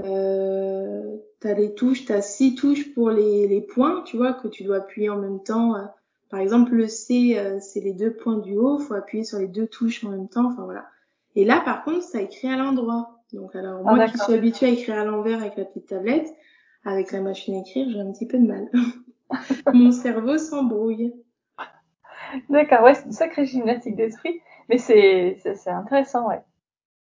Euh, 0.04 1.18
t'as 1.40 1.54
les 1.54 1.74
touches, 1.74 2.06
t'as 2.06 2.22
six 2.22 2.56
touches 2.56 2.94
pour 2.94 3.10
les, 3.10 3.48
les 3.48 3.62
points, 3.62 4.04
tu 4.06 4.16
vois, 4.18 4.34
que 4.34 4.48
tu 4.48 4.64
dois 4.64 4.78
appuyer 4.78 5.10
en 5.10 5.18
même 5.18 5.42
temps. 5.44 5.76
Par 6.30 6.40
exemple, 6.40 6.74
le 6.76 6.88
C, 6.88 7.36
euh, 7.38 7.58
c'est 7.60 7.80
les 7.80 7.94
deux 7.94 8.14
points 8.14 8.38
du 8.38 8.56
haut, 8.56 8.78
faut 8.78 8.94
appuyer 8.94 9.24
sur 9.24 9.40
les 9.40 9.48
deux 9.48 9.68
touches 9.68 10.04
en 10.04 10.10
même 10.10 10.30
temps, 10.30 10.52
enfin 10.52 10.64
voilà. 10.64 10.86
Et 11.36 11.44
là, 11.44 11.62
par 11.66 11.84
contre, 11.84 12.04
ça 12.04 12.22
écrit 12.22 12.48
à 12.50 12.56
l'endroit. 12.56 13.20
Donc 13.34 13.56
alors, 13.56 13.82
Ah, 13.86 13.96
moi 13.96 14.08
qui 14.08 14.18
suis 14.18 14.34
habituée 14.34 14.68
à 14.68 14.70
écrire 14.70 14.98
à 14.98 15.06
l'envers 15.06 15.40
avec 15.40 15.58
la 15.58 15.66
petite 15.66 15.88
tablette, 15.88 16.28
avec 16.86 17.12
la 17.14 17.22
machine 17.22 17.56
à 17.56 17.60
écrire, 17.60 17.90
j'ai 17.90 18.00
un 18.02 18.12
petit 18.12 18.28
peu 18.28 18.38
de 18.38 18.48
mal. 18.48 18.70
Mon 19.74 19.92
cerveau 19.92 20.38
s'embrouille. 20.38 21.14
D'accord, 22.50 22.84
ouais, 22.84 22.94
c'est 22.96 23.06
une 23.06 23.12
sacrée 23.12 23.46
gymnastique 23.46 23.96
d'esprit. 23.96 24.42
Mais 24.70 24.78
c'est, 24.78 25.38
c'est, 25.42 25.56
c'est 25.56 25.70
intéressant, 25.70 26.28
ouais. 26.28 26.42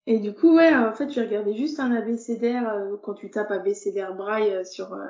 Et 0.07 0.19
du 0.19 0.33
coup, 0.33 0.55
ouais, 0.55 0.75
en 0.75 0.93
fait, 0.93 1.09
j'ai 1.11 1.21
regardé 1.21 1.55
juste 1.55 1.79
un 1.79 1.93
abécédaire. 1.93 2.69
euh, 2.73 2.97
quand 3.03 3.15
tu 3.15 3.31
tapes 3.31 3.51
abécédaire 3.51 4.15
braille 4.15 4.51
euh, 4.51 4.63
sur 4.65 4.93
euh, 4.93 5.07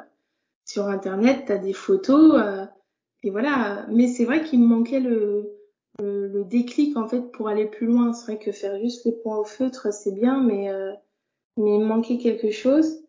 sur 0.65 0.87
internet, 0.87 1.45
t'as 1.47 1.57
des 1.57 1.73
photos. 1.73 2.35
euh, 2.35 2.65
et 3.23 3.31
voilà. 3.31 3.85
Mais 3.91 4.07
c'est 4.07 4.25
vrai 4.25 4.43
qu'il 4.43 4.61
me 4.61 4.67
manquait 4.67 4.99
le, 5.01 5.51
le 5.99 6.27
le 6.27 6.45
déclic 6.45 6.97
en 6.97 7.07
fait 7.07 7.31
pour 7.33 7.49
aller 7.49 7.65
plus 7.67 7.87
loin. 7.87 8.13
C'est 8.13 8.33
vrai 8.33 8.39
que 8.43 8.51
faire 8.51 8.79
juste 8.79 9.05
les 9.05 9.13
points 9.13 9.37
au 9.37 9.45
feutre, 9.45 9.93
c'est 9.93 10.13
bien, 10.13 10.41
mais 10.43 10.69
euh, 10.71 10.93
mais 11.57 11.75
il 11.75 11.81
me 11.81 11.85
manquait 11.85 12.17
quelque 12.19 12.51
chose. 12.51 13.03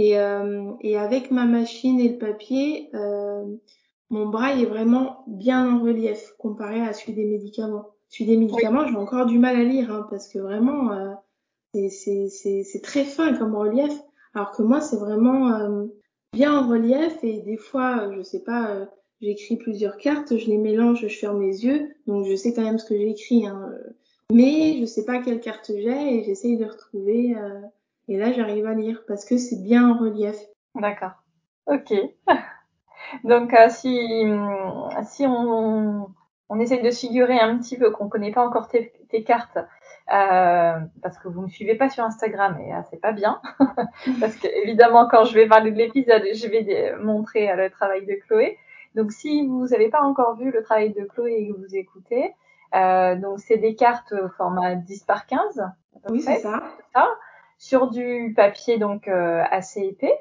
Et 0.00 0.18
euh, 0.18 0.72
et 0.80 0.96
avec 0.96 1.30
ma 1.30 1.44
machine 1.44 2.00
et 2.00 2.08
le 2.08 2.16
papier, 2.16 2.88
euh, 2.94 3.44
mon 4.08 4.30
braille 4.30 4.62
est 4.62 4.66
vraiment 4.66 5.24
bien 5.26 5.74
en 5.74 5.82
relief 5.82 6.34
comparé 6.38 6.80
à 6.80 6.94
celui 6.94 7.12
des 7.12 7.26
médicaments. 7.26 7.90
Celui 8.08 8.30
des 8.30 8.38
médicaments, 8.38 8.86
j'ai 8.86 8.96
encore 8.96 9.26
du 9.26 9.38
mal 9.38 9.56
à 9.56 9.62
lire 9.62 9.92
hein, 9.92 10.06
parce 10.08 10.26
que 10.28 10.38
vraiment. 10.38 10.90
euh, 10.92 11.14
c'est 11.74 12.82
très 12.82 13.04
fin 13.04 13.34
comme 13.34 13.54
relief 13.54 13.92
alors 14.34 14.50
que 14.52 14.62
moi 14.62 14.80
c'est 14.80 14.96
vraiment 14.96 15.86
bien 16.32 16.52
en 16.58 16.66
relief 16.68 17.22
et 17.22 17.42
des 17.42 17.56
fois 17.56 18.10
je 18.12 18.22
sais 18.22 18.42
pas 18.42 18.88
j'écris 19.20 19.56
plusieurs 19.56 19.96
cartes 19.96 20.36
je 20.36 20.48
les 20.48 20.58
mélange 20.58 21.06
je 21.06 21.16
ferme 21.16 21.40
les 21.40 21.64
yeux 21.64 21.94
donc 22.08 22.26
je 22.26 22.34
sais 22.34 22.52
quand 22.54 22.64
même 22.64 22.80
ce 22.80 22.86
que 22.86 22.98
j'écris 22.98 23.46
hein, 23.46 23.70
mais 24.32 24.80
je 24.80 24.84
sais 24.84 25.04
pas 25.04 25.22
quelle 25.22 25.38
carte 25.38 25.70
j'ai 25.72 26.16
et 26.16 26.24
j'essaye 26.24 26.56
de 26.56 26.64
retrouver 26.64 27.36
Et 28.10 28.18
là, 28.18 28.32
j'arrive 28.32 28.66
à 28.66 28.74
lire 28.74 29.02
parce 29.08 29.24
que 29.24 29.38
c'est 29.38 29.62
bien 29.62 29.88
en 29.88 29.96
relief. 29.96 30.36
D'accord. 30.74 31.12
Ok. 31.66 31.94
Donc, 33.24 33.54
euh, 33.54 33.68
si, 33.68 34.26
si 35.04 35.26
on, 35.26 36.10
on 36.50 36.58
essaye 36.58 36.82
de 36.82 36.90
figurer 36.90 37.38
un 37.38 37.56
petit 37.58 37.78
peu, 37.78 37.92
qu'on 37.92 38.08
connaît 38.08 38.32
pas 38.32 38.44
encore 38.44 38.66
tes, 38.66 38.92
tes 39.08 39.22
cartes, 39.22 39.56
euh, 40.12 40.80
parce 41.02 41.16
que 41.18 41.28
vous 41.28 41.42
me 41.42 41.48
suivez 41.48 41.76
pas 41.76 41.88
sur 41.88 42.02
Instagram 42.02 42.58
et 42.60 42.74
euh, 42.74 42.80
c'est 42.90 43.00
pas 43.00 43.12
bien, 43.12 43.40
parce 44.20 44.34
que 44.34 44.48
évidemment 44.64 45.06
quand 45.08 45.24
je 45.24 45.34
vais 45.34 45.46
parler 45.46 45.70
de 45.70 45.76
l'épisode, 45.76 46.24
je 46.34 46.48
vais 46.48 46.96
montrer 46.96 47.48
euh, 47.50 47.54
le 47.54 47.70
travail 47.70 48.04
de 48.04 48.14
Chloé. 48.26 48.58
Donc, 48.96 49.12
si 49.12 49.46
vous 49.46 49.68
n'avez 49.68 49.88
pas 49.88 50.02
encore 50.02 50.36
vu 50.36 50.50
le 50.50 50.64
travail 50.64 50.92
de 50.92 51.04
Chloé 51.04 51.34
et 51.34 51.48
que 51.48 51.56
vous 51.56 51.76
écoutez, 51.76 52.34
donc 52.72 53.38
c'est 53.38 53.58
des 53.58 53.76
cartes 53.76 54.12
au 54.12 54.28
format 54.30 54.74
10 54.74 55.04
par 55.04 55.26
15. 55.26 55.62
Oui, 56.08 56.20
c'est 56.20 56.38
ça. 56.38 56.60
ça. 56.92 57.08
Sur 57.60 57.90
du 57.90 58.32
papier 58.34 58.78
donc 58.78 59.06
euh, 59.06 59.42
assez 59.50 59.82
épais. 59.82 60.18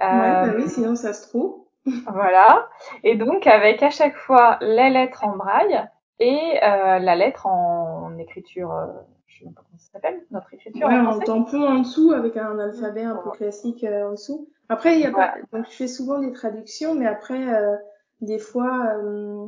Ouais, 0.00 0.06
bah 0.06 0.52
oui, 0.54 0.68
sinon 0.68 0.94
ça 0.94 1.12
se 1.12 1.28
trouve. 1.28 1.64
Voilà. 2.06 2.68
Et 3.02 3.16
donc 3.16 3.48
avec 3.48 3.82
à 3.82 3.90
chaque 3.90 4.16
fois 4.16 4.58
les 4.60 4.88
lettres 4.88 5.24
en 5.24 5.36
braille 5.36 5.84
et 6.20 6.58
euh, 6.62 7.00
la 7.00 7.16
lettre 7.16 7.46
en, 7.46 8.16
écriture, 8.18 8.72
euh, 8.72 8.86
je 9.26 9.40
sais 9.40 9.44
pas 9.46 9.50
comment 9.56 9.78
ça 9.78 9.92
s'appelle, 9.92 10.22
notre 10.30 10.54
écriture. 10.54 10.86
Ouais, 10.86 10.94
en, 10.94 11.16
en 11.16 11.18
tampon 11.18 11.66
en 11.66 11.80
dessous 11.80 12.12
avec 12.12 12.36
un 12.36 12.58
alphabet 12.60 13.02
un 13.02 13.16
peu 13.16 13.30
classique 13.32 13.82
euh, 13.82 14.08
en 14.08 14.12
dessous. 14.12 14.48
Après, 14.68 14.94
il 14.94 15.00
y 15.00 15.06
a 15.06 15.10
pas, 15.10 15.34
donc 15.52 15.66
je 15.68 15.74
fais 15.74 15.88
souvent 15.88 16.20
des 16.20 16.32
traductions, 16.32 16.94
mais 16.94 17.06
après, 17.06 17.54
euh, 17.54 17.74
des 18.20 18.38
fois, 18.38 18.92
euh, 19.02 19.46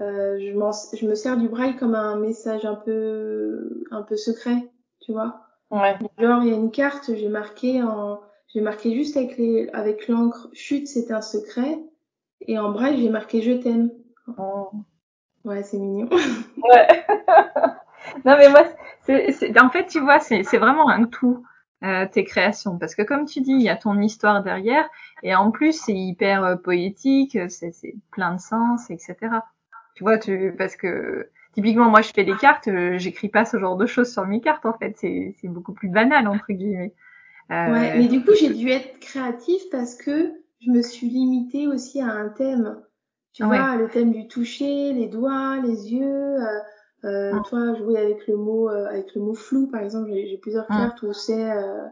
euh, 0.00 0.38
je, 0.38 0.96
je 0.96 1.06
me 1.06 1.14
sers 1.14 1.38
du 1.38 1.48
braille 1.48 1.76
comme 1.76 1.94
un 1.94 2.16
message 2.16 2.66
un 2.66 2.74
peu, 2.74 3.84
un 3.90 4.02
peu 4.02 4.16
secret, 4.16 4.70
tu 5.00 5.12
vois. 5.12 5.47
Ouais. 5.70 5.96
Genre, 6.18 6.42
il 6.42 6.48
y 6.48 6.52
a 6.52 6.56
une 6.56 6.70
carte, 6.70 7.10
j'ai 7.14 7.28
marqué 7.28 7.82
en, 7.82 8.20
j'ai 8.48 8.60
marqué 8.60 8.94
juste 8.94 9.16
avec 9.16 9.36
les, 9.36 9.68
avec 9.72 10.08
l'encre, 10.08 10.48
chute, 10.54 10.88
c'est 10.88 11.10
un 11.12 11.20
secret. 11.20 11.78
Et 12.42 12.58
en 12.58 12.72
braille, 12.72 13.00
j'ai 13.00 13.10
marqué 13.10 13.42
je 13.42 13.52
t'aime. 13.52 13.90
Oh. 14.38 14.70
Ouais, 15.44 15.62
c'est 15.64 15.78
mignon. 15.78 16.08
Ouais. 16.62 17.06
non 18.24 18.36
mais 18.38 18.48
moi, 18.48 18.64
c'est, 19.02 19.32
c'est- 19.32 19.58
en 19.60 19.70
fait, 19.70 19.86
tu 19.86 20.00
vois, 20.00 20.20
c'est, 20.20 20.42
c'est 20.42 20.58
vraiment 20.58 20.88
un 20.88 21.04
tout. 21.04 21.44
euh, 21.84 22.06
tes 22.10 22.24
créations 22.24 22.76
parce 22.78 22.94
que 22.96 23.02
comme 23.02 23.24
tu 23.26 23.40
dis 23.40 23.52
il 23.52 23.62
y 23.62 23.68
a 23.68 23.76
ton 23.76 24.00
histoire 24.00 24.42
derrière 24.42 24.88
et 25.22 25.34
en 25.36 25.52
plus 25.52 25.72
c'est 25.80 25.94
hyper 25.94 26.42
euh, 26.44 26.56
poétique 26.56 27.38
c'est, 27.50 27.70
c'est 27.72 27.94
plein 28.10 28.34
de 28.34 28.40
sens 28.40 28.90
etc 28.90 29.16
tu 29.94 30.04
vois 30.04 30.18
tu 30.18 30.54
parce 30.58 30.76
que 30.76 31.30
typiquement 31.54 31.90
moi 31.90 32.02
je 32.02 32.10
fais 32.14 32.24
des 32.24 32.36
cartes 32.36 32.68
euh, 32.68 32.98
j'écris 32.98 33.28
pas 33.28 33.44
ce 33.44 33.58
genre 33.58 33.76
de 33.76 33.86
choses 33.86 34.12
sur 34.12 34.26
mes 34.26 34.40
cartes 34.40 34.66
en 34.66 34.72
fait 34.74 34.94
c'est, 34.98 35.34
beaucoup 35.44 35.72
plus 35.72 35.88
banal 35.88 36.26
entre 36.28 36.52
guillemets 36.52 36.94
Euh, 37.50 37.72
Ouais, 37.72 37.92
mais 37.98 38.08
du 38.08 38.22
coup, 38.24 38.32
j'ai 38.38 38.50
dû 38.50 38.68
être 38.70 38.98
créative 39.00 39.62
parce 39.70 39.94
que 39.94 40.32
je 40.60 40.70
me 40.70 40.82
suis 40.82 41.08
limitée 41.08 41.66
aussi 41.66 42.00
à 42.00 42.08
un 42.08 42.28
thème. 42.28 42.78
Tu 43.32 43.42
Ouais. 43.42 43.56
vois, 43.56 43.76
le 43.76 43.88
thème 43.88 44.12
du 44.12 44.28
toucher, 44.28 44.92
les 44.92 45.08
doigts, 45.08 45.56
les 45.64 45.92
yeux. 45.92 46.42
Euh, 46.42 46.58
euh, 47.04 47.38
Mm. 47.38 47.42
toi, 47.44 47.74
jouer 47.76 47.98
avec 47.98 48.26
le 48.26 48.36
mot, 48.36 48.68
euh, 48.68 48.86
avec 48.86 49.14
le 49.14 49.22
mot 49.22 49.34
flou, 49.34 49.66
par 49.68 49.82
exemple. 49.82 50.10
J'ai 50.12 50.38
plusieurs 50.38 50.68
Mm. 50.68 50.76
cartes 50.76 51.02
où 51.02 51.12
c'est, 51.12 51.50
euh, 51.52 51.84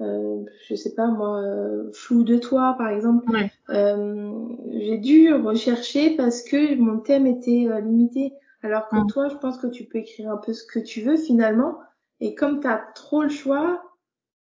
euh, 0.00 0.44
je 0.68 0.74
sais 0.74 0.94
pas 0.94 1.08
moi, 1.08 1.40
euh, 1.42 1.90
flou 1.92 2.24
de 2.24 2.36
toi, 2.38 2.74
par 2.78 2.88
exemple. 2.88 3.26
Ouais. 3.32 3.50
Euh, 3.70 4.32
j'ai 4.72 4.98
dû 4.98 5.32
rechercher 5.32 6.16
parce 6.16 6.42
que 6.42 6.76
mon 6.76 6.98
thème 6.98 7.26
était 7.26 7.66
limité. 7.82 8.32
Alors 8.64 8.88
que 8.88 8.96
Mm. 8.96 9.06
toi, 9.08 9.28
je 9.28 9.36
pense 9.36 9.58
que 9.58 9.66
tu 9.66 9.84
peux 9.84 9.98
écrire 9.98 10.30
un 10.32 10.38
peu 10.38 10.52
ce 10.52 10.66
que 10.66 10.78
tu 10.78 11.02
veux 11.02 11.16
finalement. 11.16 11.78
Et 12.20 12.34
comme 12.34 12.60
tu 12.60 12.66
as 12.66 12.78
trop 12.94 13.22
le 13.22 13.28
choix, 13.28 13.82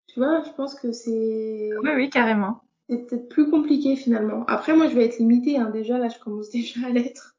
tu 0.06 0.20
vois, 0.20 0.42
je 0.44 0.50
pense 0.52 0.74
que 0.74 0.92
c'est 0.92 1.70
oui 1.82 1.90
oui 1.96 2.10
carrément 2.10 2.60
c'est 2.88 3.06
peut-être 3.06 3.28
plus 3.30 3.48
compliqué 3.50 3.96
finalement. 3.96 4.44
Après, 4.46 4.76
moi, 4.76 4.88
je 4.88 4.94
vais 4.94 5.06
être 5.06 5.18
limitée. 5.18 5.56
Hein. 5.56 5.70
Déjà, 5.70 5.96
là, 5.98 6.08
je 6.10 6.18
commence 6.18 6.50
déjà 6.58 6.86
à 6.86 6.90
l'être. 6.90 7.34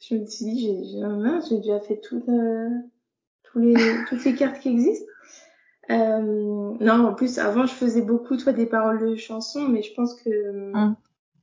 Je 0.00 0.14
me 0.14 0.24
suis 0.26 0.44
dit, 0.44 0.60
j'ai 0.60 1.48
j'ai 1.50 1.56
déjà 1.58 1.80
fait 1.80 2.00
tout, 2.00 2.22
euh, 2.28 2.68
tous 3.42 3.58
les, 3.58 3.74
toutes 4.08 4.24
les 4.24 4.34
cartes 4.36 4.60
qui 4.60 4.68
existent. 4.70 5.06
Euh, 5.90 6.20
non, 6.80 7.04
en 7.04 7.14
plus, 7.14 7.38
avant, 7.40 7.66
je 7.66 7.74
faisais 7.74 8.00
beaucoup, 8.02 8.36
toi, 8.36 8.52
des 8.52 8.66
paroles 8.66 9.00
de 9.00 9.16
chansons, 9.16 9.66
mais 9.68 9.82
je 9.82 9.92
pense 9.94 10.14
que, 10.14 10.72
Mm. 10.72 10.94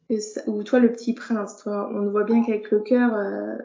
que 0.10 0.20
ça- 0.20 0.42
ou 0.48 0.64
toi, 0.64 0.80
le 0.80 0.92
petit 0.94 1.14
prince, 1.14 1.58
toi, 1.58 1.90
on 1.94 2.10
voit 2.10 2.24
bien 2.24 2.42
qu'avec 2.44 2.72
le 2.72 2.80
cœur, 2.80 3.14
euh, 3.14 3.58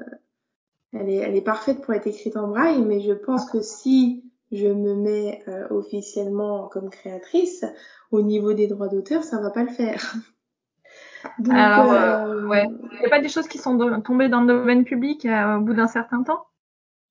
elle 0.93 1.09
est, 1.09 1.17
elle 1.17 1.37
est 1.37 1.43
parfaite 1.43 1.81
pour 1.83 1.95
être 1.95 2.07
écrite 2.07 2.37
en 2.37 2.49
braille, 2.49 2.83
mais 2.83 3.01
je 3.01 3.13
pense 3.13 3.51
que 3.51 3.61
si 3.61 4.25
je 4.51 4.69
me 4.69 4.95
mets 4.95 5.43
euh, 5.49 5.67
officiellement 5.71 6.69
comme 6.69 6.91
créatrice, 6.91 7.65
au 8.11 8.21
niveau 8.23 8.53
des 8.53 8.67
droits 8.67 8.89
d'auteur, 8.89 9.25
ça 9.25 9.41
va 9.41 9.51
pas 9.51 9.63
le 9.65 9.71
faire. 9.71 10.15
Donc, 11.39 11.57
Alors, 11.57 11.93
euh, 11.93 12.47
ouais. 12.47 12.67
il 12.93 12.99
n'y 13.01 13.07
a 13.07 13.09
pas 13.11 13.21
des 13.21 13.29
choses 13.29 13.49
qui 13.49 13.59
sont 13.59 13.79
tombées 14.03 14.29
dans 14.29 14.41
le 14.43 14.47
domaine 14.49 14.85
public 14.85 15.25
euh, 15.25 15.57
au 15.57 15.61
bout 15.61 15.75
d'un 15.75 15.87
certain 15.87 16.23
temps? 16.23 16.47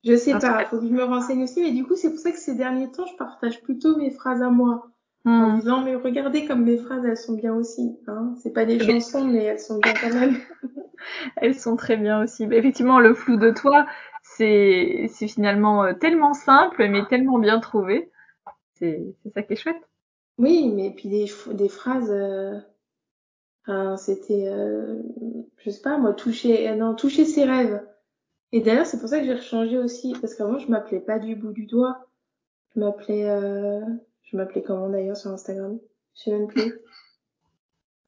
Je 0.04 0.16
sais 0.16 0.32
Parce 0.32 0.44
pas, 0.46 0.64
que- 0.64 0.70
faut 0.70 0.80
que 0.80 0.88
je 0.88 0.92
me 0.94 1.04
renseigne 1.04 1.44
aussi, 1.44 1.62
mais 1.62 1.72
du 1.72 1.84
coup, 1.84 1.96
c'est 1.96 2.10
pour 2.10 2.20
ça 2.20 2.32
que 2.32 2.40
ces 2.40 2.56
derniers 2.56 2.92
temps, 2.92 3.06
je 3.06 3.16
partage 3.16 3.62
plutôt 3.62 3.98
mes 3.98 4.12
phrases 4.12 4.42
à 4.42 4.50
moi, 4.50 4.88
en 5.26 5.30
Hmm. 5.56 5.60
disant, 5.60 5.82
mais 5.84 5.96
regardez 5.96 6.46
comme 6.48 6.64
mes 6.64 6.78
phrases, 6.78 7.06
elles 7.06 7.18
sont 7.18 7.34
bien 7.36 7.54
aussi, 7.54 7.98
hein. 8.08 8.34
C'est 8.42 8.52
pas 8.54 8.66
des 8.66 8.80
Mais- 8.80 9.00
chansons, 9.00 9.26
mais 9.26 9.44
elles 9.44 9.60
sont 9.60 9.78
bien 9.80 9.94
quand 9.94 10.14
même. 10.14 10.36
Elles 11.38 11.56
sont 11.56 11.76
très 11.76 11.98
bien 11.98 12.24
aussi. 12.24 12.48
Mais 12.48 12.58
effectivement, 12.58 13.00
le 13.00 13.14
flou 13.14 13.38
de 13.38 13.52
toi, 13.52 13.86
c'est 14.24 15.08
finalement 15.28 15.84
euh, 15.84 15.94
tellement 15.94 16.34
simple, 16.34 16.88
mais 16.90 17.06
tellement 17.08 17.40
bien 17.40 17.60
trouvé. 17.60 18.12
C'est 18.76 19.16
ça 19.34 19.44
qui 19.44 19.54
est 19.54 19.56
chouette. 19.56 19.82
Oui, 20.38 20.72
mais 20.74 20.92
puis 20.92 21.10
des, 21.10 21.32
des 21.54 21.70
phrases, 21.70 22.12
euh, 22.12 22.58
enfin, 23.66 23.98
c'était, 23.98 24.48
euh, 24.48 25.02
je 25.58 25.70
sais 25.70 25.82
pas, 25.82 25.98
moi, 25.98 26.14
toucher, 26.14 26.70
euh, 26.70 26.76
non, 26.76 26.96
toucher 26.96 27.26
ses 27.26 27.44
rêves. 27.44 27.86
Et 28.52 28.62
d'ailleurs, 28.62 28.86
c'est 28.86 29.00
pour 29.00 29.10
ça 29.10 29.20
que 29.20 29.26
j'ai 29.26 29.36
rechangé 29.36 29.78
aussi, 29.78 30.14
parce 30.20 30.36
qu'avant, 30.36 30.60
je 30.60 30.70
m'appelais 30.70 31.00
pas 31.00 31.20
du 31.20 31.36
bout 31.36 31.54
du 31.54 31.66
doigt. 31.66 32.08
Je 32.76 32.80
m'appelais, 32.80 33.30
euh, 33.30 33.82
je 34.24 34.38
m'appelais 34.38 34.64
comment 34.64 34.90
d'ailleurs 34.90 35.18
sur 35.18 35.32
Instagram? 35.32 35.80
Je 36.16 36.22
sais 36.24 36.32
même 36.32 36.48
plus. 36.48 36.74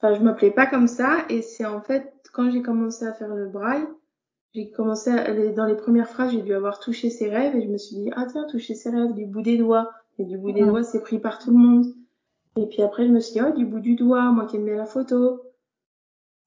Enfin, 0.02 0.16
je 0.16 0.22
m'appelais 0.22 0.52
pas 0.52 0.66
comme 0.66 0.88
ça, 0.88 1.26
et 1.30 1.42
c'est 1.42 1.66
en 1.66 1.80
fait, 1.80 2.13
quand 2.34 2.52
j'ai 2.52 2.62
commencé 2.62 3.06
à 3.06 3.14
faire 3.14 3.34
le 3.34 3.48
braille, 3.48 3.88
j'ai 4.54 4.70
commencé 4.72 5.10
à, 5.12 5.34
dans 5.52 5.66
les 5.66 5.76
premières 5.76 6.10
phrases, 6.10 6.32
j'ai 6.32 6.42
dû 6.42 6.54
avoir 6.54 6.80
touché 6.80 7.10
ses 7.10 7.30
rêves, 7.30 7.56
et 7.56 7.62
je 7.62 7.70
me 7.70 7.78
suis 7.78 7.96
dit, 7.96 8.12
ah 8.16 8.26
tiens, 8.30 8.46
toucher 8.52 8.76
ses 8.76 8.90
rêves, 8.90 9.14
du 9.14 9.26
bout 9.26 9.42
des 9.42 9.58
doigts. 9.58 9.92
Et 10.20 10.26
du 10.26 10.38
bout 10.38 10.52
des 10.52 10.64
doigts, 10.64 10.84
c'est 10.84 11.02
pris 11.02 11.20
par 11.20 11.40
tout 11.40 11.52
le 11.52 11.58
monde. 11.58 11.86
Et 12.56 12.68
puis 12.68 12.84
après, 12.84 13.08
je 13.08 13.12
me 13.12 13.20
suis 13.20 13.34
dit, 13.34 13.42
oh, 13.48 13.56
du 13.56 13.66
bout 13.66 13.80
du 13.80 13.96
doigt, 13.96 14.32
moi 14.32 14.46
qui 14.46 14.58
aime 14.58 14.66
bien 14.66 14.76
la 14.76 14.86
photo. 14.86 15.42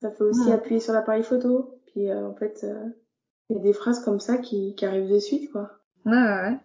Ça 0.02 0.10
fait 0.10 0.24
aussi 0.24 0.52
appuyer 0.52 0.78
sur 0.78 0.92
l'appareil 0.92 1.24
photo. 1.24 1.80
Puis 1.86 2.10
euh, 2.10 2.28
en 2.28 2.34
fait, 2.34 2.60
euh, 2.62 2.84
il 3.48 3.56
y 3.56 3.58
a 3.58 3.62
des 3.62 3.72
phrases 3.72 4.04
comme 4.04 4.20
ça 4.20 4.38
qui, 4.38 4.74
qui 4.76 4.86
arrivent 4.86 5.10
de 5.10 5.18
suite, 5.18 5.50
quoi. 5.50 5.70
Ouais, 6.04 6.12
ouais, 6.12 6.40
ouais. 6.42 6.56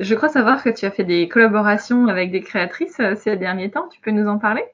Je 0.00 0.14
crois 0.14 0.28
savoir 0.28 0.62
que 0.62 0.68
tu 0.68 0.84
as 0.84 0.90
fait 0.90 1.04
des 1.04 1.28
collaborations 1.28 2.06
avec 2.08 2.32
des 2.32 2.40
créatrices 2.42 3.00
euh, 3.00 3.14
ces 3.14 3.36
derniers 3.36 3.70
temps. 3.70 3.88
Tu 3.88 4.00
peux 4.00 4.10
nous 4.10 4.28
en 4.28 4.38
parler? 4.38 4.64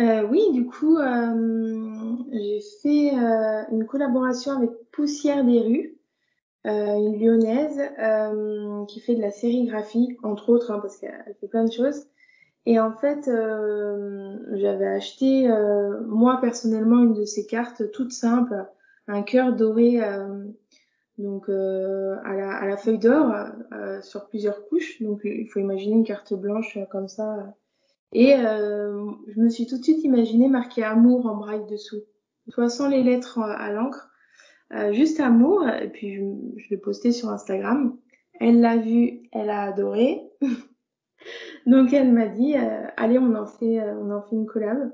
Euh, 0.00 0.26
oui, 0.26 0.50
du 0.52 0.66
coup, 0.66 0.96
euh, 0.96 2.16
j'ai 2.32 2.60
fait 2.82 3.14
euh, 3.14 3.62
une 3.70 3.86
collaboration 3.86 4.52
avec 4.52 4.70
Poussière 4.90 5.44
des 5.44 5.60
rues, 5.60 5.98
une 6.64 7.18
lyonnaise 7.18 7.80
qui 8.88 9.00
fait 9.00 9.16
de 9.16 9.20
la 9.20 9.30
sérigraphie, 9.30 10.16
entre 10.22 10.48
autres, 10.50 10.70
hein, 10.70 10.78
parce 10.80 10.96
qu'elle 10.96 11.36
fait 11.40 11.48
plein 11.48 11.64
de 11.64 11.72
choses. 11.72 12.06
Et 12.66 12.78
en 12.78 12.92
fait, 12.92 13.24
j'avais 14.52 14.86
acheté, 14.86 15.48
moi 16.06 16.38
personnellement, 16.40 17.02
une 17.02 17.14
de 17.14 17.24
ces 17.24 17.46
cartes 17.46 17.90
toute 17.90 18.12
simple, 18.12 18.64
un 19.08 19.22
cœur 19.22 19.54
doré, 19.54 20.00
donc 21.18 21.48
à, 21.48 22.64
la, 22.66 22.76
feuille 22.76 23.00
d'or, 23.00 23.34
sur 24.02 24.28
plusieurs 24.28 24.64
couches. 24.68 25.02
Donc 25.02 25.22
il 25.24 25.48
faut 25.48 25.58
imaginer 25.58 25.96
une 25.96 26.04
carte 26.04 26.32
blanche 26.32 26.78
comme 26.92 27.08
ça. 27.08 27.54
Et 28.12 28.36
euh, 28.36 29.10
je 29.28 29.40
me 29.40 29.48
suis 29.48 29.66
tout 29.66 29.78
de 29.78 29.82
suite 29.82 30.04
imaginé 30.04 30.48
marqué 30.48 30.82
amour 30.84 31.26
en 31.26 31.36
braille 31.36 31.66
dessous. 31.66 32.02
Soit 32.48 32.68
sans 32.68 32.88
les 32.88 33.02
lettres 33.02 33.38
à, 33.40 33.72
l'encre, 33.72 34.10
euh, 34.74 34.92
juste 34.92 35.20
amour. 35.20 35.66
Et 35.68 35.88
puis 35.88 36.16
je, 36.16 36.22
je 36.58 36.70
l'ai 36.70 36.76
posté 36.76 37.12
sur 37.12 37.30
Instagram. 37.30 37.96
Elle 38.40 38.60
l'a 38.60 38.76
vu, 38.76 39.22
elle 39.32 39.50
a 39.50 39.62
adoré. 39.62 40.22
Donc 41.66 41.92
elle 41.92 42.12
m'a 42.12 42.26
dit, 42.26 42.56
euh, 42.56 42.86
allez, 42.96 43.18
on 43.18 43.34
en 43.34 43.46
fait, 43.46 43.80
euh, 43.80 43.94
on 44.00 44.10
en 44.10 44.22
fait 44.22 44.34
une 44.36 44.46
collab. 44.46 44.92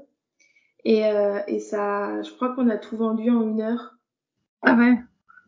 Et, 0.84 1.06
euh, 1.06 1.40
et 1.48 1.58
ça, 1.58 2.22
je 2.22 2.30
crois 2.32 2.54
qu'on 2.54 2.68
a 2.68 2.76
tout 2.76 2.96
vendu 2.96 3.30
en 3.30 3.42
une 3.42 3.60
heure. 3.62 3.94
Ah 4.62 4.74
ouais. 4.76 4.94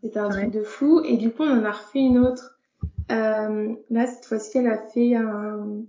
C'était 0.03 0.19
un 0.19 0.29
Ouais. 0.31 0.43
truc 0.43 0.51
de 0.53 0.63
fou. 0.63 1.01
Et 1.05 1.17
du 1.17 1.31
coup, 1.31 1.43
on 1.43 1.61
en 1.61 1.65
a 1.65 1.73
refait 1.73 2.01
une 2.01 2.19
autre. 2.19 2.59
Euh, 3.13 3.75
là, 3.91 4.07
cette 4.07 4.25
fois-ci, 4.25 4.59
elle 4.59 4.69
a 4.69 4.79
fait 4.79 5.15
un, 5.15 5.83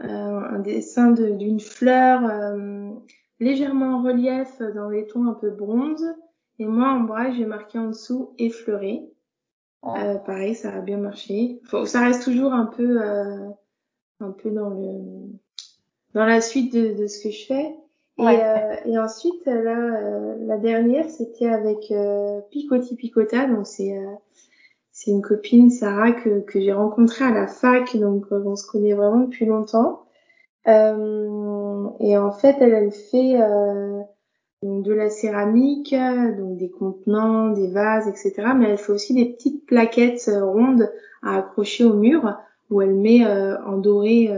un 0.00 0.58
dessin 0.60 1.10
de- 1.10 1.30
d'une 1.30 1.60
fleur 1.60 2.24
euh, 2.24 2.90
légèrement 3.38 3.96
en 3.96 4.02
relief 4.02 4.60
dans 4.74 4.88
les 4.88 5.06
tons 5.06 5.26
un 5.26 5.34
peu 5.34 5.50
bronze. 5.50 6.04
Et 6.58 6.66
moi, 6.66 6.88
en 6.90 7.00
braille, 7.00 7.34
j'ai 7.36 7.46
marqué 7.46 7.78
en 7.78 7.88
dessous 7.88 8.34
effleuré. 8.38 9.10
Euh, 9.84 10.16
pareil, 10.16 10.54
ça 10.54 10.74
a 10.74 10.80
bien 10.80 10.98
marché. 10.98 11.60
Faut, 11.64 11.86
ça 11.86 12.00
reste 12.00 12.22
toujours 12.24 12.52
un 12.52 12.66
peu, 12.66 13.02
euh, 13.02 13.48
un 14.20 14.30
peu 14.30 14.50
dans 14.50 14.68
le, 14.68 14.98
dans 16.12 16.26
la 16.26 16.40
suite 16.42 16.74
de, 16.74 16.92
de 17.00 17.06
ce 17.06 17.22
que 17.22 17.30
je 17.30 17.46
fais. 17.46 17.74
Et, 18.18 18.22
euh, 18.26 18.74
et 18.84 18.98
ensuite, 18.98 19.46
là, 19.46 19.78
euh, 19.78 20.36
la 20.40 20.58
dernière, 20.58 21.08
c'était 21.08 21.48
avec 21.48 21.90
euh, 21.90 22.42
Picoti 22.50 22.94
Picota. 22.94 23.46
Donc, 23.46 23.66
c'est 23.66 23.96
c'est 25.00 25.10
une 25.12 25.22
copine, 25.22 25.70
Sarah, 25.70 26.12
que, 26.12 26.40
que 26.40 26.60
j'ai 26.60 26.74
rencontrée 26.74 27.24
à 27.24 27.32
la 27.32 27.46
fac. 27.46 27.96
Donc, 27.96 28.26
on 28.30 28.54
se 28.54 28.66
connaît 28.66 28.92
vraiment 28.92 29.20
depuis 29.20 29.46
longtemps. 29.46 30.02
et 30.66 32.18
en 32.18 32.32
fait, 32.32 32.56
elle, 32.60 32.74
elle 32.74 32.92
fait 32.92 33.38
donc 34.62 34.84
de 34.84 34.92
la 34.92 35.08
céramique, 35.08 35.94
donc 36.36 36.58
des 36.58 36.68
contenants, 36.68 37.48
des 37.48 37.68
vases, 37.68 38.08
etc. 38.08 38.34
Mais 38.54 38.68
elle 38.68 38.76
fait 38.76 38.92
aussi 38.92 39.14
des 39.14 39.24
petites 39.24 39.64
plaquettes 39.64 40.30
rondes 40.30 40.92
à 41.22 41.38
accrocher 41.38 41.84
au 41.84 41.94
mur 41.94 42.36
où 42.68 42.82
elle 42.82 42.94
met 42.94 43.24
en 43.24 43.78
doré 43.78 44.30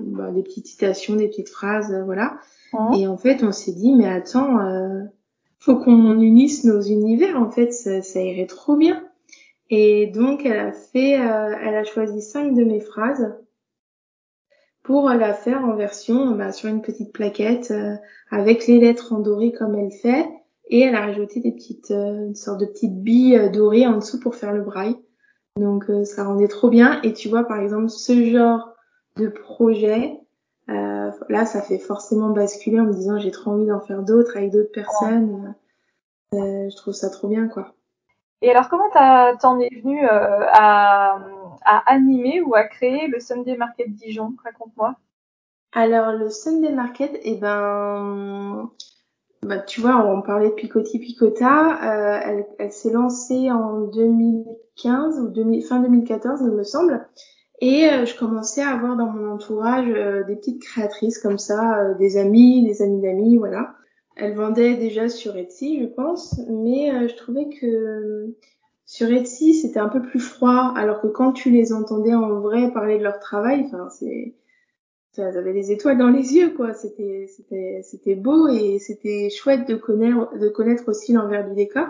bah, 0.00 0.30
des 0.30 0.44
petites 0.44 0.68
citations, 0.68 1.16
des 1.16 1.26
petites 1.26 1.48
phrases, 1.48 1.92
voilà. 2.04 2.38
Et 2.96 3.06
en 3.06 3.16
fait, 3.16 3.42
on 3.42 3.52
s'est 3.52 3.72
dit, 3.72 3.94
mais 3.94 4.08
attends, 4.08 4.58
euh, 4.60 5.02
faut 5.58 5.76
qu'on 5.76 6.20
unisse 6.20 6.64
nos 6.64 6.80
univers. 6.80 7.40
En 7.40 7.50
fait, 7.50 7.72
ça, 7.72 8.02
ça, 8.02 8.20
irait 8.20 8.46
trop 8.46 8.76
bien. 8.76 9.02
Et 9.76 10.06
donc, 10.06 10.46
elle 10.46 10.60
a 10.60 10.72
fait, 10.72 11.20
euh, 11.20 11.56
elle 11.60 11.74
a 11.74 11.82
choisi 11.82 12.22
cinq 12.22 12.54
de 12.54 12.62
mes 12.62 12.78
phrases 12.78 13.34
pour 14.84 15.08
la 15.08 15.34
faire 15.34 15.64
en 15.64 15.74
version 15.74 16.30
bah, 16.36 16.52
sur 16.52 16.68
une 16.68 16.80
petite 16.80 17.12
plaquette 17.12 17.72
euh, 17.72 17.96
avec 18.30 18.68
les 18.68 18.78
lettres 18.78 19.12
en 19.12 19.18
doré 19.18 19.50
comme 19.50 19.74
elle 19.74 19.90
fait. 19.90 20.28
Et 20.68 20.80
elle 20.80 20.94
a 20.94 21.00
rajouté 21.00 21.40
des 21.40 21.50
petites, 21.50 21.90
euh, 21.90 22.28
une 22.28 22.36
sorte 22.36 22.60
de 22.60 22.66
petites 22.66 23.02
billes 23.02 23.50
dorées 23.52 23.86
en 23.88 23.96
dessous 23.96 24.20
pour 24.20 24.36
faire 24.36 24.52
le 24.52 24.62
braille. 24.62 24.96
Donc, 25.56 25.86
ça 26.04 26.22
rendait 26.22 26.48
trop 26.48 26.68
bien. 26.68 27.02
Et 27.02 27.12
tu 27.12 27.28
vois, 27.28 27.42
par 27.42 27.60
exemple, 27.60 27.88
ce 27.88 28.30
genre 28.30 28.74
de 29.16 29.26
projet, 29.26 30.20
euh, 30.70 31.10
là, 31.28 31.46
ça 31.46 31.62
fait 31.62 31.78
forcément 31.78 32.30
basculer 32.30 32.78
en 32.80 32.84
me 32.84 32.92
disant 32.92 33.18
j'ai 33.18 33.30
trop 33.32 33.50
envie 33.50 33.66
d'en 33.66 33.80
faire 33.80 34.02
d'autres 34.02 34.36
avec 34.36 34.50
d'autres 34.52 34.72
personnes. 34.72 35.54
Euh, 36.32 36.68
je 36.70 36.76
trouve 36.76 36.94
ça 36.94 37.10
trop 37.10 37.28
bien, 37.28 37.48
quoi. 37.48 37.73
Et 38.44 38.50
alors, 38.50 38.68
comment 38.68 38.90
t'en 39.40 39.58
es 39.58 39.70
venu 39.82 40.04
euh, 40.04 40.46
à, 40.52 41.18
à, 41.64 41.82
animer 41.90 42.42
ou 42.42 42.54
à 42.54 42.64
créer 42.64 43.08
le 43.08 43.18
Sunday 43.18 43.56
Market 43.56 43.90
Dijon? 43.94 44.34
Raconte-moi. 44.44 44.96
Alors, 45.72 46.12
le 46.12 46.28
Sunday 46.28 46.70
Market, 46.70 47.18
eh 47.22 47.36
ben, 47.36 48.70
bah, 49.42 49.60
tu 49.60 49.80
vois, 49.80 49.96
on 49.96 50.20
parlait 50.20 50.50
de 50.50 50.54
Picoti 50.54 50.98
Picota. 50.98 51.78
Euh, 51.84 52.20
elle, 52.22 52.46
elle 52.58 52.70
s'est 52.70 52.92
lancée 52.92 53.50
en 53.50 53.80
2015 53.80 55.20
ou 55.20 55.28
2000, 55.28 55.64
fin 55.64 55.80
2014, 55.80 56.42
il 56.42 56.50
me 56.50 56.64
semble. 56.64 57.08
Et 57.62 57.88
euh, 57.88 58.04
je 58.04 58.14
commençais 58.14 58.60
à 58.60 58.72
avoir 58.72 58.94
dans 58.94 59.06
mon 59.06 59.32
entourage 59.32 59.88
euh, 59.88 60.22
des 60.24 60.36
petites 60.36 60.62
créatrices 60.62 61.18
comme 61.18 61.38
ça, 61.38 61.78
euh, 61.78 61.94
des 61.94 62.18
amis, 62.18 62.62
des 62.66 62.82
amis 62.82 63.00
d'amis, 63.00 63.38
voilà. 63.38 63.74
Elles 64.16 64.34
vendaient 64.34 64.76
déjà 64.76 65.08
sur 65.08 65.36
Etsy, 65.36 65.80
je 65.80 65.86
pense, 65.86 66.40
mais 66.48 67.08
je 67.08 67.16
trouvais 67.16 67.48
que 67.48 68.34
sur 68.86 69.10
Etsy 69.10 69.54
c'était 69.54 69.80
un 69.80 69.88
peu 69.88 70.02
plus 70.02 70.20
froid, 70.20 70.72
alors 70.76 71.00
que 71.00 71.08
quand 71.08 71.32
tu 71.32 71.50
les 71.50 71.72
entendais 71.72 72.14
en 72.14 72.40
vrai 72.40 72.70
parler 72.72 72.98
de 72.98 73.02
leur 73.02 73.18
travail, 73.18 73.64
enfin 73.66 73.88
c'est, 73.90 74.34
elles 75.16 75.36
avaient 75.38 75.52
des 75.52 75.72
étoiles 75.72 75.98
dans 75.98 76.10
les 76.10 76.34
yeux, 76.34 76.50
quoi. 76.50 76.74
C'était 76.74 77.26
c'était 77.28 77.80
c'était 77.82 78.14
beau 78.14 78.48
et 78.48 78.78
c'était 78.78 79.30
chouette 79.30 79.68
de 79.68 79.74
connaître 79.74 80.36
de 80.38 80.48
connaître 80.48 80.88
aussi 80.88 81.12
l'envers 81.12 81.48
du 81.48 81.54
décor. 81.54 81.88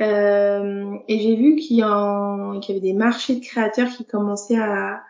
Euh, 0.00 0.94
et 1.08 1.18
j'ai 1.18 1.34
vu 1.34 1.56
qu'il 1.56 1.76
y, 1.76 1.80
y, 1.80 1.82
avait 1.82 2.80
des 2.80 2.92
marchés 2.92 3.36
de 3.36 3.44
créateurs 3.44 3.88
qui 3.88 4.04
commençaient 4.04 4.58
à, 4.58 5.02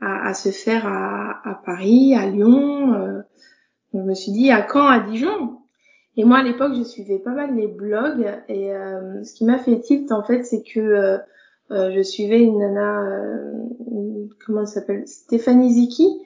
à, 0.00 0.28
à 0.28 0.34
se 0.34 0.50
faire 0.50 0.86
à, 0.86 1.40
à, 1.48 1.54
Paris, 1.54 2.14
à 2.14 2.26
Lyon. 2.26 2.94
Euh, 2.94 3.20
je 3.92 3.98
me 3.98 4.14
suis 4.14 4.32
dit 4.32 4.50
à 4.50 4.66
Caen, 4.66 4.86
à 4.86 5.00
Dijon. 5.00 5.58
Et 6.16 6.24
moi 6.24 6.38
à 6.38 6.42
l'époque 6.42 6.74
je 6.76 6.82
suivais 6.82 7.18
pas 7.18 7.32
mal 7.32 7.56
les 7.56 7.66
blogs 7.66 8.30
et 8.48 8.72
euh, 8.72 9.22
ce 9.24 9.34
qui 9.34 9.44
m'a 9.44 9.58
fait 9.58 9.80
tilt 9.80 10.12
en 10.12 10.22
fait 10.22 10.44
c'est 10.44 10.62
que 10.62 10.80
euh, 10.80 11.18
euh, 11.70 11.92
je 11.94 12.02
suivais 12.02 12.40
une 12.40 12.58
nana, 12.58 13.04
comment 14.46 14.60
elle 14.60 14.66
s'appelle, 14.66 15.08
Stéphanie 15.08 15.72
Ziki, 15.72 16.20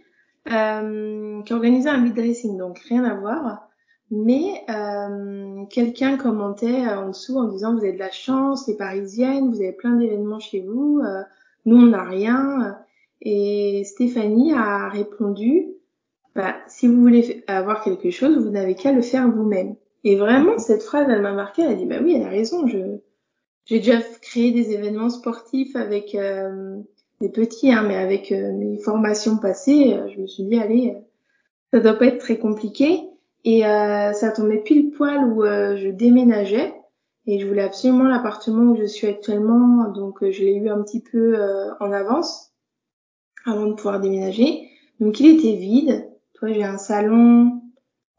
qui 0.46 1.52
organisait 1.52 1.88
un 1.88 2.02
beat 2.02 2.14
dressing 2.14 2.58
donc 2.58 2.78
rien 2.80 3.04
à 3.04 3.14
voir. 3.14 3.68
Mais 4.10 4.64
euh, 4.70 5.64
quelqu'un 5.66 6.16
commentait 6.16 6.86
en 6.86 7.08
dessous 7.08 7.36
en 7.36 7.44
disant 7.44 7.74
vous 7.74 7.84
avez 7.84 7.92
de 7.92 7.98
la 7.98 8.10
chance, 8.10 8.66
les 8.66 8.76
Parisiennes, 8.76 9.50
vous 9.50 9.60
avez 9.60 9.72
plein 9.72 9.96
d'événements 9.96 10.40
chez 10.40 10.60
vous, 10.60 11.00
euh, 11.04 11.22
nous 11.66 11.76
on 11.76 11.86
n'a 11.88 12.04
rien. 12.04 12.78
Et 13.20 13.82
Stéphanie 13.84 14.54
a 14.54 14.88
répondu 14.88 15.68
bah, 16.34 16.56
si 16.68 16.86
vous 16.86 17.00
voulez 17.00 17.44
avoir 17.46 17.82
quelque 17.82 18.10
chose, 18.10 18.38
vous 18.38 18.50
n'avez 18.50 18.74
qu'à 18.74 18.92
le 18.92 19.02
faire 19.02 19.30
vous-même. 19.30 19.74
Et 20.04 20.16
vraiment 20.16 20.58
cette 20.58 20.82
phrase 20.82 21.06
elle 21.10 21.22
m'a 21.22 21.32
marqué. 21.32 21.62
Elle 21.62 21.72
a 21.72 21.74
dit 21.74 21.86
bah 21.86 21.98
oui 22.02 22.14
elle 22.16 22.22
a 22.22 22.28
raison. 22.28 22.66
Je 22.66 22.78
j'ai 23.64 23.78
déjà 23.78 24.00
créé 24.22 24.50
des 24.50 24.72
événements 24.72 25.10
sportifs 25.10 25.76
avec 25.76 26.14
euh, 26.14 26.76
des 27.20 27.28
petits, 27.28 27.72
hein, 27.72 27.84
mais 27.86 27.96
avec 27.96 28.32
euh, 28.32 28.52
mes 28.52 28.78
formations 28.78 29.36
passées, 29.36 29.94
euh, 29.94 30.08
je 30.08 30.20
me 30.20 30.26
suis 30.26 30.44
dit 30.44 30.58
allez 30.58 30.96
ça 31.72 31.80
doit 31.80 31.94
pas 31.94 32.06
être 32.06 32.18
très 32.18 32.38
compliqué. 32.38 33.08
Et 33.44 33.64
euh, 33.64 34.12
ça 34.12 34.30
tombait 34.30 34.58
pile 34.58 34.90
poil 34.90 35.24
où 35.24 35.44
euh, 35.44 35.76
je 35.76 35.88
déménageais 35.88 36.74
et 37.26 37.38
je 37.38 37.46
voulais 37.46 37.62
absolument 37.62 38.04
l'appartement 38.04 38.72
où 38.72 38.76
je 38.76 38.84
suis 38.84 39.06
actuellement, 39.06 39.88
donc 39.90 40.22
euh, 40.22 40.32
je 40.32 40.42
l'ai 40.42 40.54
eu 40.54 40.68
un 40.70 40.82
petit 40.82 41.00
peu 41.00 41.36
en 41.78 41.92
avance 41.92 42.52
avant 43.44 43.66
de 43.66 43.74
pouvoir 43.74 44.00
déménager. 44.00 44.68
Donc 45.00 45.20
il 45.20 45.38
était 45.38 45.56
vide. 45.56 46.07
Toi, 46.38 46.52
j'ai 46.52 46.64
un 46.64 46.78
salon 46.78 47.60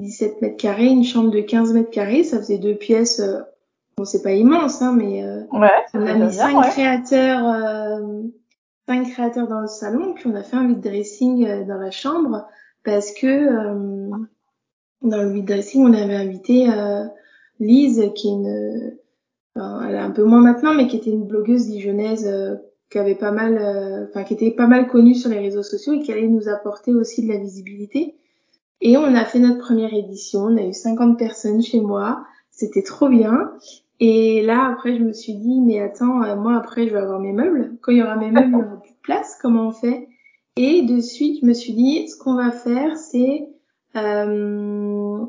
17 0.01 0.41
mètres 0.41 0.57
carrés, 0.57 0.87
une 0.87 1.03
chambre 1.03 1.31
de 1.31 1.41
15 1.41 1.73
mètres 1.73 1.91
carrés, 1.91 2.23
ça 2.23 2.37
faisait 2.37 2.57
deux 2.57 2.75
pièces. 2.75 3.21
bon, 3.97 4.05
c'est 4.05 4.21
pas 4.21 4.31
immense, 4.31 4.81
hein, 4.81 4.93
mais 4.95 5.23
ouais, 5.51 5.69
on 5.93 6.05
a 6.05 6.13
mis 6.13 6.33
cinq 6.33 6.61
créateurs, 6.69 7.99
cinq 8.87 9.09
créateurs 9.11 9.47
dans 9.47 9.61
le 9.61 9.67
salon, 9.67 10.13
puis 10.13 10.27
on 10.27 10.35
a 10.35 10.43
fait 10.43 10.55
un 10.55 10.67
vide 10.67 10.81
dressing 10.81 11.65
dans 11.65 11.77
la 11.77 11.91
chambre 11.91 12.47
parce 12.83 13.11
que 13.11 14.09
dans 15.01 15.23
le 15.23 15.31
vide 15.31 15.45
dressing, 15.45 15.85
on 15.85 15.93
avait 15.93 16.15
invité 16.15 16.69
euh, 16.69 17.05
Lise, 17.59 18.11
qui 18.15 18.27
est 18.27 18.31
une, 18.31 18.97
elle 19.55 19.95
est 19.95 19.99
un 19.99 20.11
peu 20.11 20.23
moins 20.23 20.41
maintenant, 20.41 20.73
mais 20.73 20.87
qui 20.87 20.97
était 20.97 21.11
une 21.11 21.25
blogueuse 21.25 21.67
dijonnaise 21.67 22.27
euh, 22.27 22.55
qui 22.89 22.97
avait 22.97 23.15
pas 23.15 23.31
mal, 23.31 23.57
euh, 23.57 24.05
enfin 24.09 24.23
qui 24.23 24.33
était 24.33 24.51
pas 24.51 24.67
mal 24.67 24.87
connue 24.87 25.15
sur 25.15 25.29
les 25.29 25.39
réseaux 25.39 25.63
sociaux 25.63 25.93
et 25.93 25.99
qui 25.99 26.11
allait 26.11 26.27
nous 26.27 26.49
apporter 26.49 26.93
aussi 26.93 27.23
de 27.23 27.31
la 27.31 27.37
visibilité. 27.37 28.15
Et 28.81 28.97
on 28.97 29.13
a 29.15 29.25
fait 29.25 29.39
notre 29.39 29.59
première 29.59 29.93
édition, 29.93 30.41
on 30.41 30.57
a 30.57 30.63
eu 30.63 30.73
50 30.73 31.17
personnes 31.17 31.61
chez 31.61 31.81
moi, 31.81 32.23
c'était 32.51 32.83
trop 32.83 33.09
bien. 33.09 33.51
Et 33.99 34.41
là, 34.41 34.69
après, 34.71 34.95
je 34.97 35.03
me 35.03 35.11
suis 35.11 35.33
dit, 35.33 35.59
mais 35.59 35.81
attends, 35.81 36.23
euh, 36.23 36.35
moi, 36.37 36.55
après, 36.55 36.87
je 36.87 36.93
vais 36.93 36.99
avoir 36.99 37.19
mes 37.19 37.33
meubles. 37.33 37.77
Quand 37.81 37.91
il 37.91 37.97
y 37.97 38.03
aura 38.03 38.15
mes 38.15 38.31
meubles, 38.31 38.47
il 38.47 38.53
y 38.53 38.55
aura 38.55 38.81
plus 38.81 38.91
de 38.91 39.01
place. 39.03 39.37
Comment 39.41 39.67
on 39.67 39.71
fait? 39.71 40.07
Et 40.55 40.83
de 40.83 41.01
suite, 41.01 41.39
je 41.41 41.45
me 41.45 41.53
suis 41.53 41.73
dit, 41.73 42.07
ce 42.07 42.17
qu'on 42.17 42.35
va 42.35 42.51
faire, 42.51 42.95
c'est 42.95 43.49
euh, 43.97 45.25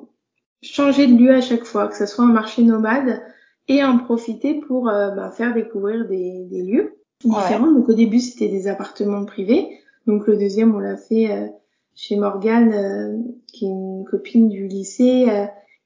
changer 0.62 1.08
de 1.08 1.16
lieu 1.16 1.34
à 1.34 1.40
chaque 1.40 1.64
fois, 1.64 1.88
que 1.88 1.96
ce 1.96 2.06
soit 2.06 2.24
un 2.24 2.32
marché 2.32 2.62
nomade 2.62 3.20
et 3.66 3.82
en 3.82 3.98
profiter 3.98 4.54
pour 4.54 4.88
euh, 4.88 5.11
bah, 5.11 5.30
faire 5.30 5.52
découvrir 5.52 6.06
des, 6.06 6.44
des 6.48 6.62
lieux 6.62 6.99
différents. 7.24 7.70
Donc 7.70 7.88
au 7.88 7.94
début 7.94 8.20
c'était 8.20 8.48
des 8.48 8.68
appartements 8.68 9.24
privés. 9.24 9.68
Donc 10.06 10.26
le 10.26 10.36
deuxième 10.36 10.74
on 10.74 10.78
l'a 10.78 10.96
fait 10.96 11.30
euh, 11.30 11.46
chez 11.94 12.16
Morgane, 12.16 12.72
euh, 12.72 13.16
qui 13.46 13.66
est 13.66 13.68
une 13.68 14.04
copine 14.04 14.48
du 14.48 14.66
lycée, 14.66 15.26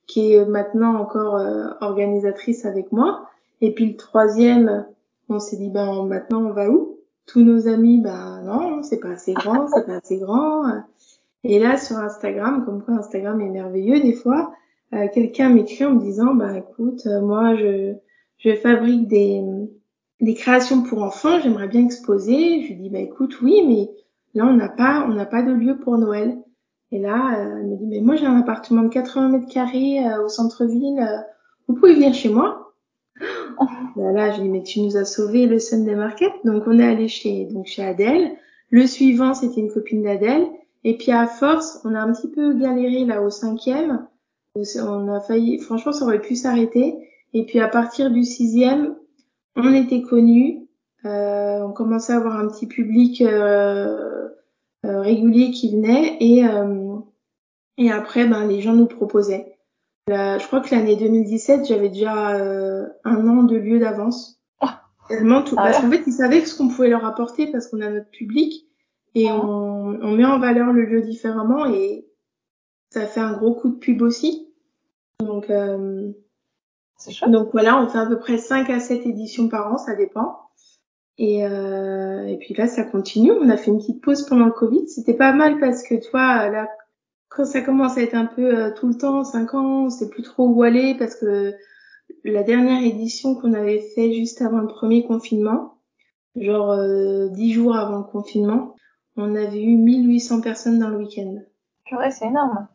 qui 0.07 0.35
est 0.35 0.45
maintenant 0.45 0.97
encore 0.97 1.41
organisatrice 1.81 2.65
avec 2.65 2.93
moi. 2.93 3.27
Et 3.61 3.73
puis 3.73 3.87
le 3.87 3.97
troisième, 3.97 4.87
on 5.29 5.39
s'est 5.39 5.57
dit 5.57 5.71
ben 5.71 6.05
maintenant 6.05 6.43
on 6.43 6.53
va 6.53 6.69
où? 6.69 6.99
Tous 7.27 7.43
nos 7.43 7.69
amis, 7.69 8.01
ben 8.01 8.43
non, 8.45 8.83
c'est 8.83 9.01
pas 9.01 9.13
assez 9.13 9.33
grand, 9.33 9.67
c'est 9.75 9.87
pas 9.87 9.97
assez 9.97 10.19
grand. 10.19 10.65
Et 11.45 11.59
là, 11.59 11.77
sur 11.77 11.97
Instagram, 11.99 12.65
comme 12.65 12.83
quoi 12.83 12.95
Instagram 12.95 13.41
est 13.41 13.51
merveilleux 13.51 14.01
des 14.01 14.15
fois, 14.15 14.53
euh, 14.95 15.09
quelqu'un 15.13 15.51
m'écrit 15.51 15.85
en 15.85 15.95
me 15.95 16.01
disant, 16.01 16.35
bah 16.35 16.57
écoute, 16.57 17.07
euh, 17.07 17.21
moi 17.21 17.55
je, 17.57 17.95
je 18.39 18.55
fabrique 18.57 19.09
des, 19.09 19.43
des 20.21 20.35
créations 20.35 20.83
pour 20.83 21.03
enfants, 21.03 21.41
j'aimerais 21.41 21.69
bien 21.69 21.85
exposer. 21.85 22.63
Je 22.63 22.69
lui 22.69 22.77
dis, 22.77 22.91
bah 22.91 23.01
écoute, 23.01 23.41
oui, 23.43 23.63
mais 23.67 23.91
là 24.35 24.47
on 24.47 24.55
n'a 24.55 24.69
pas, 24.69 25.07
on 25.09 25.15
n'a 25.15 25.27
pas 25.27 25.43
de 25.43 25.53
lieu 25.53 25.77
pour 25.79 25.99
Noël. 25.99 26.39
Et 26.93 26.99
là, 26.99 27.39
euh, 27.39 27.59
elle 27.61 27.67
me 27.67 27.77
dit, 27.77 27.87
mais 27.87 28.01
moi 28.01 28.17
j'ai 28.17 28.27
un 28.27 28.39
appartement 28.39 28.83
de 28.83 28.89
80 28.89 29.29
mètres 29.29 29.53
carrés 29.53 30.01
au 30.25 30.29
centre-ville, 30.29 31.05
vous 31.67 31.75
pouvez 31.75 31.95
venir 31.95 32.15
chez 32.15 32.29
moi. 32.29 32.73
Là, 33.97 34.13
là, 34.13 34.33
je 34.33 34.41
lui 34.41 34.45
dis, 34.45 34.49
mais 34.51 34.63
tu 34.63 34.81
nous 34.81 34.97
as 34.97 35.05
sauvé 35.05 35.47
le 35.47 35.59
Sunday 35.59 35.95
Market. 35.95 36.33
Donc 36.45 36.65
on 36.67 36.79
est 36.79 36.87
allé 36.87 37.09
chez, 37.09 37.45
donc 37.47 37.67
chez 37.67 37.85
Adèle. 37.85 38.33
Le 38.71 38.87
suivant, 38.87 39.35
c'était 39.35 39.61
une 39.61 39.73
copine 39.73 40.03
d'Adèle. 40.03 40.47
Et 40.83 40.97
puis 40.97 41.13
à 41.13 41.27
force, 41.27 41.81
on 41.85 41.95
a 41.95 42.01
un 42.01 42.13
petit 42.13 42.29
peu 42.29 42.55
galéré 42.55 43.05
là 43.05 43.23
au 43.23 43.31
cinquième. 43.31 44.07
On 44.57 45.09
a 45.13 45.21
failli, 45.21 45.59
franchement, 45.59 45.93
ça 45.93 46.05
aurait 46.05 46.21
pu 46.21 46.37
s'arrêter. 46.37 46.97
Et 47.33 47.45
puis 47.47 47.61
à 47.61 47.69
partir 47.69 48.11
du 48.11 48.25
sixième, 48.25 48.95
on 49.57 49.73
était 49.73 50.03
connus. 50.03 50.69
Euh, 51.05 51.61
on 51.63 51.73
commençait 51.73 52.13
à 52.13 52.17
avoir 52.17 52.39
un 52.39 52.49
petit 52.49 52.67
public 52.67 53.21
euh, 53.21 54.29
euh, 54.87 55.01
régulier 55.01 55.51
qui 55.51 55.71
venait 55.73 56.17
et 56.21 56.45
Et 57.77 57.91
après, 57.91 58.27
ben, 58.27 58.47
les 58.47 58.61
gens 58.61 58.75
nous 58.75 58.87
proposaient. 58.87 59.59
je 60.09 60.47
crois 60.47 60.61
que 60.61 60.75
l'année 60.75 60.97
2017, 60.97 61.67
j'avais 61.67 61.89
déjà 61.89 62.37
euh, 62.37 62.87
un 63.05 63.27
an 63.29 63.43
de 63.43 63.57
lieu 63.57 63.79
d'avance. 63.79 64.41
Oh. 64.63 64.67
Tellement 65.09 65.43
tout, 65.43 65.57
ah 65.59 65.65
parce 65.65 65.81
qu'en 65.81 65.91
fait, 65.91 66.03
ils 66.07 66.13
savaient 66.13 66.45
ce 66.45 66.57
qu'on 66.57 66.69
pouvait 66.69 66.89
leur 66.89 67.05
apporter 67.05 67.49
parce 67.49 67.67
qu'on 67.69 67.81
a 67.81 67.91
notre 67.91 68.11
public 68.11 68.67
et 69.15 69.31
on, 69.31 69.99
on, 70.03 70.11
met 70.13 70.25
en 70.25 70.39
valeur 70.39 70.73
le 70.73 70.85
lieu 70.85 71.03
différemment 71.03 71.67
et 71.67 72.07
ça 72.91 73.07
fait 73.07 73.21
un 73.21 73.33
gros 73.33 73.55
coup 73.55 73.69
de 73.69 73.77
pub 73.77 74.03
aussi. 74.03 74.49
Donc, 75.21 75.51
euh, 75.51 76.13
donc 77.29 77.51
voilà, 77.53 77.81
on 77.83 77.89
fait 77.89 77.99
à 77.99 78.07
peu 78.07 78.19
près 78.19 78.39
5 78.39 78.71
à 78.71 78.81
7 78.81 79.07
éditions 79.07 79.49
par 79.49 79.73
an, 79.73 79.79
ça 79.79 79.95
dépend. 79.95 80.39
Et, 81.17 81.47
euh, 81.47 82.27
et 82.27 82.39
puis 82.39 82.55
là, 82.55 82.67
ça 82.67 82.83
continue. 82.83 83.33
On 83.33 83.49
a 83.49 83.57
fait 83.57 83.71
une 83.71 83.79
petite 83.79 84.03
pause 84.03 84.27
pendant 84.27 84.47
le 84.47 84.53
Covid. 84.53 84.89
C'était 84.89 85.15
pas 85.15 85.33
mal 85.33 85.61
parce 85.61 85.83
que, 85.83 85.95
toi, 85.95 86.49
là, 86.51 86.69
quand 87.29 87.45
ça 87.45 87.61
commence 87.61 87.97
à 87.99 88.03
être 88.03 88.15
un 88.15 88.27
peu 88.27 88.57
euh, 88.57 88.71
tout 88.73 88.89
le 88.89 88.97
temps, 88.97 89.25
5 89.25 89.55
ans, 89.55 89.85
on 89.85 89.91
sait 89.91 90.09
plus 90.09 90.23
trop 90.23 90.49
où 90.49 90.63
aller 90.63 90.97
parce 90.99 91.15
que 91.17 91.55
la 92.25 92.43
dernière 92.43 92.83
édition 92.83 93.35
qu'on 93.35 93.55
avait 93.55 93.81
fait 93.95 94.13
juste 94.13 94.43
avant 94.43 94.59
le 94.59 94.69
premier 94.69 95.05
confinement, 95.05 95.79
genre 96.37 96.73
euh, 96.73 97.29
10 97.29 97.53
jours 97.53 97.77
avant 97.77 97.99
le 97.99 98.05
confinement, 98.05 98.75
on 99.17 99.35
avait 99.37 99.63
eu 99.63 99.77
1800 99.77 100.41
personnes 100.41 100.79
dans 100.79 100.89
le 100.89 100.99
week-end. 100.99 101.37
Ouais, 101.93 102.11
c'est 102.11 102.27
énorme. 102.27 102.67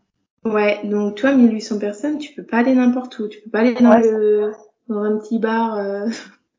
Ouais, 0.46 0.80
donc 0.86 1.16
toi, 1.16 1.34
1800 1.34 1.80
personnes, 1.80 2.18
tu 2.18 2.34
peux 2.34 2.44
pas 2.44 2.58
aller 2.58 2.74
n'importe 2.74 3.20
où. 3.20 3.28
Tu 3.28 3.42
peux 3.42 3.50
pas 3.50 3.60
aller 3.60 3.74
dans, 3.74 3.98
le, 3.98 4.52
dans 4.88 5.02
un 5.02 5.18
petit 5.18 5.40
bar. 5.40 5.76
Euh... 5.76 6.08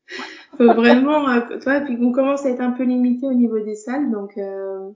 faut 0.57 0.73
vraiment, 0.73 1.29
euh, 1.29 1.59
toi, 1.59 1.81
puis 1.81 1.97
on 2.01 2.11
commence 2.11 2.45
à 2.45 2.49
être 2.49 2.61
un 2.61 2.71
peu 2.71 2.83
limité 2.83 3.25
au 3.25 3.33
niveau 3.33 3.59
des 3.59 3.75
salles, 3.75 4.11
donc 4.11 4.37
euh... 4.37 4.89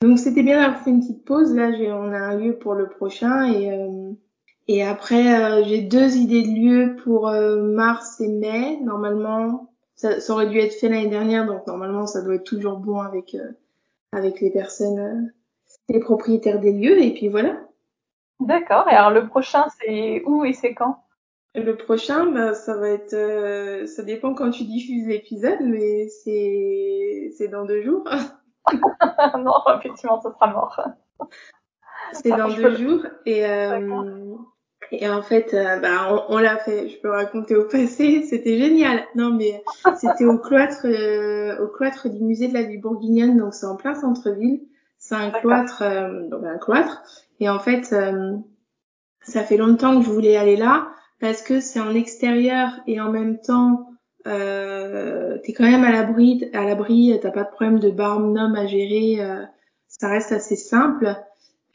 donc 0.00 0.18
c'était 0.18 0.42
bien 0.42 0.60
d'avoir 0.60 0.82
fait 0.82 0.90
une 0.90 1.00
petite 1.00 1.24
pause. 1.24 1.54
Là, 1.54 1.72
j'ai, 1.72 1.90
on 1.92 2.12
a 2.12 2.18
un 2.18 2.36
lieu 2.36 2.56
pour 2.56 2.74
le 2.74 2.88
prochain 2.88 3.44
et 3.44 3.72
euh... 3.72 4.12
et 4.68 4.84
après 4.84 5.42
euh, 5.42 5.64
j'ai 5.64 5.80
deux 5.82 6.16
idées 6.16 6.42
de 6.42 6.48
lieux 6.48 6.96
pour 7.02 7.28
euh, 7.28 7.62
mars 7.62 8.20
et 8.20 8.28
mai. 8.28 8.78
Normalement, 8.82 9.72
ça, 9.96 10.20
ça, 10.20 10.32
aurait 10.32 10.48
dû 10.48 10.58
être 10.58 10.74
fait 10.74 10.88
l'année 10.88 11.08
dernière, 11.08 11.46
donc 11.46 11.66
normalement 11.66 12.06
ça 12.06 12.22
doit 12.22 12.36
être 12.36 12.44
toujours 12.44 12.78
bon 12.78 13.00
avec 13.00 13.36
avec 14.12 14.40
les 14.40 14.50
personnes, 14.50 15.32
les 15.88 16.00
propriétaires 16.00 16.60
des 16.60 16.72
lieux 16.72 17.02
et 17.02 17.12
puis 17.12 17.28
voilà. 17.28 17.67
D'accord. 18.40 18.88
Et 18.88 18.94
alors 18.94 19.10
le 19.10 19.26
prochain, 19.26 19.66
c'est 19.80 20.22
où 20.26 20.44
et 20.44 20.52
c'est 20.52 20.74
quand? 20.74 21.04
Le 21.54 21.76
prochain, 21.76 22.26
bah, 22.26 22.54
ça 22.54 22.76
va 22.76 22.90
être, 22.90 23.14
euh, 23.14 23.86
ça 23.86 24.02
dépend 24.02 24.34
quand 24.34 24.50
tu 24.50 24.64
diffuses 24.64 25.06
l'épisode, 25.06 25.60
mais 25.60 26.08
c'est 26.08 27.32
c'est 27.36 27.48
dans 27.48 27.64
deux 27.64 27.82
jours. 27.82 28.04
non, 29.38 29.54
effectivement, 29.78 30.20
ça 30.20 30.32
sera 30.32 30.46
mort. 30.48 30.80
C'est 32.12 32.30
dans 32.30 32.48
deux 32.54 32.76
jours 32.76 33.06
et 33.26 33.46
euh, 33.46 34.34
et 34.90 35.08
en 35.08 35.22
fait, 35.22 35.52
euh, 35.52 35.78
bah, 35.80 36.08
on, 36.28 36.34
on 36.36 36.38
l'a 36.38 36.56
fait. 36.56 36.88
Je 36.88 37.00
peux 37.00 37.10
raconter 37.10 37.56
au 37.56 37.64
passé, 37.64 38.24
c'était 38.28 38.58
génial. 38.58 39.02
Non, 39.14 39.32
mais 39.32 39.62
c'était 39.96 40.24
au 40.24 40.38
cloître, 40.38 40.86
euh, 40.86 41.62
au 41.62 41.68
cloître 41.68 42.08
du 42.08 42.22
musée 42.22 42.48
de 42.48 42.54
la 42.54 42.62
vie 42.62 42.78
bourguignonne, 42.78 43.36
donc 43.36 43.54
c'est 43.54 43.66
en 43.66 43.76
plein 43.76 43.94
centre-ville. 43.94 44.62
C'est 44.98 45.14
un 45.14 45.30
cloître, 45.30 45.82
donc 46.28 46.44
un 46.44 46.58
cloître 46.58 47.02
et 47.40 47.48
en 47.48 47.58
fait, 47.58 47.92
euh, 47.92 48.36
ça 49.22 49.44
fait 49.44 49.56
longtemps 49.56 49.98
que 49.98 50.04
je 50.04 50.10
voulais 50.10 50.36
aller 50.36 50.56
là 50.56 50.88
parce 51.20 51.42
que 51.42 51.60
c'est 51.60 51.80
en 51.80 51.94
extérieur 51.94 52.70
et 52.86 53.00
en 53.00 53.10
même 53.10 53.38
temps, 53.40 53.88
euh, 54.26 55.38
t'es 55.44 55.52
quand 55.52 55.64
même 55.64 55.84
à 55.84 55.92
l'abri, 55.92 56.48
à 56.52 56.64
l'abri, 56.64 57.18
t'as 57.20 57.30
pas 57.30 57.44
de 57.44 57.50
problème 57.50 57.80
de 57.80 57.90
barnum 57.90 58.54
à 58.54 58.66
gérer, 58.66 59.20
euh, 59.20 59.44
ça 59.88 60.08
reste 60.08 60.32
assez 60.32 60.56
simple. 60.56 61.16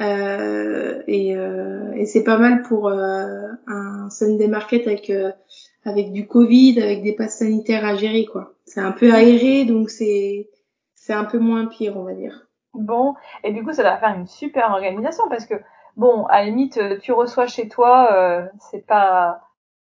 Euh, 0.01 1.03
et, 1.07 1.36
euh, 1.36 1.91
et 1.93 2.05
c'est 2.05 2.24
pas 2.24 2.38
mal 2.38 2.64
pour 2.64 2.88
euh, 2.88 3.47
un 3.68 4.09
Sunday 4.09 4.47
Market 4.47 4.88
avec 4.88 5.11
avec 5.86 6.11
du 6.14 6.26
Covid, 6.28 6.82
avec 6.82 7.03
des 7.03 7.14
passes 7.14 7.39
sanitaires 7.39 7.86
à 7.86 7.95
gérer 7.95 8.26
quoi. 8.26 8.55
C'est 8.66 8.80
un 8.80 8.91
peu 8.91 9.14
aéré 9.14 9.66
donc 9.66 9.89
c'est 9.89 10.49
c'est 10.95 11.14
un 11.14 11.26
peu 11.26 11.38
moins 11.38 11.68
pire 11.68 11.95
on 11.97 12.03
va 12.03 12.14
dire. 12.14 12.47
Bon, 12.74 13.15
et 13.43 13.51
du 13.53 13.63
coup, 13.63 13.74
ça 13.74 13.84
va 13.84 13.97
faire 13.97 14.15
une 14.15 14.28
super 14.28 14.71
organisation 14.71 15.26
parce 15.30 15.45
que, 15.45 15.55
bon, 15.95 16.26
à 16.26 16.39
la 16.39 16.45
limite, 16.45 16.78
euh, 16.78 16.97
tu 16.99 17.11
reçois 17.11 17.45
chez 17.45 17.67
toi, 17.67 18.11
euh, 18.13 18.47
c'est 18.59 18.86
pas, 18.86 19.41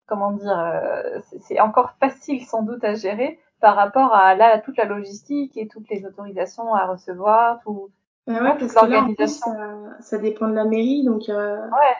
comment 0.07 0.31
dire, 0.31 0.59
euh, 0.59 1.19
c'est 1.41 1.59
encore 1.59 1.91
facile 1.99 2.43
sans 2.45 2.63
doute 2.63 2.83
à 2.83 2.95
gérer 2.95 3.39
par 3.61 3.75
rapport 3.75 4.13
à 4.13 4.35
là 4.35 4.59
toute 4.59 4.77
la 4.77 4.85
logistique 4.85 5.55
et 5.57 5.67
toutes 5.67 5.89
les 5.89 6.05
autorisations 6.05 6.73
à 6.73 6.87
recevoir, 6.87 7.59
tout, 7.61 7.89
bah 8.25 8.41
ouais, 8.41 8.57
toute 8.57 8.73
l'organisation. 8.73 9.51
Ça, 9.51 10.01
ça, 10.01 10.17
dépend 10.17 10.47
de 10.47 10.55
la 10.55 10.65
mairie, 10.65 11.03
donc 11.03 11.29
euh, 11.29 11.57
ouais. 11.57 11.95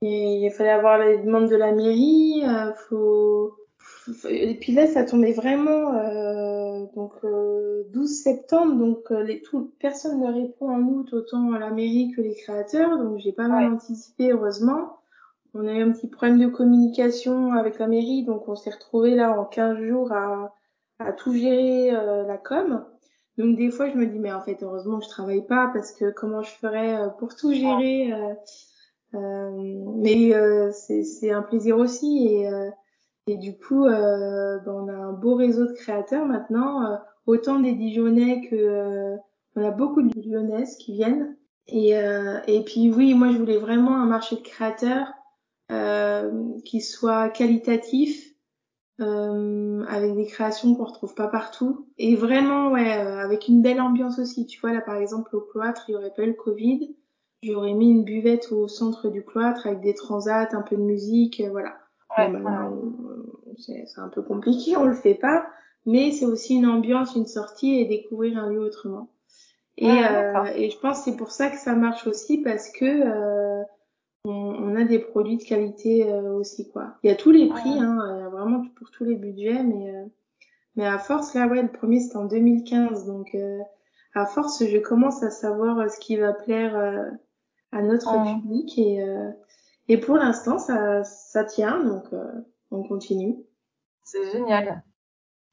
il 0.00 0.50
fallait 0.50 0.70
avoir 0.70 0.98
les 0.98 1.18
demandes 1.18 1.48
de 1.48 1.56
la 1.56 1.72
mairie, 1.72 2.42
euh, 2.46 2.72
faut 2.88 3.54
et 4.28 4.54
puis 4.54 4.72
là, 4.72 4.86
ça 4.86 5.04
tombait 5.04 5.32
vraiment 5.32 5.94
euh, 5.94 6.84
donc 6.94 7.12
euh, 7.24 7.84
12 7.92 8.22
septembre, 8.22 8.74
donc 8.74 9.10
euh, 9.10 9.22
les, 9.22 9.40
tout, 9.40 9.72
personne 9.80 10.20
ne 10.20 10.32
répond 10.32 10.68
en 10.68 10.80
août, 10.82 11.12
autant 11.12 11.52
à 11.52 11.58
la 11.58 11.70
mairie 11.70 12.12
que 12.14 12.20
les 12.20 12.34
créateurs, 12.34 12.98
donc 12.98 13.18
j'ai 13.18 13.32
pas 13.32 13.48
mal 13.48 13.72
anticipé 13.72 14.32
heureusement. 14.32 14.98
On 15.54 15.66
a 15.66 15.72
eu 15.72 15.82
un 15.82 15.92
petit 15.92 16.08
problème 16.08 16.38
de 16.38 16.48
communication 16.48 17.52
avec 17.52 17.78
la 17.78 17.86
mairie, 17.86 18.24
donc 18.24 18.48
on 18.48 18.56
s'est 18.56 18.70
retrouvé 18.70 19.14
là 19.14 19.38
en 19.38 19.44
15 19.44 19.78
jours 19.78 20.12
à, 20.12 20.54
à 20.98 21.12
tout 21.12 21.32
gérer 21.32 21.94
euh, 21.94 22.24
la 22.26 22.36
com. 22.36 22.84
Donc 23.38 23.56
des 23.56 23.70
fois 23.70 23.88
je 23.88 23.94
me 23.96 24.06
dis 24.06 24.18
mais 24.18 24.32
en 24.32 24.42
fait 24.42 24.62
heureusement 24.62 24.98
que 24.98 25.04
je 25.04 25.10
travaille 25.10 25.46
pas 25.46 25.70
parce 25.72 25.92
que 25.92 26.10
comment 26.10 26.42
je 26.42 26.52
ferais 26.52 26.96
euh, 26.96 27.08
pour 27.08 27.34
tout 27.34 27.52
gérer. 27.52 28.12
mais 29.12 30.32
c'est 30.72 31.30
un 31.30 31.42
plaisir 31.42 31.78
aussi 31.78 32.28
et 32.28 32.48
et 33.26 33.36
du 33.36 33.56
coup, 33.56 33.86
euh, 33.86 34.58
ben, 34.58 34.72
on 34.72 34.88
a 34.88 34.92
un 34.92 35.12
beau 35.12 35.34
réseau 35.34 35.66
de 35.66 35.72
créateurs 35.72 36.26
maintenant, 36.26 36.84
euh, 36.86 36.96
autant 37.26 37.58
des 37.58 37.72
Dijonnais 37.72 38.46
que 38.48 38.54
euh, 38.54 39.16
on 39.56 39.64
a 39.64 39.70
beaucoup 39.70 40.02
de 40.02 40.12
Lyonnaises 40.20 40.76
qui 40.76 40.92
viennent. 40.92 41.36
Et, 41.66 41.96
euh, 41.96 42.40
et 42.46 42.62
puis 42.64 42.92
oui, 42.92 43.14
moi 43.14 43.30
je 43.32 43.38
voulais 43.38 43.56
vraiment 43.56 43.94
un 43.94 44.06
marché 44.06 44.36
de 44.36 44.42
créateurs 44.42 45.12
qui 46.64 46.80
soit 46.82 47.30
qualitatif, 47.30 48.32
avec 48.98 50.14
des 50.14 50.26
créations 50.26 50.74
qu'on 50.74 50.84
retrouve 50.84 51.14
pas 51.14 51.26
partout, 51.26 51.88
et 51.98 52.14
vraiment 52.14 52.70
ouais, 52.70 52.92
avec 52.92 53.48
une 53.48 53.60
belle 53.60 53.80
ambiance 53.80 54.18
aussi. 54.18 54.46
Tu 54.46 54.60
vois 54.60 54.72
là 54.72 54.82
par 54.82 54.96
exemple 54.96 55.34
au 55.34 55.40
cloître, 55.40 55.86
il 55.88 55.92
y 55.92 55.96
aurait 55.96 56.12
pas 56.14 56.22
eu 56.22 56.28
le 56.28 56.34
Covid, 56.34 56.94
j'aurais 57.42 57.72
mis 57.72 57.90
une 57.90 58.04
buvette 58.04 58.52
au 58.52 58.68
centre 58.68 59.08
du 59.08 59.24
cloître 59.24 59.66
avec 59.66 59.80
des 59.80 59.94
transats, 59.94 60.48
un 60.52 60.62
peu 60.62 60.76
de 60.76 60.82
musique, 60.82 61.42
voilà 61.50 61.74
c'est 63.58 64.00
un 64.00 64.08
peu 64.08 64.22
compliqué, 64.22 64.76
on 64.76 64.84
le 64.84 64.94
fait 64.94 65.14
pas, 65.14 65.46
mais 65.86 66.12
c'est 66.12 66.26
aussi 66.26 66.54
une 66.56 66.66
ambiance, 66.66 67.14
une 67.14 67.26
sortie 67.26 67.78
et 67.78 67.84
découvrir 67.84 68.38
un 68.38 68.50
lieu 68.50 68.60
autrement. 68.60 69.10
Et, 69.76 69.90
ah, 69.90 70.44
euh, 70.44 70.52
et 70.54 70.70
je 70.70 70.78
pense 70.78 70.98
que 70.98 71.10
c'est 71.10 71.16
pour 71.16 71.32
ça 71.32 71.50
que 71.50 71.56
ça 71.56 71.74
marche 71.74 72.06
aussi 72.06 72.38
parce 72.38 72.70
que 72.70 72.84
euh, 72.84 73.62
on, 74.24 74.30
on, 74.30 74.76
a 74.76 74.84
des 74.84 75.00
produits 75.00 75.36
de 75.36 75.42
qualité 75.42 76.10
euh, 76.10 76.32
aussi 76.32 76.70
quoi. 76.70 76.94
Il 77.02 77.10
y 77.10 77.12
a 77.12 77.16
tous 77.16 77.32
les 77.32 77.48
prix, 77.48 77.78
hein, 77.78 78.28
vraiment 78.30 78.64
pour 78.76 78.90
tous 78.90 79.04
les 79.04 79.16
budgets, 79.16 79.62
mais 79.62 79.94
euh, 79.94 80.04
mais 80.76 80.86
à 80.86 80.98
force 80.98 81.34
là 81.34 81.46
ouais, 81.48 81.62
le 81.62 81.72
premier 81.72 82.00
c'était 82.00 82.16
en 82.16 82.26
2015, 82.26 83.04
donc 83.06 83.34
euh, 83.34 83.58
à 84.14 84.26
force 84.26 84.64
je 84.64 84.78
commence 84.78 85.22
à 85.22 85.30
savoir 85.30 85.90
ce 85.90 85.98
qui 85.98 86.16
va 86.16 86.32
plaire 86.32 86.76
à 87.72 87.82
notre 87.82 88.40
public 88.40 88.78
et 88.78 89.04
et 89.88 89.98
pour 89.98 90.16
l'instant, 90.16 90.58
ça, 90.58 91.04
ça 91.04 91.44
tient, 91.44 91.82
donc 91.82 92.04
euh, 92.12 92.32
on 92.70 92.82
continue. 92.82 93.36
C'est 94.04 94.32
génial. 94.32 94.82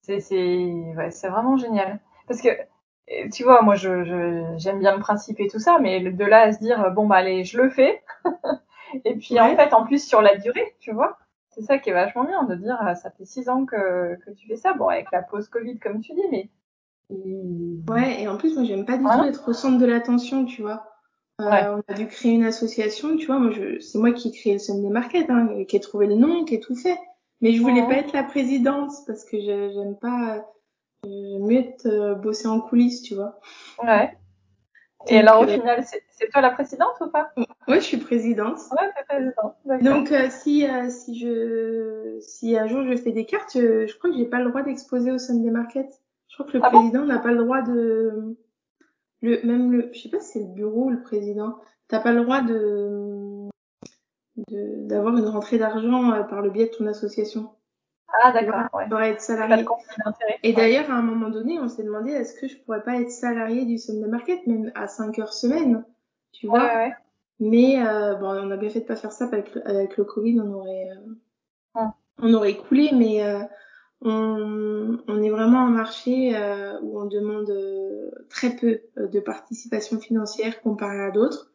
C'est 0.02 0.20
c'est 0.20 0.94
ouais, 0.98 1.12
c'est 1.12 1.30
vraiment 1.30 1.58
génial. 1.58 2.00
Parce 2.28 2.42
que 2.42 2.50
euh, 2.50 3.30
tu 3.34 3.44
vois, 3.44 3.62
moi, 3.62 3.76
je 3.76 4.56
j'aime 4.58 4.80
bien 4.80 4.96
le 4.96 5.02
principe 5.02 5.40
et 5.40 5.48
tout 5.48 5.60
ça, 5.60 5.80
mais 5.80 6.02
de 6.12 6.26
là 6.26 6.42
à 6.44 6.54
se 6.54 6.60
dire 6.60 6.92
bon 6.92 7.08
bah 7.08 7.18
allez, 7.18 7.44
je 7.44 7.58
le 7.62 7.70
fais. 7.70 8.04
et 9.06 9.16
puis 9.18 9.40
en 9.40 9.56
fait, 9.56 9.74
en 9.74 9.86
plus 9.86 10.06
sur 10.08 10.22
la 10.22 10.38
durée, 10.38 10.76
tu 10.80 10.92
vois, 10.92 11.18
c'est 11.52 11.62
ça 11.64 11.78
qui 11.80 11.90
est 11.90 11.94
vachement 11.94 12.26
bien 12.26 12.44
de 12.44 12.56
dire 12.56 12.78
ça 13.02 13.12
fait 13.12 13.26
six 13.26 13.50
ans 13.50 13.66
que 13.66 14.16
que 14.26 14.32
tu 14.32 14.48
fais 14.48 14.56
ça. 14.58 14.74
Bon, 14.74 14.88
avec 14.88 15.12
la 15.12 15.22
pause 15.24 15.50
Covid 15.50 15.80
comme 15.80 16.02
tu 16.02 16.14
dis, 16.14 16.28
mais 16.32 16.50
Ouais, 17.90 18.22
et 18.22 18.28
en 18.28 18.38
plus, 18.38 18.56
moi, 18.56 18.64
j'aime 18.64 18.86
pas 18.86 18.98
du 18.98 19.04
tout 19.04 19.24
être 19.26 19.50
au 19.50 19.54
centre 19.54 19.78
de 19.78 19.86
l'attention, 19.86 20.46
tu 20.46 20.62
vois. 20.62 20.91
Euh, 21.40 21.78
on 21.78 21.92
a 21.92 21.96
dû 21.96 22.08
créer 22.08 22.34
une 22.34 22.44
association, 22.44 23.18
tu 23.18 23.26
vois. 23.26 23.40
Moi, 23.40 23.52
je, 23.52 23.80
c'est 23.80 23.98
moi 23.98 24.12
qui 24.12 24.30
ai 24.30 24.32
créé 24.32 24.54
le 24.54 24.60
Sunday 24.60 24.90
Market, 24.90 25.30
hein, 25.30 25.64
qui 25.68 25.76
ai 25.76 25.80
trouvé 25.80 26.08
le 26.08 26.16
nom, 26.16 26.46
qui 26.46 26.56
ai 26.56 26.60
tout 26.60 26.76
fait. 26.76 26.98
Mais 27.42 27.54
je 27.54 27.62
voulais 27.62 27.82
pas 27.88 27.96
être 27.96 28.14
la 28.14 28.24
présidente 28.24 28.92
parce 29.08 29.26
que 29.26 29.40
j'aime 29.40 29.98
pas. 30.00 30.46
J'aime 31.04 31.48
mieux 31.48 31.60
être 31.60 31.88
euh, 31.88 32.14
bosser 32.14 32.48
en 32.48 32.62
coulisses, 32.62 33.02
tu 33.02 33.16
vois. 33.16 33.40
Ouais. 33.84 34.16
Et 35.08 35.18
alors, 35.18 35.42
au 35.42 35.46
euh, 35.46 35.48
final, 35.48 35.84
c'est 35.84 36.30
toi 36.30 36.42
la 36.42 36.52
présidente 36.52 36.94
ou 37.02 37.08
pas? 37.08 37.32
Ouais, 37.68 37.78
je 37.78 37.86
suis 37.86 37.98
présidente. 37.98 38.60
Ouais, 38.72 38.88
t'es 38.96 39.04
présidente. 39.08 39.56
Donc, 39.84 40.14
si 40.30 40.68
si 40.90 41.20
je 41.20 42.18
si 42.20 42.56
un 42.56 42.68
jour 42.68 42.84
je 42.84 42.96
fais 42.96 43.12
des 43.12 43.26
cartes, 43.26 43.54
je, 43.56 43.98
crois 43.98 44.12
que 44.12 44.18
j'ai 44.18 44.26
pas 44.26 44.38
le 44.38 44.50
droit 44.50 44.62
d'exposer 44.62 45.12
au 45.12 45.18
Sunday 45.18 45.50
Market. 45.50 45.88
Je 46.28 46.36
crois 46.36 46.46
que 46.46 46.58
le 46.58 46.64
ah 46.64 46.70
président 46.70 47.04
n'a 47.04 47.18
pas 47.18 47.32
le 47.32 47.44
droit 47.44 47.64
de 47.64 48.38
le 49.22 49.42
même 49.44 49.72
le 49.72 49.90
je 49.94 50.02
sais 50.02 50.10
pas 50.10 50.20
si 50.20 50.34
c'est 50.34 50.40
le 50.40 50.54
bureau 50.54 50.86
ou 50.86 50.90
le 50.90 51.02
président 51.02 51.60
t'as 51.88 52.00
pas 52.00 52.14
le 52.14 52.24
droit 52.24 52.42
de 52.42 53.50
de- 54.50 54.88
d'avoir 54.88 55.18
une 55.18 55.28
rentrée 55.28 55.58
d'argent 55.58 56.12
euh, 56.14 56.24
par 56.24 56.42
le 56.42 56.50
biais 56.50 56.68
de 56.68 56.72
ton 56.78 56.88
association. 56.88 57.52
Ah, 58.24 58.32
d'accord, 58.32 58.68
ouais. 58.74 58.88
Tu 58.90 58.96
être 59.04 59.22
salarié. 59.22 59.66
Et 60.44 60.54
d'ailleurs, 60.54 60.92
à 60.92 60.96
un 60.96 61.02
moment 61.02 61.30
donné, 61.30 61.60
on 61.60 61.68
s'est 61.68 61.84
demandé 61.84 62.12
est-ce 62.12 62.34
que 62.40 62.48
je 62.48 62.58
pourrais 62.58 62.84
pas 62.84 63.00
être 63.00 63.12
salarié 63.12 63.66
du 63.66 63.78
Sunday 63.78 64.08
Market, 64.08 64.46
même 64.48 64.72
à 64.76 64.88
5 64.88 65.18
heures 65.20 65.34
semaine, 65.34 65.86
tu 66.32 66.48
vois? 66.48 66.64
ouais, 66.66 66.76
ouais. 66.76 66.94
Mais 67.40 67.82
euh, 67.86 68.16
bon, 68.16 68.28
on 68.28 68.52
a 68.52 68.58
bien 68.58 68.70
fait 68.70 68.82
de 68.82 68.86
pas 68.86 68.96
faire 68.96 69.12
ça 69.12 69.26
avec, 69.26 69.56
le- 69.56 69.68
avec 69.68 69.98
le 69.98 70.04
Covid, 70.04 70.40
on 70.42 70.52
aurait, 70.54 70.90
euh, 70.92 71.16
Ouais. 71.76 71.88
on 72.20 72.34
aurait 72.34 72.56
coulé, 72.58 72.92
mais 72.94 73.24
euh, 73.24 73.40
on, 74.02 74.98
on 75.08 75.22
est 75.24 75.30
vraiment 75.30 75.60
un 75.60 75.70
marché 75.70 76.36
euh, 76.36 76.80
où 76.82 77.00
on 77.00 77.06
demande 77.06 77.50
euh, 77.50 78.10
très 78.30 78.56
peu 78.56 78.82
euh, 78.98 79.08
de 79.08 79.20
participation 79.20 80.00
financière 80.00 80.62
comparé 80.62 81.00
à 81.02 81.12
d'autres. 81.12 81.52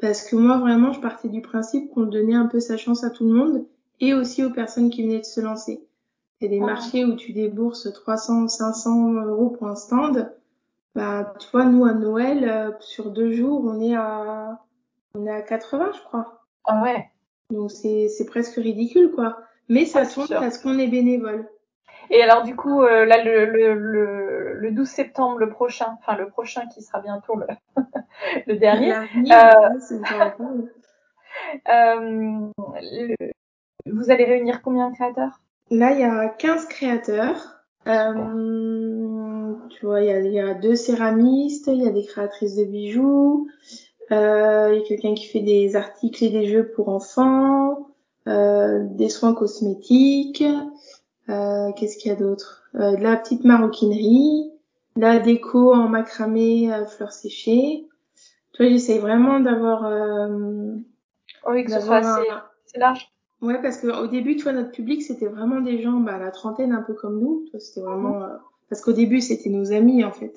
Parce 0.00 0.22
que 0.22 0.36
moi, 0.36 0.58
vraiment, 0.58 0.92
je 0.92 1.00
partais 1.00 1.28
du 1.28 1.42
principe 1.42 1.90
qu'on 1.92 2.02
donnait 2.04 2.36
un 2.36 2.46
peu 2.46 2.60
sa 2.60 2.76
chance 2.76 3.02
à 3.02 3.10
tout 3.10 3.24
le 3.26 3.34
monde 3.34 3.66
et 4.00 4.14
aussi 4.14 4.44
aux 4.44 4.50
personnes 4.50 4.90
qui 4.90 5.02
venaient 5.02 5.18
de 5.18 5.24
se 5.24 5.40
lancer. 5.40 5.84
Il 6.40 6.44
y 6.44 6.46
a 6.46 6.50
des 6.56 6.62
Ah. 6.62 6.66
marchés 6.66 7.04
où 7.04 7.16
tu 7.16 7.32
débourses 7.32 7.92
300, 7.92 8.46
500 8.46 9.12
euros 9.24 9.50
pour 9.50 9.66
un 9.66 9.74
stand. 9.74 10.32
Bah, 10.94 11.34
tu 11.40 11.48
vois, 11.50 11.64
nous, 11.64 11.84
à 11.84 11.94
Noël, 11.94 12.48
euh, 12.48 12.70
sur 12.78 13.10
deux 13.10 13.32
jours, 13.32 13.62
on 13.64 13.80
est 13.80 13.96
à, 13.96 14.64
on 15.14 15.26
est 15.26 15.30
à 15.32 15.42
80, 15.42 15.90
je 15.96 16.02
crois. 16.04 16.44
Ah 16.64 16.80
ouais. 16.82 17.06
Donc, 17.50 17.72
c'est, 17.72 18.08
c'est 18.08 18.24
presque 18.24 18.54
ridicule, 18.54 19.10
quoi. 19.12 19.38
Mais 19.68 19.84
ça 19.84 20.04
c'est 20.04 20.14
tourne 20.14 20.28
parce 20.28 20.58
qu'on 20.58 20.78
est 20.78 20.86
bénévole. 20.86 21.48
Et 22.10 22.22
alors 22.22 22.42
du 22.42 22.56
coup, 22.56 22.82
euh, 22.82 23.04
là, 23.04 23.22
le, 23.22 23.46
le, 23.46 23.74
le, 23.74 24.54
le 24.54 24.70
12 24.72 24.88
septembre, 24.88 25.38
le 25.38 25.50
prochain, 25.50 25.96
enfin 26.00 26.16
le 26.16 26.28
prochain 26.28 26.66
qui 26.68 26.82
sera 26.82 27.00
bientôt 27.00 27.36
le, 27.36 27.46
le 28.46 28.56
dernier, 28.56 28.94
Euh, 29.32 29.52
euh, 31.68 32.50
le- 32.80 33.16
vous 33.86 34.10
allez 34.10 34.24
réunir 34.24 34.62
combien 34.62 34.90
de 34.90 34.94
créateurs? 34.94 35.40
Là, 35.70 35.92
il 35.92 36.00
y 36.00 36.04
a 36.04 36.28
15 36.28 36.66
créateurs. 36.66 37.62
Euh, 37.86 39.54
tu 39.70 39.86
vois, 39.86 40.02
il 40.02 40.08
y 40.08 40.12
a, 40.12 40.20
il 40.20 40.32
y 40.32 40.40
a 40.40 40.54
deux 40.54 40.76
céramistes, 40.76 41.68
il 41.68 41.82
y 41.82 41.86
a 41.88 41.90
des 41.90 42.04
créatrices 42.04 42.56
de 42.56 42.64
bijoux, 42.64 43.48
euh, 44.12 44.70
il 44.72 44.80
y 44.80 44.84
a 44.84 44.86
quelqu'un 44.88 45.14
qui 45.14 45.26
fait 45.26 45.40
des 45.40 45.76
articles 45.76 46.24
et 46.24 46.30
des 46.30 46.46
jeux 46.48 46.68
pour 46.70 46.88
enfants, 46.90 47.88
euh, 48.28 48.84
des 48.90 49.08
soins 49.08 49.34
cosmétiques, 49.34 50.42
euh, 50.42 50.60
qu'est-ce 51.76 51.96
qu'il 51.98 52.10
y 52.10 52.14
a 52.14 52.16
d'autre? 52.18 52.64
Euh, 52.76 52.96
De 52.96 53.02
la 53.02 53.16
petite 53.16 53.44
maroquinerie, 53.44 54.50
de 54.96 55.00
la 55.02 55.18
déco 55.18 55.72
en 55.74 55.88
macramé, 55.88 56.72
euh, 56.72 56.86
fleurs 56.86 57.12
séchées. 57.12 57.86
Tu 58.54 58.62
vois, 58.62 58.70
j'essaye 58.72 58.98
vraiment 59.00 59.40
d'avoir... 59.40 59.84
euh, 59.86 60.76
Oui, 61.48 61.64
que 61.64 61.70
ce 61.72 61.80
soit 61.80 61.96
d'avoir 61.96 61.98
assez, 61.98 62.28
un- 62.30 62.44
assez 62.66 62.78
large. 62.78 63.12
Ouais, 63.40 63.60
parce 63.62 63.78
que 63.78 63.86
au 63.86 64.06
début, 64.08 64.36
tu 64.36 64.42
vois, 64.44 64.52
notre 64.52 64.72
public, 64.72 65.02
c'était 65.02 65.26
vraiment 65.28 65.60
des 65.60 65.80
gens, 65.80 66.00
bah, 66.00 66.16
à 66.16 66.18
la 66.18 66.30
trentaine, 66.32 66.72
un 66.72 66.82
peu 66.82 66.94
comme 66.94 67.20
nous. 67.20 67.44
C'était 67.58 67.80
vraiment, 67.80 68.22
euh, 68.22 68.36
parce 68.68 68.80
qu'au 68.82 68.92
début, 68.92 69.20
c'était 69.20 69.50
nos 69.50 69.72
amis, 69.72 70.04
en 70.04 70.12
fait. 70.12 70.36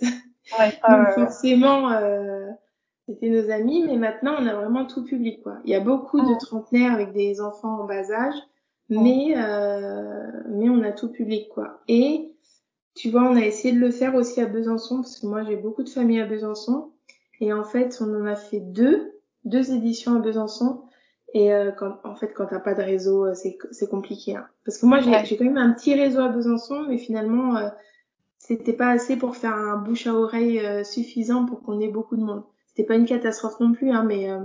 Ouais, 0.52 0.72
Donc, 0.88 1.12
forcément, 1.12 1.92
euh, 1.92 2.48
c'était 3.08 3.30
nos 3.30 3.50
amis, 3.52 3.84
mais 3.86 3.98
maintenant, 3.98 4.36
on 4.40 4.48
a 4.48 4.56
vraiment 4.56 4.86
tout 4.86 5.04
public, 5.06 5.42
quoi. 5.44 5.60
Il 5.66 5.72
y 5.72 5.76
a 5.76 5.80
beaucoup 5.82 6.22
de 6.22 6.34
Mhm. 6.34 6.40
trentenaires 6.40 6.94
avec 6.94 7.14
des 7.14 7.42
enfants 7.42 7.82
en 7.82 7.86
bas 7.86 8.12
âge, 8.12 8.36
mais, 8.92 9.34
euh, 9.38 10.32
mais 10.50 10.70
on 10.70 10.84
a 10.84 10.92
tout 10.92 11.10
public, 11.10 11.50
quoi. 11.50 11.82
Et, 11.88 12.36
tu 12.96 13.10
vois, 13.10 13.24
on 13.24 13.36
a 13.36 13.42
essayé 13.46 13.74
de 13.74 13.80
le 13.80 13.92
faire 13.92 14.16
aussi 14.16 14.42
à 14.42 14.46
Besançon, 14.46 14.98
parce 14.98 15.20
que 15.20 15.28
moi, 15.28 15.44
j'ai 15.44 15.56
beaucoup 15.56 15.84
de 15.84 15.90
familles 15.90 16.22
à 16.22 16.26
Besançon. 16.26 16.92
Et 17.40 17.54
en 17.54 17.64
fait, 17.64 17.98
on 18.02 18.14
en 18.22 18.26
a 18.26 18.36
fait 18.36 18.60
deux, 18.60 19.14
deux 19.46 19.72
éditions 19.74 20.16
à 20.16 20.20
Besançon. 20.20 20.84
Et 21.34 21.54
euh, 21.54 21.72
quand, 21.72 22.00
en 22.04 22.16
fait, 22.16 22.34
quand 22.34 22.48
t'as 22.48 22.60
pas 22.60 22.74
de 22.76 22.82
réseau, 22.82 23.26
euh, 23.26 23.34
c'est 23.34 23.58
c'est 23.72 23.90
compliqué. 23.90 24.36
Hein. 24.36 24.46
Parce 24.66 24.78
que 24.78 24.86
moi, 24.86 25.00
j'ai 25.00 25.12
Ouais. 25.12 25.26
j'ai 25.26 25.38
quand 25.38 25.46
même 25.46 25.58
un 25.58 25.72
petit 25.72 25.96
réseau 25.96 26.20
à 26.20 26.28
Besançon, 26.28 26.86
mais 26.88 26.98
finalement, 26.98 27.56
euh, 27.56 27.70
c'était 28.38 28.74
pas 28.74 28.90
assez 28.90 29.16
pour 29.18 29.36
faire 29.38 29.56
un 29.56 29.78
bouche 29.78 30.08
à 30.08 30.14
oreille 30.14 30.60
euh, 30.60 30.84
suffisant 30.84 31.46
pour 31.46 31.62
qu'on 31.64 31.80
ait 31.80 31.88
beaucoup 31.88 32.18
de 32.18 32.24
monde. 32.24 32.44
C'était 32.68 32.84
pas 32.84 32.96
une 32.96 33.06
catastrophe 33.06 33.60
non 33.62 33.72
plus, 33.72 33.92
hein, 33.92 34.04
mais 34.04 34.30
euh, 34.30 34.40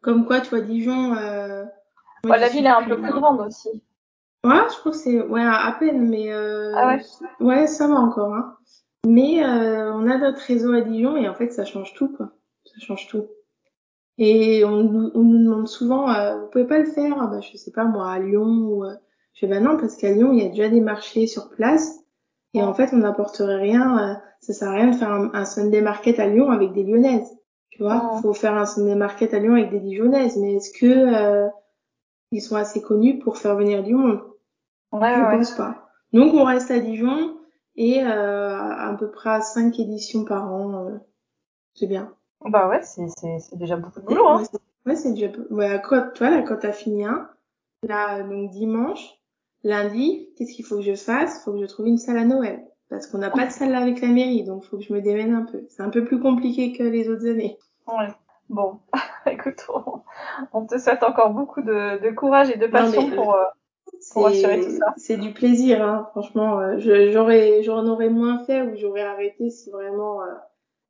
comme 0.00 0.24
quoi, 0.26 0.40
tu 0.40 0.48
vois, 0.50 0.60
Dijon. 0.62 1.14
Ouais, 2.24 2.38
la 2.38 2.48
ville 2.48 2.66
est 2.66 2.68
un 2.68 2.82
peu 2.84 2.96
plus 3.00 3.12
grande 3.12 3.40
aussi. 3.40 3.68
Ouais, 4.44 4.60
je 4.72 4.78
crois 4.80 4.92
que 4.92 4.98
c'est 4.98 5.20
ouais 5.22 5.42
à 5.44 5.74
peine, 5.78 6.08
mais 6.08 6.32
euh, 6.32 6.72
Ah 6.76 6.88
ouais 6.96 7.02
ouais, 7.40 7.66
ça 7.66 7.86
va 7.88 7.94
encore. 7.94 8.34
Hein. 8.34 8.56
Mais 9.06 9.44
euh, 9.44 9.92
on 9.94 10.08
a 10.08 10.18
notre 10.18 10.40
réseau 10.40 10.72
à 10.72 10.80
Dijon 10.80 11.16
et 11.16 11.28
en 11.28 11.34
fait, 11.34 11.50
ça 11.52 11.64
change 11.64 11.94
tout, 11.94 12.08
quoi. 12.08 12.30
Ça 12.64 12.80
change 12.80 13.08
tout. 13.08 13.26
Et 14.18 14.64
on, 14.64 14.82
nous- 14.84 15.10
on 15.14 15.22
nous 15.22 15.44
demande 15.44 15.68
souvent, 15.68 16.08
euh, 16.12 16.38
vous 16.38 16.46
pouvez 16.48 16.66
pas 16.66 16.78
le 16.78 16.84
faire, 16.84 17.16
Ah 17.20 17.26
bah, 17.26 17.40
je 17.40 17.56
sais 17.56 17.72
pas 17.72 17.84
moi, 17.84 18.10
à 18.10 18.18
Lyon 18.18 18.44
ou. 18.46 18.84
euh, 18.84 18.94
Je 19.34 19.40
fais 19.40 19.46
bah 19.46 19.60
non, 19.60 19.76
parce 19.76 19.96
qu'à 19.96 20.10
Lyon, 20.12 20.32
il 20.32 20.42
y 20.42 20.46
a 20.46 20.48
déjà 20.48 20.68
des 20.68 20.80
marchés 20.80 21.26
sur 21.26 21.50
place. 21.50 21.98
Et 22.54 22.62
en 22.62 22.74
fait, 22.74 22.90
on 22.92 22.98
n'apporterait 22.98 23.56
rien. 23.56 23.98
euh, 24.10 24.14
ça 24.40 24.52
sert 24.52 24.68
à 24.68 24.72
rien 24.74 24.88
de 24.88 24.96
faire 24.96 25.10
un, 25.10 25.30
un 25.34 25.44
Sunday 25.44 25.80
Market 25.80 26.18
à 26.20 26.26
Lyon 26.26 26.50
avec 26.50 26.72
des 26.72 26.82
Lyonnaises. 26.84 27.30
Tu 27.70 27.82
vois, 27.82 28.12
Mhm. 28.16 28.22
faut 28.22 28.34
faire 28.34 28.54
un 28.54 28.66
Sunday 28.66 28.94
Market 28.94 29.32
à 29.34 29.38
Lyon 29.38 29.54
avec 29.54 29.70
des 29.70 29.80
Dijonnaises. 29.80 30.36
Mais 30.36 30.54
est-ce 30.56 30.72
que 30.78 30.86
euh, 30.86 31.48
ils 32.32 32.40
sont 32.40 32.56
assez 32.56 32.82
connus 32.82 33.18
pour 33.20 33.38
faire 33.38 33.54
venir 33.56 33.82
du 33.84 33.94
monde 33.94 34.20
Ouais, 34.92 35.14
Je 35.14 35.20
ouais. 35.20 35.36
pense 35.38 35.52
pas. 35.52 35.88
Donc 36.12 36.34
on 36.34 36.44
reste 36.44 36.70
à 36.70 36.78
Dijon 36.80 37.36
et 37.76 38.02
euh, 38.04 38.58
à 38.58 38.94
peu 38.98 39.10
près 39.10 39.30
à 39.30 39.40
5 39.40 39.78
éditions 39.80 40.24
par 40.24 40.52
an. 40.52 40.86
euh, 40.86 40.98
c'est 41.74 41.86
bien. 41.86 42.12
Bah 42.44 42.68
ouais, 42.68 42.82
c'est, 42.82 43.06
c'est, 43.18 43.38
c'est 43.38 43.56
déjà 43.56 43.76
beaucoup 43.76 44.00
de 44.00 44.04
boulot, 44.06 44.26
hein. 44.26 44.42
Ouais, 44.84 44.96
c'est- 44.96 45.12
déjà. 45.12 45.28
Ouais, 45.50 45.80
quand, 45.84 46.12
toi, 46.14 46.28
là, 46.30 46.42
quand 46.42 46.56
t'as 46.56 46.72
fini 46.72 47.04
un, 47.04 47.30
là, 47.84 48.22
donc 48.22 48.50
dimanche, 48.50 49.14
lundi, 49.62 50.28
qu'est-ce 50.36 50.52
qu'il 50.54 50.64
faut 50.64 50.76
que 50.76 50.82
je 50.82 50.94
fasse? 50.96 51.44
Faut 51.44 51.52
que 51.52 51.60
je 51.60 51.66
trouve 51.66 51.86
une 51.86 51.98
salle 51.98 52.18
à 52.18 52.24
Noël. 52.24 52.64
Parce 52.90 53.06
qu'on 53.06 53.18
n'a 53.18 53.30
pas 53.30 53.46
de 53.46 53.52
salle 53.52 53.74
avec 53.74 54.02
la 54.02 54.08
mairie, 54.08 54.44
donc 54.44 54.64
faut 54.64 54.76
que 54.76 54.82
je 54.82 54.92
me 54.92 55.00
démène 55.00 55.32
un 55.34 55.44
peu. 55.46 55.64
C'est 55.70 55.82
un 55.82 55.88
peu 55.88 56.04
plus 56.04 56.20
compliqué 56.20 56.72
que 56.76 56.82
les 56.82 57.08
autres 57.08 57.26
années. 57.26 57.56
Ouais. 57.86 58.08
Bon, 58.52 58.78
écoute, 59.26 59.66
on, 59.68 60.02
on 60.52 60.66
te 60.66 60.78
souhaite 60.78 61.02
encore 61.02 61.30
beaucoup 61.34 61.62
de, 61.62 61.98
de 62.04 62.10
courage 62.14 62.50
et 62.50 62.58
de 62.58 62.66
passion 62.68 63.10
pour, 63.10 63.34
euh, 63.34 63.44
Pour 64.12 64.26
assurer 64.28 64.60
tout 64.60 64.70
ça. 64.70 64.94
c'est 64.96 65.16
du 65.16 65.32
plaisir, 65.32 65.82
hein. 65.82 66.08
franchement. 66.12 66.60
euh, 66.60 66.78
J'aurais 66.78 67.62
j'en 67.62 67.86
aurais 67.86 68.10
moins 68.10 68.44
fait 68.44 68.62
ou 68.62 68.76
j'aurais 68.76 69.02
arrêté 69.02 69.50
si 69.50 69.70
vraiment 69.70 70.22
euh, 70.22 70.26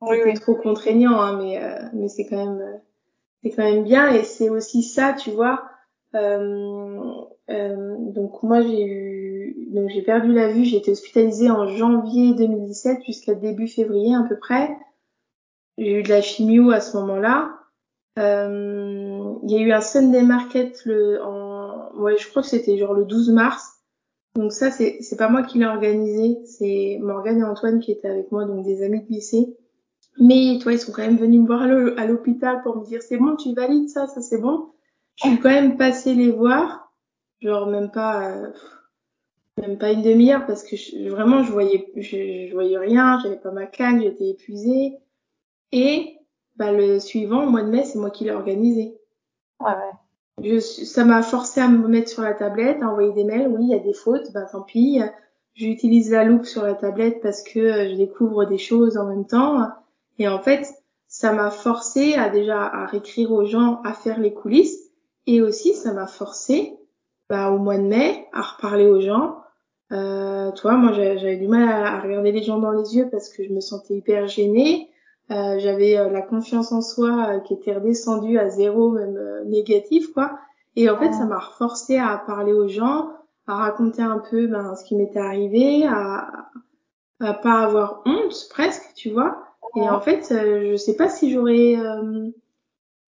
oui, 0.03 0.17
c'était 0.19 0.33
oui. 0.33 0.35
trop 0.41 0.57
contraignant, 0.57 1.21
hein, 1.21 1.39
mais 1.39 1.63
euh, 1.63 1.81
mais 1.95 2.09
c'est 2.09 2.27
quand 2.27 2.37
même 2.45 2.61
euh, 2.61 2.79
c'est 3.43 3.51
quand 3.51 3.65
même 3.65 3.85
bien 3.85 4.11
et 4.11 4.25
c'est 4.25 4.51
aussi 4.51 4.83
ça, 4.83 5.15
tu 5.15 5.31
vois. 5.33 5.65
Euh, 6.15 7.01
euh, 7.51 7.97
donc 7.99 8.43
moi 8.43 8.63
j'ai 8.63 8.85
eu 8.85 9.69
donc 9.73 9.91
j'ai 9.91 10.03
perdu 10.03 10.33
la 10.33 10.49
vue, 10.53 10.65
j'ai 10.65 10.79
été 10.79 10.93
hospitalisée 10.93 11.51
en 11.51 11.67
janvier 11.69 12.35
2017 12.35 13.05
jusqu'à 13.07 13.35
début 13.35 13.69
février 13.69 14.15
à 14.17 14.25
peu 14.29 14.39
près. 14.39 14.77
J'ai 15.85 16.01
eu 16.01 16.03
de 16.03 16.09
la 16.09 16.23
chimio 16.23 16.71
à 16.71 16.81
ce 16.81 16.97
moment-là. 16.99 17.59
Euh, 18.19 19.35
Il 19.45 19.51
y 19.51 19.57
a 19.57 19.61
eu 19.61 19.73
un 19.73 19.81
Sunday 19.81 20.23
Market 20.23 20.85
le 20.85 21.23
en 21.23 21.91
ouais 21.97 22.17
je 22.19 22.29
crois 22.29 22.43
que 22.43 22.49
c'était 22.49 22.79
genre 22.79 22.95
le 22.95 23.05
12 23.05 23.31
mars. 23.31 23.81
Donc 24.37 24.53
ça 24.53 24.71
c'est 24.71 24.99
c'est 25.03 25.17
pas 25.17 25.29
moi 25.29 25.43
qui 25.43 25.59
l'ai 25.59 25.67
organisé, 25.67 26.39
c'est 26.47 26.99
Morgane 27.03 27.41
et 27.41 27.45
Antoine 27.45 27.81
qui 27.81 27.93
étaient 27.93 28.09
avec 28.09 28.33
moi 28.33 28.45
donc 28.45 28.65
des 28.65 28.83
amis 28.85 29.03
de 29.03 29.09
lycée. 29.09 29.57
Mais 30.19 30.59
toi, 30.63 30.73
ils 30.73 30.79
sont 30.79 30.93
quand 30.93 31.03
même 31.03 31.17
venus 31.19 31.41
me 31.41 31.47
voir 31.47 31.63
à 31.63 31.67
l'hô- 31.69 31.95
à 31.99 32.07
l'hôpital 32.07 32.63
pour 32.63 32.77
me 32.77 32.85
dire 32.85 33.03
c'est 33.03 33.17
bon, 33.19 33.37
tu 33.37 33.55
valides 33.55 33.89
ça, 33.91 34.07
ça 34.07 34.21
c'est 34.23 34.39
bon. 34.41 34.71
Je 35.17 35.29
suis 35.29 35.39
quand 35.41 35.51
même 35.51 35.77
passée 35.79 36.15
les 36.15 36.31
voir, 36.31 36.93
genre 37.41 37.67
même 37.67 37.91
pas, 37.91 38.31
euh, 38.31 38.53
même 39.61 39.79
pas 39.79 39.93
une 39.93 40.03
demi-heure 40.03 40.47
parce 40.47 40.63
que 40.63 40.77
je- 40.77 41.09
vraiment 41.09 41.43
je 41.43 41.53
voyais, 41.53 41.91
je, 41.97 42.47
je 42.49 42.53
voyais 42.53 42.79
rien, 42.79 43.19
j'avais 43.23 43.37
pas 43.37 43.51
ma 43.51 43.67
canne, 43.67 44.03
j'étais 44.03 44.31
épuisée. 44.31 44.99
Et 45.73 46.19
bah 46.57 46.73
le 46.73 46.99
suivant, 47.01 47.45
au 47.47 47.51
mois 47.51 47.63
de 47.63 47.69
mai, 47.71 47.85
c'est 47.85 47.99
moi 47.99 48.11
qui 48.11 48.25
l'ai 48.25 48.31
organisé. 48.33 48.99
Ouais, 49.61 49.71
ouais. 49.71 49.93
Je, 50.43 50.61
ça 50.61 51.05
m'a 51.05 51.23
forcé 51.23 51.61
à 51.61 51.69
me 51.69 51.87
mettre 51.89 52.11
sur 52.11 52.23
la 52.23 52.35
tablette, 52.35 52.83
à 52.83 52.89
envoyer 52.89 53.13
des 53.13 53.25
mails. 53.25 53.49
Oui, 53.49 53.61
il 53.65 53.69
y 53.71 53.75
a 53.75 53.79
des 53.79 53.95
fautes, 53.95 54.33
bah 54.33 54.47
tant 54.51 54.63
pis. 54.63 55.01
J'utilise 55.55 56.11
la 56.13 56.25
loupe 56.25 56.47
sur 56.47 56.63
la 56.65 56.75
tablette 56.75 57.21
parce 57.23 57.43
que 57.43 57.59
euh, 57.61 57.91
je 57.91 57.97
découvre 57.97 58.45
des 58.47 58.59
choses 58.59 58.97
en 58.97 59.07
même 59.07 59.27
temps. 59.27 59.69
Et 60.19 60.29
en 60.29 60.41
fait, 60.41 60.67
ça 61.09 61.33
m'a 61.33 61.51
forcé 61.51 62.15
à 62.15 62.29
déjà 62.31 62.63
à 62.65 62.87
réécrire 62.87 63.33
aux 63.33 63.45
gens 63.45 63.81
à 63.85 63.93
faire 63.95 64.19
les 64.21 64.33
coulisses. 64.35 64.91
Et 65.27 65.43
aussi, 65.43 65.75
ça 65.75 65.93
m'a 65.93 66.07
forcé, 66.07 66.79
bah, 67.29 67.51
au 67.51 67.59
mois 67.59 67.79
de 67.79 67.83
mai, 67.85 68.27
à 68.33 68.43
reparler 68.43 68.87
aux 68.87 69.01
gens. 69.01 69.39
Euh, 69.93 70.51
toi, 70.53 70.73
moi, 70.77 70.93
j'a- 70.93 71.17
j'avais 71.19 71.37
du 71.37 71.49
mal 71.49 71.69
à, 71.69 71.97
à 71.97 72.01
regarder 72.01 72.33
les 72.33 72.43
gens 72.43 72.59
dans 72.59 72.73
les 72.73 72.97
yeux 72.97 73.09
parce 73.11 73.29
que 73.29 73.45
je 73.45 73.51
me 73.53 73.61
sentais 73.61 73.95
hyper 73.95 74.27
gênée. 74.29 74.89
Euh, 75.31 75.59
j'avais 75.59 75.97
euh, 75.97 76.11
la 76.11 76.21
confiance 76.23 76.73
en 76.73 76.83
soi 76.83 77.27
euh, 77.29 77.41
qui 77.41 77.55
était 77.55 77.75
redescendue 77.75 78.39
à 78.39 78.51
zéro, 78.51 78.91
même 78.91 79.17
euh, 79.17 79.45
négatif, 79.45 80.13
quoi. 80.13 80.39
Et 80.77 80.91
en 80.91 80.99
fait, 80.99 81.09
Mhm. 81.09 81.13
ça 81.13 81.25
m'a 81.25 81.39
reforcé 81.39 81.97
à 81.99 82.19
parler 82.27 82.53
aux 82.53 82.69
gens, 82.69 83.11
à 83.47 83.57
raconter 83.57 84.03
un 84.03 84.19
peu 84.19 84.47
ben, 84.47 84.75
ce 84.75 84.85
qui 84.85 84.97
m'était 84.97 85.21
arrivé, 85.21 85.87
à, 85.87 86.51
à 87.21 87.35
pas 87.35 87.61
avoir 87.61 88.03
honte 88.05 88.47
presque, 88.51 88.93
tu 88.95 89.11
vois. 89.11 89.45
Et 89.77 89.89
en 89.89 90.01
fait, 90.01 90.31
euh, 90.33 90.73
je 90.73 90.77
sais 90.77 90.97
pas 90.97 91.09
si 91.09 91.31
j'aurais, 91.33 91.77
euh, 91.77 92.29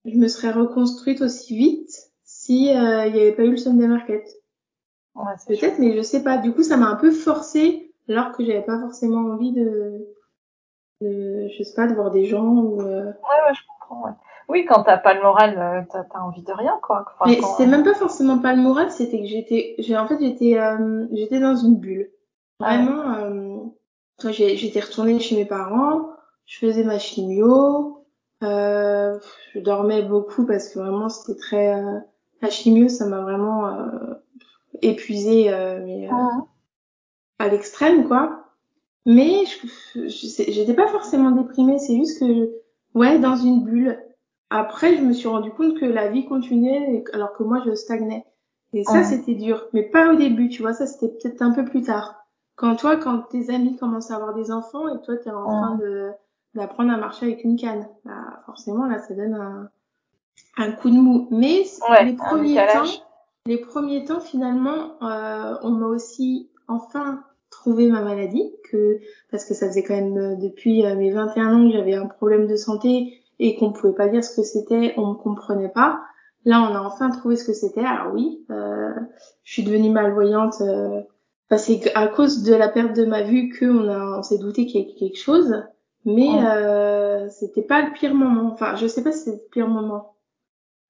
je 0.05 0.15
me 0.17 0.27
serais 0.27 0.51
reconstruite 0.51 1.21
aussi 1.21 1.55
vite 1.57 1.91
si 2.23 2.69
euh, 2.71 3.05
il 3.05 3.13
n'y 3.13 3.21
avait 3.21 3.33
pas 3.33 3.43
eu 3.43 3.51
le 3.51 3.57
Sunday 3.57 3.87
Market. 3.87 4.25
Ouais, 5.15 5.33
Peut-être, 5.47 5.79
mais 5.79 5.95
je 5.95 6.01
sais 6.01 6.23
pas. 6.23 6.37
Du 6.37 6.51
coup, 6.53 6.63
ça 6.63 6.77
m'a 6.77 6.87
un 6.89 6.95
peu 6.95 7.11
forcée 7.11 7.93
alors 8.09 8.31
que 8.31 8.43
j'avais 8.45 8.63
pas 8.63 8.79
forcément 8.79 9.31
envie 9.31 9.51
de, 9.51 10.05
de, 11.01 11.47
je 11.49 11.63
sais 11.63 11.75
pas, 11.75 11.87
de 11.87 11.93
voir 11.93 12.11
des 12.11 12.25
gens 12.25 12.45
ou. 12.45 12.81
euh, 12.81 13.05
Ouais, 13.05 13.11
ouais, 13.47 13.53
je 13.53 13.61
comprends. 13.67 14.05
Ouais. 14.05 14.11
Oui, 14.47 14.65
quand 14.65 14.83
t'as 14.83 14.97
pas 14.97 15.13
le 15.15 15.21
moral, 15.23 15.57
euh, 15.57 15.81
t'as 15.91 16.03
t'as 16.03 16.19
envie 16.19 16.43
de 16.43 16.51
rien, 16.51 16.77
quoi. 16.83 17.05
Enfin, 17.19 17.29
Mais 17.31 17.37
quand- 17.37 17.47
c'était 17.47 17.69
même 17.69 17.83
pas 17.83 17.95
forcément 17.95 18.37
pas 18.39 18.53
le 18.53 18.61
moral, 18.61 18.91
c'était 18.91 19.19
que 19.19 19.25
j'étais, 19.25 19.75
j'ai 19.79 19.97
en 19.97 20.07
fait 20.07 20.17
j'étais, 20.19 20.57
euh, 20.59 21.07
j'étais 21.11 21.39
dans 21.39 21.55
une 21.55 21.77
bulle. 21.77 22.11
Vraiment, 22.59 23.13
euh, 23.15 23.57
toi, 24.19 24.31
j'ai- 24.31 24.55
j'étais 24.55 24.79
retournée 24.79 25.19
chez 25.19 25.35
mes 25.35 25.45
parents, 25.45 26.09
je 26.45 26.59
faisais 26.59 26.83
ma 26.83 26.99
chimio, 26.99 28.05
euh, 28.43 29.19
je 29.53 29.59
dormais 29.59 30.03
beaucoup 30.03 30.45
parce 30.45 30.69
que 30.69 30.79
vraiment 30.79 31.09
c'était 31.09 31.37
très, 31.39 31.73
euh, 31.73 31.99
la 32.41 32.49
chimio 32.49 32.87
ça 32.87 33.05
m'a 33.07 33.21
vraiment 33.21 33.67
euh, 33.67 34.13
épuisée, 34.83 35.51
euh, 35.51 35.81
mais 35.83 36.07
euh, 36.07 36.11
Mhm. 36.13 36.43
à 37.39 37.47
l'extrême 37.47 38.07
quoi. 38.07 38.44
Mais 39.05 39.43
je, 39.45 40.07
je 40.07 40.51
j'étais 40.51 40.73
pas 40.73 40.87
forcément 40.87 41.31
déprimée, 41.31 41.77
c'est 41.79 41.95
juste 41.95 42.19
que, 42.19 42.51
ouais, 42.95 43.19
dans 43.19 43.35
une 43.35 43.63
bulle. 43.63 43.99
Après, 44.49 44.95
je 44.95 45.01
me 45.01 45.13
suis 45.13 45.27
rendu 45.27 45.51
compte 45.51 45.79
que 45.79 45.85
la 45.85 46.09
vie 46.09 46.25
continuait 46.25 47.03
alors 47.13 47.33
que 47.33 47.43
moi, 47.43 47.61
je 47.65 47.73
stagnais. 47.75 48.25
Et 48.73 48.83
ça, 48.83 49.03
c'était 49.03 49.35
dur. 49.35 49.67
Mais 49.73 49.83
pas 49.83 50.11
au 50.11 50.15
début, 50.15 50.49
tu 50.49 50.61
vois, 50.61 50.73
ça, 50.73 50.85
c'était 50.85 51.07
peut-être 51.07 51.41
un 51.41 51.51
peu 51.51 51.63
plus 51.65 51.83
tard. 51.83 52.15
Quand 52.55 52.75
toi, 52.75 52.97
quand 52.97 53.19
tes 53.29 53.49
amis 53.53 53.77
commencent 53.77 54.11
à 54.11 54.15
avoir 54.15 54.33
des 54.33 54.51
enfants 54.51 54.87
et 54.93 55.01
toi, 55.01 55.15
t'es 55.17 55.29
en 55.29 55.45
train 55.45 55.75
de 55.75 56.11
d'apprendre 56.55 56.91
à 56.93 56.97
marcher 56.97 57.25
avec 57.25 57.43
une 57.43 57.57
canne, 57.57 57.85
bah, 58.05 58.41
forcément, 58.45 58.85
là, 58.85 58.99
ça 58.99 59.13
donne 59.13 59.33
un, 59.33 59.69
un 60.57 60.71
coup 60.71 60.89
de 60.89 60.95
mou. 60.95 61.27
Mais 61.31 61.63
Ouais, 61.89 62.05
les 62.05 62.13
premiers 62.13 62.55
temps, 62.55 62.83
les 63.45 63.57
premiers 63.57 64.05
temps, 64.05 64.21
finalement, 64.21 64.93
euh, 65.01 65.57
on 65.63 65.71
m'a 65.71 65.87
aussi 65.87 66.49
enfin 66.67 67.23
trouvé 67.59 67.87
ma 67.89 68.01
maladie, 68.01 68.53
que 68.71 68.99
parce 69.31 69.45
que 69.45 69.53
ça 69.53 69.67
faisait 69.67 69.83
quand 69.83 69.95
même 69.95 70.17
euh, 70.17 70.35
depuis 70.35 70.85
euh, 70.85 70.95
mes 70.95 71.11
21 71.11 71.53
ans 71.53 71.67
que 71.67 71.73
j'avais 71.77 71.95
un 71.95 72.07
problème 72.07 72.47
de 72.47 72.55
santé 72.55 73.13
et 73.39 73.55
qu'on 73.55 73.71
pouvait 73.71 73.93
pas 73.93 74.07
dire 74.07 74.23
ce 74.23 74.35
que 74.35 74.43
c'était, 74.43 74.93
on 74.97 75.07
me 75.07 75.13
comprenait 75.15 75.69
pas. 75.69 76.01
Là, 76.45 76.61
on 76.69 76.75
a 76.75 76.81
enfin 76.81 77.09
trouvé 77.09 77.35
ce 77.35 77.43
que 77.45 77.53
c'était. 77.53 77.83
Alors 77.83 78.13
oui, 78.13 78.45
euh, 78.51 78.93
je 79.43 79.53
suis 79.53 79.63
devenue 79.63 79.89
malvoyante. 79.89 80.61
Euh, 80.61 81.01
enfin, 81.49 81.57
c'est 81.57 81.91
à 81.95 82.07
cause 82.07 82.43
de 82.43 82.53
la 82.53 82.69
perte 82.69 82.95
de 82.95 83.05
ma 83.05 83.23
vue 83.23 83.49
que 83.49 83.65
on 83.65 83.89
a, 83.89 84.19
on 84.19 84.23
s'est 84.23 84.37
douté 84.37 84.65
qu'il 84.65 84.81
y 84.81 84.83
avait 84.83 84.93
quelque 84.93 85.17
chose, 85.17 85.63
mais 86.05 86.29
Ouais. 86.29 86.45
euh, 86.45 87.27
c'était 87.29 87.63
pas 87.63 87.81
le 87.81 87.93
pire 87.93 88.13
moment. 88.13 88.51
Enfin, 88.53 88.75
je 88.75 88.85
sais 88.87 89.03
pas 89.03 89.11
si 89.11 89.19
c'est 89.25 89.31
le 89.31 89.41
pire 89.51 89.67
moment. 89.67 90.15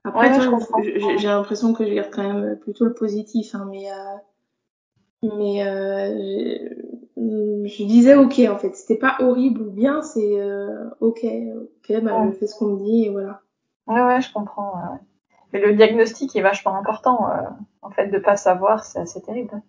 Après, 0.03 0.30
Ouais, 0.30 1.18
j'ai 1.18 1.28
l'impression 1.28 1.74
que 1.74 1.86
je 1.86 1.93
garde 1.93 2.11
quand 2.13 2.22
même 2.22 2.57
plutôt 2.59 2.86
le 2.86 2.93
positif, 2.93 3.55
hein, 3.55 3.68
mais 3.72 3.89
euh, 3.89 3.95
mais 5.38 5.65
euh, 5.67 6.15
je, 7.17 7.67
je 7.67 7.84
disais 7.84 8.15
ok 8.15 8.39
en 8.49 8.57
fait, 8.57 8.76
c'était 8.76 8.97
pas 8.97 9.15
horrible 9.19 9.61
ou 9.61 9.71
bien, 9.71 10.01
c'est 10.01 10.39
euh, 10.39 10.89
ok, 10.99 11.23
ok, 11.26 12.01
bah 12.03 12.19
Ouais. 12.21 12.32
je 12.32 12.38
fais 12.38 12.47
ce 12.47 12.57
qu'on 12.57 12.67
me 12.67 12.78
dit 12.84 13.05
et 13.05 13.09
voilà. 13.09 13.41
Ouais, 13.88 14.01
ouais, 14.01 14.21
je 14.21 14.32
comprends. 14.34 14.73
ouais. 14.73 14.99
Mais 15.53 15.61
le 15.61 15.73
diagnostic 15.76 16.36
est 16.36 16.41
vachement 16.41 16.76
important. 16.76 17.30
euh, 17.30 17.41
en 17.82 17.91
fait, 17.91 18.07
de 18.07 18.17
pas 18.19 18.36
savoir, 18.36 18.84
c'est 18.84 18.99
assez 18.99 19.21
terrible. 19.21 19.61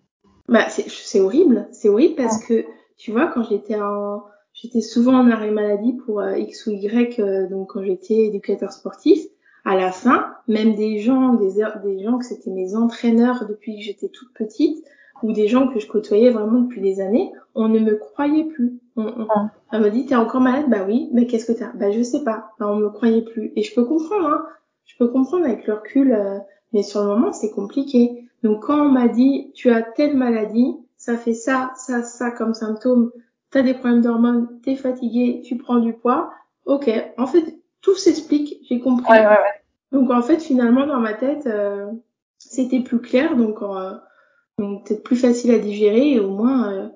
Bah 0.49 0.69
c'est 0.69 1.19
horrible, 1.19 1.67
c'est 1.71 1.89
horrible 1.89 2.15
parce 2.15 2.43
que 2.43 2.65
tu 2.97 3.11
vois 3.11 3.27
quand 3.27 3.43
j'étais 3.43 3.79
en 3.79 4.23
j'étais 4.53 4.81
souvent 4.81 5.13
en 5.19 5.29
arrêt 5.29 5.51
maladie 5.51 5.93
pour 5.93 6.21
euh, 6.21 6.37
X 6.37 6.67
ou 6.67 6.71
Y 6.71 7.19
euh, 7.19 7.47
donc 7.49 7.71
quand 7.73 7.83
j'étais 7.83 8.15
éducateur 8.27 8.71
sportif, 8.71 9.19
à 9.65 9.75
la 9.75 9.91
fin, 9.91 10.35
même 10.47 10.73
des 10.75 10.99
gens 10.99 11.33
des 11.33 11.61
des 11.83 12.01
gens 12.03 12.17
que 12.17 12.23
c'était 12.25 12.49
mes 12.49 12.75
entraîneurs 12.75 13.45
depuis 13.47 13.75
que 13.77 13.83
j'étais 13.83 14.07
toute 14.07 14.33
petite 14.33 14.83
ou 15.23 15.33
des 15.33 15.47
gens 15.47 15.67
que 15.67 15.79
je 15.79 15.87
côtoyais 15.87 16.29
vraiment 16.29 16.61
depuis 16.61 16.81
des 16.81 17.01
années, 17.01 17.31
on 17.55 17.67
ne 17.67 17.79
me 17.79 17.95
croyait 17.95 18.45
plus. 18.45 18.79
On, 18.95 19.05
on, 19.05 19.49
on 19.71 19.79
me 19.79 19.89
dit 19.89 20.05
t'es 20.05 20.15
encore 20.15 20.41
malade? 20.41 20.65
Bah 20.69 20.85
oui, 20.87 21.09
mais 21.13 21.27
qu'est-ce 21.27 21.51
que 21.51 21.57
t'as? 21.57 21.71
Bah 21.73 21.91
je 21.91 22.01
sais 22.01 22.23
pas. 22.23 22.51
Bah, 22.59 22.67
on 22.69 22.75
me 22.75 22.89
croyait 22.89 23.21
plus 23.21 23.51
et 23.55 23.63
je 23.63 23.73
peux 23.75 23.85
comprendre 23.85 24.27
hein. 24.27 24.45
Je 24.85 24.95
peux 24.97 25.07
comprendre 25.07 25.45
avec 25.45 25.67
le 25.67 25.73
recul 25.73 26.13
euh, 26.13 26.39
mais 26.73 26.83
sur 26.83 27.01
le 27.01 27.07
moment 27.07 27.31
c'est 27.33 27.51
compliqué. 27.51 28.23
Donc 28.43 28.63
quand 28.65 28.79
on 28.79 28.89
m'a 28.89 29.07
dit 29.07 29.51
tu 29.53 29.69
as 29.69 29.81
telle 29.81 30.15
maladie, 30.15 30.75
ça 30.97 31.17
fait 31.17 31.33
ça, 31.33 31.71
ça, 31.75 32.03
ça 32.03 32.31
comme 32.31 32.53
symptôme, 32.53 33.11
t'as 33.51 33.61
des 33.63 33.73
problèmes 33.73 34.01
d'hormones, 34.01 34.59
t'es 34.63 34.75
fatigué, 34.75 35.41
tu 35.43 35.57
prends 35.57 35.79
du 35.79 35.93
poids, 35.93 36.31
ok, 36.65 36.89
en 37.17 37.27
fait 37.27 37.57
tout 37.81 37.95
s'explique, 37.95 38.59
j'ai 38.67 38.79
compris. 38.79 39.11
Ouais, 39.11 39.19
ouais, 39.19 39.25
ouais. 39.25 39.61
Donc 39.91 40.11
en 40.11 40.21
fait 40.21 40.39
finalement 40.39 40.85
dans 40.85 40.99
ma 40.99 41.13
tête 41.13 41.47
euh, 41.47 41.87
c'était 42.37 42.81
plus 42.81 42.99
clair, 42.99 43.35
donc, 43.35 43.61
euh, 43.61 43.93
donc 44.59 44.85
peut-être 44.85 45.03
plus 45.03 45.15
facile 45.15 45.51
à 45.51 45.57
digérer 45.59 46.11
et 46.11 46.19
au 46.19 46.29
moins 46.29 46.71
euh, 46.71 46.89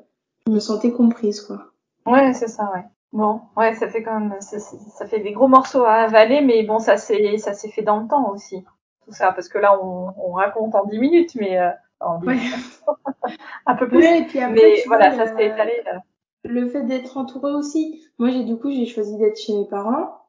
je 0.45 0.51
me 0.51 0.59
sentais 0.59 0.91
comprise 0.91 1.41
quoi. 1.41 1.74
Ouais, 2.05 2.34
c'est 2.34 2.47
ça, 2.47 2.72
ouais. 2.74 2.84
Bon, 3.14 3.41
ouais, 3.57 3.76
ça 3.76 3.89
fait 3.89 4.03
quand 4.03 4.20
même, 4.20 4.39
ça, 4.41 5.05
fait 5.07 5.20
des 5.20 5.34
gros 5.34 5.47
morceaux 5.47 5.84
à 5.84 5.93
avaler, 6.03 6.41
mais 6.41 6.64
bon, 6.64 6.80
ça 6.80 6.97
s'est, 6.97 7.38
ça 7.38 7.53
s'est 7.53 7.70
fait 7.70 7.82
dans 7.84 7.99
le 8.01 8.07
temps 8.07 8.32
aussi. 8.32 8.64
Tout 9.05 9.12
ça, 9.12 9.32
parce 9.34 9.49
que 9.49 9.57
là, 9.57 9.78
on, 9.84 10.14
on 10.18 10.32
raconte 10.34 10.76
en 10.76 10.86
10 10.86 10.97
minutes, 10.99 11.36
mais 11.36 11.59
euh, 11.59 11.70
en 11.99 12.20
10 12.20 12.28
Ouais. 12.28 12.36
minutes, 12.36 12.82
un 13.66 13.76
peu 13.76 13.88
plus. 13.88 13.97
Ouais, 13.99 14.20
et 14.22 14.26
puis 14.26 14.39
après 14.39 14.55
mais 14.55 14.84
voilà, 14.88 15.09
vois, 15.16 15.26
ça 15.28 15.28
s'est 15.38 15.47
étalé. 15.47 15.74
euh. 15.93 15.99
le 16.45 16.70
fait 16.70 16.84
d'être 16.84 17.18
entourée 17.18 17.53
aussi. 17.53 18.01
Moi, 18.20 18.30
j'ai 18.32 18.43
du 18.43 18.57
coup, 18.57 18.72
j'ai 18.72 18.86
choisi 18.86 19.18
d'être 19.18 19.39
chez 19.39 19.53
mes 19.57 19.68
parents. 19.68 20.22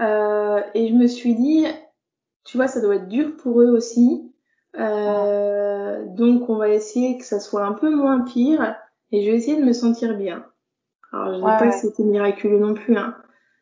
Euh, 0.00 0.62
et 0.74 0.88
je 0.88 0.94
me 0.94 1.06
suis 1.06 1.34
dit, 1.34 1.66
tu 2.44 2.56
vois, 2.56 2.68
ça 2.68 2.80
doit 2.80 2.96
être 2.96 3.08
dur 3.08 3.36
pour 3.36 3.60
eux 3.60 3.70
aussi. 3.70 4.32
Euh, 4.78 6.04
donc, 6.06 6.48
on 6.48 6.56
va 6.56 6.68
essayer 6.68 7.18
que 7.18 7.24
ça 7.24 7.40
soit 7.40 7.64
un 7.64 7.72
peu 7.72 7.94
moins 7.94 8.20
pire. 8.20 8.76
Et 9.12 9.22
je 9.24 9.30
vais 9.30 9.36
essayer 9.36 9.56
de 9.60 9.64
me 9.64 9.72
sentir 9.72 10.16
bien. 10.16 10.44
Alors, 11.12 11.32
je 11.32 11.38
dis 11.38 11.42
Ouais, 11.44 11.58
pas 11.58 11.64
ouais. 11.64 11.70
que 11.70 11.76
c'était 11.76 12.02
miraculeux 12.02 12.58
non 12.58 12.74
plus, 12.74 12.96
hein. 12.96 13.14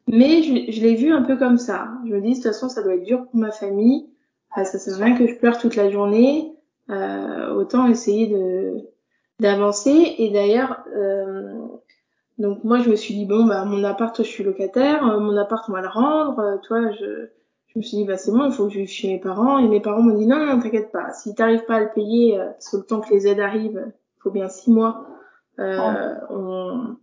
Mais 0.06 0.42
je, 0.42 0.70
je 0.70 0.80
l'ai 0.82 0.94
vu 0.96 1.12
un 1.12 1.22
peu 1.22 1.36
comme 1.36 1.56
ça. 1.58 1.88
Je 2.06 2.14
me 2.14 2.20
dis, 2.20 2.30
de 2.30 2.34
toute 2.34 2.44
façon, 2.44 2.68
ça 2.68 2.82
doit 2.82 2.94
être 2.94 3.04
dur 3.04 3.24
pour 3.24 3.36
ma 3.36 3.50
famille. 3.50 4.10
Euh, 4.58 4.64
ça 4.64 4.78
sert 4.78 5.00
à 5.00 5.04
rien 5.04 5.16
que 5.16 5.26
je 5.26 5.34
pleure 5.34 5.58
toute 5.58 5.76
la 5.76 5.90
journée. 5.90 6.54
Euh, 6.90 7.54
autant 7.54 7.86
essayer 7.86 8.26
de 8.26 8.74
d'avancer. 9.40 10.14
Et 10.18 10.30
d'ailleurs, 10.30 10.84
euh, 10.94 11.58
donc 12.38 12.62
moi 12.64 12.78
je 12.80 12.90
me 12.90 12.96
suis 12.96 13.14
dit 13.14 13.26
bon 13.26 13.46
bah 13.46 13.64
mon 13.64 13.82
appart 13.84 14.16
je 14.18 14.22
suis 14.28 14.44
locataire, 14.44 15.06
euh, 15.06 15.18
mon 15.20 15.36
appart 15.36 15.64
on 15.68 15.72
va 15.72 15.80
le 15.80 15.88
rendre, 15.88 16.38
euh, 16.40 16.56
toi 16.58 16.90
je 16.92 17.28
je 17.74 17.80
me 17.80 17.82
suis 17.82 17.96
dit 17.96 18.04
bah 18.04 18.16
c'est 18.16 18.30
bon 18.30 18.44
il 18.44 18.52
faut 18.52 18.66
que 18.66 18.72
je 18.72 18.78
vive 18.78 18.88
chez 18.88 19.08
mes 19.08 19.18
parents. 19.18 19.58
Et 19.58 19.66
mes 19.66 19.80
parents 19.80 20.02
m'ont 20.02 20.16
dit 20.16 20.26
non 20.26 20.38
non 20.38 20.60
t'inquiète 20.60 20.92
pas. 20.92 21.12
Si 21.12 21.34
t'arrives 21.34 21.64
pas 21.64 21.76
à 21.76 21.80
le 21.80 21.90
payer 21.92 22.38
euh, 22.38 22.50
parce 22.50 22.70
que 22.70 22.76
le 22.76 22.84
temps 22.84 23.00
que 23.00 23.12
les 23.12 23.26
aides 23.26 23.40
arrivent 23.40 23.84
il 23.86 24.22
faut 24.22 24.30
bien 24.30 24.48
six 24.48 24.70
mois 24.70 25.06
euh, 25.58 26.14
on 26.30 26.96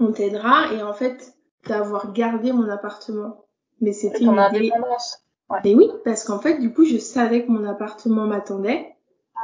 on 0.00 0.12
t'aidera. 0.12 0.72
Et 0.72 0.82
en 0.82 0.92
fait 0.92 1.34
d'avoir 1.68 2.12
gardé 2.12 2.52
mon 2.52 2.68
appartement. 2.68 3.44
Mais 3.80 3.92
c'était 3.92 4.24
une 4.24 4.32
idée. 4.32 4.40
indépendance. 4.72 5.24
et 5.64 5.74
oui 5.76 5.88
parce 6.04 6.24
qu'en 6.24 6.40
fait 6.40 6.58
du 6.58 6.72
coup 6.72 6.84
je 6.84 6.98
savais 6.98 7.44
que 7.44 7.50
mon 7.50 7.64
appartement 7.64 8.26
m'attendait. 8.26 8.94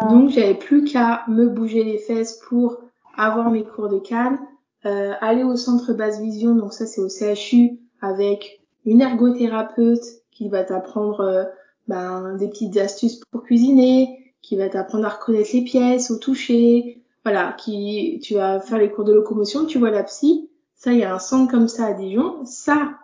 Mhm. 0.03 0.09
donc 0.11 0.31
j'avais 0.31 0.55
plus 0.55 0.85
qu'à 0.85 1.23
me 1.29 1.49
bouger 1.49 1.85
les 1.85 1.99
fesses 1.99 2.41
pour 2.49 2.79
avoir 3.17 3.51
mes 3.51 3.63
cours 3.63 3.89
de 3.89 4.01
canne, 4.01 4.41
euh, 4.87 5.13
aller 5.21 5.45
au 5.45 5.55
centre 5.55 5.93
basse 5.93 6.21
vision, 6.21 6.57
donc 6.57 6.73
ça 6.73 6.85
c'est 6.85 7.01
au 7.01 7.09
CHU 7.09 7.79
avec 8.01 8.61
une 8.85 9.01
ergothérapeute 9.01 10.03
qui 10.35 10.49
va 10.49 10.65
t'apprendre 10.65 11.21
euh, 11.21 11.45
ben, 11.89 12.37
des 12.37 12.49
petites 12.49 12.77
astuces 12.77 13.21
pour 13.31 13.43
cuisiner, 13.43 14.35
qui 14.43 14.57
va 14.57 14.69
t'apprendre 14.69 15.07
à 15.07 15.11
reconnaître 15.11 15.51
les 15.55 15.63
pièces 15.63 16.11
au 16.11 16.19
toucher, 16.19 17.03
voilà, 17.25 17.55
qui 17.57 18.21
tu 18.23 18.35
vas 18.35 18.61
faire 18.61 18.79
les 18.79 18.91
cours 18.91 19.05
de 19.05 19.15
locomotion, 19.15 19.65
tu 19.65 19.79
vois 19.79 19.91
la 19.91 20.03
psy, 20.03 20.51
ça 20.75 20.93
il 20.93 20.99
y 20.99 21.05
a 21.05 21.15
un 21.15 21.19
centre 21.19 21.51
comme 21.51 21.69
ça 21.69 21.87
à 21.87 21.93
Dijon, 21.95 22.45
ça 22.45 22.99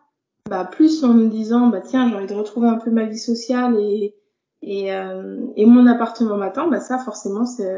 bah 0.48 0.64
plus 0.64 1.04
en 1.04 1.14
me 1.14 1.28
disant 1.28 1.68
bah 1.68 1.80
tiens 1.80 2.08
j'ai 2.08 2.16
envie 2.16 2.26
de 2.26 2.34
retrouver 2.34 2.68
un 2.68 2.76
peu 2.76 2.90
ma 2.90 3.04
vie 3.04 3.18
sociale 3.18 3.78
et 3.78 4.14
et, 4.62 4.92
euh, 4.92 5.46
et 5.56 5.64
mon 5.64 5.86
appartement 5.86 6.36
m'attend, 6.36 6.68
bah 6.68 6.80
ça 6.80 6.98
forcément 6.98 7.46
c'est 7.46 7.74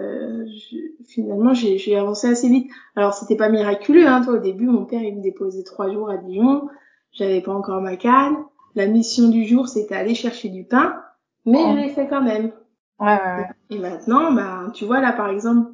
finalement 1.07 1.55
j'ai 1.55 1.79
j'ai 1.79 1.97
avancé 1.97 2.27
assez 2.29 2.49
vite. 2.49 2.69
Alors 2.97 3.15
c'était 3.15 3.37
pas 3.37 3.49
miraculeux 3.49 4.09
hein, 4.09 4.23
toi 4.23 4.35
au 4.35 4.39
début 4.39 4.67
mon 4.67 4.85
père 4.85 5.03
il 5.03 5.17
me 5.17 5.23
déposait 5.23 5.63
trois 5.63 5.93
jours 5.93 6.11
à 6.11 6.17
Dijon, 6.17 6.69
j'avais 7.13 7.41
pas 7.41 7.53
encore 7.53 7.81
ma 7.81 7.97
canne, 7.97 8.37
la 8.75 8.87
mission 8.87 9.29
du 9.29 9.45
jour 9.47 9.69
c'était 9.69 9.95
aller 9.95 10.15
chercher 10.15 10.49
du 10.49 10.65
pain, 10.65 11.03
mais 11.45 11.59
je 11.61 11.77
l'ai 11.77 11.89
fait 11.91 12.09
quand 12.09 12.23
même. 12.23 12.53
Ouais, 12.99 13.07
ouais, 13.09 13.37
ouais. 13.37 13.49
Et 13.71 13.79
maintenant 13.79 14.33
bah 14.33 14.71
tu 14.75 14.85
vois 14.85 15.01
là 15.01 15.13
par 15.13 15.29
exemple 15.31 15.73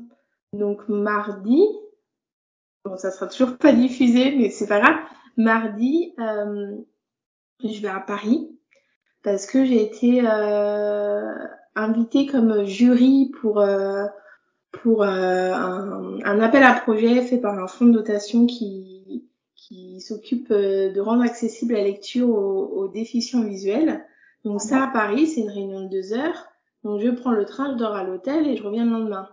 donc 0.52 0.88
mardi 0.88 1.62
bon 2.84 2.96
ça 2.96 3.10
sera 3.10 3.26
toujours 3.26 3.56
pas 3.58 3.72
diffusé 3.72 4.34
mais 4.36 4.50
c'est 4.50 4.66
pas 4.66 4.80
grave 4.80 4.96
mardi 5.36 6.14
euh, 6.18 6.76
je 7.62 7.82
vais 7.82 7.88
à 7.88 8.00
Paris 8.00 8.48
parce 9.22 9.46
que 9.46 9.64
j'ai 9.64 9.82
été 9.82 10.22
euh, 10.24 11.34
invitée 11.74 12.26
comme 12.26 12.64
jury 12.64 13.30
pour 13.40 13.60
euh, 13.60 14.06
pour 14.72 15.02
euh, 15.02 15.52
un, 15.52 16.18
un 16.24 16.40
appel 16.40 16.62
à 16.62 16.74
projet 16.74 17.20
fait 17.22 17.38
par 17.38 17.58
un 17.58 17.66
fonds 17.66 17.86
de 17.86 17.92
dotation 17.92 18.46
qui 18.46 18.97
qui 19.68 20.00
s'occupe 20.00 20.50
euh, 20.50 20.90
de 20.90 21.00
rendre 21.00 21.22
accessible 21.22 21.74
la 21.74 21.84
lecture 21.84 22.30
aux, 22.30 22.64
aux 22.64 22.88
déficients 22.88 23.42
visuels. 23.42 24.04
Donc 24.44 24.60
ça, 24.60 24.84
à 24.84 24.86
Paris, 24.86 25.26
c'est 25.26 25.42
une 25.42 25.50
réunion 25.50 25.82
de 25.82 25.88
deux 25.88 26.14
heures. 26.14 26.46
Donc 26.84 27.00
je 27.00 27.10
prends 27.10 27.32
le 27.32 27.44
train, 27.44 27.72
je 27.72 27.76
dors 27.76 27.94
à 27.94 28.04
l'hôtel 28.04 28.46
et 28.46 28.56
je 28.56 28.62
reviens 28.62 28.84
le 28.84 28.92
lendemain. 28.92 29.28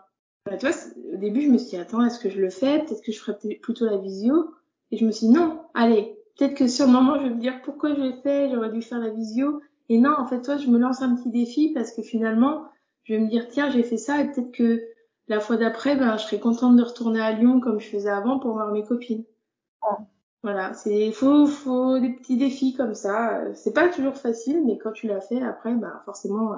Bah, 0.46 0.58
tu 0.58 0.68
vois, 0.68 0.76
au 1.14 1.18
début, 1.18 1.42
je 1.42 1.50
me 1.50 1.58
suis 1.58 1.72
dit, 1.72 1.78
attends, 1.78 2.06
est-ce 2.06 2.20
que 2.20 2.30
je 2.30 2.40
le 2.40 2.50
fais? 2.50 2.80
Peut-être 2.80 3.02
que 3.02 3.12
je 3.12 3.20
ferais 3.20 3.38
plutôt 3.62 3.86
la 3.86 3.98
visio. 3.98 4.52
Et 4.92 4.98
je 4.98 5.06
me 5.06 5.12
suis 5.12 5.28
dit, 5.28 5.34
non, 5.34 5.62
allez, 5.74 6.18
peut-être 6.38 6.56
que 6.56 6.68
sur 6.68 6.86
le 6.86 6.92
moment, 6.92 7.18
je 7.18 7.24
vais 7.24 7.34
me 7.34 7.40
dire 7.40 7.62
pourquoi 7.64 7.96
je 7.96 8.02
l'ai 8.02 8.16
fait, 8.22 8.50
j'aurais 8.52 8.72
dû 8.72 8.82
faire 8.82 9.00
la 9.00 9.10
visio. 9.10 9.62
Et 9.88 10.00
non, 10.00 10.14
en 10.18 10.28
fait, 10.28 10.42
toi, 10.42 10.58
je 10.58 10.68
me 10.68 10.78
lance 10.78 11.02
un 11.02 11.16
petit 11.16 11.30
défi 11.30 11.72
parce 11.74 11.92
que 11.92 12.02
finalement, 12.02 12.66
je 13.04 13.14
vais 13.14 13.20
me 13.20 13.30
dire, 13.30 13.48
tiens, 13.48 13.70
j'ai 13.70 13.84
fait 13.84 13.98
ça 13.98 14.22
et 14.22 14.32
peut-être 14.32 14.52
que 14.52 14.84
la 15.28 15.40
fois 15.40 15.58
d'après, 15.58 15.96
ben, 15.96 16.18
je 16.18 16.24
serais 16.24 16.40
contente 16.40 16.76
de 16.76 16.84
retourner 16.84 17.22
à 17.22 17.32
Lyon 17.32 17.60
comme 17.60 17.80
je 17.80 17.88
faisais 17.88 18.10
avant 18.10 18.38
pour 18.40 18.54
voir 18.54 18.72
mes 18.72 18.84
copines. 18.84 19.24
Voilà, 20.46 20.74
c'est 20.76 21.12
faut 21.12 21.48
faut 21.48 21.98
des 21.98 22.12
petits 22.12 22.38
défis 22.38 22.76
comme 22.76 22.94
ça. 22.94 23.42
C'est 23.56 23.74
pas 23.74 23.90
toujours 23.90 24.16
facile, 24.16 24.64
mais 24.64 24.78
quand 24.78 24.92
tu 24.92 25.08
l'as 25.08 25.20
fait, 25.20 25.42
après, 25.42 25.74
ben 25.74 26.00
forcément, 26.06 26.54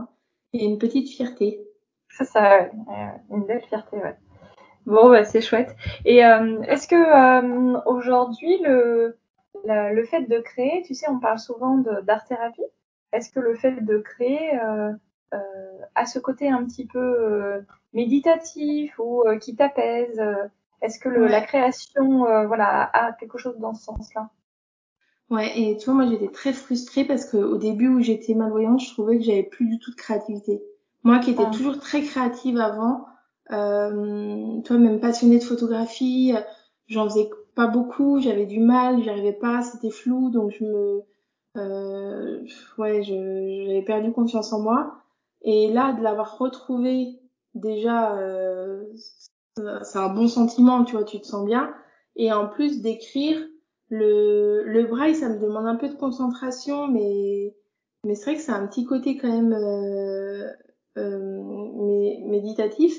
il 0.52 0.62
y 0.62 0.66
a 0.66 0.70
une 0.70 0.78
petite 0.78 1.08
fierté. 1.08 1.66
C'est 2.10 2.26
ça, 2.26 2.68
une 3.30 3.46
belle 3.46 3.62
fierté, 3.62 3.96
ouais. 3.96 4.18
Bon, 4.86 5.10
bah, 5.10 5.24
c'est 5.24 5.40
chouette. 5.40 5.74
Et 6.04 6.26
euh, 6.26 6.62
est-ce 6.64 6.86
que 6.86 6.96
euh, 6.96 7.80
aujourd'hui, 7.86 8.58
le, 8.62 9.18
le 9.64 10.04
fait 10.04 10.24
de 10.24 10.40
créer, 10.40 10.84
tu 10.86 10.94
sais, 10.94 11.10
on 11.10 11.20
parle 11.20 11.40
souvent 11.40 11.78
d'art-thérapie. 11.78 12.66
Est-ce 13.14 13.32
que 13.32 13.40
le 13.40 13.56
fait 13.56 13.80
de 13.86 14.00
créer 14.00 14.60
euh, 14.60 14.92
euh, 15.34 15.80
a 15.96 16.06
ce 16.06 16.20
côté 16.20 16.50
un 16.50 16.66
petit 16.66 16.88
peu 16.88 17.00
euh, 17.00 17.62
méditatif 17.94 19.00
ou 19.00 19.24
euh, 19.26 19.38
qui 19.38 19.56
t'apaise 19.56 20.22
Est-ce 20.82 21.00
que 21.00 21.10
le, 21.10 21.28
la 21.28 21.42
création, 21.42 22.20
voilà, 22.46 22.90
a 22.94 23.14
quelque 23.14 23.38
chose 23.38 23.58
dans 23.58 23.74
ce 23.74 23.84
sens-là? 23.84 24.30
Ouais, 25.30 25.60
et 25.60 25.78
tu 25.78 25.86
vois, 25.86 25.96
moi 25.96 26.08
j'étais 26.08 26.30
très 26.30 26.54
frustrée 26.54 27.04
parce 27.04 27.26
qu'au 27.26 27.58
début 27.58 27.90
où 27.90 28.00
j'étais 28.00 28.34
malvoyante, 28.34 28.80
je 28.80 28.94
trouvais 28.94 29.18
que 29.18 29.24
j'avais 29.24 29.44
plus 29.44 29.68
du 29.68 29.80
tout 29.80 29.92
de 29.92 29.96
créativité. 29.96 30.64
Moi 31.04 31.20
qui 31.20 31.32
étais 31.32 31.44
ah. 31.46 31.52
toujours 31.52 31.80
très 31.80 32.02
créative 32.02 32.58
avant, 32.60 33.06
euh, 33.52 34.62
toi 34.62 34.78
même 34.78 35.00
passionnée 35.00 35.40
de 35.40 35.44
photographie, 35.44 36.34
j'en 36.88 37.10
faisais 37.10 37.30
pas 37.56 37.68
beaucoup, 37.68 38.20
j'avais 38.22 38.46
du 38.46 38.60
mal, 38.60 39.04
j'arrivais 39.04 39.34
pas, 39.34 39.64
c'était 39.64 39.90
flou, 39.90 40.30
donc 40.30 40.52
je 40.52 40.64
me, 40.64 41.02
euh, 41.58 42.46
ouais, 42.78 43.04
j'avais 43.04 43.84
perdu 43.86 44.12
confiance 44.14 44.54
en 44.54 44.62
moi. 44.62 44.96
Et 45.42 45.68
là, 45.72 45.94
de 45.94 46.02
l'avoir 46.04 46.38
retrouvé, 46.38 47.20
déjà, 47.54 48.16
euh, 48.18 48.84
c'est 49.84 50.00
un 50.00 50.10
bon 50.10 50.28
sentiment, 50.28 50.84
tu 50.84 50.96
vois, 50.96 51.04
tu 51.04 51.20
te 51.20 51.26
sens 51.26 51.46
bien. 51.46 51.74
Et 52.16 52.32
en 52.32 52.48
plus 52.48 52.82
d'écrire, 52.82 53.38
le, 53.90 54.64
le 54.64 54.84
braille, 54.84 55.16
ça 55.16 55.30
me 55.30 55.40
demande 55.40 55.68
un 55.68 55.76
peu 55.76 55.88
de 55.90 55.96
concentration, 55.96 56.88
mais, 56.88 57.56
mais 58.04 58.16
c'est 58.16 58.26
vrai 58.26 58.36
que 58.36 58.42
c'est 58.42 58.52
un 58.52 58.68
petit 58.68 58.86
côté 58.86 59.18
quand 59.18 59.32
même 59.32 59.54
euh, 59.54 60.50
euh, 60.98 62.28
méditatif. 62.28 62.98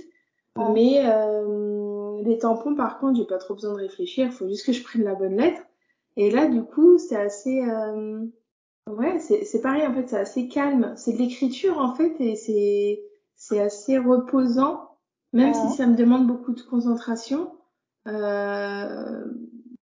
Mais 0.74 1.02
euh, 1.06 2.20
les 2.24 2.38
tampons, 2.38 2.74
par 2.74 2.98
contre, 2.98 3.18
j'ai 3.18 3.26
pas 3.26 3.38
trop 3.38 3.54
besoin 3.54 3.74
de 3.74 3.78
réfléchir, 3.78 4.26
il 4.26 4.32
faut 4.32 4.48
juste 4.48 4.66
que 4.66 4.72
je 4.72 4.82
prenne 4.82 5.04
la 5.04 5.14
bonne 5.14 5.36
lettre. 5.36 5.62
Et 6.16 6.30
là, 6.30 6.46
du 6.48 6.62
coup, 6.62 6.98
c'est 6.98 7.16
assez... 7.16 7.60
Euh, 7.60 8.24
ouais, 8.88 9.20
c'est 9.20 9.60
pareil, 9.60 9.86
en 9.86 9.94
fait, 9.94 10.08
c'est 10.08 10.18
assez 10.18 10.48
calme. 10.48 10.94
C'est 10.96 11.12
de 11.12 11.18
l'écriture, 11.18 11.78
en 11.78 11.94
fait, 11.94 12.16
et 12.20 12.34
c'est 12.34 13.04
c'est 13.40 13.60
assez 13.60 13.98
reposant, 13.98 14.87
même 15.32 15.54
si 15.54 15.68
ça 15.70 15.86
me 15.86 15.94
demande 15.94 16.26
beaucoup 16.26 16.52
de 16.52 16.62
concentration. 16.62 17.52
Euh, 18.06 19.24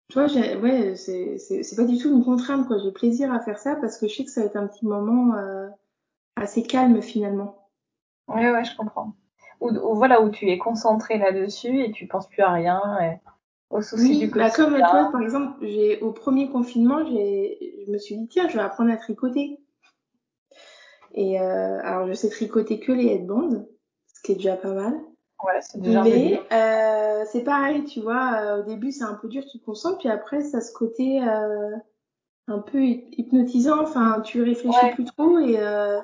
tu 0.10 0.20
vois, 0.20 0.26
ouais, 0.26 0.96
c'est 0.96 1.76
pas 1.76 1.84
du 1.84 1.98
tout 1.98 2.10
une 2.10 2.24
contrainte, 2.24 2.68
quoi. 2.68 2.78
J'ai 2.80 2.92
plaisir 2.92 3.34
à 3.34 3.40
faire 3.40 3.60
ça 3.60 3.76
parce 3.76 3.98
que 3.98 4.08
je 4.08 4.16
sais 4.16 4.24
que 4.26 4.32
ça 4.32 4.42
va 4.42 4.48
être 4.48 4.56
un 4.56 4.68
petit 4.68 4.86
moment 4.86 5.36
euh, 5.36 5.68
assez 6.36 6.64
calme, 6.64 7.02
finalement. 7.02 7.70
Ouais, 8.28 8.52
ouais, 8.52 8.64
je 8.64 8.76
comprends. 8.76 9.14
Ou, 9.60 9.70
voilà, 9.96 10.22
où 10.22 10.30
tu 10.30 10.50
es 10.50 10.58
concentré 10.58 11.18
là-dessus 11.18 11.82
et 11.82 11.92
tu 11.92 12.08
penses 12.08 12.28
plus 12.28 12.44
à 12.44 12.52
rien. 12.52 12.82
Et 13.02 13.18
au 13.70 13.82
souci 13.82 14.20
du 14.20 14.28
bah 14.28 14.50
comme 14.50 14.78
toi, 14.78 15.10
par 15.12 15.22
exemple, 15.22 15.66
j'ai 15.66 16.00
au 16.02 16.12
premier 16.12 16.50
confinement, 16.50 17.06
j'ai, 17.06 17.84
je 17.86 17.92
me 17.92 17.98
suis 17.98 18.16
dit 18.18 18.28
tiens, 18.28 18.48
je 18.48 18.56
vais 18.56 18.64
apprendre 18.64 18.92
à 18.92 18.98
tricoter. 18.98 19.60
Et 21.14 21.42
euh, 21.42 21.80
alors 21.84 22.08
je 22.08 22.14
sais 22.14 22.30
tricoter 22.30 22.80
que 22.80 22.92
les 22.92 23.08
headbands, 23.08 23.66
ce 24.14 24.22
qui 24.22 24.34
est 24.34 24.36
déjà 24.36 24.56
pas 24.56 24.74
mal. 24.74 24.94
Ouais, 25.44 25.60
c'est 25.62 25.80
déjà 25.80 26.04
Mais 26.04 26.42
euh, 26.52 27.24
c'est 27.32 27.44
pareil, 27.44 27.84
tu 27.84 28.02
vois, 28.02 28.34
euh, 28.42 28.62
au 28.62 28.64
début 28.64 28.92
c'est 28.92 29.04
un 29.04 29.14
peu 29.14 29.28
dur, 29.28 29.44
tu 29.46 29.60
te 29.60 29.66
concentres, 29.66 30.00
puis 30.00 30.10
après 30.10 30.42
ça 30.42 30.62
ce 30.62 30.74
côté 30.74 31.22
euh, 31.22 31.76
un 32.48 32.60
peu 32.60 32.82
hypnotisant, 32.82 33.82
enfin 33.82 34.22
tu 34.22 34.42
réfléchis 34.42 34.92
plus 34.96 35.06
trop 35.06 35.38
et 35.38 35.60
euh, 35.60 36.00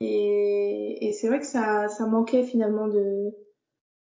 et, 0.00 1.08
et 1.08 1.12
c'est 1.12 1.28
vrai 1.28 1.40
que 1.40 1.46
ça 1.46 1.88
ça 1.88 2.06
manquait 2.06 2.42
finalement 2.42 2.86
de 2.86 3.34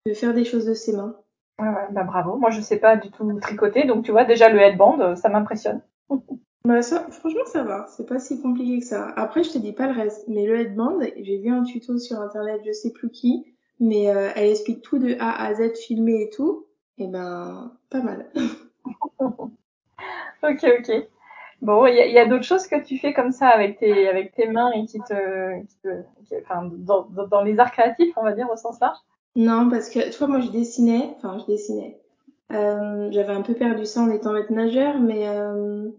de 0.07 0.13
faire 0.13 0.33
des 0.33 0.43
choses 0.43 0.65
de 0.65 0.73
ses 0.73 0.95
mains. 0.95 1.15
Ouais, 1.61 1.67
ouais, 1.67 1.87
bah 1.91 2.03
bravo. 2.03 2.35
Moi, 2.37 2.49
je 2.49 2.59
sais 2.59 2.77
pas 2.77 2.97
du 2.97 3.11
tout 3.11 3.31
tricoter, 3.39 3.85
donc 3.85 4.03
tu 4.03 4.11
vois, 4.11 4.25
déjà 4.25 4.49
le 4.49 4.59
headband, 4.59 5.15
ça 5.15 5.29
m'impressionne. 5.29 5.81
bah 6.65 6.81
ça, 6.81 7.07
franchement, 7.11 7.45
ça 7.45 7.63
va. 7.63 7.85
C'est 7.95 8.07
pas 8.07 8.19
si 8.19 8.41
compliqué 8.41 8.79
que 8.79 8.85
ça. 8.85 9.13
Après, 9.15 9.43
je 9.43 9.51
te 9.51 9.59
dis 9.59 9.71
pas 9.71 9.85
le 9.85 9.93
reste, 9.93 10.27
mais 10.27 10.47
le 10.47 10.59
headband, 10.59 10.99
j'ai 11.15 11.37
vu 11.37 11.51
un 11.51 11.63
tuto 11.63 11.99
sur 11.99 12.19
internet, 12.19 12.61
je 12.65 12.71
sais 12.71 12.91
plus 12.91 13.11
qui, 13.11 13.52
mais 13.79 14.09
euh, 14.09 14.29
elle 14.35 14.49
explique 14.51 14.81
tout 14.81 14.99
de 14.99 15.15
A 15.19 15.43
à 15.43 15.53
Z, 15.53 15.75
filmé 15.75 16.23
et 16.23 16.29
tout. 16.29 16.67
Et 16.97 17.07
ben, 17.07 17.71
pas 17.89 18.01
mal. 18.01 18.31
ok, 20.43 20.65
ok. 20.79 21.07
Bon, 21.61 21.85
il 21.85 21.95
y 21.95 22.17
a, 22.17 22.21
a 22.21 22.25
d'autres 22.25 22.43
choses 22.43 22.67
que 22.67 22.83
tu 22.83 22.97
fais 22.97 23.13
comme 23.13 23.31
ça 23.31 23.47
avec 23.47 23.79
tes, 23.79 24.07
avec 24.09 24.33
tes 24.35 24.47
mains 24.47 24.71
et 24.71 24.85
qui 24.85 24.99
te, 24.99 25.61
qui 25.61 25.77
te 25.79 26.03
enfin, 26.41 26.69
dans, 26.73 27.07
dans 27.07 27.41
les 27.41 27.57
arts 27.59 27.71
créatifs, 27.71 28.13
on 28.17 28.23
va 28.23 28.33
dire 28.33 28.49
au 28.51 28.57
sens 28.57 28.79
large? 28.81 28.97
Non, 29.35 29.69
parce 29.69 29.89
que 29.89 30.11
tu 30.11 30.17
vois, 30.17 30.27
moi 30.27 30.39
je 30.41 30.49
dessinais, 30.51 31.15
enfin 31.17 31.37
je 31.39 31.45
dessinais. 31.45 31.99
Euh, 32.51 33.09
j'avais 33.11 33.33
un 33.33 33.41
peu 33.41 33.53
perdu 33.55 33.85
ça 33.85 34.01
en 34.01 34.09
étant 34.11 34.33
maître 34.33 34.51
nageur, 34.51 34.99
mais 34.99 35.27
euh, 35.27 35.89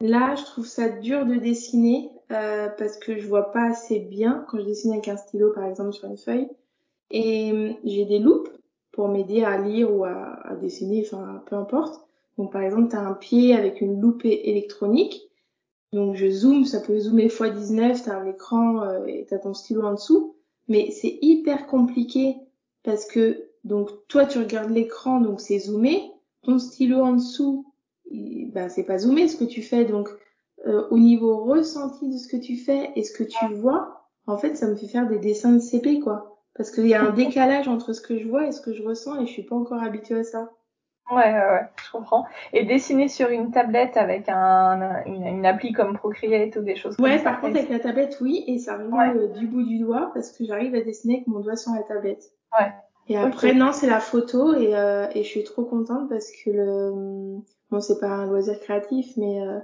là 0.00 0.34
je 0.36 0.44
trouve 0.44 0.66
ça 0.66 0.88
dur 0.88 1.26
de 1.26 1.34
dessiner 1.36 2.10
euh, 2.32 2.68
parce 2.78 2.98
que 2.98 3.18
je 3.18 3.26
vois 3.28 3.52
pas 3.52 3.64
assez 3.70 3.98
bien 4.00 4.46
quand 4.48 4.58
je 4.60 4.64
dessine 4.64 4.92
avec 4.92 5.08
un 5.08 5.16
stylo 5.16 5.52
par 5.52 5.64
exemple 5.64 5.92
sur 5.92 6.08
une 6.08 6.16
feuille. 6.18 6.48
Et 7.10 7.76
j'ai 7.84 8.04
des 8.04 8.18
loupes 8.18 8.48
pour 8.92 9.08
m'aider 9.08 9.42
à 9.42 9.58
lire 9.58 9.92
ou 9.92 10.04
à, 10.04 10.56
dessiner, 10.60 11.04
enfin 11.04 11.42
peu 11.46 11.56
importe. 11.56 12.00
Donc 12.38 12.52
par 12.52 12.62
exemple, 12.62 12.90
tu 12.90 12.96
as 12.96 13.06
un 13.06 13.14
pied 13.14 13.54
avec 13.54 13.80
une 13.80 14.00
loupe 14.00 14.24
électronique. 14.24 15.28
Donc 15.92 16.14
je 16.14 16.30
zoome, 16.30 16.64
ça 16.64 16.80
peut 16.80 16.98
zoomer 16.98 17.26
x19, 17.26 18.04
tu 18.04 18.10
as 18.10 18.16
un 18.16 18.26
écran 18.26 18.82
euh, 18.82 19.04
et 19.06 19.26
tu 19.28 19.34
ton 19.40 19.54
stylo 19.54 19.82
en 19.82 19.94
dessous. 19.94 20.36
Mais 20.68 20.90
c'est 20.92 21.18
hyper 21.20 21.66
compliqué 21.66 22.36
parce 22.84 23.06
que 23.06 23.50
donc 23.64 23.90
toi 24.08 24.24
tu 24.24 24.38
regardes 24.38 24.70
l'écran 24.70 25.20
donc 25.20 25.40
c'est 25.40 25.58
zoomé, 25.58 26.12
ton 26.42 26.58
stylo 26.58 27.02
en 27.02 27.14
dessous 27.14 27.66
ben 28.10 28.68
c'est 28.68 28.84
pas 28.84 28.98
zoomé 28.98 29.28
ce 29.28 29.36
que 29.36 29.44
tu 29.44 29.62
fais 29.62 29.84
donc 29.84 30.08
euh, 30.66 30.86
au 30.90 30.98
niveau 30.98 31.44
ressenti 31.44 32.08
de 32.08 32.18
ce 32.18 32.28
que 32.28 32.36
tu 32.36 32.56
fais 32.56 32.90
et 32.96 33.02
ce 33.02 33.12
que 33.12 33.24
tu 33.24 33.54
vois, 33.54 34.08
en 34.26 34.36
fait 34.36 34.56
ça 34.56 34.66
me 34.66 34.76
fait 34.76 34.88
faire 34.88 35.08
des 35.08 35.18
dessins 35.18 35.52
de 35.52 35.60
CP 35.60 36.00
quoi 36.00 36.39
parce 36.56 36.70
qu'il 36.70 36.86
y 36.86 36.94
a 36.94 37.02
un 37.02 37.10
décalage 37.10 37.68
entre 37.68 37.92
ce 37.92 38.00
que 38.00 38.18
je 38.18 38.28
vois 38.28 38.46
et 38.46 38.52
ce 38.52 38.60
que 38.60 38.72
je 38.72 38.82
ressens 38.82 39.20
et 39.20 39.26
je 39.26 39.32
suis 39.32 39.44
pas 39.44 39.56
encore 39.56 39.82
habituée 39.82 40.20
à 40.20 40.24
ça. 40.24 40.50
Ouais, 41.10 41.32
ouais, 41.32 41.32
ouais, 41.32 41.68
je 41.84 41.90
comprends. 41.90 42.24
Et 42.52 42.64
dessiner 42.64 43.08
sur 43.08 43.30
une 43.30 43.50
tablette 43.50 43.96
avec 43.96 44.28
un, 44.28 45.02
une, 45.06 45.26
une 45.26 45.46
appli 45.46 45.72
comme 45.72 45.96
Procreate 45.96 46.54
ou 46.56 46.62
des 46.62 46.76
choses 46.76 46.96
comme 46.96 47.06
ça. 47.06 47.12
Ouais, 47.12 47.22
par 47.22 47.40
contre, 47.40 47.56
avec 47.56 47.68
la 47.68 47.80
tablette, 47.80 48.18
oui, 48.20 48.44
et 48.46 48.58
ça 48.58 48.76
revient 48.76 49.18
euh, 49.18 49.26
du 49.28 49.48
bout 49.48 49.64
du 49.64 49.78
doigt 49.78 50.12
parce 50.14 50.30
que 50.30 50.44
j'arrive 50.44 50.74
à 50.76 50.82
dessiner 50.82 51.14
avec 51.14 51.26
mon 51.26 51.40
doigt 51.40 51.56
sur 51.56 51.72
la 51.72 51.82
tablette. 51.82 52.30
Ouais. 52.58 52.72
Et 53.08 53.16
après, 53.16 53.54
non, 53.54 53.72
c'est 53.72 53.88
la 53.88 53.98
photo 53.98 54.54
et, 54.54 54.76
euh, 54.76 55.08
et 55.12 55.24
je 55.24 55.28
suis 55.28 55.42
trop 55.42 55.64
contente 55.64 56.08
parce 56.08 56.30
que 56.30 56.50
le, 56.50 57.40
bon, 57.70 57.80
c'est 57.80 57.98
pas 57.98 58.06
un 58.06 58.26
loisir 58.26 58.60
créatif, 58.60 59.16
mais 59.16 59.40
euh, 59.40 59.58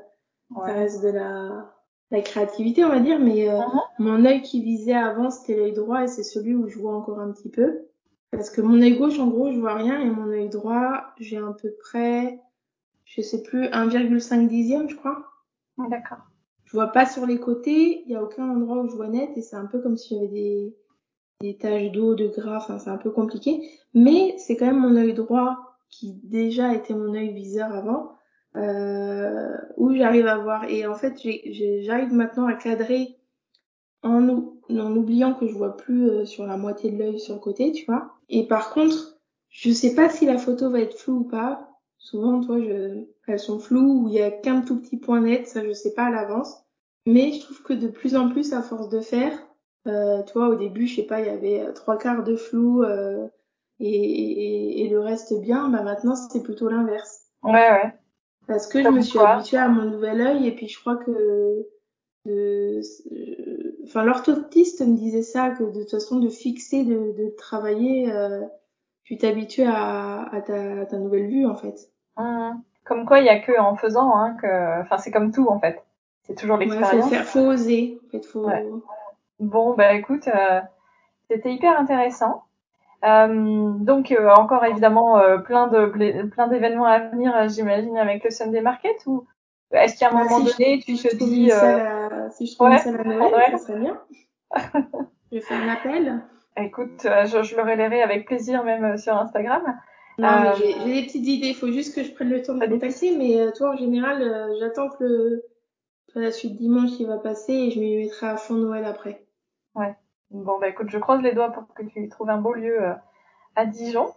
ça 0.56 0.72
reste 0.72 1.04
de 1.04 1.10
la, 1.10 1.75
la 2.10 2.20
créativité, 2.20 2.84
on 2.84 2.88
va 2.88 3.00
dire. 3.00 3.18
Mais 3.18 3.48
euh, 3.48 3.58
uh-huh. 3.58 3.80
mon 3.98 4.24
œil 4.24 4.42
qui 4.42 4.62
visait 4.62 4.94
avant, 4.94 5.30
c'était 5.30 5.56
l'œil 5.56 5.72
droit 5.72 6.04
et 6.04 6.08
c'est 6.08 6.22
celui 6.22 6.54
où 6.54 6.68
je 6.68 6.78
vois 6.78 6.94
encore 6.94 7.20
un 7.20 7.32
petit 7.32 7.50
peu. 7.50 7.86
Parce 8.30 8.50
que 8.50 8.60
mon 8.60 8.80
œil 8.82 8.98
gauche, 8.98 9.18
en 9.18 9.28
gros, 9.28 9.52
je 9.52 9.58
vois 9.58 9.74
rien 9.74 10.00
et 10.00 10.10
mon 10.10 10.28
œil 10.28 10.48
droit, 10.48 11.04
j'ai 11.18 11.38
à 11.38 11.54
peu 11.60 11.72
près, 11.80 12.40
je 13.04 13.22
sais 13.22 13.42
plus, 13.42 13.64
1,5 13.66 14.48
dixième, 14.48 14.88
je 14.88 14.96
crois. 14.96 15.24
D'accord. 15.78 16.18
Je 16.64 16.72
vois 16.72 16.88
pas 16.88 17.06
sur 17.06 17.26
les 17.26 17.38
côtés, 17.38 18.02
il 18.04 18.10
y 18.10 18.16
a 18.16 18.22
aucun 18.22 18.48
endroit 18.50 18.82
où 18.82 18.88
je 18.88 18.96
vois 18.96 19.08
net 19.08 19.30
et 19.36 19.42
c'est 19.42 19.56
un 19.56 19.66
peu 19.66 19.80
comme 19.80 19.96
si 19.96 20.14
j'avais 20.14 20.28
des 20.28 20.76
des 21.40 21.56
taches 21.56 21.92
d'eau, 21.92 22.14
de 22.14 22.28
gras, 22.28 22.56
enfin 22.56 22.78
c'est 22.78 22.90
un 22.90 22.96
peu 22.96 23.10
compliqué. 23.10 23.70
Mais 23.94 24.34
c'est 24.38 24.56
quand 24.56 24.66
même 24.66 24.80
mon 24.80 24.96
œil 24.96 25.14
droit 25.14 25.76
qui 25.90 26.14
déjà 26.24 26.74
était 26.74 26.94
mon 26.94 27.14
œil 27.14 27.32
viseur 27.32 27.72
avant, 27.72 28.12
où 28.56 29.94
j'arrive 29.94 30.26
à 30.26 30.38
voir. 30.38 30.64
Et 30.64 30.86
en 30.86 30.94
fait, 30.94 31.14
j'arrive 31.82 32.12
maintenant 32.12 32.46
à 32.46 32.54
cadrer 32.54 33.16
en, 34.06 34.28
oubliant 34.96 35.34
que 35.34 35.46
je 35.46 35.54
vois 35.54 35.76
plus 35.76 36.08
euh, 36.08 36.24
sur 36.24 36.46
la 36.46 36.56
moitié 36.56 36.90
de 36.90 36.98
l'œil 36.98 37.20
sur 37.20 37.34
le 37.34 37.40
côté, 37.40 37.72
tu 37.72 37.84
vois. 37.86 38.14
Et 38.28 38.46
par 38.46 38.70
contre, 38.70 39.18
je 39.48 39.70
sais 39.70 39.94
pas 39.94 40.08
si 40.08 40.26
la 40.26 40.38
photo 40.38 40.70
va 40.70 40.80
être 40.80 40.98
floue 40.98 41.20
ou 41.20 41.24
pas. 41.24 41.68
Souvent, 41.98 42.40
toi, 42.40 42.60
je, 42.60 43.04
elles 43.26 43.38
sont 43.38 43.58
floues 43.58 44.04
ou 44.04 44.08
il 44.08 44.14
y 44.14 44.22
a 44.22 44.30
qu'un 44.30 44.60
tout 44.60 44.80
petit 44.80 44.96
point 44.96 45.20
net, 45.20 45.48
ça 45.48 45.64
je 45.64 45.72
sais 45.72 45.94
pas 45.94 46.04
à 46.04 46.10
l'avance. 46.10 46.54
Mais 47.06 47.32
je 47.32 47.40
trouve 47.40 47.62
que 47.62 47.72
de 47.72 47.88
plus 47.88 48.16
en 48.16 48.28
plus, 48.28 48.52
à 48.52 48.62
force 48.62 48.88
de 48.88 49.00
faire, 49.00 49.32
euh, 49.86 50.22
tu 50.24 50.32
vois, 50.34 50.48
au 50.48 50.56
début, 50.56 50.86
je 50.86 50.96
sais 50.96 51.06
pas, 51.06 51.20
il 51.20 51.26
y 51.26 51.30
avait 51.30 51.60
euh, 51.60 51.72
trois 51.72 51.96
quarts 51.96 52.24
de 52.24 52.36
flou 52.36 52.82
euh, 52.82 53.28
et, 53.78 53.88
et, 53.88 54.84
et, 54.84 54.88
le 54.88 55.00
reste 55.00 55.40
bien. 55.40 55.68
Bah 55.68 55.82
maintenant, 55.82 56.16
c'est 56.16 56.42
plutôt 56.42 56.68
l'inverse. 56.68 57.26
Ouais, 57.42 57.52
ouais. 57.52 57.94
Parce 58.46 58.66
que 58.66 58.82
je 58.82 58.88
me 58.88 59.00
suis 59.00 59.18
habituée 59.18 59.58
à 59.58 59.68
mon 59.68 59.84
nouvel 59.90 60.20
œil 60.20 60.46
et 60.46 60.52
puis 60.54 60.68
je 60.68 60.78
crois 60.80 60.96
que 60.96 61.66
de, 62.24 62.80
enfin 63.84 64.04
l'orthoptiste 64.04 64.80
me 64.86 64.96
disait 64.96 65.22
ça 65.22 65.50
que 65.50 65.64
de 65.64 65.80
toute 65.80 65.90
façon 65.90 66.18
de 66.18 66.28
fixer, 66.28 66.84
de, 66.84 67.12
de 67.12 67.34
travailler, 67.36 68.12
euh, 68.12 68.42
tu 69.04 69.16
t'habitues 69.16 69.64
à, 69.64 70.28
à, 70.32 70.40
ta, 70.40 70.80
à 70.80 70.86
ta 70.86 70.98
nouvelle 70.98 71.28
vue 71.28 71.46
en 71.46 71.56
fait. 71.56 71.90
Mmh. 72.16 72.52
Comme 72.84 73.04
quoi, 73.04 73.18
il 73.18 73.26
y 73.26 73.30
a 73.30 73.40
que 73.40 73.58
en 73.58 73.74
faisant, 73.76 74.14
hein, 74.14 74.36
que, 74.40 74.80
enfin 74.80 74.98
c'est 74.98 75.10
comme 75.10 75.32
tout 75.32 75.48
en 75.48 75.58
fait. 75.58 75.82
C'est 76.22 76.36
toujours 76.36 76.56
l'expérience. 76.56 76.92
Ouais, 76.92 77.02
faut, 77.02 77.08
faire, 77.08 77.24
faut 77.24 77.40
oser. 77.40 78.00
En 78.06 78.10
fait, 78.10 78.24
faut... 78.26 78.46
Ouais. 78.46 78.66
Bon, 79.38 79.74
bah 79.74 79.94
écoute, 79.94 80.28
euh, 80.28 80.60
c'était 81.30 81.52
hyper 81.52 81.78
intéressant. 81.78 82.44
Euh, 83.04 83.70
donc 83.78 84.10
euh, 84.10 84.30
encore 84.34 84.64
évidemment 84.64 85.18
euh, 85.18 85.38
plein 85.38 85.66
de 85.68 85.86
plein 86.28 86.48
d'événements 86.48 86.86
à 86.86 86.98
venir, 86.98 87.48
j'imagine, 87.48 87.96
avec 87.98 88.24
le 88.24 88.30
Sunday 88.30 88.60
Market 88.62 88.96
ou 89.06 89.26
est-ce 89.72 89.98
qu'à 89.98 90.08
un 90.10 90.14
Bah, 90.14 90.24
moment 90.24 90.44
si 90.46 90.52
donné 90.56 90.80
je, 90.80 90.84
tu 90.86 90.96
si 90.96 91.08
te 91.08 91.16
dis 91.16 91.46
la, 91.46 92.30
si 92.30 92.46
je 92.46 92.54
trouve 92.54 92.70
ouais, 92.70 92.78
ça 92.78 92.92
la 92.92 93.04
Noël, 93.04 93.34
ouais. 93.34 93.50
ça 93.50 93.58
serait 93.58 93.78
bien. 93.78 94.00
je 95.32 95.40
faire 95.40 95.60
un 95.62 95.68
appel. 95.68 96.22
écoute, 96.56 97.02
je, 97.02 97.42
je 97.42 97.56
le 97.56 97.62
relayerai 97.62 98.02
avec 98.02 98.26
plaisir 98.26 98.64
même 98.64 98.96
sur 98.96 99.16
Instagram. 99.16 99.62
Euh, 100.20 100.24
j'ai 100.56 100.72
des 100.84 101.02
petites 101.06 101.26
idées. 101.26 101.48
Il 101.48 101.54
faut 101.54 101.70
juste 101.70 101.94
que 101.94 102.02
je 102.02 102.12
prenne 102.12 102.30
le 102.30 102.42
temps 102.42 102.54
de 102.54 102.60
des 102.60 102.68
contacter. 102.70 103.16
Mais 103.16 103.52
toi, 103.52 103.72
en 103.72 103.76
général, 103.76 104.22
euh, 104.22 104.56
j'attends 104.58 104.88
que 104.88 105.04
le 105.04 105.44
la 106.14 106.32
suite 106.32 106.56
dimanche 106.56 106.92
il 106.98 107.06
va 107.06 107.18
passer 107.18 107.52
et 107.52 107.70
je 107.70 107.78
m'y 107.78 107.96
mettrai 107.98 108.26
à 108.28 108.38
fond 108.38 108.54
Noël 108.54 108.86
après. 108.86 109.26
Ouais. 109.74 109.94
Bon 110.30 110.58
bah 110.58 110.68
écoute, 110.68 110.90
je 110.90 110.98
croise 110.98 111.22
les 111.22 111.32
doigts 111.32 111.50
pour 111.50 111.66
que 111.74 111.82
tu 111.84 112.08
trouves 112.08 112.30
un 112.30 112.38
beau 112.38 112.52
lieu 112.52 112.82
euh, 112.82 112.94
à 113.54 113.64
Dijon 113.66 114.08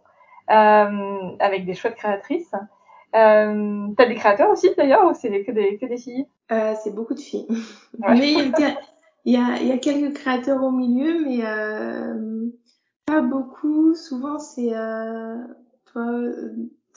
euh, 0.50 1.30
avec 1.40 1.66
des 1.66 1.74
chouettes 1.76 1.96
créatrices. 1.96 2.54
Euh, 3.16 3.88
T'as 3.98 4.06
des 4.06 4.16
créateurs 4.16 4.50
aussi 4.50 4.70
d'ailleurs 4.76 5.06
ou 5.06 5.14
c'est 5.14 5.44
que 5.44 5.52
des 5.52 5.78
que 5.78 5.86
des 5.86 5.98
filles? 5.98 6.28
Euh, 6.52 6.74
c'est 6.84 6.94
beaucoup 6.94 7.14
de 7.14 7.20
filles. 7.20 7.48
Ouais. 8.00 8.14
Mais 8.16 8.34
il 8.34 8.54
y 9.26 9.34
y, 9.34 9.38
a, 9.38 9.62
y 9.62 9.72
a 9.72 9.78
quelques 9.78 10.16
créateurs 10.16 10.64
au 10.64 10.72
milieu, 10.72 11.26
mais 11.26 11.44
pas 13.06 13.22
beaucoup. 13.22 13.94
Souvent, 13.94 14.40
c'est, 14.40 14.72
toi, 15.86 16.06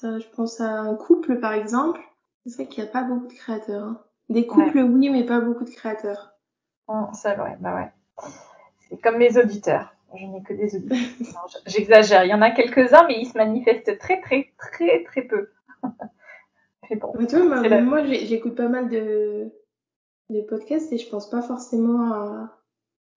je 0.02 0.28
pense 0.36 0.60
à 0.60 0.70
un 0.70 0.94
couple 0.94 1.40
par 1.40 1.52
exemple. 1.52 2.00
C'est 2.46 2.54
vrai 2.56 2.66
qu'il 2.66 2.82
n'y 2.82 2.88
a 2.88 2.92
pas 2.92 3.02
beaucoup 3.02 3.26
de 3.26 3.32
créateurs. 3.34 3.84
hein. 3.84 4.00
Des 4.28 4.46
couples, 4.46 4.78
oui, 4.78 5.10
mais 5.10 5.24
pas 5.24 5.40
beaucoup 5.40 5.64
de 5.64 5.70
créateurs. 5.70 6.32
Hum, 6.88 7.08
Ça 7.12 7.40
ouais, 7.42 7.56
bah 7.60 7.74
ouais. 7.74 7.90
C'est 8.92 9.00
comme 9.00 9.18
mes 9.18 9.38
auditeurs. 9.38 9.94
Je 10.14 10.26
n'ai 10.26 10.42
que 10.42 10.52
des 10.52 10.76
auditeurs. 10.76 10.98
J'exagère. 11.66 12.24
Il 12.24 12.28
y 12.30 12.34
en 12.34 12.42
a 12.42 12.50
quelques-uns, 12.50 13.06
mais 13.08 13.18
ils 13.20 13.26
se 13.26 13.36
manifestent 13.38 13.98
très 13.98 14.20
très 14.20 14.52
très 14.58 15.02
très 15.04 15.22
peu. 15.22 15.48
Mais 16.90 16.96
bon. 16.96 17.12
Mais 17.16 17.68
vois, 17.68 17.80
moi, 17.80 18.04
j'écoute 18.04 18.54
pas 18.54 18.68
mal 18.68 18.88
de, 18.88 19.50
de 20.30 20.42
podcasts 20.42 20.92
et 20.92 20.98
je 20.98 21.08
pense 21.10 21.30
pas 21.30 21.42
forcément 21.42 22.12
à, 22.12 22.58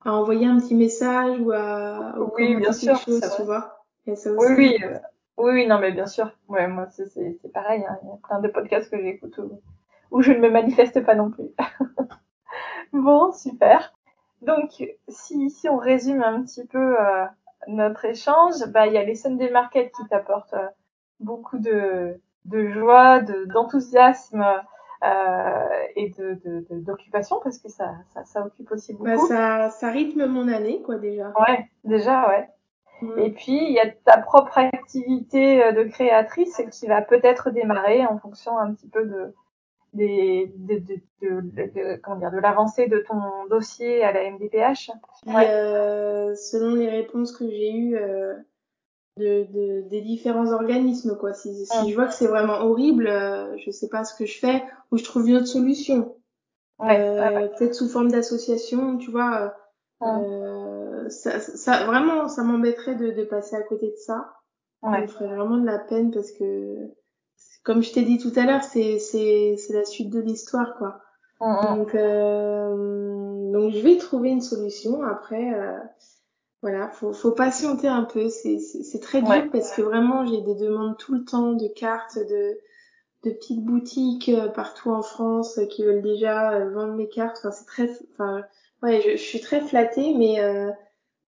à 0.06 0.14
envoyer 0.14 0.48
un 0.48 0.60
petit 0.60 0.76
message 0.76 1.40
ou 1.42 1.52
à 1.52 2.16
ou 2.20 2.32
Oui, 2.36 2.56
bien 2.56 2.72
sûr, 2.74 2.98
chose, 2.98 3.22
tu 3.36 3.44
vois. 3.44 3.86
Ça 4.16 4.32
Oui, 4.32 4.36
aussi. 4.38 4.54
oui, 4.58 4.78
euh, 4.84 5.00
oui, 5.38 5.54
oui, 5.54 5.68
non, 5.68 5.80
mais 5.80 5.92
bien 5.92 6.06
sûr. 6.08 6.32
Ouais, 6.48 6.68
moi, 6.68 6.88
c'est 6.92 7.52
pareil. 7.54 7.84
hein. 7.88 7.98
Il 8.04 8.10
y 8.10 8.12
a 8.12 8.18
plein 8.28 8.40
de 8.42 8.48
podcasts 8.50 8.90
que 8.92 9.02
j'écoute 9.02 9.38
où, 9.40 9.62
où 10.12 10.22
je 10.22 10.32
ne 10.32 10.40
me 10.40 10.50
manifeste 10.50 11.04
pas 11.06 11.16
non 11.16 11.32
plus. 11.32 11.50
Bon, 12.94 13.32
super. 13.34 13.95
Donc, 14.46 14.84
si, 15.08 15.50
si 15.50 15.70
on 15.70 15.78
résume 15.78 16.22
un 16.24 16.42
petit 16.44 16.66
peu 16.66 17.00
euh, 17.00 17.26
notre 17.68 18.06
échange, 18.06 18.56
bah, 18.68 18.88
il 18.88 18.94
y 18.94 18.98
a 18.98 19.04
les 19.04 19.16
Sunday 19.16 19.50
Market 19.50 19.92
qui 19.92 20.08
t'apportent 20.08 20.54
euh, 20.54 20.68
beaucoup 21.20 21.58
de, 21.58 22.20
de 22.46 22.68
joie, 22.70 23.20
de- 23.22 23.46
d'enthousiasme 23.46 24.46
euh, 25.04 25.70
et 25.96 26.10
de, 26.10 26.40
de, 26.46 26.66
d'occupation 26.80 27.40
parce 27.44 27.58
que 27.60 27.70
ça, 27.70 27.96
ça, 28.14 28.24
ça 28.26 28.46
occupe 28.46 28.72
aussi 28.72 28.94
Bah, 28.94 29.16
beaucoup. 29.16 29.28
ça, 29.28 29.70
ça 29.72 29.90
rythme 29.90 30.26
mon 30.28 30.48
année, 30.48 30.82
quoi, 30.84 30.98
déjà. 30.98 31.32
Ouais, 31.40 31.70
déjà, 31.84 32.28
ouais. 32.30 32.50
Et 33.18 33.32
puis, 33.32 33.58
il 33.58 33.74
y 33.74 33.80
a 33.80 33.90
ta 33.90 34.18
propre 34.20 34.58
activité 34.58 35.64
euh, 35.64 35.72
de 35.74 35.84
créatrice 35.84 36.62
qui 36.72 36.88
va 36.88 37.02
peut-être 37.02 37.52
démarrer 37.52 38.06
en 38.06 38.18
fonction 38.20 38.58
un 38.58 38.74
petit 38.74 38.88
peu 38.88 39.06
de, 39.06 39.34
des, 39.96 40.52
de, 40.56 40.76
de, 40.80 40.96
de, 41.22 41.42
de- 41.42 41.74
de- 41.74 41.96
comment 42.02 42.18
dire, 42.18 42.32
de 42.32 42.38
l'avancée 42.38 42.88
de 42.88 43.00
ton 43.00 43.46
dossier 43.50 44.04
à 44.04 44.12
la 44.12 44.24
MDPH. 44.30 44.92
Ouais. 45.26 45.48
euh, 45.50 46.36
selon 46.36 46.76
les 46.76 46.90
réponses 46.90 47.32
que 47.32 47.50
j'ai 47.50 47.72
eues 47.72 47.98
euh, 47.98 48.36
de, 49.18 49.46
de, 49.52 49.90
des 49.90 50.02
différents 50.02 50.52
organismes, 50.52 51.18
quoi. 51.18 51.34
Si, 51.34 51.66
si 51.66 51.90
je 51.90 51.96
vois 51.96 52.08
que 52.08 52.14
c'est 52.14 52.28
vraiment 52.28 52.60
horrible, 52.60 53.08
euh, 53.08 53.58
je 53.58 53.72
sais 53.72 53.90
pas 53.90 54.04
ce 54.04 54.16
que 54.16 54.26
je 54.26 54.38
fais 54.38 54.64
ou 54.92 54.98
je 54.98 55.04
trouve 55.04 55.28
une 55.28 55.38
autre 55.38 55.48
solution. 55.48 56.16
Ouais. 56.80 57.00
Euh, 57.00 57.48
Peut-être 57.58 57.74
sous 57.74 57.88
forme 57.88 58.12
d'association, 58.12 58.98
tu 58.98 59.12
vois. 59.12 59.56
Mm. 60.02 60.06
Euh, 60.06 61.10
ça, 61.10 61.40
ça, 61.40 61.86
vraiment, 61.86 62.28
ça 62.28 62.44
m'embêterait 62.44 62.96
de, 62.96 63.12
de 63.12 63.24
passer 63.24 63.56
à 63.56 63.62
côté 63.64 63.88
de 63.88 63.96
ça. 63.98 64.34
Ça 64.84 65.00
me 65.02 65.08
ferait 65.08 65.28
vraiment 65.28 65.58
de 65.58 65.66
la 65.66 65.80
peine 65.80 66.12
parce 66.12 66.32
que, 66.32 66.92
comme 67.66 67.84
je 67.84 67.92
t'ai 67.94 68.04
dit 68.04 68.20
tout 68.20 68.34
à 68.38 68.46
l'heure, 68.46 68.64
c'est, 68.64 69.00
c'est, 69.00 69.58
c'est 69.58 69.74
la 69.74 69.86
suite 69.86 70.12
de 70.12 70.22
l'histoire, 70.22 70.76
quoi. 70.78 71.02
Mm, 71.42 71.46
mm. 71.48 71.78
Donc, 71.78 71.96
euh, 71.96 73.52
donc 73.54 73.74
je 73.74 73.80
vais 73.80 73.98
trouver 73.98 74.30
une 74.30 74.42
solution. 74.42 75.04
Après, 75.04 75.54
euh, 75.54 75.78
voilà, 76.62 76.90
faut, 76.90 77.14
faut 77.14 77.32
patienter 77.32 77.88
un 77.88 78.04
peu. 78.04 78.30
C'est, 78.30 78.60
c'est, 78.60 79.00
très 79.00 79.22
dur 79.22 79.30
Ouais. 79.30 79.50
parce 79.52 79.72
que 79.74 79.82
vraiment, 79.84 80.26
j'ai 80.26 80.42
des 80.42 80.56
demandes 80.56 80.98
tout 80.98 81.14
le 81.16 81.26
temps 81.26 81.54
de 81.54 81.68
cartes, 81.68 82.18
de, 82.18 82.60
de 83.24 83.32
petites 83.32 83.64
boutiques 83.64 84.30
euh, 84.30 84.48
partout 84.50 84.92
en 84.92 85.02
France 85.04 85.60
qui 85.72 85.84
veulent 85.84 86.02
déjà 86.02 86.54
euh, 86.54 86.72
vendre 86.72 86.94
mes 86.96 87.10
cartes. 87.10 87.38
Enfin, 87.40 87.52
c'est 87.52 87.66
très, 87.66 87.90
enfin, 88.14 88.44
ouais, 88.84 89.02
je, 89.02 89.12
je 89.12 89.24
suis 89.24 89.42
très 89.42 89.62
flattée, 89.62 90.14
mais 90.16 90.40
euh, 90.42 90.72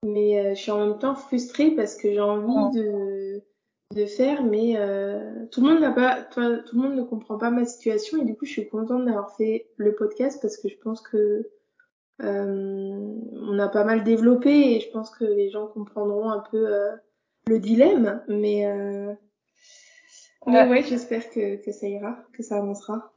mais 0.04 0.40
euh, 0.40 0.56
je 0.56 0.62
suis 0.62 0.72
en 0.72 0.80
même 0.86 1.00
temps 1.00 1.16
frustrée 1.16 1.72
parce 1.72 1.96
que 1.96 2.12
j'ai 2.12 2.22
envie 2.22 2.48
Mm. 2.48 2.72
de 2.76 3.27
de 3.98 4.06
faire, 4.06 4.44
mais 4.44 4.76
euh, 4.78 5.46
tout 5.52 5.62
le 5.62 5.70
monde 5.74 5.82
n'a 5.82 5.92
pas, 5.92 6.22
toi, 6.24 6.58
tout 6.60 6.76
le 6.78 6.82
monde 6.84 6.96
ne 6.96 7.04
comprend 7.04 7.38
pas 7.38 7.50
ma 7.50 7.66
situation 7.66 8.18
et 8.22 8.26
du 8.26 8.36
coup, 8.38 8.46
je 8.46 8.52
suis 8.52 8.70
contente 8.70 9.06
d'avoir 9.06 9.36
fait 9.36 9.68
le 9.78 9.94
podcast 9.96 10.40
parce 10.42 10.58
que 10.58 10.70
je 10.70 10.78
pense 10.78 11.02
que 11.02 11.50
euh, 12.24 13.16
on 13.34 13.60
a 13.60 13.68
pas 13.68 13.84
mal 13.84 14.04
développé 14.04 14.76
et 14.76 14.80
je 14.80 14.90
pense 14.92 15.10
que 15.12 15.26
les 15.26 15.50
gens 15.50 15.68
comprendront 15.68 16.30
un 16.30 16.44
peu 16.52 16.74
euh, 16.74 16.92
le 17.48 17.60
dilemme, 17.60 18.24
mais 18.28 18.66
euh, 18.66 19.14
mais 20.46 20.64
Ouais. 20.64 20.70
ouais, 20.70 20.84
j'espère 20.84 21.30
que 21.30 21.58
que 21.58 21.72
ça 21.72 21.88
ira, 21.88 22.18
que 22.34 22.42
ça 22.44 22.58
avancera. 22.58 23.14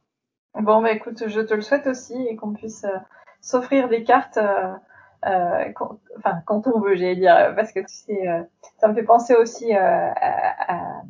Bon, 0.55 0.81
bah 0.81 0.91
écoute, 0.91 1.23
je 1.27 1.39
te 1.41 1.53
le 1.53 1.61
souhaite 1.61 1.87
aussi 1.87 2.13
et 2.27 2.35
qu'on 2.35 2.53
puisse 2.53 2.83
euh, 2.83 2.97
s'offrir 3.39 3.87
des 3.87 4.03
cartes, 4.03 4.37
euh, 4.37 4.73
quand, 5.75 5.97
enfin 6.17 6.41
quand 6.45 6.67
on 6.67 6.79
veut, 6.79 6.95
j'allais 6.95 7.15
dire, 7.15 7.35
euh, 7.35 7.51
parce 7.53 7.71
que 7.71 7.79
tu 7.79 7.93
sais, 7.93 8.27
euh, 8.27 8.41
ça 8.79 8.87
me 8.87 8.93
fait 8.95 9.03
penser 9.03 9.35
aussi 9.35 9.75
euh, 9.75 9.79
à, 9.79 10.73
à- 10.73 11.01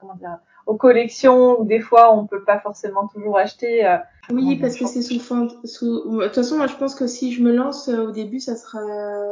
comment 0.00 0.14
dire, 0.14 0.38
aux 0.66 0.76
collections 0.76 1.60
où 1.60 1.64
des 1.64 1.80
fois 1.80 2.14
on 2.14 2.26
peut 2.26 2.42
pas 2.44 2.58
forcément 2.60 3.06
toujours 3.08 3.38
acheter. 3.38 3.86
euh, 3.86 3.96
Oui, 4.30 4.56
parce 4.60 4.76
que 4.76 4.86
c'est 4.86 5.02
sous 5.02 5.20
forme, 5.20 5.48
sous, 5.64 6.18
de 6.18 6.24
toute 6.26 6.34
façon, 6.34 6.56
moi, 6.56 6.66
je 6.68 6.76
pense 6.76 6.94
que 6.94 7.06
si 7.06 7.32
je 7.32 7.42
me 7.42 7.52
lance 7.52 7.88
euh, 7.88 8.06
au 8.08 8.10
début, 8.10 8.40
ça 8.40 8.56
sera 8.56 8.80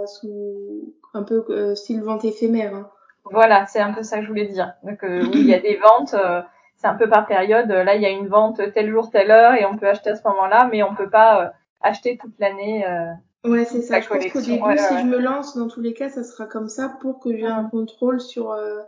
sous 0.07 0.95
un 1.15 1.23
peu 1.23 1.45
euh, 1.51 1.75
style 1.75 2.03
vente 2.03 2.25
éphémère. 2.25 2.75
Hein. 2.75 2.89
Voilà, 3.31 3.67
c'est 3.67 3.81
un 3.81 3.93
peu 3.93 4.03
ça 4.03 4.17
que 4.19 4.23
je 4.25 4.29
voulais 4.29 4.47
dire. 4.47 4.73
Donc 4.83 5.03
euh, 5.05 5.21
oui, 5.23 5.41
il 5.41 5.47
y 5.47 5.55
a 5.55 5.61
des 5.61 5.77
ventes, 5.77 6.15
euh, 6.15 6.41
c'est 6.77 6.87
un 6.87 6.95
peu 6.95 7.09
par 7.09 7.27
période. 7.27 7.69
Là, 7.69 7.95
il 7.95 8.03
y 8.03 8.07
a 8.07 8.11
une 8.11 8.29
vente 8.29 8.61
tel 8.73 8.89
jour, 8.91 9.11
telle 9.11 9.31
heure, 9.31 9.55
et 9.55 9.65
on 9.67 9.77
peut 9.77 9.89
acheter 9.89 10.11
à 10.11 10.17
ce 10.17 10.27
moment-là, 10.29 10.69
mais 10.71 10.83
on 10.83 10.95
peut 10.95 11.11
pas 11.11 11.43
euh, 11.43 11.49
acheter 11.83 12.17
toute 12.19 12.39
l'année. 12.39 12.87
Ouais, 13.45 13.65
c'est 13.65 13.83
ça. 13.83 14.01
Je 14.01 14.09
pense 14.09 14.27
qu'au 14.33 14.41
début, 14.41 14.63
Ouais, 14.63 14.77
si 14.77 14.95
ouais. 14.95 15.01
je 15.01 15.07
me 15.07 15.19
lance, 15.19 15.57
dans 15.57 15.69
tous 15.69 15.81
les 15.81 15.95
cas, 15.95 16.09
ça 16.09 16.25
sera 16.25 16.47
comme 16.47 16.69
ça 16.69 16.89
pour 17.01 17.21
que 17.21 17.37
j'ai 17.37 17.47
un 17.47 17.65
contrôle 17.65 18.21
sur 18.21 18.51
euh, 18.53 18.81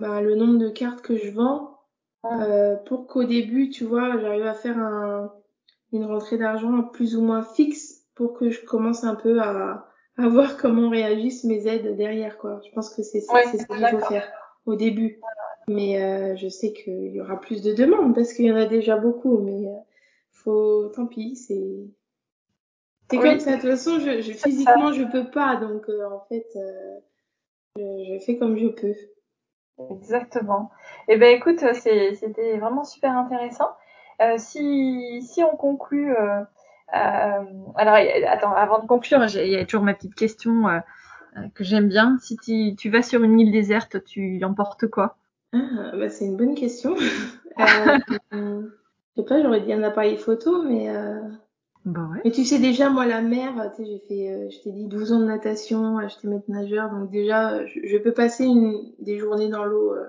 bah, 0.00 0.20
le 0.20 0.34
nombre 0.34 0.58
de 0.58 0.68
cartes 0.70 1.02
que 1.02 1.16
je 1.16 1.30
vends, 1.30 1.78
euh, 2.24 2.76
pour 2.76 3.06
qu'au 3.06 3.24
début, 3.24 3.70
tu 3.70 3.84
vois, 3.84 4.18
j'arrive 4.18 4.46
à 4.46 4.54
faire 4.54 4.78
un, 4.78 5.32
une 5.92 6.04
rentrée 6.04 6.38
d'argent 6.38 6.82
plus 6.82 7.16
ou 7.16 7.22
moins 7.22 7.42
fixe 7.42 8.04
pour 8.14 8.32
que 8.32 8.50
je 8.50 8.64
commence 8.64 9.04
un 9.04 9.14
peu 9.14 9.40
à, 9.40 9.86
à 10.16 10.28
voir 10.28 10.56
comment 10.56 10.88
réagissent 10.88 11.44
mes 11.44 11.66
aides 11.66 11.96
derrière, 11.96 12.38
quoi. 12.38 12.60
Je 12.66 12.72
pense 12.72 12.90
que 12.90 13.02
c'est 13.02 13.22
Ouais, 13.32 13.44
c'est 13.50 13.58
ce 13.58 13.66
qu'il 13.66 13.86
faut 13.88 14.06
faire 14.06 14.28
au 14.64 14.74
début. 14.74 15.20
Mais 15.68 16.02
euh, 16.02 16.36
je 16.36 16.48
sais 16.48 16.72
qu'il 16.72 17.12
y 17.12 17.20
aura 17.20 17.40
plus 17.40 17.60
de 17.62 17.72
demandes 17.72 18.14
parce 18.14 18.32
qu'il 18.32 18.46
y 18.46 18.52
en 18.52 18.56
a 18.56 18.66
déjà 18.66 18.96
beaucoup, 18.96 19.38
mais 19.38 19.66
euh, 19.68 19.76
faut, 20.30 20.86
tant 20.94 21.06
pis, 21.06 21.34
c'est 21.36 21.88
c'est 23.10 23.18
Oui, 23.18 23.28
comme 23.30 23.40
ça. 23.40 23.56
De 23.56 23.60
toute 23.60 23.70
façon, 23.70 23.98
je, 24.00 24.20
je 24.20 24.32
physiquement 24.32 24.92
je 24.92 25.04
peux 25.04 25.30
pas, 25.30 25.56
donc 25.56 25.88
euh, 25.88 26.04
en 26.10 26.20
fait, 26.28 26.46
euh, 26.56 26.98
je, 27.76 27.82
je 28.14 28.24
fais 28.24 28.36
comme 28.38 28.56
je 28.58 28.68
peux. 28.68 28.94
exactement. 29.90 30.70
Eh 31.08 31.16
ben 31.16 31.34
écoute, 31.36 31.60
c'est- 31.74 32.14
c'était 32.14 32.58
vraiment 32.58 32.84
super 32.84 33.16
intéressant. 33.16 33.70
Euh, 34.22 34.38
si, 34.38 35.22
si 35.22 35.42
on 35.44 35.56
conclut 35.56 36.14
euh, 36.16 36.42
alors, 36.92 37.96
attends, 38.28 38.52
avant 38.52 38.78
de 38.80 38.86
conclure, 38.86 39.24
il 39.24 39.48
y 39.50 39.56
a 39.56 39.64
toujours 39.64 39.82
ma 39.82 39.92
petite 39.94 40.14
question 40.14 40.80
que 41.54 41.64
j'aime 41.64 41.88
bien. 41.88 42.18
Si 42.22 42.36
tu, 42.38 42.74
tu, 42.76 42.90
vas 42.90 43.02
sur 43.02 43.22
une 43.24 43.38
île 43.40 43.52
déserte, 43.52 44.04
tu 44.04 44.42
emportes 44.44 44.86
quoi? 44.88 45.16
Ah, 45.52 45.92
bah, 45.96 46.08
C'est 46.08 46.26
une 46.26 46.36
bonne 46.36 46.54
question. 46.54 46.94
euh, 47.58 47.98
je 49.16 49.22
sais 49.22 49.26
pas, 49.26 49.42
j'aurais 49.42 49.60
dit 49.60 49.72
un 49.72 49.82
appareil 49.82 50.16
photo, 50.18 50.62
mais 50.62 50.88
bah 51.86 52.08
ouais. 52.12 52.20
Mais 52.24 52.32
tu 52.32 52.44
sais 52.44 52.58
déjà, 52.58 52.90
moi, 52.90 53.06
la 53.06 53.22
mer, 53.22 53.70
tu 53.76 53.84
sais, 53.84 53.88
j'ai 53.88 54.00
fait, 54.08 54.32
euh, 54.32 54.50
je 54.50 54.60
t'ai 54.60 54.72
dit 54.72 54.88
12 54.88 55.12
ans 55.12 55.20
de 55.20 55.26
natation, 55.26 56.00
euh, 56.00 56.08
j'étais 56.08 56.26
maître 56.26 56.50
nageur, 56.50 56.90
donc 56.90 57.10
déjà, 57.12 57.64
je, 57.64 57.78
je 57.84 57.96
peux 57.98 58.12
passer 58.12 58.44
une, 58.44 58.92
des 58.98 59.18
journées 59.18 59.48
dans 59.48 59.64
l'eau. 59.64 59.92
Euh, 59.92 60.04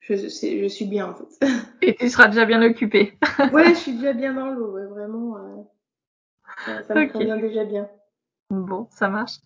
je, 0.00 0.16
je 0.16 0.66
suis 0.66 0.86
bien, 0.86 1.10
en 1.10 1.14
fait. 1.14 1.46
Et 1.82 1.94
tu 1.94 2.08
seras 2.10 2.26
déjà 2.26 2.46
bien 2.46 2.60
occupée. 2.62 3.16
ouais, 3.52 3.68
je 3.68 3.74
suis 3.74 3.92
déjà 3.92 4.12
bien 4.12 4.34
dans 4.34 4.50
l'eau, 4.50 4.72
ouais, 4.72 4.86
vraiment. 4.86 5.36
Euh, 5.36 5.62
ça, 6.66 6.82
ça 6.82 6.94
me 6.96 7.02
okay. 7.04 7.12
convient 7.12 7.36
déjà 7.36 7.64
bien. 7.64 7.88
Bon, 8.50 8.88
ça 8.90 9.08
marche. 9.08 9.36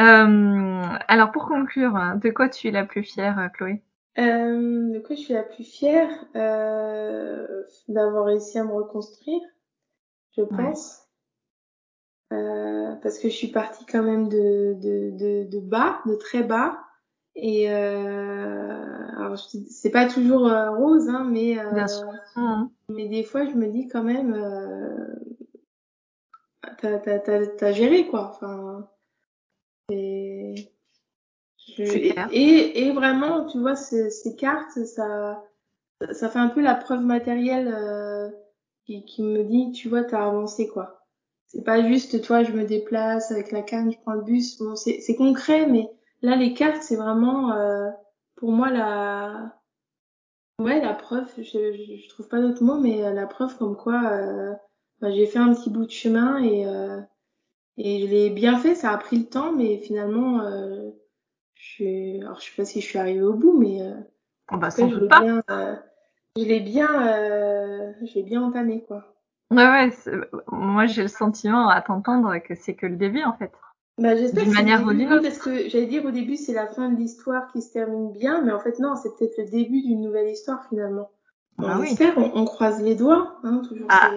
Euh, 0.00 0.82
alors, 1.06 1.30
pour 1.30 1.46
conclure, 1.46 1.94
hein, 1.94 2.16
de 2.16 2.30
quoi 2.30 2.48
tu 2.48 2.66
es 2.66 2.72
la 2.72 2.84
plus 2.84 3.04
fière, 3.04 3.50
Chloé? 3.54 3.84
Euh, 4.18 4.92
De 4.92 4.98
quoi 4.98 5.14
je 5.14 5.20
suis 5.20 5.32
la 5.32 5.44
plus 5.44 5.62
fière? 5.64 6.10
D'avoir 7.88 8.24
réussi 8.26 8.58
à 8.58 8.64
me 8.64 8.72
reconstruire 8.72 9.40
je 10.36 10.42
pense. 10.42 10.98
Ouais. 12.30 12.38
Euh, 12.38 12.94
parce 13.02 13.18
que 13.18 13.28
je 13.28 13.34
suis 13.34 13.48
partie 13.48 13.84
quand 13.84 14.02
même 14.02 14.28
de, 14.28 14.74
de, 14.80 15.10
de, 15.10 15.44
de 15.50 15.58
bas, 15.60 16.00
de 16.06 16.14
très 16.14 16.42
bas. 16.42 16.78
Et 17.34 17.70
euh, 17.70 19.06
alors 19.16 19.38
c'est 19.38 19.90
pas 19.90 20.06
toujours 20.06 20.46
euh, 20.48 20.70
rose, 20.70 21.08
hein, 21.08 21.26
mais 21.30 21.58
euh, 21.58 21.70
Bien 21.72 21.88
sûr. 21.88 22.12
Mmh. 22.36 22.64
mais 22.90 23.08
des 23.08 23.22
fois 23.24 23.46
je 23.46 23.52
me 23.52 23.68
dis 23.68 23.88
quand 23.88 24.02
même, 24.02 24.34
euh, 24.34 25.06
t'as 26.78 26.98
t'as 26.98 27.18
t'as 27.18 27.46
t'as 27.46 27.72
géré 27.72 28.06
quoi. 28.06 28.32
Enfin, 28.34 28.86
et, 29.90 30.54
je, 31.58 31.82
et, 31.82 32.14
et, 32.32 32.86
et 32.86 32.92
vraiment, 32.92 33.46
tu 33.46 33.58
vois, 33.60 33.76
ces, 33.76 34.10
ces 34.10 34.36
cartes, 34.36 34.78
ça 34.84 35.42
ça 36.12 36.28
fait 36.28 36.38
un 36.38 36.48
peu 36.48 36.60
la 36.60 36.74
preuve 36.74 37.02
matérielle. 37.02 37.68
Euh, 38.90 39.00
qui, 39.00 39.04
qui 39.04 39.22
me 39.22 39.44
dit, 39.44 39.72
tu 39.72 39.88
vois, 39.88 40.04
t'as 40.04 40.26
avancé, 40.26 40.68
quoi. 40.68 41.04
C'est 41.46 41.64
pas 41.64 41.86
juste, 41.86 42.22
toi, 42.22 42.42
je 42.42 42.52
me 42.52 42.64
déplace 42.64 43.30
avec 43.30 43.52
la 43.52 43.62
canne, 43.62 43.92
je 43.92 43.98
prends 43.98 44.14
le 44.14 44.22
bus. 44.22 44.58
Bon, 44.58 44.74
c'est 44.74 45.16
concret, 45.16 45.66
mais 45.66 45.90
là, 46.22 46.36
les 46.36 46.54
cartes, 46.54 46.82
c'est 46.82 46.96
vraiment, 46.96 47.52
euh, 47.52 47.90
pour 48.36 48.52
moi, 48.52 48.70
la, 48.70 49.60
ouais, 50.58 50.80
la 50.80 50.94
preuve, 50.94 51.30
je, 51.36 51.42
je, 51.42 51.96
je 52.02 52.08
trouve 52.08 52.28
pas 52.28 52.40
d'autre 52.40 52.62
mot, 52.62 52.78
mais 52.78 53.12
la 53.12 53.26
preuve 53.26 53.56
comme 53.58 53.76
quoi, 53.76 54.02
euh, 54.12 54.54
bah, 55.00 55.10
j'ai 55.10 55.26
fait 55.26 55.38
un 55.38 55.52
petit 55.54 55.68
bout 55.68 55.84
de 55.84 55.90
chemin 55.90 56.42
et, 56.42 56.66
euh, 56.66 57.00
et 57.76 58.00
je 58.00 58.06
l'ai 58.06 58.30
bien 58.30 58.58
fait, 58.58 58.74
ça 58.74 58.90
a 58.90 58.96
pris 58.96 59.18
le 59.18 59.26
temps, 59.26 59.52
mais 59.52 59.76
finalement, 59.76 60.40
euh, 60.40 60.90
je 61.54 61.64
suis, 61.64 62.20
alors 62.22 62.40
je 62.40 62.46
sais 62.46 62.56
pas 62.56 62.64
si 62.64 62.80
je 62.80 62.86
suis 62.86 62.98
arrivée 62.98 63.22
au 63.22 63.34
bout, 63.34 63.58
mais, 63.58 63.82
euh, 63.82 63.94
oh 64.52 64.56
bah, 64.56 64.70
je 64.70 64.84
l'ai 64.84 65.08
bien, 65.08 65.42
euh, 65.50 65.76
je 66.36 66.44
l'ai 66.44 66.60
bien, 66.60 66.88
euh, 67.08 67.92
je 68.02 68.14
l'ai 68.14 68.22
bien 68.22 68.42
entamé, 68.42 68.84
quoi. 68.86 69.04
Ouais, 69.50 69.66
ouais, 69.66 69.90
moi 70.50 70.86
j'ai 70.86 71.02
le 71.02 71.08
sentiment 71.08 71.68
à 71.68 71.82
t'entendre 71.82 72.38
que 72.38 72.54
c'est 72.54 72.74
que 72.74 72.86
le 72.86 72.96
début 72.96 73.22
en 73.22 73.34
fait. 73.34 73.52
Bah, 73.98 74.16
j'espère 74.16 74.44
D'une 74.44 74.54
manière 74.54 74.82
ou 74.82 74.94
d'une 74.94 75.12
autre. 75.12 75.22
Parce 75.22 75.38
que 75.38 75.68
j'allais 75.68 75.86
dire 75.86 76.06
au 76.06 76.10
début 76.10 76.36
c'est 76.36 76.54
la 76.54 76.66
fin 76.66 76.88
de 76.88 76.96
l'histoire 76.96 77.52
qui 77.52 77.60
se 77.60 77.70
termine 77.70 78.12
bien, 78.12 78.40
mais 78.40 78.52
en 78.52 78.60
fait 78.60 78.78
non, 78.78 78.96
c'est 78.96 79.10
peut-être 79.10 79.36
le 79.36 79.44
début 79.50 79.82
d'une 79.82 80.00
nouvelle 80.00 80.30
histoire 80.30 80.66
finalement. 80.70 81.10
On 81.58 81.66
ah, 81.66 81.80
espère, 81.84 82.16
oui. 82.16 82.30
on, 82.34 82.40
on, 82.40 82.44
croise 82.46 82.82
les 82.82 82.94
doigts, 82.94 83.38
hein, 83.44 83.60
toujours. 83.68 83.86
Ah, 83.90 84.12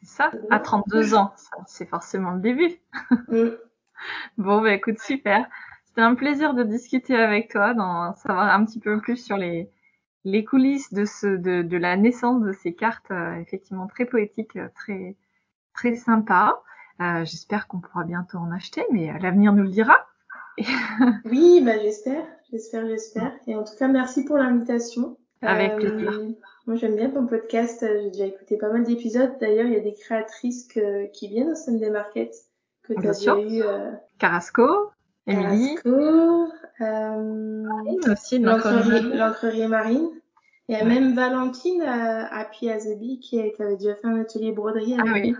c'est 0.00 0.08
ça, 0.08 0.30
à 0.48 0.58
32 0.58 1.14
ans, 1.14 1.32
c'est 1.66 1.86
forcément 1.86 2.32
le 2.32 2.40
début. 2.40 2.80
Mm. 3.28 3.50
bon, 4.38 4.62
bah 4.62 4.72
écoute, 4.72 5.00
super. 5.00 5.46
C'était 5.84 6.00
un 6.00 6.14
plaisir 6.14 6.54
de 6.54 6.62
discuter 6.62 7.14
avec 7.14 7.50
toi, 7.50 7.74
d'en 7.74 8.14
savoir 8.14 8.54
un 8.54 8.64
petit 8.64 8.78
peu 8.78 8.98
plus 9.00 9.16
sur 9.16 9.36
les, 9.36 9.70
les 10.24 10.44
coulisses 10.44 10.92
de, 10.92 11.04
ce, 11.04 11.26
de, 11.26 11.62
de 11.62 11.76
la 11.76 11.96
naissance 11.96 12.42
de 12.42 12.52
ces 12.52 12.74
cartes, 12.74 13.10
euh, 13.10 13.34
effectivement 13.36 13.86
très 13.86 14.04
poétiques, 14.04 14.56
euh, 14.56 14.68
très, 14.74 15.16
très 15.74 15.94
sympas. 15.94 16.62
Euh, 17.00 17.24
j'espère 17.24 17.68
qu'on 17.68 17.80
pourra 17.80 18.04
bientôt 18.04 18.38
en 18.38 18.50
acheter, 18.50 18.84
mais 18.90 19.16
l'avenir 19.20 19.52
nous 19.52 19.62
le 19.62 19.68
dira. 19.68 20.06
oui, 21.24 21.62
bah 21.64 21.78
j'espère, 21.80 22.24
j'espère, 22.50 22.86
j'espère. 22.86 23.32
Et 23.46 23.54
en 23.54 23.62
tout 23.62 23.76
cas, 23.78 23.86
merci 23.86 24.24
pour 24.24 24.36
l'invitation. 24.36 25.16
Avec 25.40 25.76
plaisir. 25.76 26.20
Moi, 26.66 26.74
j'aime 26.74 26.96
bien 26.96 27.10
ton 27.10 27.26
podcast. 27.26 27.86
J'ai 28.02 28.10
déjà 28.10 28.26
écouté 28.26 28.56
pas 28.56 28.72
mal 28.72 28.82
d'épisodes. 28.82 29.36
D'ailleurs, 29.40 29.66
il 29.66 29.72
y 29.72 29.76
a 29.76 29.80
des 29.80 29.94
créatrices 29.94 30.66
que, 30.66 31.06
qui 31.12 31.28
viennent 31.28 31.52
au 31.52 31.54
Sunday 31.54 31.90
Market 31.90 32.34
que 32.82 32.94
tu 32.94 33.06
as 33.06 33.12
déjà 33.12 33.38
eu. 33.38 33.62
Euh... 33.62 33.92
Carrasco, 34.18 34.90
Émilie. 35.28 35.74
Carrasco, 35.76 36.48
euh, 36.80 37.62
Marine 37.62 38.00
aussi, 38.10 38.38
l'encrerie 38.38 39.68
Marine. 39.68 40.08
Il 40.68 40.76
y 40.76 40.80
a 40.80 40.84
ouais. 40.84 40.88
même 40.88 41.14
Valentine 41.14 41.82
à, 41.82 42.34
à 42.34 42.44
Piazzebi 42.44 43.20
qui, 43.20 43.40
qui 43.52 43.62
avait 43.62 43.76
déjà 43.76 43.94
fait 43.94 44.06
un 44.06 44.20
atelier 44.20 44.52
broderie 44.52 44.94
avec 44.94 45.06
ah, 45.06 45.12
oui. 45.14 45.34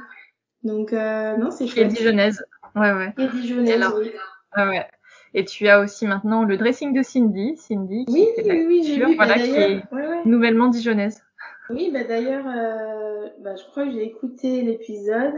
Donc, 0.62 0.92
euh, 0.92 1.36
non, 1.36 1.50
c'est 1.50 1.66
chouette. 1.66 1.92
Et 1.92 1.96
dijonnaise. 1.96 2.42
Ouais, 2.74 2.92
ouais. 2.92 3.12
Et 3.18 3.28
dijonnaise, 3.28 3.82
Alors, 3.82 3.98
oui. 3.98 4.10
Ouais, 4.56 4.68
ouais. 4.68 4.86
Et 5.34 5.44
tu 5.44 5.68
as 5.68 5.80
aussi 5.80 6.06
maintenant 6.06 6.44
le 6.44 6.56
dressing 6.56 6.94
de 6.94 7.02
Cindy, 7.02 7.56
Cindy 7.58 8.06
qui 8.06 8.12
oui, 8.12 8.26
fait 8.36 8.50
oui, 8.50 8.64
oui, 8.66 8.82
j'ai 8.84 9.04
vu. 9.04 9.14
voilà, 9.16 9.34
bah, 9.34 9.42
qui 9.42 9.50
est 9.50 9.82
ouais, 9.92 10.08
ouais. 10.08 10.22
nouvellement 10.24 10.68
dijonnaise. 10.68 11.22
Oui, 11.70 11.90
bah 11.92 12.04
d'ailleurs, 12.04 12.46
euh, 12.46 13.28
bah, 13.40 13.54
je 13.56 13.64
crois 13.64 13.84
que 13.84 13.92
j'ai 13.92 14.04
écouté 14.04 14.62
l'épisode 14.62 15.34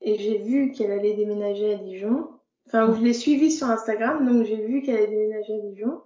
et 0.00 0.16
j'ai 0.16 0.38
vu 0.38 0.72
qu'elle 0.72 0.90
allait 0.90 1.12
déménager 1.14 1.74
à 1.74 1.76
Dijon. 1.76 2.28
Enfin, 2.72 2.94
je 2.94 3.02
l'ai 3.02 3.12
suivie 3.12 3.50
sur 3.50 3.68
Instagram, 3.68 4.24
donc 4.24 4.46
j'ai 4.46 4.64
vu 4.64 4.82
qu'elle 4.82 4.96
allait 4.96 5.08
déménager 5.08 5.54
à 5.54 5.58
Dijon 5.58 6.02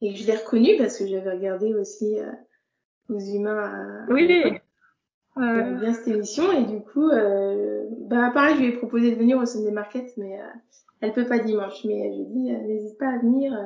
et 0.00 0.16
je 0.16 0.26
l'ai 0.26 0.34
reconnue 0.34 0.76
parce 0.76 0.98
que 0.98 1.06
j'avais 1.06 1.30
regardé 1.30 1.72
aussi 1.74 2.18
euh, 2.18 2.32
aux 3.08 3.20
humains. 3.20 4.04
À, 4.08 4.12
oui. 4.12 4.58
Euh... 5.36 5.78
bien 5.78 5.94
cette 5.94 6.08
émission 6.08 6.50
et 6.50 6.64
du 6.64 6.80
coup, 6.80 7.08
euh, 7.08 7.84
bah 8.08 8.30
pareil, 8.34 8.56
je 8.56 8.60
lui 8.60 8.68
ai 8.68 8.72
proposé 8.72 9.12
de 9.12 9.16
venir 9.16 9.38
au 9.38 9.46
Sunday 9.46 9.70
Market, 9.70 10.12
mais 10.16 10.40
euh, 10.40 10.44
elle 11.00 11.12
peut 11.12 11.26
pas 11.26 11.38
dimanche. 11.38 11.84
Mais 11.84 12.10
je 12.10 12.16
lui 12.16 12.22
ai 12.22 12.24
dit, 12.24 12.52
euh, 12.52 12.66
n'hésite 12.66 12.98
pas 12.98 13.10
à 13.10 13.18
venir 13.18 13.56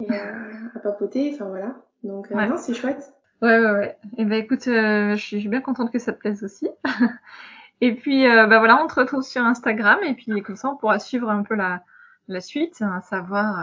et 0.00 0.12
à 0.12 0.80
papoter. 0.80 1.30
Enfin 1.32 1.44
voilà. 1.46 1.76
Donc 2.02 2.28
ouais. 2.30 2.48
non, 2.48 2.56
c'est 2.56 2.74
chouette. 2.74 3.14
Ouais, 3.40 3.60
ouais, 3.60 3.70
ouais. 3.70 3.96
Et 4.18 4.24
ben 4.24 4.42
écoute, 4.42 4.64
je 4.64 5.14
suis 5.16 5.48
bien 5.48 5.60
contente 5.60 5.92
que 5.92 6.00
ça 6.00 6.12
te 6.12 6.18
plaise 6.18 6.42
aussi. 6.42 6.68
Et 7.80 7.94
puis, 7.94 8.26
euh, 8.26 8.46
bah 8.46 8.58
voilà, 8.58 8.82
on 8.82 8.86
te 8.86 8.94
retrouve 8.94 9.22
sur 9.22 9.42
Instagram 9.42 9.98
et 10.04 10.14
puis 10.14 10.42
comme 10.42 10.56
ça, 10.56 10.70
on 10.70 10.76
pourra 10.76 10.98
suivre 10.98 11.28
un 11.28 11.42
peu 11.42 11.54
la, 11.54 11.82
la 12.28 12.40
suite, 12.40 12.80
hein, 12.80 13.00
savoir. 13.02 13.58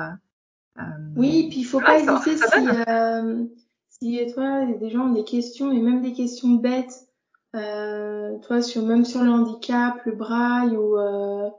Euh, 0.78 0.82
oui, 1.16 1.48
puis 1.50 1.62
il 1.62 1.64
faut 1.64 1.80
pas 1.80 2.00
hésiter 2.00 2.38
si, 2.38 2.68
euh, 2.88 3.46
si 3.90 4.34
toi, 4.34 4.66
des 4.66 4.90
gens 4.90 5.08
ont 5.08 5.14
des 5.14 5.24
questions 5.24 5.72
et 5.72 5.80
même 5.80 6.02
des 6.02 6.14
questions 6.14 6.50
bêtes, 6.50 7.08
euh, 7.56 8.38
toi, 8.40 8.62
sur 8.62 8.84
même 8.84 9.06
sur 9.06 9.24
le 9.24 9.32
handicap, 9.32 9.96
le 10.06 10.14
braille 10.14 10.78
ou 10.78 10.98
euh, 10.98 11.50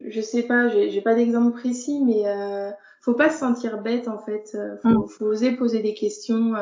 je 0.00 0.20
sais 0.20 0.42
pas, 0.42 0.68
j'ai 0.68 1.00
pas 1.00 1.14
d'exemple 1.14 1.56
précis, 1.56 2.00
mais 2.04 2.24
faut 3.00 3.14
pas 3.14 3.30
se 3.30 3.38
sentir 3.38 3.80
bête 3.80 4.08
en 4.08 4.18
fait. 4.18 4.56
Faut, 4.82 4.88
mm. 4.88 5.08
faut 5.08 5.26
oser 5.26 5.52
poser 5.52 5.80
des 5.80 5.94
questions. 5.94 6.54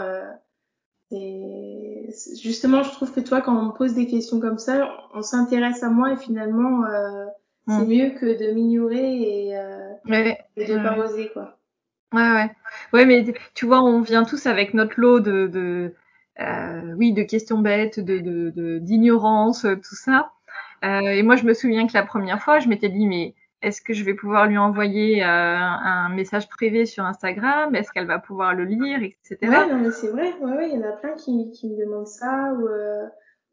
Et 1.13 2.09
justement, 2.41 2.83
je 2.83 2.91
trouve 2.91 3.13
que 3.13 3.21
toi, 3.21 3.41
quand 3.41 3.57
on 3.57 3.67
me 3.67 3.73
pose 3.73 3.95
des 3.95 4.07
questions 4.07 4.41
comme 4.41 4.59
ça, 4.59 4.91
on 5.15 5.23
s'intéresse 5.23 5.83
à 5.83 5.91
moi 5.91 6.13
et 6.13 6.17
finalement, 6.17 6.85
euh, 6.85 7.27
mmh. 7.67 7.79
c'est 7.79 7.87
mieux 7.87 8.11
que 8.11 8.27
de 8.39 8.53
m'ignorer 8.53 9.49
et, 9.49 9.57
euh, 9.57 9.93
ouais, 10.07 10.39
et 10.57 10.67
de 10.67 10.77
pas 10.77 10.97
oser, 10.99 11.31
quoi. 11.33 11.59
Ouais, 12.13 12.31
ouais. 12.31 12.51
Ouais, 12.93 13.07
mais 13.07 13.25
tu 13.55 13.67
vois, 13.67 13.83
on 13.83 14.01
vient 14.01 14.25
tous 14.25 14.47
avec 14.47 14.75
notre 14.75 15.01
lot 15.01 15.21
de, 15.21 15.47
de 15.47 15.95
euh, 16.41 16.95
oui, 16.97 17.13
de 17.13 17.23
questions 17.23 17.59
bêtes, 17.59 18.01
de, 18.01 18.19
de, 18.19 18.79
d'ignorance, 18.79 19.63
tout 19.63 19.97
ça. 19.97 20.33
Euh, 20.85 21.01
et 21.01 21.23
moi, 21.23 21.37
je 21.37 21.45
me 21.45 21.55
souviens 21.55 21.87
que 21.87 21.93
la 21.95 22.05
première 22.05 22.43
fois, 22.43 22.59
je 22.59 22.69
m'étais 22.69 22.89
dit, 22.89 23.07
mais 23.07 23.35
est-ce 23.63 23.81
que 23.83 23.93
je 23.95 24.05
vais 24.05 24.15
pouvoir 24.15 24.47
lui 24.47 24.59
envoyer 24.59 25.23
euh, 25.23 25.27
un 25.27 26.09
message 26.11 26.49
privé 26.49 26.87
sur 26.87 27.05
Instagram? 27.05 27.75
Est-ce 27.75 27.93
qu'elle 27.93 28.07
va 28.07 28.19
pouvoir 28.19 28.55
le 28.55 28.65
lire, 28.65 29.03
etc. 29.03 29.39
Ouais, 29.43 29.67
non, 29.67 29.79
mais 29.79 29.91
c'est 29.91 30.09
vrai. 30.09 30.33
Ouais, 30.41 30.53
ouais, 30.53 30.71
il 30.71 30.79
y 30.81 30.85
en 30.85 30.89
a 30.89 30.93
plein 30.93 31.15
qui, 31.15 31.51
qui 31.53 31.69
me 31.71 31.77
demandent 31.79 32.07
ça 32.07 32.53
ou 32.55 32.69
euh, 32.69 33.07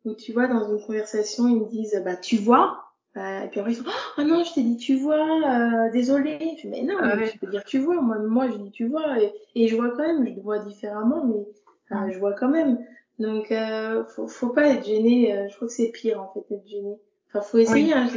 ou 0.05 0.13
tu 0.15 0.31
vois 0.33 0.47
dans 0.47 0.69
une 0.69 0.81
conversation 0.85 1.47
ils 1.47 1.61
me 1.61 1.65
disent 1.69 2.01
bah 2.05 2.15
tu 2.17 2.37
vois? 2.37 2.83
Euh, 3.17 3.41
et 3.43 3.47
puis 3.49 3.59
après 3.59 3.71
ils 3.73 3.75
font 3.77 3.89
oh 4.17 4.23
non 4.23 4.43
je 4.43 4.53
t'ai 4.53 4.63
dit 4.63 4.77
tu 4.77 4.97
vois 4.97 5.17
euh, 5.17 5.91
désolé. 5.91 6.37
Je 6.57 6.61
dis 6.63 6.67
mais 6.67 6.83
non 6.83 6.95
Ah 6.99 7.15
mais 7.15 7.23
ouais. 7.23 7.31
tu 7.31 7.37
peux 7.39 7.47
dire 7.47 7.63
tu 7.63 7.79
vois. 7.79 8.01
Moi 8.01 8.17
moi 8.19 8.49
je 8.51 8.57
dis 8.57 8.71
tu 8.71 8.87
vois 8.87 9.21
et, 9.21 9.33
et 9.55 9.67
je 9.67 9.75
vois 9.75 9.89
quand 9.91 10.05
même. 10.07 10.25
Je 10.27 10.33
le 10.33 10.41
vois 10.41 10.59
différemment 10.59 11.25
mais 11.25 11.45
Ouais. 11.91 12.11
je 12.13 12.19
vois 12.19 12.33
quand 12.33 12.49
même. 12.49 12.77
Donc 13.19 13.51
euh, 13.51 14.03
faut 14.15 14.27
faut 14.27 14.49
pas 14.49 14.67
être 14.67 14.85
gêné. 14.85 15.33
euh, 15.35 15.47
je 15.49 15.55
crois 15.55 15.67
que 15.67 15.73
c'est 15.73 15.91
pire 15.91 16.21
en 16.21 16.31
fait 16.33 16.41
d'être 16.49 16.67
gêné. 16.67 16.97
Enfin 17.29 17.41
faut 17.41 17.57
essayer. 17.57 17.93
Oui. 17.93 17.93
Hein, 17.93 18.07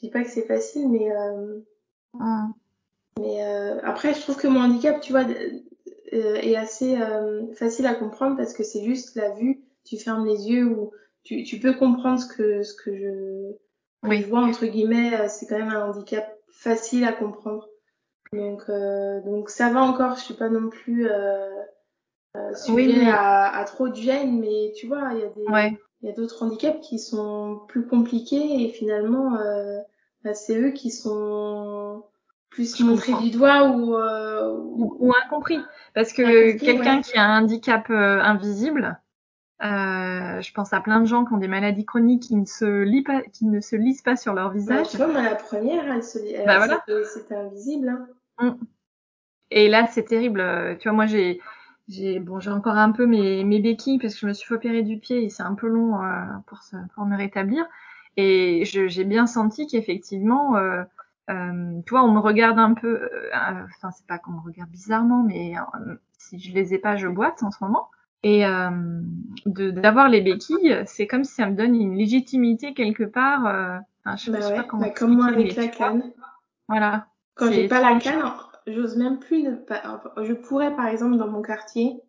je, 0.00 0.06
dis- 0.06 0.10
pas 0.10 0.22
que 0.24 0.30
c'est 0.30 0.46
facile 0.46 0.88
mais 0.88 1.10
euh, 1.12 1.60
Mm. 2.14 2.50
mais 3.20 3.44
euh, 3.44 3.78
après, 3.84 4.14
je 4.14 4.20
trouve 4.20 4.36
que 4.36 4.48
mon 4.48 4.60
handicap, 4.60 5.00
tu 5.00 5.12
vois, 5.12 5.22
euh, 6.12 6.34
est 6.34 6.56
assez 6.56 7.00
euh, 7.00 7.52
facile 7.54 7.86
à 7.86 7.94
comprendre 7.94 8.36
parce 8.36 8.52
que 8.52 8.64
c'est 8.64 8.82
juste 8.82 9.14
la 9.14 9.30
vue. 9.30 9.62
Tu 9.84 9.96
fermes 9.96 10.26
les 10.26 10.48
yeux 10.50 10.66
ou 10.66 10.90
tu, 11.22 11.44
tu 11.44 11.60
peux 11.60 11.74
comprendre 11.74 12.18
ce 12.18 12.26
que 12.26 12.62
ce 12.64 12.74
que 12.74 12.96
je, 12.96 13.52
que 14.02 14.08
Oui. 14.08 14.22
je 14.22 14.26
vois 14.26 14.40
entre 14.40 14.66
guillemets. 14.66 15.28
C'est 15.28 15.46
quand 15.46 15.58
même 15.58 15.68
un 15.68 15.88
handicap 15.88 16.36
facile 16.48 17.04
à 17.04 17.12
comprendre. 17.12 17.68
Donc 18.32 18.62
euh, 18.68 19.20
donc 19.20 19.50
ça 19.50 19.70
va 19.70 19.82
encore. 19.82 20.16
Je 20.16 20.22
suis 20.22 20.34
pas 20.34 20.48
non 20.48 20.68
plus 20.68 21.06
euh, 21.08 21.48
euh, 22.36 22.54
sujet 22.54 22.74
Oui, 22.74 22.94
mais- 22.98 23.10
à, 23.10 23.56
à 23.56 23.64
trop 23.64 23.88
de 23.88 23.94
gêne, 23.94 24.40
mais 24.40 24.72
tu 24.76 24.88
vois, 24.88 25.10
il 25.12 25.20
y 25.20 25.22
a 25.22 25.28
des 25.28 25.46
Ouais. 25.46 25.78
il 26.02 26.08
y 26.08 26.12
a 26.12 26.14
d'autres 26.14 26.42
handicaps 26.42 26.80
qui 26.88 26.98
sont 26.98 27.60
plus 27.68 27.86
compliqués 27.86 28.64
et 28.64 28.68
finalement 28.70 29.36
euh, 29.36 29.78
bah, 30.24 30.34
c'est 30.34 30.58
eux 30.58 30.70
qui 30.70 30.90
sont 30.90 32.04
plus 32.50 32.76
Je 32.76 32.84
montrés 32.84 33.12
comprends. 33.12 33.26
du 33.26 33.30
doigt 33.30 33.68
ou, 33.70 33.94
euh, 33.96 34.56
Ou, 34.58 34.96
ou 34.98 35.12
incompris. 35.24 35.60
Parce 35.94 36.12
que 36.12 36.52
quelqu'un 36.58 36.96
ouais. 36.96 37.02
qui 37.02 37.16
a 37.16 37.24
un 37.24 37.42
handicap 37.42 37.88
euh, 37.90 38.20
invisible, 38.20 39.00
euh, 39.62 40.40
je 40.40 40.52
pense 40.52 40.72
à 40.72 40.80
plein 40.80 41.00
de 41.00 41.06
gens 41.06 41.24
qui 41.24 41.32
ont 41.34 41.38
des 41.38 41.48
maladies 41.48 41.84
chroniques 41.84 42.22
qui 42.24 42.36
ne 42.36 42.44
se, 42.46 43.02
pas, 43.04 43.22
qui 43.22 43.46
ne 43.46 43.60
se 43.60 43.76
lisent 43.76 44.02
pas 44.02 44.16
sur 44.16 44.34
leur 44.34 44.48
Bah, 44.48 44.54
visage. 44.54 44.88
tu 44.88 44.96
vois, 44.96 45.06
moi, 45.08 45.22
la 45.22 45.34
première, 45.36 45.90
elle 45.92 46.02
se, 46.02 46.18
Bah, 46.44 46.58
voilà. 46.58 46.82
c'était, 47.04 47.34
invisible. 47.34 48.06
Hein. 48.38 48.56
Et 49.50 49.68
là, 49.68 49.86
c'est 49.86 50.04
terrible. 50.04 50.76
Tu 50.80 50.88
vois, 50.88 50.94
moi, 50.96 51.06
j'ai, 51.06 51.40
j'ai, 51.88 52.20
bon, 52.20 52.40
j'ai 52.40 52.50
encore 52.50 52.76
un 52.76 52.92
peu 52.92 53.06
mes, 53.06 53.44
mes 53.44 53.60
béquilles 53.60 53.98
parce 53.98 54.14
que 54.14 54.20
je 54.20 54.26
me 54.26 54.32
suis 54.32 54.46
fait 54.48 54.54
opérer 54.54 54.82
du 54.82 54.98
pied 54.98 55.24
et 55.24 55.28
c'est 55.30 55.42
un 55.42 55.54
peu 55.54 55.66
long 55.68 56.02
euh, 56.02 56.08
pour, 56.46 56.62
se, 56.62 56.76
pour 56.94 57.04
me 57.04 57.16
rétablir. 57.16 57.66
Et 58.16 58.64
j'ai 58.64 59.04
bien 59.04 59.26
senti 59.26 59.66
qu'effectivement, 59.66 60.56
euh, 60.56 60.82
euh, 61.30 61.80
tu 61.86 61.90
vois, 61.90 62.02
on 62.04 62.12
me 62.12 62.18
regarde 62.20 62.58
un 62.58 62.74
peu. 62.74 63.02
euh, 63.02 63.30
Enfin, 63.76 63.90
c'est 63.92 64.06
pas 64.06 64.18
qu'on 64.18 64.32
me 64.32 64.40
regarde 64.40 64.70
bizarrement, 64.70 65.22
mais 65.22 65.54
euh, 65.56 65.94
si 66.18 66.38
je 66.38 66.52
les 66.54 66.74
ai 66.74 66.78
pas, 66.78 66.96
je 66.96 67.08
boite 67.08 67.42
en 67.42 67.50
ce 67.50 67.62
moment. 67.62 67.88
Et 68.22 68.44
euh, 68.44 68.70
d'avoir 69.46 70.08
les 70.08 70.20
béquilles, 70.20 70.82
c'est 70.86 71.06
comme 71.06 71.24
si 71.24 71.34
ça 71.34 71.46
me 71.48 71.56
donne 71.56 71.74
une 71.74 71.96
légitimité 71.96 72.74
quelque 72.74 73.04
part. 73.04 73.46
Euh, 73.46 73.78
enfin, 74.04 74.16
je, 74.16 74.30
Bah 74.30 74.42
sais 74.42 74.54
pas 74.54 74.64
comment 74.64 74.82
bah, 74.82 74.90
comme 74.90 75.14
moi 75.16 75.26
avec 75.26 75.56
la 75.56 75.62
vois, 75.66 75.72
canne. 75.72 76.12
Voilà. 76.68 77.06
Quand 77.34 77.50
j'ai 77.50 77.68
pas 77.68 77.80
la 77.80 77.98
canne, 77.98 78.22
j'ose 78.66 78.96
même 78.96 79.18
plus 79.18 79.42
ne 79.42 79.54
pas. 79.54 80.02
Je 80.22 80.32
pourrais, 80.34 80.74
par 80.76 80.86
exemple, 80.86 81.16
dans 81.16 81.28
mon 81.28 81.42
quartier, 81.42 82.00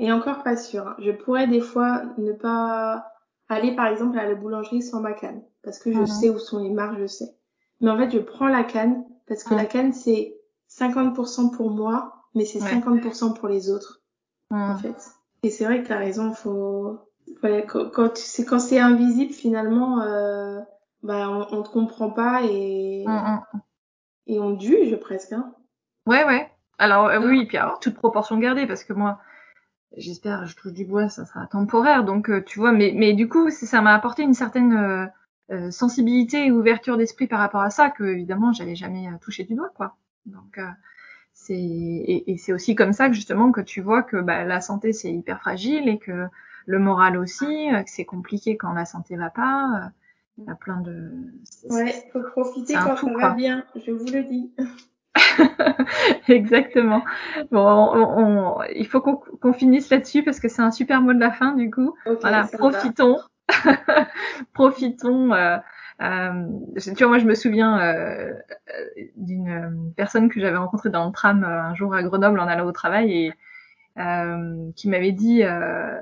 et 0.00 0.10
encore 0.10 0.42
pas 0.42 0.56
sûr, 0.56 0.86
hein, 0.88 0.96
je 0.98 1.12
pourrais 1.12 1.46
des 1.46 1.60
fois 1.60 2.02
ne 2.18 2.32
pas 2.32 3.13
aller, 3.48 3.74
par 3.74 3.86
exemple, 3.86 4.18
à 4.18 4.26
la 4.26 4.34
boulangerie 4.34 4.82
sans 4.82 5.00
ma 5.00 5.12
canne. 5.12 5.42
Parce 5.62 5.78
que 5.78 5.92
je 5.92 6.00
Mhm. 6.00 6.06
sais 6.06 6.30
où 6.30 6.38
sont 6.38 6.62
les 6.62 6.70
marges, 6.70 6.98
je 7.00 7.06
sais. 7.06 7.34
Mais 7.80 7.90
en 7.90 7.98
fait, 7.98 8.10
je 8.10 8.18
prends 8.18 8.48
la 8.48 8.64
canne 8.64 9.04
parce 9.26 9.42
que 9.44 9.54
Mhm. 9.54 9.60
la 9.60 9.66
canne, 9.66 9.92
c'est 9.92 10.36
50% 10.68 11.48
pour 11.50 11.70
moi, 11.70 12.14
mais 12.34 12.44
c'est 12.44 12.60
Ouais. 12.62 12.70
50% 12.70 13.32
pour 13.34 13.48
les 13.48 13.70
autres. 13.70 14.00
en 14.50 14.74
Mm. 14.74 14.78
fait. 14.78 15.10
Et 15.42 15.50
c'est 15.50 15.64
vrai 15.64 15.82
que 15.82 15.88
t'as 15.88 15.98
raison, 15.98 16.32
faut, 16.32 16.98
ouais, 17.42 17.66
quand, 17.66 18.16
c'est 18.16 18.44
quand 18.44 18.58
c'est 18.60 18.78
invisible 18.78 19.32
finalement, 19.32 20.00
euh, 20.02 20.60
bah 21.02 21.28
on, 21.28 21.46
on 21.58 21.62
te 21.62 21.70
comprend 21.70 22.10
pas 22.10 22.42
et 22.44 23.04
Mm, 23.06 23.12
mm. 23.12 23.60
et 24.26 24.38
on 24.40 24.56
te 24.56 24.62
juge 24.62 24.96
presque. 25.00 25.32
Hein. 25.32 25.54
Ouais, 26.06 26.24
ouais. 26.24 26.50
Alors 26.78 27.06
euh, 27.06 27.18
Ah. 27.20 27.26
oui, 27.26 27.46
puis 27.46 27.56
alors 27.56 27.80
toute 27.80 27.94
proportion 27.94 28.38
gardée, 28.38 28.66
parce 28.66 28.84
que 28.84 28.92
moi, 28.92 29.18
j'espère, 29.96 30.46
je 30.46 30.56
touche 30.56 30.72
du 30.72 30.84
bois, 30.84 31.08
ça 31.08 31.24
sera 31.24 31.46
temporaire, 31.46 32.04
donc 32.04 32.30
euh, 32.30 32.42
tu 32.44 32.58
vois, 32.58 32.72
mais 32.72 32.92
mais 32.96 33.12
du 33.14 33.28
coup, 33.28 33.50
ça 33.50 33.80
m'a 33.82 33.94
apporté 33.94 34.22
une 34.22 34.34
certaine 34.34 34.72
euh, 34.74 35.06
euh, 35.50 35.70
sensibilité 35.70 36.46
et 36.46 36.50
ouverture 36.52 36.96
d'esprit 36.96 37.26
par 37.26 37.38
rapport 37.40 37.62
à 37.62 37.70
ça 37.70 37.90
que 37.90 38.04
évidemment 38.04 38.52
j'avais 38.52 38.74
jamais 38.76 39.08
euh, 39.08 39.16
touché 39.20 39.44
du 39.44 39.54
doigt, 39.54 39.70
quoi. 39.74 39.96
Donc 40.26 40.58
euh, 40.58 40.66
c'est 41.32 41.54
et, 41.54 42.32
et 42.32 42.38
c'est 42.38 42.52
aussi 42.52 42.74
comme 42.74 42.92
ça 42.92 43.08
que 43.08 43.14
justement 43.14 43.52
que 43.52 43.60
tu 43.60 43.80
vois 43.80 44.02
que 44.02 44.16
bah, 44.18 44.44
la 44.44 44.60
santé 44.60 44.92
c'est 44.92 45.12
hyper 45.12 45.40
fragile 45.40 45.88
et 45.88 45.98
que 45.98 46.26
le 46.66 46.78
moral 46.78 47.16
aussi, 47.18 47.44
que 47.70 47.90
c'est 47.90 48.04
compliqué 48.06 48.56
quand 48.56 48.72
la 48.72 48.86
santé 48.86 49.16
va 49.16 49.30
pas. 49.30 49.90
Il 50.38 50.44
y 50.44 50.50
a 50.50 50.54
plein 50.56 50.80
de 50.80 51.12
Ouais, 51.70 52.08
faut 52.12 52.22
profiter 52.22 52.74
quand 52.74 52.94
tout, 52.96 53.06
quoi. 53.08 53.28
va 53.28 53.34
bien, 53.34 53.64
je 53.76 53.92
vous 53.92 54.06
le 54.06 54.24
dis. 54.24 54.52
Exactement. 56.28 57.04
Bon, 57.50 57.60
on, 57.60 58.58
on- 58.58 58.62
il 58.74 58.86
faut 58.86 59.00
qu'on 59.00 59.52
finisse 59.52 59.90
là-dessus 59.90 60.22
parce 60.24 60.40
que 60.40 60.48
c'est 60.48 60.62
un 60.62 60.70
super 60.70 61.00
mot 61.02 61.12
de 61.12 61.20
la 61.20 61.30
fin 61.30 61.54
du 61.54 61.70
coup. 61.70 61.94
Voilà, 62.22 62.48
profitons, 62.56 63.18
profitons. 64.54 65.32
Euh, 65.32 65.58
euh, 66.02 66.46
tu 66.84 66.92
vois, 67.04 67.08
moi 67.08 67.18
je 67.18 67.26
me 67.26 67.34
souviens 67.34 67.78
euh, 67.80 68.32
euh, 68.70 69.02
d'une 69.16 69.48
euh, 69.48 69.70
personne 69.96 70.28
que 70.28 70.40
j'avais 70.40 70.56
rencontrée 70.56 70.90
dans 70.90 71.06
le 71.06 71.12
tram 71.12 71.44
euh, 71.44 71.62
un 71.62 71.74
jour 71.74 71.94
à 71.94 72.02
Grenoble 72.02 72.40
en 72.40 72.48
allant 72.48 72.66
au 72.66 72.72
travail 72.72 73.12
et 73.26 73.32
euh, 73.98 74.70
qui 74.76 74.88
m'avait 74.88 75.12
dit 75.12 75.42
euh, 75.44 76.00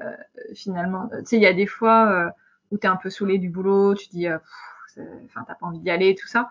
finalement, 0.54 1.08
tu 1.10 1.16
sais, 1.26 1.36
il 1.36 1.42
y 1.42 1.46
a 1.46 1.52
des 1.54 1.66
fois 1.66 2.10
euh, 2.10 2.30
où 2.70 2.78
t'es 2.78 2.88
un 2.88 2.96
peu 2.96 3.10
saoulé 3.10 3.38
du 3.38 3.50
boulot, 3.50 3.94
tu 3.94 4.08
dis, 4.08 4.28
euh, 4.28 4.38
enfin 5.26 5.44
t'as 5.46 5.54
pas 5.54 5.66
envie 5.66 5.80
d'y 5.80 5.90
aller, 5.90 6.14
tout 6.14 6.26
ça. 6.28 6.48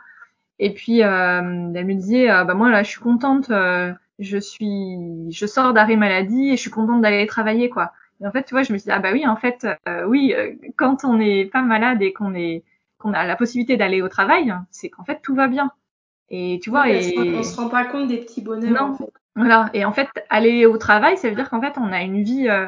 Et 0.63 0.71
puis 0.75 1.01
euh, 1.01 1.71
elle 1.73 1.85
me 1.87 1.93
disait, 1.95 2.29
euh, 2.29 2.43
bah 2.43 2.53
moi 2.53 2.69
là 2.69 2.83
je 2.83 2.89
suis 2.91 3.01
contente, 3.01 3.49
euh, 3.49 3.91
je 4.19 4.37
suis, 4.37 4.95
je 5.31 5.45
sors 5.47 5.73
d'arrêt 5.73 5.95
maladie 5.95 6.49
et 6.49 6.55
je 6.55 6.61
suis 6.61 6.69
contente 6.69 7.01
d'aller 7.01 7.25
travailler 7.25 7.67
quoi. 7.67 7.93
Et 8.21 8.27
en 8.27 8.31
fait 8.31 8.43
tu 8.43 8.53
vois, 8.53 8.61
je 8.61 8.71
me 8.71 8.77
suis 8.77 8.85
dit 8.85 8.91
ah 8.91 8.99
bah 8.99 9.09
oui 9.11 9.25
en 9.25 9.35
fait 9.35 9.65
euh, 9.89 10.05
oui 10.05 10.35
euh, 10.37 10.53
quand 10.77 11.03
on 11.03 11.15
n'est 11.15 11.45
pas 11.45 11.63
malade 11.63 12.03
et 12.03 12.13
qu'on 12.13 12.35
est 12.35 12.63
qu'on 12.99 13.13
a 13.13 13.25
la 13.25 13.35
possibilité 13.35 13.75
d'aller 13.75 14.03
au 14.03 14.07
travail, 14.07 14.53
c'est 14.69 14.89
qu'en 14.89 15.03
fait 15.03 15.19
tout 15.23 15.33
va 15.33 15.47
bien. 15.47 15.71
Et 16.29 16.59
tu 16.61 16.69
vois 16.69 16.87
et 16.89 17.17
on 17.17 17.41
se 17.41 17.59
rend 17.59 17.67
pas 17.67 17.85
compte 17.85 18.07
des 18.07 18.19
petits 18.19 18.41
bonheurs 18.41 18.71
non 18.71 18.93
en 18.93 18.97
fait. 18.97 19.13
voilà 19.35 19.71
et 19.73 19.83
en 19.83 19.91
fait 19.93 20.09
aller 20.29 20.67
au 20.67 20.77
travail 20.77 21.17
ça 21.17 21.27
veut 21.27 21.35
dire 21.35 21.49
qu'en 21.49 21.59
fait 21.59 21.73
on 21.79 21.91
a 21.91 22.03
une 22.03 22.21
vie 22.21 22.47
euh, 22.49 22.67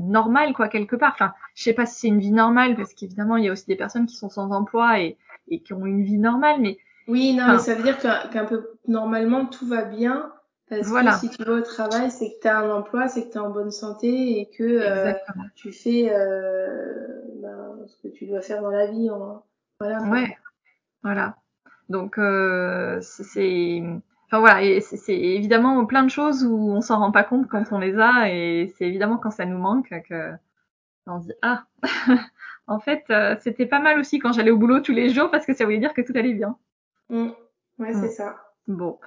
normale 0.00 0.52
quoi 0.52 0.68
quelque 0.68 0.96
part. 0.96 1.12
Enfin 1.14 1.32
je 1.54 1.62
sais 1.62 1.72
pas 1.72 1.86
si 1.86 2.00
c'est 2.00 2.08
une 2.08 2.20
vie 2.20 2.32
normale 2.32 2.76
parce 2.76 2.92
qu'évidemment 2.92 3.38
il 3.38 3.46
y 3.46 3.48
a 3.48 3.52
aussi 3.52 3.66
des 3.66 3.76
personnes 3.76 4.04
qui 4.04 4.16
sont 4.16 4.28
sans 4.28 4.50
emploi 4.50 5.00
et 5.00 5.16
et 5.48 5.60
qui 5.60 5.72
ont 5.72 5.86
une 5.86 6.02
vie 6.02 6.18
normale 6.18 6.60
mais 6.60 6.76
Oui, 7.08 7.34
non, 7.34 7.44
Enfin- 7.44 7.52
mais 7.54 7.58
ça 7.60 7.74
veut 7.74 7.82
dire 7.82 7.98
qu'un 7.98 8.44
peu 8.44 8.70
normalement 8.88 9.46
tout 9.46 9.66
va 9.66 9.82
bien 9.82 10.32
parce 10.68 10.88
Voilà. 10.88 11.12
que 11.12 11.18
si 11.20 11.30
tu 11.30 11.44
vas 11.44 11.52
au 11.52 11.60
travail, 11.60 12.10
c'est 12.10 12.30
que 12.30 12.40
tu 12.42 12.48
as 12.48 12.58
un 12.58 12.70
emploi, 12.70 13.06
c'est 13.08 13.26
que 13.26 13.32
tu 13.32 13.36
es 13.38 13.40
en 13.40 13.50
bonne 13.50 13.70
santé 13.70 14.40
et 14.40 14.46
que 14.50 14.64
euh, 14.64 15.12
tu 15.54 15.72
fais 15.72 16.08
euh, 16.10 17.20
ben, 17.40 17.76
ce 17.86 17.96
que 18.02 18.08
tu 18.12 18.26
dois 18.26 18.40
faire 18.40 18.62
dans 18.62 18.70
la 18.70 18.86
vie. 18.86 19.08
Voilà. 19.78 20.02
Ouais, 20.02 20.36
voilà. 21.04 21.36
Donc 21.88 22.18
euh, 22.18 22.98
c'est- 23.00 23.80
enfin 24.26 24.40
voilà, 24.40 24.80
c'est 24.80 25.14
évidemment 25.16 25.86
plein 25.86 26.02
de 26.02 26.10
choses 26.10 26.44
où 26.44 26.72
on 26.72 26.80
s'en 26.80 26.98
rend 26.98 27.12
pas 27.12 27.22
compte 27.22 27.46
quand 27.46 27.62
on 27.70 27.78
les 27.78 27.96
a, 27.98 28.28
et 28.28 28.74
c'est 28.76 28.86
évidemment 28.86 29.18
quand 29.18 29.30
ça 29.30 29.44
nous 29.46 29.58
manque 29.58 29.94
que 30.08 30.32
on 31.06 31.20
se 31.20 31.26
dit 31.26 31.34
ah, 31.42 31.62
en 32.66 32.80
fait 32.80 33.04
c'était 33.40 33.66
pas 33.66 33.78
mal 33.78 34.00
aussi 34.00 34.18
quand 34.18 34.32
j'allais 34.32 34.50
au 34.50 34.56
boulot 34.56 34.80
tous 34.80 34.90
les 34.92 35.10
jours 35.10 35.30
parce 35.30 35.46
que 35.46 35.54
ça 35.54 35.64
voulait 35.64 35.78
dire 35.78 35.94
que 35.94 36.00
tout 36.02 36.12
allait 36.16 36.34
bien. 36.34 36.56
Mm. 37.10 37.28
Ouais, 37.78 37.94
Mm. 37.94 38.00
c'est 38.00 38.08
ça. 38.10 38.36
Bon, 38.68 38.98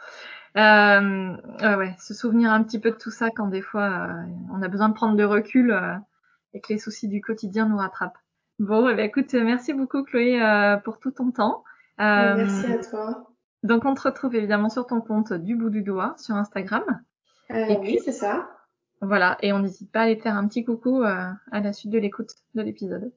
euh, 0.58 1.36
ouais, 1.62 1.76
ouais, 1.76 1.96
se 2.00 2.14
souvenir 2.14 2.52
un 2.52 2.64
petit 2.64 2.80
peu 2.80 2.92
de 2.92 2.96
tout 2.96 3.12
ça 3.12 3.30
quand 3.30 3.48
des 3.48 3.62
fois 3.62 4.08
euh, 4.10 4.24
on 4.54 4.62
a 4.62 4.68
besoin 4.70 4.88
de 4.90 4.94
prendre 4.94 5.16
de 5.18 5.24
recul 5.24 5.72
euh, 5.72 5.96
et 6.54 6.62
que 6.62 6.72
les 6.74 6.80
soucis 6.80 7.08
du 7.10 7.20
quotidien 7.22 7.68
nous 7.68 7.78
rattrapent. 7.78 8.18
Bon, 8.60 8.88
eh 8.90 8.96
ben, 8.96 9.06
écoute, 9.06 9.34
merci 9.34 9.74
beaucoup 9.74 10.04
Chloé 10.04 10.42
euh, 10.42 10.78
pour 10.78 11.00
tout 11.00 11.12
ton 11.12 11.32
temps. 11.32 11.64
Euh, 12.00 12.36
Merci 12.38 12.72
à 12.72 12.78
toi. 12.78 13.32
Donc 13.64 13.84
on 13.86 13.94
te 13.94 14.02
retrouve 14.02 14.34
évidemment 14.36 14.70
sur 14.70 14.88
ton 14.88 15.02
compte 15.02 15.34
du 15.34 15.56
bout 15.58 15.70
du 15.70 15.82
doigt 15.82 16.16
sur 16.18 16.36
Instagram. 16.36 16.84
Euh, 17.52 17.56
Et 17.66 17.78
oui, 17.78 17.88
puis- 17.96 18.00
c'est 18.06 18.12
ça. 18.14 18.50
Voilà, 19.02 19.38
et 19.42 19.54
on 19.54 19.60
n'hésite 19.60 19.92
pas 19.94 20.02
à 20.02 20.04
aller 20.04 20.18
faire 20.18 20.36
un 20.36 20.46
petit 20.48 20.66
coucou 20.66 21.04
euh, 21.04 21.30
à 21.52 21.60
la 21.62 21.72
suite 21.74 21.92
de 21.92 22.00
l'écoute 22.00 22.32
de 22.56 22.62
l'épisode. 22.62 23.12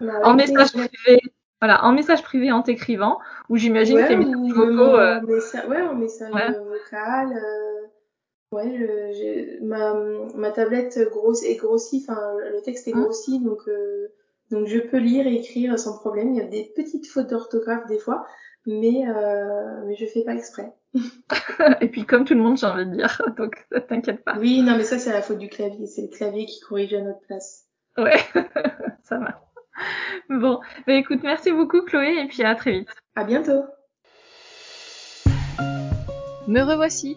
Bah, 0.00 0.12
En 0.24 0.34
message 0.34 0.72
privé, 0.72 1.20
voilà, 1.60 1.84
en 1.84 1.92
message 1.92 2.22
privé 2.22 2.50
en 2.52 2.62
t'écrivant, 2.62 3.18
ou 3.48 3.56
j'imagine 3.56 3.98
que 3.98 4.08
tes 4.08 4.14
ou 4.16 4.18
messages 4.18 4.40
même 4.40 4.76
vocaux. 4.76 4.96
euh, 4.96 5.20
messa- 5.22 5.66
ouais, 5.68 5.82
en 5.82 5.94
message 5.94 6.32
Ouais. 6.34 6.52
vocal. 6.52 7.32
euh, 7.32 7.86
Ouais, 8.52 8.68
je, 8.76 9.12
j'ai- 9.16 9.58
ma, 9.62 9.94
ma 10.34 10.50
tablette 10.50 10.98
grosse 11.10 11.44
est 11.44 11.54
grossie, 11.54 12.04
enfin 12.08 12.18
le 12.52 12.60
texte 12.62 12.88
est 12.88 12.94
Hum. 12.94 13.04
grossi, 13.04 13.38
donc 13.38 13.60
euh, 13.68 14.08
donc 14.50 14.66
je 14.66 14.80
peux 14.80 14.96
lire 14.98 15.24
et 15.28 15.34
écrire 15.36 15.78
sans 15.78 15.96
problème. 15.98 16.34
Il 16.34 16.38
y 16.38 16.40
a 16.40 16.48
des 16.48 16.72
petites 16.74 17.06
fautes 17.06 17.28
d'orthographe 17.30 17.86
des 17.86 18.00
fois, 18.00 18.26
mais 18.66 19.04
euh, 19.08 19.84
mais 19.86 19.94
je 19.94 20.04
fais 20.06 20.24
pas 20.24 20.34
exprès. 20.34 20.72
et 21.80 21.86
puis 21.88 22.04
comme 22.06 22.24
tout 22.24 22.34
le 22.34 22.40
monde, 22.40 22.56
j'ai 22.58 22.66
envie 22.66 22.86
de 22.86 22.90
dire, 22.96 23.22
donc 23.36 23.68
t'inquiète 23.88 24.24
pas. 24.24 24.34
Oui, 24.36 24.62
non, 24.62 24.76
mais 24.76 24.82
ça 24.82 24.98
c'est 24.98 25.12
la 25.12 25.22
faute 25.22 25.38
du 25.38 25.48
clavier, 25.48 25.86
c'est 25.86 26.02
le 26.02 26.08
clavier 26.08 26.46
qui 26.46 26.58
corrige 26.58 26.92
à 26.94 27.02
notre 27.02 27.20
place. 27.20 27.66
Ouais, 27.98 28.18
ça 29.04 29.18
va. 29.18 29.40
Bon, 30.28 30.60
bah 30.86 30.94
écoute, 30.94 31.20
merci 31.22 31.50
beaucoup 31.50 31.82
Chloé, 31.82 32.16
et 32.22 32.28
puis 32.28 32.42
à 32.42 32.54
très 32.54 32.72
vite. 32.72 32.88
À 33.16 33.24
bientôt. 33.24 33.64
Me 36.46 36.62
revoici. 36.62 37.16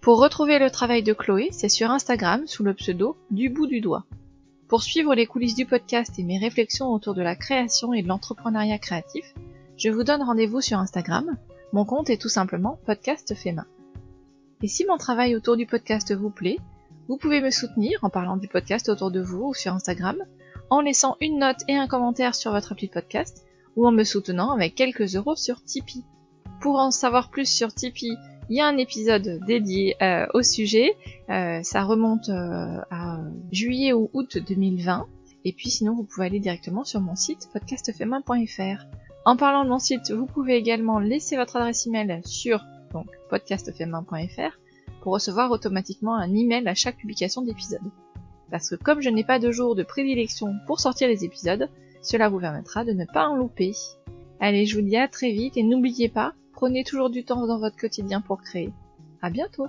Pour 0.00 0.18
retrouver 0.18 0.58
le 0.58 0.70
travail 0.70 1.02
de 1.02 1.12
Chloé, 1.12 1.48
c'est 1.52 1.68
sur 1.68 1.90
Instagram 1.90 2.46
sous 2.46 2.64
le 2.64 2.74
pseudo 2.74 3.16
du 3.30 3.50
bout 3.50 3.66
du 3.66 3.80
doigt. 3.80 4.06
Pour 4.68 4.82
suivre 4.82 5.14
les 5.14 5.26
coulisses 5.26 5.54
du 5.54 5.66
podcast 5.66 6.18
et 6.18 6.22
mes 6.22 6.38
réflexions 6.38 6.88
autour 6.88 7.14
de 7.14 7.22
la 7.22 7.36
création 7.36 7.92
et 7.92 8.02
de 8.02 8.08
l'entrepreneuriat 8.08 8.78
créatif, 8.78 9.34
je 9.76 9.90
vous 9.90 10.04
donne 10.04 10.22
rendez-vous 10.22 10.60
sur 10.60 10.78
Instagram. 10.78 11.36
Mon 11.72 11.84
compte 11.84 12.08
est 12.08 12.20
tout 12.20 12.28
simplement 12.28 12.78
podcast 12.86 13.34
fait 13.34 13.52
main. 13.52 13.66
Et 14.62 14.68
si 14.68 14.84
mon 14.86 14.96
travail 14.96 15.34
autour 15.34 15.56
du 15.56 15.66
podcast 15.66 16.14
vous 16.14 16.30
plaît, 16.30 16.58
vous 17.08 17.16
pouvez 17.16 17.40
me 17.40 17.50
soutenir 17.50 17.98
en 18.02 18.10
parlant 18.10 18.36
du 18.36 18.46
podcast 18.46 18.88
autour 18.88 19.10
de 19.10 19.20
vous 19.20 19.48
ou 19.48 19.54
sur 19.54 19.72
Instagram, 19.72 20.18
en 20.70 20.80
laissant 20.80 21.16
une 21.20 21.38
note 21.38 21.62
et 21.68 21.76
un 21.76 21.86
commentaire 21.86 22.34
sur 22.34 22.52
votre 22.52 22.72
appli 22.72 22.88
podcast 22.88 23.44
ou 23.76 23.86
en 23.86 23.92
me 23.92 24.04
soutenant 24.04 24.52
avec 24.52 24.74
quelques 24.74 25.16
euros 25.16 25.36
sur 25.36 25.62
Tipeee. 25.64 26.04
Pour 26.60 26.76
en 26.76 26.90
savoir 26.90 27.30
plus 27.30 27.48
sur 27.48 27.74
Tipeee, 27.74 28.16
il 28.48 28.56
y 28.56 28.60
a 28.60 28.66
un 28.66 28.76
épisode 28.78 29.40
dédié 29.46 29.96
euh, 30.02 30.26
au 30.34 30.42
sujet. 30.42 30.96
Euh, 31.28 31.62
ça 31.62 31.84
remonte 31.84 32.28
euh, 32.28 32.80
à 32.90 33.20
juillet 33.52 33.92
ou 33.92 34.10
août 34.12 34.38
2020. 34.38 35.06
Et 35.44 35.52
puis 35.52 35.70
sinon, 35.70 35.94
vous 35.94 36.04
pouvez 36.04 36.26
aller 36.26 36.40
directement 36.40 36.84
sur 36.84 37.00
mon 37.00 37.14
site 37.14 37.48
podcastfemain.fr. 37.52 38.86
En 39.24 39.36
parlant 39.36 39.64
de 39.64 39.68
mon 39.68 39.78
site, 39.78 40.10
vous 40.10 40.26
pouvez 40.26 40.56
également 40.56 40.98
laisser 40.98 41.36
votre 41.36 41.56
adresse 41.56 41.86
email 41.86 42.20
sur 42.24 42.64
donc 42.92 43.06
pour 45.00 45.12
recevoir 45.12 45.50
automatiquement 45.50 46.16
un 46.16 46.34
email 46.34 46.66
à 46.66 46.74
chaque 46.74 46.96
publication 46.96 47.42
d'épisode. 47.42 47.80
Parce 48.50 48.70
que 48.70 48.76
comme 48.76 49.00
je 49.00 49.10
n'ai 49.10 49.24
pas 49.24 49.38
de 49.38 49.50
jour 49.50 49.74
de 49.74 49.82
prédilection 49.82 50.54
pour 50.66 50.80
sortir 50.80 51.08
les 51.08 51.24
épisodes, 51.24 51.68
cela 52.02 52.28
vous 52.28 52.40
permettra 52.40 52.84
de 52.84 52.92
ne 52.92 53.04
pas 53.04 53.28
en 53.28 53.36
louper. 53.36 53.72
Allez, 54.40 54.66
je 54.66 54.76
vous 54.76 54.82
dis 54.82 54.96
à 54.96 55.08
très 55.08 55.30
vite 55.30 55.56
et 55.56 55.62
n'oubliez 55.62 56.08
pas, 56.08 56.34
prenez 56.52 56.82
toujours 56.82 57.10
du 57.10 57.24
temps 57.24 57.46
dans 57.46 57.58
votre 57.58 57.76
quotidien 57.76 58.20
pour 58.20 58.40
créer. 58.42 58.72
À 59.22 59.30
bientôt! 59.30 59.66